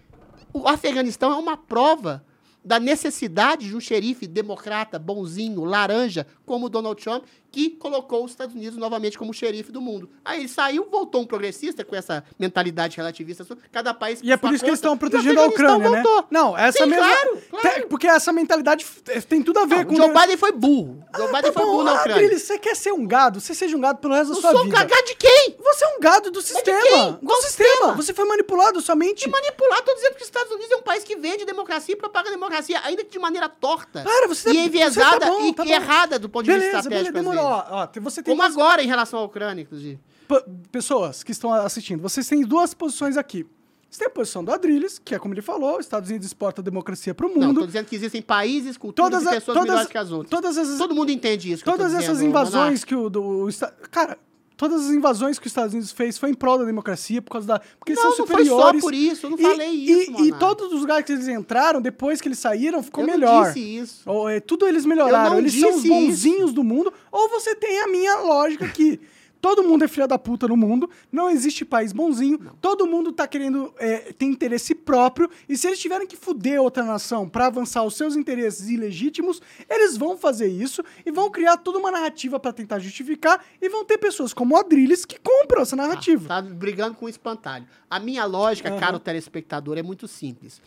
[0.52, 2.25] o Afeganistão é uma prova
[2.65, 8.54] da necessidade de um xerife democrata, bonzinho, laranja, como Donald Trump, que colocou os Estados
[8.54, 10.08] Unidos novamente como xerife do mundo.
[10.24, 13.46] Aí ele saiu, voltou um progressista com essa mentalidade relativista.
[13.72, 14.20] Cada país.
[14.22, 16.02] E é por isso que eles estão protegendo a Ucrânia, né?
[16.02, 16.26] Voltou.
[16.30, 17.06] Não, essa Sim, mesma.
[17.06, 17.86] claro, claro.
[17.88, 18.84] Porque essa mentalidade
[19.28, 19.94] tem tudo a ver Não, com.
[19.94, 21.04] o Joe Biden foi burro.
[21.12, 22.14] O Joe Ah, Biden tá foi burro na Ah, Ucrânia.
[22.22, 23.40] Adriles, você quer ser um gado?
[23.40, 24.76] Você seja um gado pelo resto da Eu sua sou um vida.
[24.76, 25.56] cagado de quem?
[25.62, 27.18] Você é um gado do sistema.
[27.22, 27.40] Do sistema.
[27.40, 27.92] sistema?
[27.94, 29.24] Você foi manipulado somente.
[29.24, 31.96] De manipular, tô dizendo que os Estados Unidos é um país que vende democracia e
[31.96, 34.02] propaga democracia, ainda que de maneira torta.
[34.02, 36.50] Para, você e tá- enviesada você tá bom, e, tá e errada do ponto de
[36.52, 37.30] vista Beleza, beleza, estratégico.
[37.30, 37.40] vezes.
[37.43, 39.99] Ó, ó, você tem Como duas- agora em relação à Ucrânia, inclusive.
[40.28, 43.47] P- pessoas que estão assistindo, vocês têm duas posições aqui.
[43.91, 46.60] Você tem a posição do Adrilles, que é como ele falou, os Estados Unidos exporta
[46.60, 47.60] a democracia para o Não, mundo.
[47.62, 50.31] tô dizendo que existem países, culturas Todas e a- pessoas todas- melhores que as outras.
[50.31, 51.65] todas Todo mundo entende isso.
[51.65, 53.49] Todas essas dizendo, invasões que o, do, o
[53.91, 54.17] Cara,
[54.60, 57.47] todas as invasões que os Estados Unidos fez foi em prol da democracia, por causa
[57.47, 57.58] da.
[57.78, 58.80] Porque eles Não, são não foi superiores.
[58.82, 60.39] só por isso, eu não E- falei e, isso, E, Monark.
[60.39, 63.47] todos os lugares que eles entraram, depois que eles saíram, ficou Eu não melhor.
[63.47, 64.02] disse isso.
[64.05, 65.32] Ou, é, tudo eles melhoraram.
[65.32, 66.92] Eu eles são os bonzinhos do mundo.
[67.10, 69.00] Ou você tem a minha lógica que
[69.41, 73.27] todo mundo é filha da puta no mundo, não existe país bonzinho, todo mundo tá
[73.27, 77.83] querendo é, ter interesse próprio, e se eles tiverem que fuder outra nação pra avançar
[77.83, 82.52] os seus interesses ilegítimos, eles vão fazer isso e vão criar toda uma narrativa pra
[82.52, 86.28] tentar justificar, e vão ter pessoas como o Adrilles que compram essa narrativa.
[86.28, 87.67] Tá brigando com o espantalho.
[87.89, 88.78] A minha lógica, Aham.
[88.78, 90.60] caro telespectador, é muito simples.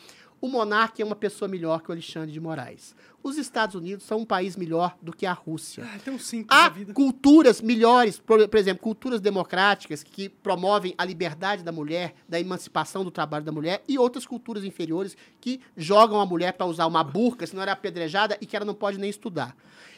[0.43, 2.93] O monarca é uma pessoa melhor que o Alexandre de Moraes.
[3.23, 5.85] Os Estados Unidos são um país melhor do que a Rússia.
[5.87, 6.93] Ah, tem um simples Há na vida.
[6.93, 13.05] culturas melhores, por, por exemplo, culturas democráticas que promovem a liberdade da mulher, da emancipação
[13.05, 17.05] do trabalho da mulher, e outras culturas inferiores que jogam a mulher para usar uma
[17.05, 19.55] burca, senão ela é apedrejada e que ela não pode nem estudar.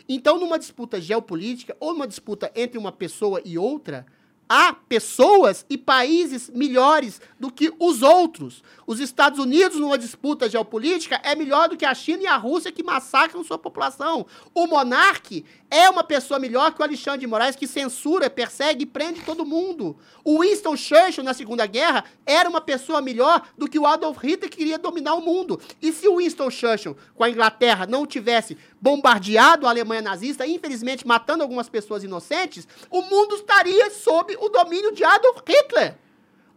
[0.07, 4.05] Então, numa disputa geopolítica ou numa disputa entre uma pessoa e outra,
[4.47, 8.63] há pessoas e países melhores do que os outros.
[8.87, 12.71] Os Estados Unidos, numa disputa geopolítica, é melhor do que a China e a Rússia
[12.71, 14.25] que massacram sua população.
[14.53, 18.85] O monarque é uma pessoa melhor que o Alexandre de Moraes, que censura, persegue e
[18.85, 19.97] prende todo mundo.
[20.23, 24.49] O Winston Churchill, na Segunda Guerra, era uma pessoa melhor do que o Adolf Hitler,
[24.49, 25.59] que queria dominar o mundo.
[25.81, 31.07] E se o Winston Churchill, com a Inglaterra, não tivesse bombardeado a Alemanha nazista, infelizmente
[31.07, 35.95] matando algumas pessoas inocentes, o mundo estaria sob o domínio de Adolf Hitler.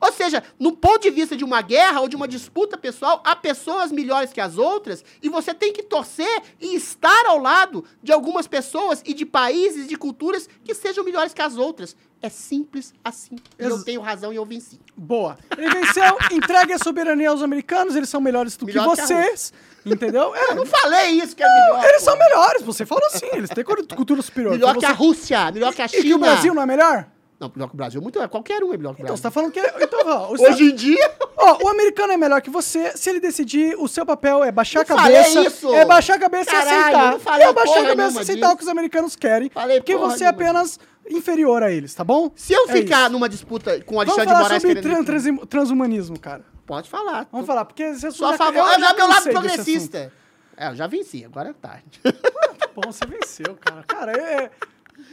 [0.00, 3.34] Ou seja, no ponto de vista de uma guerra ou de uma disputa pessoal, há
[3.34, 8.12] pessoas melhores que as outras e você tem que torcer e estar ao lado de
[8.12, 11.96] algumas pessoas e de países e de culturas que sejam melhores que as outras.
[12.22, 13.34] É simples assim.
[13.58, 14.78] E eu Ex- tenho razão e eu venci.
[14.96, 15.36] Boa.
[15.56, 19.04] Ele venceu, entregue a soberania aos americanos, eles são melhores do Melhor que que a
[19.04, 19.52] vocês.
[19.84, 20.32] Entendeu?
[20.32, 21.84] É, Eu não falei isso que é melhor.
[21.84, 22.04] eles pô.
[22.04, 24.52] são melhores, você falou assim, eles têm cul- cultura superior.
[24.52, 26.02] Melhor Então que a você- Rússia, melhor que a E China.
[26.04, 27.08] que o Brasil não é melhor?
[27.40, 28.02] Não, melhor que o Brasil.
[28.02, 29.22] Muito, qualquer um é melhor que o Então você Brasil.
[29.22, 29.60] tá falando que.
[29.84, 32.96] Então, ó, Hoje em dia, ó, o americano é melhor que você.
[32.96, 35.40] Se ele decidir, o seu papel é baixar Não a cabeça.
[35.42, 35.72] isso.
[35.72, 37.12] É baixar a cabeça Caralho, e aceitar.
[37.12, 38.54] não falei é baixar a cabeça e aceitar disso.
[38.54, 39.50] o que os americanos querem.
[39.50, 42.30] Falei porque você é apenas inferior a eles, tá bom?
[42.34, 43.12] se eu É ficar isso.
[43.12, 44.94] numa disputa com o Vamos Alexandre de falar Moraes sobre querendo...
[44.96, 46.44] tran- transi- transhumanismo, cara.
[46.66, 47.26] Pode falar.
[47.32, 48.58] Vamos falar, porque você já- favor.
[48.58, 50.12] eu Eu já meu lado progressista.
[50.56, 51.84] É, eu já venci, agora é tarde.
[52.04, 52.70] assunto.
[52.74, 53.84] Bom, você venceu, cara.
[53.86, 54.50] Cara, é.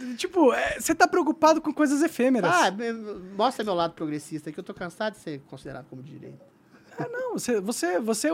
[0.01, 2.51] É- Tipo, é, você tá preocupado com coisas efêmeras.
[2.53, 2.93] ah, me-
[3.38, 6.40] mostra meu lado progressista, que eu tô cansado de ser considerado como direito.
[6.98, 8.32] É, não, você, você, você é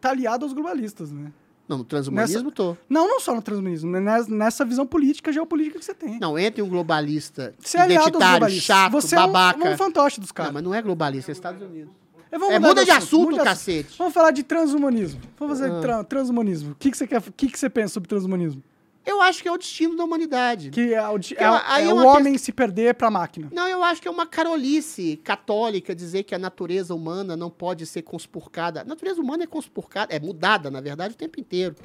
[0.00, 1.32] tá aliado aos globalistas, né?
[1.68, 2.76] Não, no transhumanismo tô.
[2.88, 3.98] Não, não só no transhumanismo, né?
[3.98, 6.18] Nes- nessa visão política, geopolítica que você tem.
[6.20, 8.62] Não, entre um globalista Você é identitário, globalistas.
[8.64, 9.68] chato, você é um, babaca.
[9.70, 10.52] um fantoche dos Não, caras.
[10.52, 11.92] mas não é globalista, é Estados Unidos.
[12.30, 13.96] É, É, muda de assunto, muda de cacete.
[13.98, 15.20] Vamos falar de transhumanismo.
[15.38, 15.74] Vamos fazer Ah.
[15.76, 16.72] de tra- transhumanismo.
[16.72, 17.22] O que, que você quer?
[17.34, 18.62] Que, que você pensa sobre transhumanismo?
[19.06, 20.70] Eu acho que é o destino da humanidade.
[20.70, 23.48] Que é o, é, é é o uma homem se perder pra máquina.
[23.52, 27.86] Não, eu acho que é uma carolice católica dizer que a natureza humana não pode
[27.86, 28.80] ser conspurcada.
[28.80, 31.76] A natureza humana é conspurcada, é mudada, na verdade, o tempo inteiro.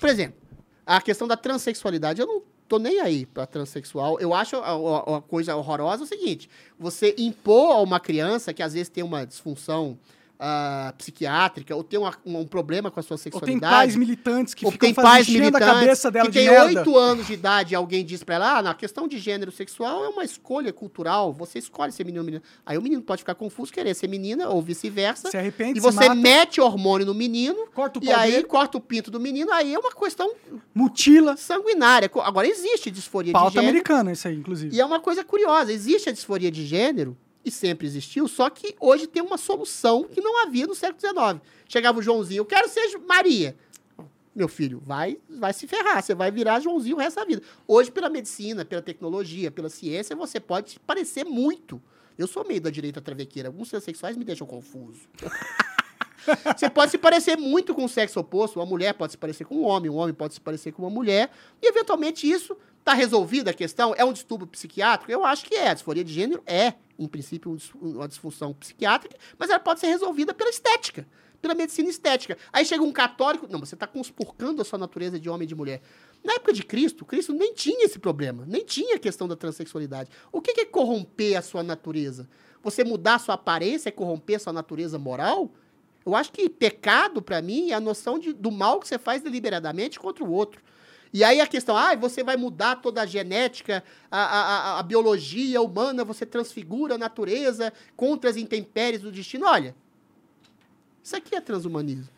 [0.00, 0.34] Por exemplo,
[0.86, 2.20] a questão da transexualidade.
[2.22, 4.18] Eu não tô nem aí pra transexual.
[4.18, 8.52] Eu acho a, a- a coisa horrorosa é o seguinte: você impor a uma criança
[8.54, 9.98] que às vezes tem uma disfunção
[10.44, 13.72] ah, psiquiátrica, ou tem uma- um, problema com a sua Ou tem sexualidade.
[13.76, 16.98] pais militantes que ficam tem pais enchendo a militantes cabeça dela que de tem oito
[16.98, 20.08] anos de idade e alguém diz pra ela, ah, na questão de gênero sexual é
[20.08, 22.42] uma escolha cultural, você escolhe ser menino ou menina.
[22.66, 25.30] Aí o menino pode ficar confuso, querer ser menina ou vice-versa.
[25.30, 28.76] Se arrepende, E você mata, mete hormônio no menino, corta o e aí dele, corta
[28.78, 30.28] o pinto do menino, aí é uma questão
[30.74, 31.36] mutila.
[31.36, 32.10] sanguinária.
[32.24, 33.68] Agora existe disforia de Pauta gênero.
[33.70, 34.74] americana, isso aí, inclusive.
[34.74, 38.74] E é uma coisa curiosa, existe a disforia de gênero, e sempre existiu, só que
[38.78, 41.40] hoje tem uma solução que não havia no século XIX.
[41.68, 43.56] Chegava o Joãozinho, eu quero ser Maria.
[44.34, 47.42] Meu filho, vai, vai se ferrar, você vai virar Joãozinho o resto da vida.
[47.66, 51.82] Hoje, pela medicina, pela tecnologia, pela ciência, você pode parecer muito.
[52.16, 55.08] Eu sou meio da direita travequeira, alguns transexuais me deixam confuso.
[56.56, 58.60] Você pode se parecer muito com o sexo oposto.
[58.60, 60.90] Uma mulher pode se parecer com um homem, um homem pode se parecer com uma
[60.90, 61.30] mulher.
[61.60, 63.94] E, eventualmente, isso está resolvida a questão?
[63.96, 65.10] É um distúrbio psiquiátrico?
[65.10, 65.68] Eu acho que é.
[65.68, 69.86] A disforia de gênero é, em princípio, um uma disfunção psiquiátrica, mas ela pode ser
[69.86, 71.06] resolvida pela estética,
[71.40, 72.36] pela medicina estética.
[72.52, 75.54] Aí chega um católico, não, você está conspurcando a sua natureza de homem e de
[75.54, 75.80] mulher.
[76.24, 80.10] Na época de Cristo, Cristo nem tinha esse problema, nem tinha a questão da transexualidade.
[80.30, 82.28] O que que é corromper a sua natureza?
[82.62, 85.50] Você mudar a sua aparência é corromper a sua natureza moral?
[86.04, 89.22] Eu acho que pecado, para mim, é a noção de, do mal que você faz
[89.22, 90.60] deliberadamente contra o outro.
[91.12, 95.60] E aí a questão, ah, você vai mudar toda a genética, a, a, a- biologia
[95.60, 99.46] humana, você transfigura a natureza contra as intempéries do destino.
[99.46, 99.74] Olha,
[101.02, 102.08] isso aqui é transhumanismo.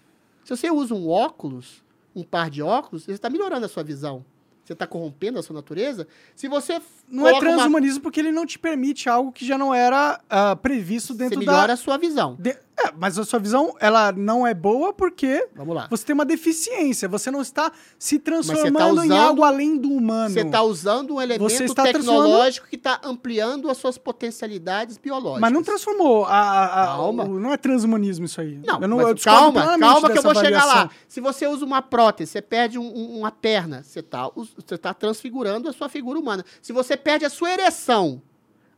[0.45, 1.83] Se você usa um óculos,
[2.15, 4.25] um par de óculos, você está melhorando a sua visão.
[4.63, 6.07] Você está corrompendo a sua natureza.
[6.35, 9.59] Se você Não é coloca uma- transhumanismo porque ele não te permite algo que já
[9.59, 11.73] não era ah, previsto você dentro melhora da...
[11.75, 12.37] a sua visão.
[12.39, 15.87] de- É, mas a sua visão, ela não é boa porque Vamos lá.
[15.89, 17.09] você tem uma deficiência.
[17.09, 20.35] Você não está se tá transformando em usando- algo além do humano.
[20.35, 25.41] Você está usando um elemento tecnológico que está ampliando as suas potencialidades biológicas.
[25.41, 26.25] Mas não transformou.
[26.25, 27.25] A, a- Calma.
[27.25, 28.61] o- não é transhumanismo isso aí.
[28.67, 30.91] Não, eu não eu calma, calma que eu vou chegar lá.
[31.07, 34.93] Se você usa uma prótese, você perde um- um- uma perna, você está você tá
[34.93, 36.45] transfigurando a sua figura humana.
[36.61, 38.21] Se você perde a sua ereção,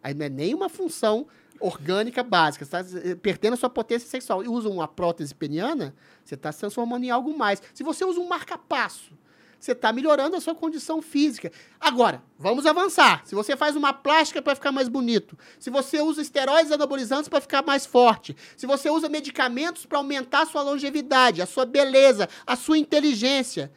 [0.02, 1.26] aí não é nem uma função
[1.60, 5.94] orgânica básica, você está perdendo a sua potência sexual e usa uma prótese peniana,
[6.24, 7.62] você está se transformando em algo mais.
[7.74, 9.12] Se você usa um marca-passo,
[9.58, 11.50] você está melhorando a sua condição física.
[11.80, 13.22] Agora, vamos avançar.
[13.24, 17.40] Se você faz uma plástica para ficar mais bonito, se você usa esteroides anabolizantes para
[17.40, 22.28] ficar mais forte, se você usa medicamentos para aumentar a sua longevidade, a sua beleza,
[22.46, 23.72] a sua inteligência,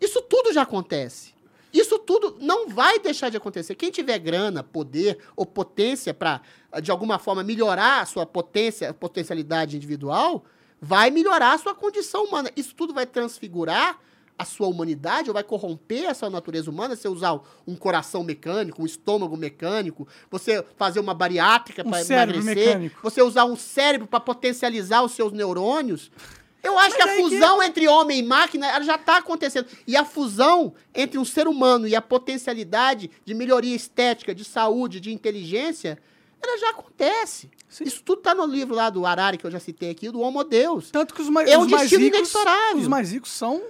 [0.00, 1.33] isso tudo já acontece.
[1.74, 3.74] Isso tudo não vai deixar de acontecer.
[3.74, 6.40] Quem tiver grana, poder ou potência para,
[6.80, 10.44] de alguma forma, melhorar a sua potência, potencialidade individual,
[10.80, 12.48] vai melhorar a sua condição humana.
[12.56, 13.98] Isso tudo vai transfigurar
[14.38, 18.82] a sua humanidade ou vai corromper a sua natureza humana, você usar um coração mecânico,
[18.82, 23.00] um estômago mecânico, você fazer uma bariátrica Um para emagrecer, mecânico.
[23.02, 26.10] você usar um cérebro para potencializar os seus neurônios.
[26.64, 29.18] Eu acho Mas que a aí que- fusão entre homem e máquina ela já está
[29.18, 29.66] acontecendo.
[29.86, 34.98] E a fusão entre um ser humano e a potencialidade de melhoria estética, de saúde,
[34.98, 35.98] de inteligência,
[36.42, 37.50] ela já acontece.
[37.68, 37.84] Sim.
[37.84, 40.42] Isso tudo está no livro lá do Harari, que eu já citei aqui, do Homo
[40.44, 40.90] Deus.
[40.90, 42.76] Tanto que os mais, É um os mais destino ricos, inexorável.
[42.80, 43.62] os mais ricos são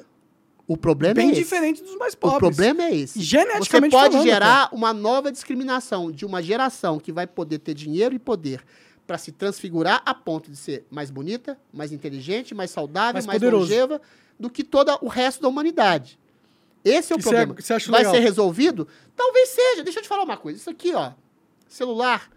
[0.66, 1.40] O problema bem é esse.
[1.42, 2.38] diferentes dos mais O pobres.
[2.38, 3.14] problema é esse.
[3.18, 7.74] Você Geneticamente pode falando, gerar uma nova discriminação de uma geração que vai poder ter
[7.74, 8.62] dinheiro e poder
[9.06, 13.36] para se transfigurar a ponto de ser mais bonita, mais inteligente, mais saudável, Mais mais,
[13.38, 13.64] poderoso.
[13.64, 14.00] longeva
[14.38, 16.18] do que todo o resto da humanidade.
[16.84, 17.54] Esse é o Isso é- problema.
[17.60, 18.14] você acha vai legal?
[18.14, 18.88] ser resolvido?
[19.16, 19.82] Talvez seja.
[19.84, 20.58] Deixa eu te falar uma coisa.
[20.58, 21.12] Isso aqui, ó,
[21.68, 22.30] celular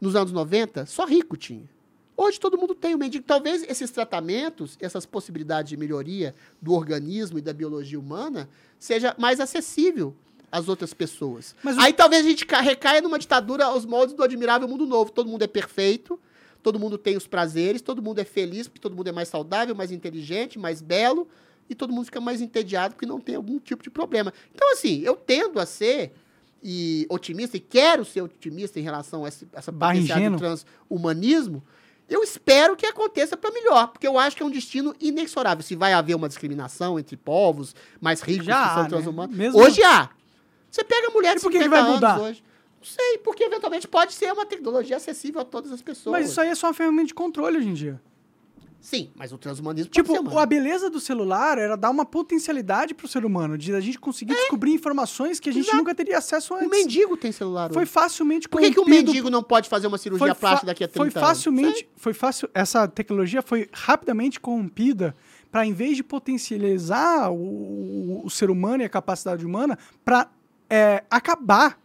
[0.00, 1.68] nos anos 90, só rico tinha.
[2.16, 3.24] Hoje todo mundo tem o mendigo.
[3.24, 9.40] Talvez esses tratamentos, essas possibilidades de melhoria do organismo e da biologia humana, seja mais
[9.40, 10.14] acessível
[10.50, 11.54] às outras pessoas.
[11.62, 14.86] Mas o- Aí talvez a gente ca- recaia numa ditadura aos moldes do admirável mundo
[14.86, 15.10] novo.
[15.12, 16.18] Todo mundo é perfeito,
[16.62, 19.74] todo mundo tem os prazeres, todo mundo é feliz, porque todo mundo é mais saudável,
[19.74, 21.28] mais inteligente, mais belo,
[21.68, 24.32] e todo mundo fica mais entediado porque não tem algum tipo de problema.
[24.54, 26.12] Então, assim, eu tendo a ser
[26.62, 30.36] e otimista, e quero ser otimista em relação a essa Barra potencial do
[30.88, 31.62] transhumanismo,
[32.08, 35.62] eu espero que aconteça para melhor, porque eu acho que é um destino inexorável.
[35.62, 38.88] Se vai haver uma discriminação entre povos mais ricos Já que são há, né?
[38.88, 39.36] transhumanos.
[39.36, 40.10] Mesmo- Hoje há.
[40.70, 42.12] Você pega mulheres por que que vai 50 mudar?
[42.14, 42.44] anos hoje.
[42.78, 46.12] Não sei, porque eventualmente pode ser uma tecnologia acessível a todas as pessoas.
[46.12, 48.00] Mas isso aí é só uma ferramenta de controle hoje em dia.
[48.80, 53.06] Sim, mas o transhumanismo Tipo, ser, a beleza do celular era dar uma potencialidade pro
[53.06, 55.68] ser humano, de a gente conseguir descobrir informações que a gente É.
[55.68, 55.76] Exato.
[55.76, 56.70] nunca teria acesso O antes.
[56.70, 57.90] mendigo tem celular Foi hoje.
[57.92, 60.88] facilmente Por que, que o mendigo não pode fazer uma cirurgia foi plástica daqui a
[60.88, 61.28] 30 foi anos?
[61.28, 65.14] facilmente, foi fácil, essa tecnologia foi rapidamente corrompida
[65.50, 70.26] para em vez de potencializar o, o ser humano e a capacidade humana, para
[71.10, 71.78] acabar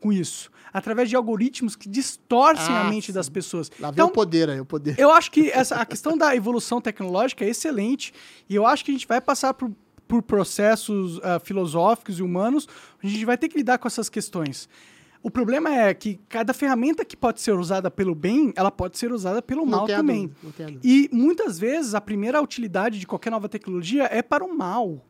[0.00, 0.50] com isso.
[0.72, 3.12] através de algoritmos que distorcem Ah, a mente sim.
[3.12, 3.70] das pessoas.
[3.80, 4.94] Lá vem Então, o poder aí, o poder.
[4.98, 8.12] eu acho que essa, a questão da evolução tecnológica é excelente
[8.46, 9.70] e eu acho que a gente vai passar por,
[10.06, 12.68] por processos ah, filosóficos e humanos,
[13.02, 14.68] a gente vai ter que lidar com essas questões.
[15.22, 19.10] O problema é que cada ferramenta que pode ser usada pelo bem, ela pode ser
[19.12, 20.30] usada pelo Não mal também.
[20.42, 20.78] dúvida.
[20.84, 25.02] E muitas vezes a primeira utilidade de qualquer nova tecnologia é para o mal.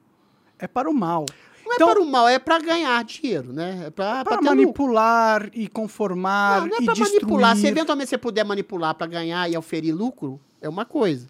[0.59, 1.27] É para o mal.
[1.67, 3.85] Não Então, é para o mal, é para ganhar dinheiro, né?
[3.87, 7.23] É para ter manipular e conformar Não, não é e pra destruir.
[7.23, 7.57] manipular.
[7.57, 11.29] Se eventualmente você puder manipular para ganhar e oferir lucro, é uma coisa.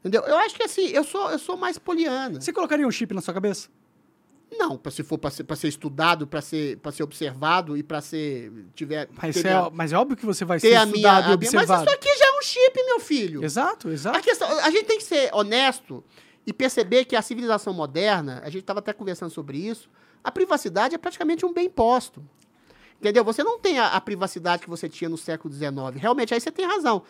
[0.00, 0.22] Entendeu?
[0.22, 2.40] Eu acho que assim, eu sou, eu sou mais poliana.
[2.40, 3.68] Você colocaria um chip na sua cabeça?
[4.54, 7.82] Não, pra, se for para ser, pra ser estudado, para ser, pra ser observado e
[7.82, 8.52] para ser.
[8.74, 9.08] tiver.
[9.20, 10.96] Mas, é, a- mas é óbvio que você vai ser a minha.
[10.96, 11.84] estudado e minha- mas observado.
[11.86, 13.44] isso aqui já é um chip, meu filho.
[13.44, 14.18] Exato, exato.
[14.18, 16.04] A, questão, a gente tem que ser honesto
[16.46, 19.88] e perceber que a civilização moderna, a gente estava até conversando sobre isso,
[20.24, 22.22] a privacidade é praticamente um bem posto.
[23.00, 23.24] Entendeu?
[23.24, 25.72] Você não tem a, a privacidade que você tinha no século XIX.
[25.96, 27.02] Realmente, aí você tem razão.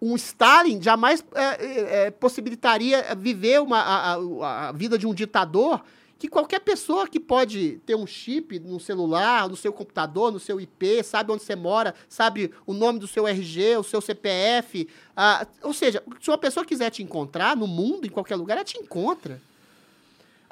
[0.00, 5.14] Um Stalin jamais é, é, é, possibilitaria viver uma, a, a- a vida de um
[5.14, 5.82] ditador
[6.22, 10.60] que qualquer pessoa que pode ter um chip no celular, no seu computador, no seu
[10.60, 14.88] IP, sabe onde você mora, sabe o nome do seu RG, o seu CPF.
[15.16, 18.64] ah, ou seja, se uma pessoa quiser te encontrar no mundo, em qualquer lugar, ela
[18.64, 19.42] te encontra.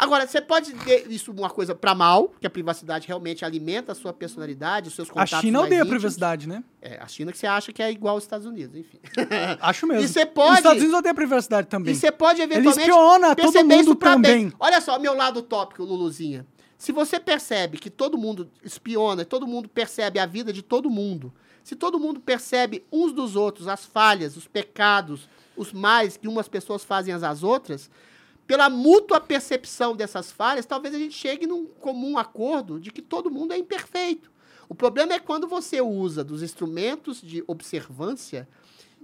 [0.00, 3.94] Agora, você pode ter isso uma coisa para mal, que a privacidade realmente alimenta a
[3.94, 6.64] sua personalidade, os seus A contatos China mais odeia a privacidade, né?
[6.80, 8.98] É, a China que você acha que é igual aos Estados Unidos, enfim.
[9.60, 10.02] Acho mesmo.
[10.02, 11.92] E você Os pode- Estados Unidos odeiam a privacidade também.
[11.92, 14.22] E você pode eventualmente espiona todo mundo pra bem.
[14.48, 14.52] também.
[14.58, 16.46] Olha só, meu lado tópico, Luluzinha.
[16.78, 21.30] Se você percebe que todo mundo espiona, todo mundo percebe a vida de todo mundo,
[21.62, 26.48] se todo mundo percebe uns dos outros as falhas, os pecados, os males que umas
[26.48, 27.90] pessoas fazem às outras,
[28.50, 33.30] pela mútua percepção dessas falhas, talvez a gente chegue num comum acordo de que todo
[33.30, 34.28] mundo é imperfeito.
[34.68, 38.48] O problema é quando você usa dos instrumentos de observância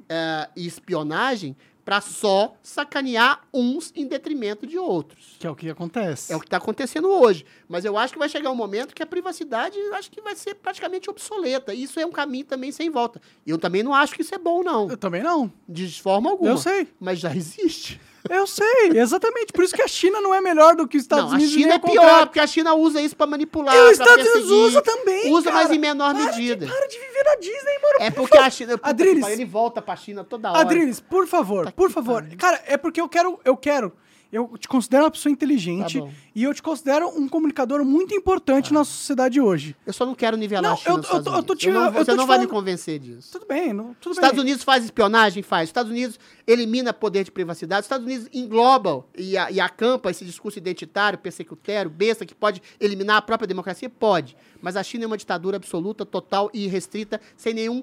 [0.09, 5.37] eh, e espionagem para só sacanear uns em detrimento de outros.
[5.39, 6.33] Que é o que acontece.
[6.33, 7.47] É o que está acontecendo hoje.
[7.69, 10.57] Mas eu acho que vai chegar um momento que a privacidade acho que vai ser
[10.57, 11.73] praticamente obsoleta.
[11.73, 13.23] E isso é um caminho também sem volta.
[13.47, 14.91] Eu também não acho que isso é bom, não.
[14.91, 15.53] Eu também não.
[15.69, 16.51] De forma alguma.
[16.51, 16.89] Eu sei.
[16.99, 18.01] Mas já existe.
[18.31, 19.53] Eu sei, exatamente.
[19.53, 21.53] Por isso que a China não é melhor do que os Estados não, a Unidos.
[21.55, 22.27] China nem é pior, contrário.
[22.27, 23.75] porque a China usa isso para manipular.
[23.75, 25.33] E os Estados Unidos usa também.
[25.33, 25.63] Usa, cara.
[25.65, 26.67] mas em menor Para de- medida.
[26.67, 27.95] Para de viver na Disney, mano.
[28.01, 28.81] É por porque a China.
[28.83, 29.27] Adriles.
[29.29, 30.61] ele volta pra China toda hora.
[30.61, 32.27] Adriles, por favor, Tá por favor.
[32.39, 33.93] Cara, é porque eu quero, eu quero.
[34.37, 38.71] Eu te considero uma pessoa inteligente Tá e eu te considero um comunicador muito importante
[38.71, 39.75] na sociedade hoje.
[39.87, 42.11] Eu só não quero nivelar Não, a China eu- eu eu tô te- não- você
[42.15, 43.33] não vai me falando- convencer disso.
[43.33, 44.45] Tudo bem, não, tudo Os Estados bem.
[44.45, 45.43] Unidos faz espionagem?
[45.43, 45.65] Faz.
[45.65, 47.81] Os Estados Unidos elimina poder de privacidade.
[47.81, 52.61] Os Estados Unidos engloba e, a- e acampa esse discurso identitário, persecutório, besta, que pode
[52.79, 53.89] eliminar a própria democracia?
[53.89, 54.37] Pode.
[54.61, 57.83] Mas a China é uma ditadura absoluta, total e restrita, sem nenhum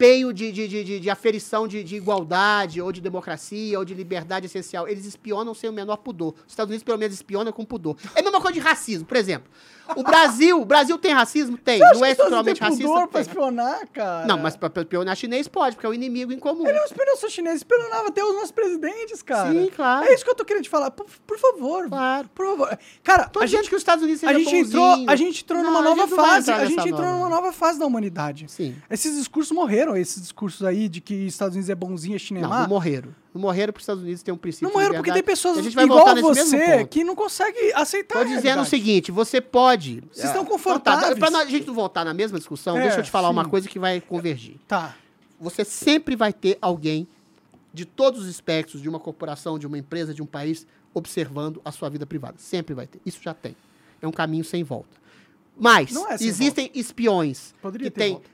[0.00, 3.92] empenho de, de, de, de, de aferição de, de igualdade, ou de democracia, ou de
[3.92, 4.88] liberdade essencial.
[4.88, 6.34] Eles espionam sem o menor pudor.
[6.46, 7.96] Os Estados Unidos, pelo menos, espionam com pudor.
[8.14, 9.50] É a mesma coisa de racismo, por exemplo.
[9.96, 11.56] O Brasil, o Brasil tem racismo?
[11.58, 11.78] Tem.
[11.78, 12.88] Você Não é estruturalmente têm racista?
[12.88, 14.26] pudor pra espionar, cara?
[14.26, 16.66] Não, mas pra espionar chinês pode, porque é o inimigo em comum.
[16.66, 19.50] Ele não espionou só chinês, espionava até os nossos presidentes, cara.
[19.52, 20.06] Sim, claro.
[20.06, 20.90] É isso que eu tô querendo te falar.
[20.90, 21.88] Por, por favor.
[21.88, 22.28] Claro.
[22.34, 22.78] Por favor.
[23.02, 25.62] Cara, Tô a gente, que os Estados Unidos a seja gente entrou, a gente entrou
[25.62, 26.50] Não, numa a nova não fase.
[26.50, 27.12] A gente entrou nova.
[27.18, 28.46] numa nova fase da humanidade.
[28.48, 28.74] Sim.
[28.90, 32.48] Esses discursos morreram, esses discursos aí de que Estados Unidos é bonzinho, a é Não,
[32.48, 32.60] má.
[32.62, 33.14] não morreram.
[33.32, 35.62] Não morreram porque os Estados Unidos têm um princípio Não morreram porque tem pessoas A
[35.62, 40.02] gente vai igual voltar você que não consegue aceitar a dizendo o seguinte, você pode...
[40.12, 41.04] Vocês estão É, confortáveis.
[41.12, 43.10] Então tá, pra nós- a gente não voltar na mesma discussão, É, deixa eu te
[43.10, 43.50] falar uma sim.
[43.50, 44.56] coisa que vai convergir.
[44.66, 44.96] Tá.
[45.40, 47.06] Você sempre vai ter alguém
[47.72, 51.70] de todos os espectros de uma corporação, de uma empresa, de um país, observando a
[51.70, 52.34] sua vida privada.
[52.38, 53.00] Sempre vai ter.
[53.06, 53.54] Isso já tem.
[54.02, 54.98] É um caminho sem volta.
[55.56, 58.28] Mas é sem existem espiões Poderia que ter têm volta.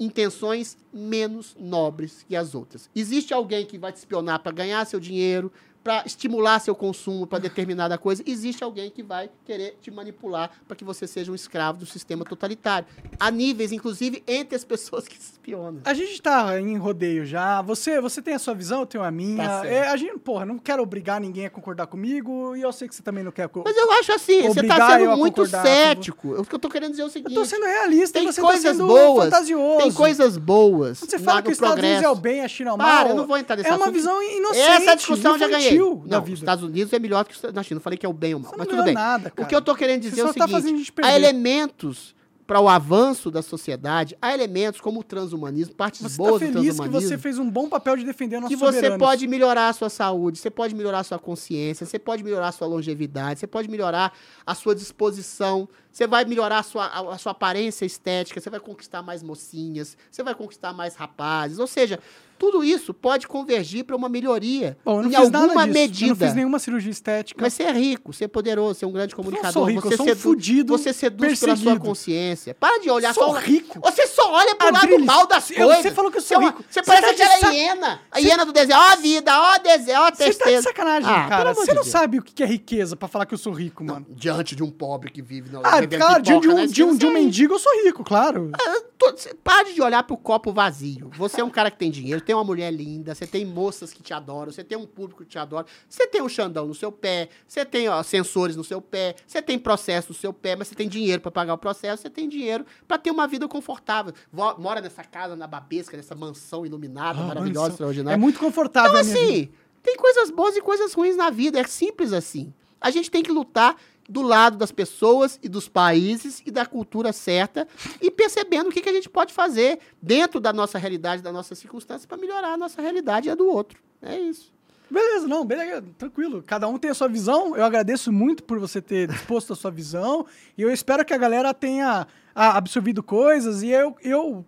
[0.00, 2.88] Intenções menos nobres que as outras.
[2.96, 5.52] Existe alguém que vai te espionar para ganhar seu dinheiro,
[5.82, 8.22] para estimular seu consumo para determinada coisa.
[8.26, 12.24] Existe alguém que vai querer te manipular para que você seja um escravo do sistema
[12.24, 12.86] totalitário.
[13.18, 15.80] Há níveis, inclusive, entre as pessoas que se espionam.
[15.84, 17.62] A gente tá em rodeio já.
[17.62, 19.46] Você, você tem a sua visão, eu tenho a minha.
[19.46, 19.66] Tá.
[19.66, 22.94] É, a gente, porra, não quero obrigar ninguém a concordar comigo e eu sei que
[22.94, 23.48] você também não quer.
[23.64, 26.40] Mas eu acho assim, você tá eu sendo a muito com cético.
[26.40, 27.34] O que eu tô querendo dizer é o seguinte.
[27.34, 29.24] Eu tô sendo realista tem você coisas tá sendo boas.
[29.24, 29.78] fantasioso.
[29.78, 31.00] Tem coisas boas.
[31.00, 32.86] Quando você fala que os Estados Unidos é o bem, a China é o mal.
[32.86, 34.60] Para, eu não vou entrar nesse É uma visão inocente.
[34.60, 35.69] Essa discussão eu já ganhei.
[35.74, 36.38] Infantil da Não, os vida.
[36.38, 37.76] Estados Unidos é melhor que os na China.
[37.76, 38.94] Não falei que é o bem ou o mal, mas não tudo bem.
[38.94, 41.10] nada, o que eu tô querendo dizer é o tá seguinte: perder.
[41.10, 42.14] há elementos
[42.46, 46.38] para o avanço da sociedade, há elementos como o transhumanismo, partes Você tá boas do
[46.40, 47.08] feliz que transhumanismo.
[47.08, 49.88] você fez um bom papel de defender a nossa que você pode melhorar a sua
[49.88, 53.68] saúde, você pode melhorar a sua consciência, você pode melhorar a sua longevidade, você pode
[53.68, 54.12] melhorar
[54.44, 58.58] a sua disposição Você vai melhorar a sua, a, a sua aparência estética, você vai
[58.60, 61.60] conquistar mais mocinhas, você vai conquistar mais rapazes.
[61.60, 62.00] Ou seja,
[62.40, 66.06] tudo isso pode convergir para uma melhoria Bom, eu não em alguma medida.
[66.12, 67.38] Eu não fiz nenhuma cirurgia estética.
[67.40, 69.52] Mas você é rico, você é poderoso, você é um grande comunicador.
[69.52, 71.84] sou rico, eu você sou um fudido Você seduz pela sua perseguido.
[71.84, 72.54] consciência.
[72.58, 73.38] Para de olhar Sou só.
[73.38, 73.78] rico.
[73.82, 75.82] Você só olha pro lado Adriles, mal das eu- coisas.
[75.82, 76.64] você falou que eu Você sou é uma- rico.
[76.70, 78.00] Você Você parece tá aquela sac- hiena.
[78.10, 78.78] A Você- hiena do desenho.
[78.78, 80.62] Ó a vida, ó a desenho, ó a Você tá de tristeza.
[80.62, 81.52] sacanagem, Ah, cara.
[81.52, 81.88] Você não Deus.
[81.88, 84.06] sabe o que é riqueza pra falar que eu sou rico, mano.
[84.08, 86.66] Diante de um pobre que vive na Ah, claro, de, de um, de, um, esquina,
[86.68, 88.50] de um você- mendigo eu sou rico, claro.
[88.98, 91.10] Tô- cê- Pare de olhar pro copo vazio.
[91.16, 94.00] Você é um cara que tem dinheiro, tem uma mulher linda, você tem moças que
[94.04, 96.92] te adoram, você tem um público que te adora, você tem um Xandão no seu
[96.92, 100.68] pé, você tem ó, sensores no seu pé, você tem processo no seu pé, mas
[100.68, 104.12] você tem dinheiro pra pagar o processo, você tem dinheiro pra ter uma vida confortável.
[104.32, 107.72] Vo- Mora nessa casa na Babesca, nessa mansão iluminada, Ah, maravilhosa, mansão.
[107.74, 108.14] extraordinária.
[108.14, 109.50] É muito confortável Então, assim,
[109.82, 111.58] tem coisas boas e coisas ruins na vida.
[111.58, 112.54] É simples assim.
[112.80, 113.76] A gente tem que lutar
[114.10, 117.66] do lado das pessoas e dos países e da cultura certa
[118.02, 121.58] e percebendo o que, que a gente pode fazer dentro da nossa realidade, das nossas
[121.58, 123.78] circunstâncias, para melhorar a nossa realidade e a do outro.
[124.02, 124.52] É isso.
[124.90, 126.42] Beleza, não, beleza, tranquilo.
[126.44, 127.56] Cada um tem a sua visão.
[127.56, 130.26] Eu agradeço muito por você ter disposto a sua visão.
[130.58, 133.62] E eu espero que a galera tenha ah, absorvido coisas.
[133.62, 134.44] E eu, eu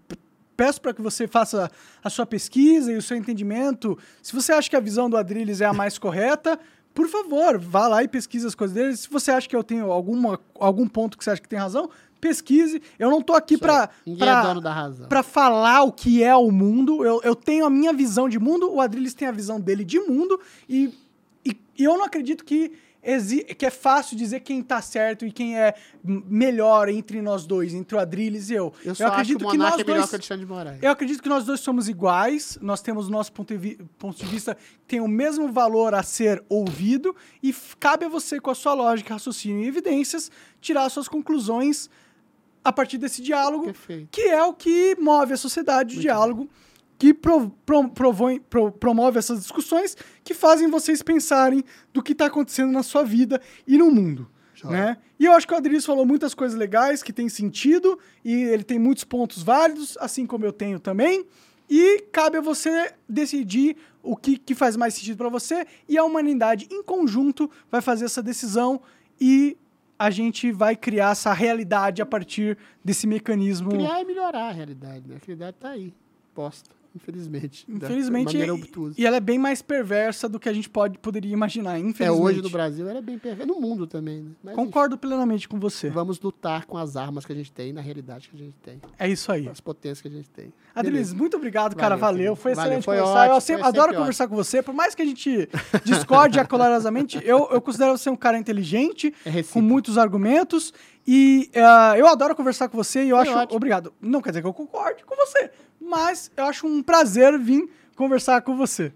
[0.57, 1.70] peço para que você faça
[2.02, 3.97] a sua pesquisa e o seu entendimento.
[4.20, 6.58] Se você acha que a visão do Adrilles é a mais correta,
[6.95, 8.97] por favor, vá lá e pesquise as coisas dele.
[8.97, 11.91] Se você acha que eu tenho alguma, algum ponto que você acha que tem razão,
[12.23, 12.81] pesquise.
[12.99, 15.09] Eu não tô aqui para é dono da razão.
[15.09, 17.05] para falar o que é o mundo.
[17.05, 19.99] Eu, eu tenho a minha visão de mundo, o Adrilles tem a visão dele de
[19.99, 20.95] mundo, e,
[21.45, 22.73] e, e eu não acredito que,
[23.58, 25.74] que é fácil dizer quem tá certo e quem é
[26.05, 28.72] melhor entre nós dois, entre o Adrilles e eu.
[28.84, 30.10] Eu só acho que o nós Monarca é dois.
[30.10, 30.82] que de Moraes.
[30.82, 34.26] Eu acredito que nós dois somos iguais, nós temos o nosso ponto de, ponto de
[34.26, 34.56] vista,
[34.86, 39.14] tem o mesmo valor a ser ouvido, e cabe a você, com a sua lógica,
[39.14, 41.90] raciocínio e evidências, tirar suas conclusões
[42.64, 44.08] a partir desse diálogo, Perfeito.
[44.12, 46.48] que é o que move a sociedade, o diálogo,
[47.02, 47.89] que pro- pro-
[48.48, 53.40] pro- promove essas discussões que fazem vocês pensarem do que está acontecendo na sua vida
[53.66, 54.31] e no mundo.
[54.70, 54.97] Né?
[55.18, 58.62] E eu acho que o Adriles falou muitas coisas legais que têm sentido e ele
[58.62, 61.26] tem muitos pontos válidos, assim como eu tenho também.
[61.68, 66.05] E cabe a você decidir o que, que faz mais sentido para você e a
[66.05, 68.81] humanidade em conjunto vai fazer essa decisão
[69.20, 69.56] e
[69.98, 73.70] a gente vai criar essa realidade a partir desse mecanismo.
[73.70, 75.16] Criar e melhorar a realidade, né?
[75.20, 75.92] A realidade tá aí,
[76.32, 77.65] posta, infelizmente.
[77.69, 78.95] da- Infelizmente, maneira e, obtusa.
[78.99, 82.23] e ela é bem mais perversa do que a gente pode, poderia imaginar, É, infelizmente.
[82.23, 83.47] hoje no Brasil era bem perfeito.
[83.47, 84.31] No mundo também, né?
[84.43, 85.89] Mas, Concordo plenamente com você.
[85.89, 88.57] enfim, vamos lutar com as armas que a gente tem, na realidade que a gente
[88.62, 88.81] tem.
[88.99, 89.45] É isso aí.
[89.45, 90.53] Com as potências que a gente tem.
[90.75, 91.97] Adriles, muito obrigado, cara.
[91.97, 92.37] Valeu, Valeu.
[92.37, 93.21] Foi Valeu, excelente foi conversar.
[93.21, 94.62] ótimo, eu sempre, adoro sempre conversar com você.
[94.62, 95.49] Por mais que a gente
[95.85, 100.73] discorde acalorosamente, eu, eu considero você um cara inteligente, É com muitos argumentos.
[101.06, 103.39] E ah, eu adoro conversar com você e eu Foi acho.
[103.39, 103.56] ótimo.
[103.56, 103.92] Obrigado.
[104.00, 105.50] Não quer dizer que eu concorde com você,
[105.81, 108.92] mas eu acho um prazer vir conversar com você.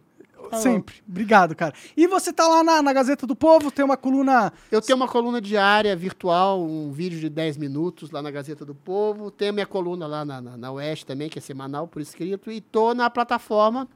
[0.51, 0.97] Tá Sempre.
[1.09, 1.75] Obrigado, cara.
[1.97, 4.53] E você tá lá na, na Gazeta do Povo, tem uma coluna.
[4.71, 8.75] Eu tenho uma coluna diária virtual, um vídeo de 10 minutos lá na Gazeta do
[8.75, 9.31] Povo.
[9.31, 12.51] Tenho a minha coluna lá na, na, na Oeste também, que é semanal por escrito.
[12.51, 13.89] E tô na plataforma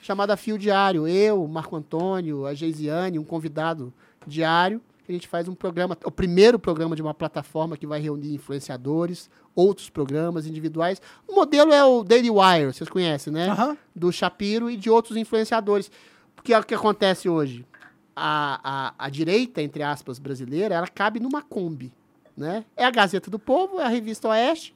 [0.00, 1.06] chamada Fio Diário.
[1.06, 3.92] Eu, Marco Antônio, a Geisiane, um convidado
[4.26, 4.80] diário.
[5.04, 8.34] Que A gente faz um programa, o primeiro programa de uma plataforma que vai reunir
[8.34, 11.00] influenciadores, outros programas individuais.
[11.26, 13.46] O modelo é o Daily Wire, vocês conhecem, né?
[13.94, 15.90] Do Shapiro e de outros influenciadores.
[16.34, 17.66] Porque é o que acontece hoje.
[18.14, 21.92] A, a, a direita, entre aspas, brasileira, ela cabe numa Kombi.
[22.36, 22.64] Né?
[22.76, 24.74] É a Gazeta do Povo, é a Revista Oeste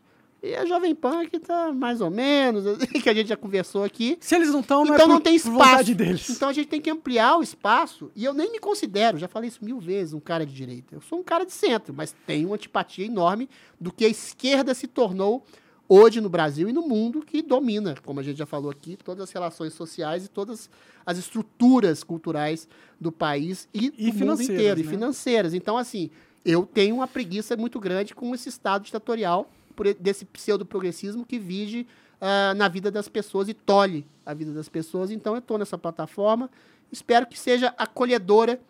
[0.50, 2.64] e a Jovem Pan, que tá mais ou menos,
[3.02, 4.16] que a gente já conversou aqui.
[4.20, 5.94] Se eles não estão, não Então é não tem espaço.
[5.94, 6.30] deles.
[6.30, 8.10] Então a gente tem que ampliar o espaço.
[8.14, 10.94] E eu nem me considero, já falei isso mil vezes, um cara de direita.
[10.94, 13.48] Eu sou um cara de centro, mas tenho uma antipatia enorme
[13.80, 15.44] do que a esquerda se tornou
[15.88, 19.22] hoje no Brasil e no mundo, que domina, como a gente já falou aqui, todas
[19.24, 20.68] as relações sociais e todas
[21.06, 22.68] as estruturas culturais
[23.00, 24.90] do país e, E do mundo financeiras, inteiro, e né?
[24.90, 25.54] financeiras.
[25.54, 26.10] Então, assim,
[26.44, 29.55] eu tenho uma preguiça muito grande com esse Estado ditatorial, e-
[29.98, 31.86] desse pseudo-progressismo que vige
[32.20, 35.10] ah, na vida das pessoas e tolhe a vida das pessoas.
[35.10, 36.50] Então, eu estou nessa plataforma.
[36.90, 38.60] Espero que seja acolhedora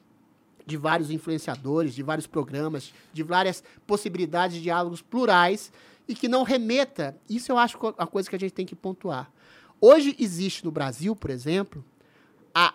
[0.67, 5.73] de vários influenciadores, de vários programas, de várias possibilidades de diálogos plurais
[6.09, 7.17] e que não remeta.
[7.29, 9.31] Isso eu acho a coisa que a gente tem que pontuar.
[9.81, 11.85] Hoje existe no Brasil, por exemplo,
[12.55, 12.75] a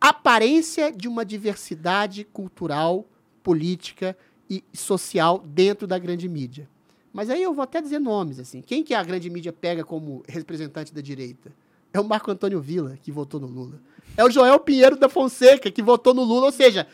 [0.00, 3.06] aparência de uma diversidade cultural,
[3.42, 4.16] política
[4.48, 6.68] e social dentro da grande mídia.
[7.12, 8.62] Mas aí eu vou até dizer nomes assim.
[8.62, 11.52] Quem que a grande mídia pega como representante da direita?
[11.92, 13.80] É o Marco Antônio Villa, que votou no Lula.
[14.16, 16.46] É o Joel Pinheiro da Fonseca, que votou no Lula.
[16.46, 16.86] Ou seja,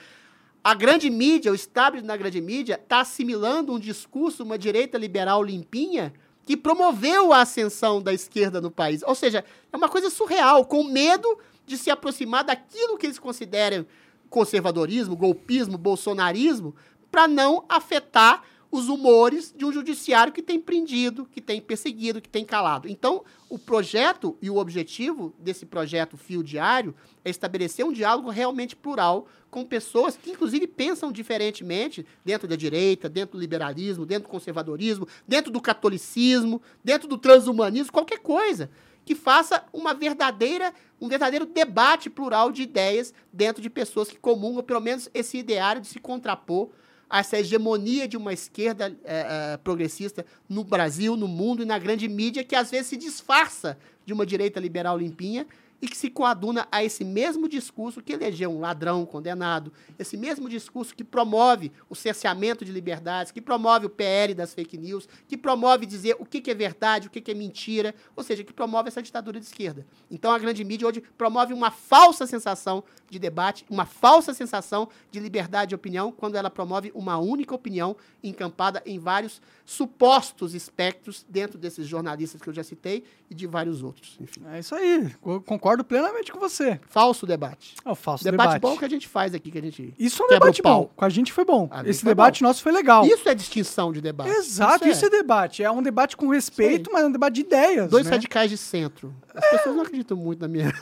[0.66, 5.40] A grande mídia, o establishment da grande mídia, está assimilando um discurso, uma direita liberal
[5.40, 6.12] limpinha,
[6.44, 9.00] que promoveu a ascensão da esquerda no país.
[9.06, 13.86] Ou seja, é uma coisa surreal, com medo de se aproximar daquilo que eles consideram
[14.28, 16.74] conservadorismo, golpismo, bolsonarismo,
[17.12, 22.28] para não afetar os humores de um judiciário que tem prendido, que tem perseguido, que
[22.28, 22.88] tem calado.
[22.88, 28.74] Então, o projeto e o objetivo desse projeto Fio Diário é estabelecer um diálogo realmente
[28.74, 34.32] plural com pessoas que, inclusive, pensam diferentemente dentro da direita, dentro do liberalismo, dentro do
[34.32, 38.70] conservadorismo, dentro do catolicismo, dentro do transhumanismo, qualquer coisa
[39.04, 44.64] que faça uma verdadeira, um verdadeiro debate plural de ideias dentro de pessoas que comungam
[44.64, 46.70] pelo menos esse ideário de se contrapor
[47.10, 52.08] essa hegemonia de uma esquerda é, é, progressista no Brasil, no mundo e na grande
[52.08, 55.46] mídia, que às vezes se disfarça de uma direita liberal limpinha
[55.80, 60.48] e que se coaduna a esse mesmo discurso que elegeu um ladrão condenado, esse mesmo
[60.48, 65.36] discurso que promove o cerceamento de liberdades, que promove o PL das fake news, que
[65.36, 68.52] promove dizer o que, que é verdade, o que, que é mentira, ou seja, que
[68.52, 69.86] promove essa ditadura de esquerda.
[70.10, 75.20] Então a grande mídia hoje promove uma falsa sensação de debate, uma falsa sensação de
[75.20, 81.58] liberdade de opinião, quando ela promove uma única opinião encampada em vários supostos espectros dentro
[81.58, 84.16] desses jornalistas que eu já citei e de vários outros.
[84.20, 84.42] Enfim.
[84.52, 86.78] É isso aí, eu concordo plenamente com você.
[86.88, 87.74] Falso debate.
[87.84, 88.62] É o falso debate, debate.
[88.62, 89.92] bom que a gente faz aqui, que a gente.
[89.98, 90.88] Isso é um debate bom.
[90.94, 91.68] Com a gente foi bom.
[91.72, 93.04] A Esse foi debate nosso foi legal.
[93.04, 94.30] Isso é distinção de debate.
[94.30, 95.10] Exato, isso é.
[95.10, 95.64] debate.
[95.64, 97.90] É um debate com respeito, mas é um debate de ideias.
[97.90, 98.12] Dois né?
[98.12, 99.12] radicais de centro.
[99.34, 100.72] As pessoas não acreditam muito na minha.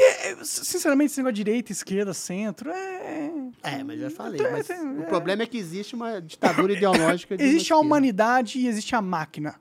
[0.00, 3.32] É, Sinceramente, esse negócio de direita, esquerda, centro, é.
[3.62, 4.40] É, mas já falei.
[4.40, 5.06] Mas o é.
[5.06, 7.34] problema é que existe uma ditadura ideológica.
[7.34, 9.56] uma Existe a humanidade e existe a máquina.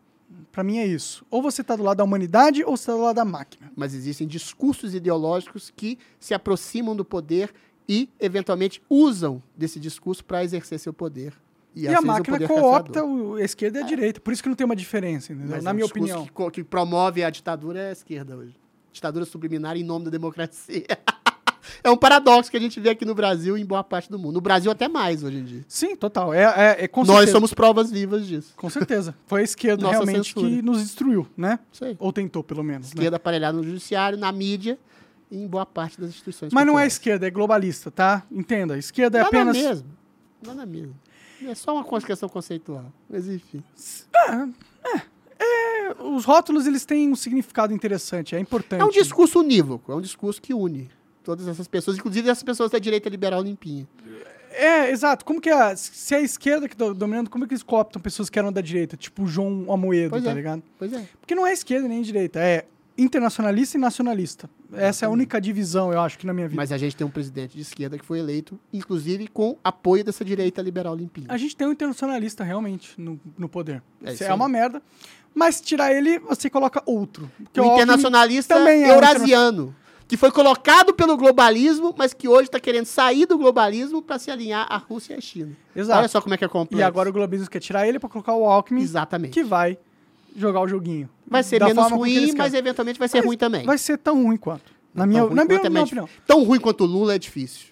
[0.51, 1.25] Pra mim é isso.
[1.29, 3.71] Ou você tá do lado da humanidade ou você tá do lado da máquina.
[3.75, 7.53] Mas existem discursos ideológicos que se aproximam do poder
[7.87, 11.33] e, eventualmente, usam desse discurso para exercer seu poder.
[11.75, 14.19] E, às a máquina coopta a esquerda e a direita.
[14.19, 15.61] Por isso que não tem uma diferença, entendeu?
[15.61, 16.25] Na é um minha opinião.
[16.25, 18.55] Que, que promove a ditadura é a esquerda hoje.
[18.91, 20.85] Ditadura subliminar em nome da democracia.
[21.83, 24.17] é um paradoxo que a gente vê aqui no Brasil e em boa parte do
[24.19, 24.35] mundo.
[24.35, 25.65] No Brasil, até mais hoje em dia.
[25.67, 26.33] Sim, total.
[26.33, 27.31] É, é, é com Nós certeza.
[27.31, 28.53] somos provas vivas disso.
[28.55, 29.15] Com certeza.
[29.25, 30.47] Foi a esquerda Nossa realmente censura.
[30.49, 31.59] que nos destruiu, né?
[31.81, 31.95] Aí.
[31.99, 32.87] Ou tentou, pelo menos.
[32.87, 32.93] né?
[32.95, 34.77] Esquerda aparelhada no judiciário, na mídia
[35.29, 36.53] e em boa parte das instituições.
[36.53, 38.23] Mas não é esquerda, é globalista, tá?
[38.31, 38.75] Entenda.
[38.75, 39.57] a Esquerda é Nada apenas.
[39.57, 39.87] mesmo.
[40.45, 40.95] Nada mesmo.
[41.45, 42.91] É só uma questão conceitual.
[43.09, 43.63] Mas enfim.
[45.39, 48.81] É, os rótulos eles têm um significado interessante, é importante.
[48.81, 50.89] É um discurso unívoco, é um discurso que une
[51.27, 53.85] todas essas pessoas, inclusive essas pessoas da direita liberal limpinha.
[54.49, 55.25] É, exato.
[55.25, 55.75] Como que é?
[55.75, 58.49] Se é a esquerda que tá dominando, como é que eles cooptam pessoas que eram
[58.51, 58.95] da direita?
[58.95, 60.33] Tipo o João Amoedo, Pois tá é.
[60.33, 60.63] ligado?
[60.79, 61.05] Pois é.
[61.19, 62.63] Porque não é esquerda nem direita, é
[62.97, 64.49] internacionalista e nacionalista.
[64.73, 66.59] Essa é a única divisão, eu acho, que na minha vida.
[66.59, 70.23] Mas a gente tem um presidente de esquerda que foi eleito, inclusive com apoio dessa
[70.23, 71.27] direita liberal limpinha.
[71.29, 73.83] A gente tem um internacionalista realmente no, no poder.
[74.01, 74.81] É Isso é uma merda.
[75.35, 77.29] Mas tirar ele, você coloca outro.
[77.39, 79.75] O Alckmin internacionalista também é um eurasiano,
[80.07, 84.31] que foi colocado pelo globalismo, mas que hoje está querendo sair do globalismo para se
[84.31, 85.51] alinhar à Rússia e à China.
[85.75, 85.99] Exato.
[85.99, 86.79] Olha só como é que é complexo.
[86.79, 89.33] E agora o globalismo quer tirar ele pra colocar o Alckmin, Exatamente.
[89.33, 89.77] que vai
[90.35, 91.09] jogar o joguinho.
[91.27, 93.65] Vai ser menos ruim, mas eventualmente vai ser Mas ruim também.
[93.65, 94.71] Vai ser tão ruim quanto.
[94.93, 96.09] Na minha, na quanto minha, é minha mais opinião.
[96.25, 97.67] Tão ruim quanto o Lula é difícil.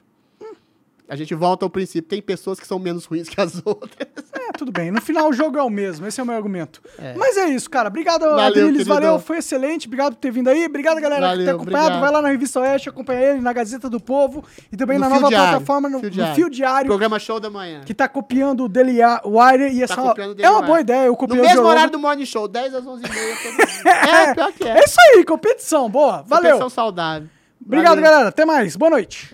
[1.08, 2.08] A gente volta ao princípio.
[2.10, 4.08] Tem pessoas que são menos ruins que as outras.
[4.34, 4.90] É, tudo bem.
[4.92, 6.08] No final o jogo é o mesmo.
[6.08, 6.82] Esse é o meu argumento.
[6.98, 7.14] É.
[7.16, 7.90] Mas é isso, cara.
[7.90, 8.88] Obrigado, Valeu, Adriles.
[8.88, 9.20] Valeu.
[9.20, 9.88] Foi excelente.
[9.88, 10.66] Obrigado por ter vindo aí.
[10.66, 11.86] Obrigado, galera, por ter Valeu, acompanhado.
[11.86, 12.02] obrigado.
[12.02, 15.10] Vai lá na Revista Oeste, acompanha ele na Gazeta do Povo e também No na
[15.10, 15.50] nova Diário.
[15.52, 16.36] plataforma, no Fio no Diário.
[16.36, 17.82] Fio Diário, Programa Show da Manhã.
[17.86, 19.74] que tá copiando o Daily Wire.
[19.76, 20.68] E essa Tá copiando o Daily é uma Wire.
[20.68, 21.06] boa ideia.
[21.06, 23.04] Eu No copiei o mesmo horário do Morning Show, 10 às 11h30.
[23.04, 24.78] todo- é, pior que é.
[24.80, 25.90] É isso aí, competição.
[25.90, 26.24] Boa.
[26.28, 26.44] Valeu.
[26.54, 27.30] Competição saudável.
[27.66, 28.04] Obrigado, Valeu.
[28.12, 28.30] galera.
[28.30, 28.76] Até mais.
[28.76, 29.34] Boa noite.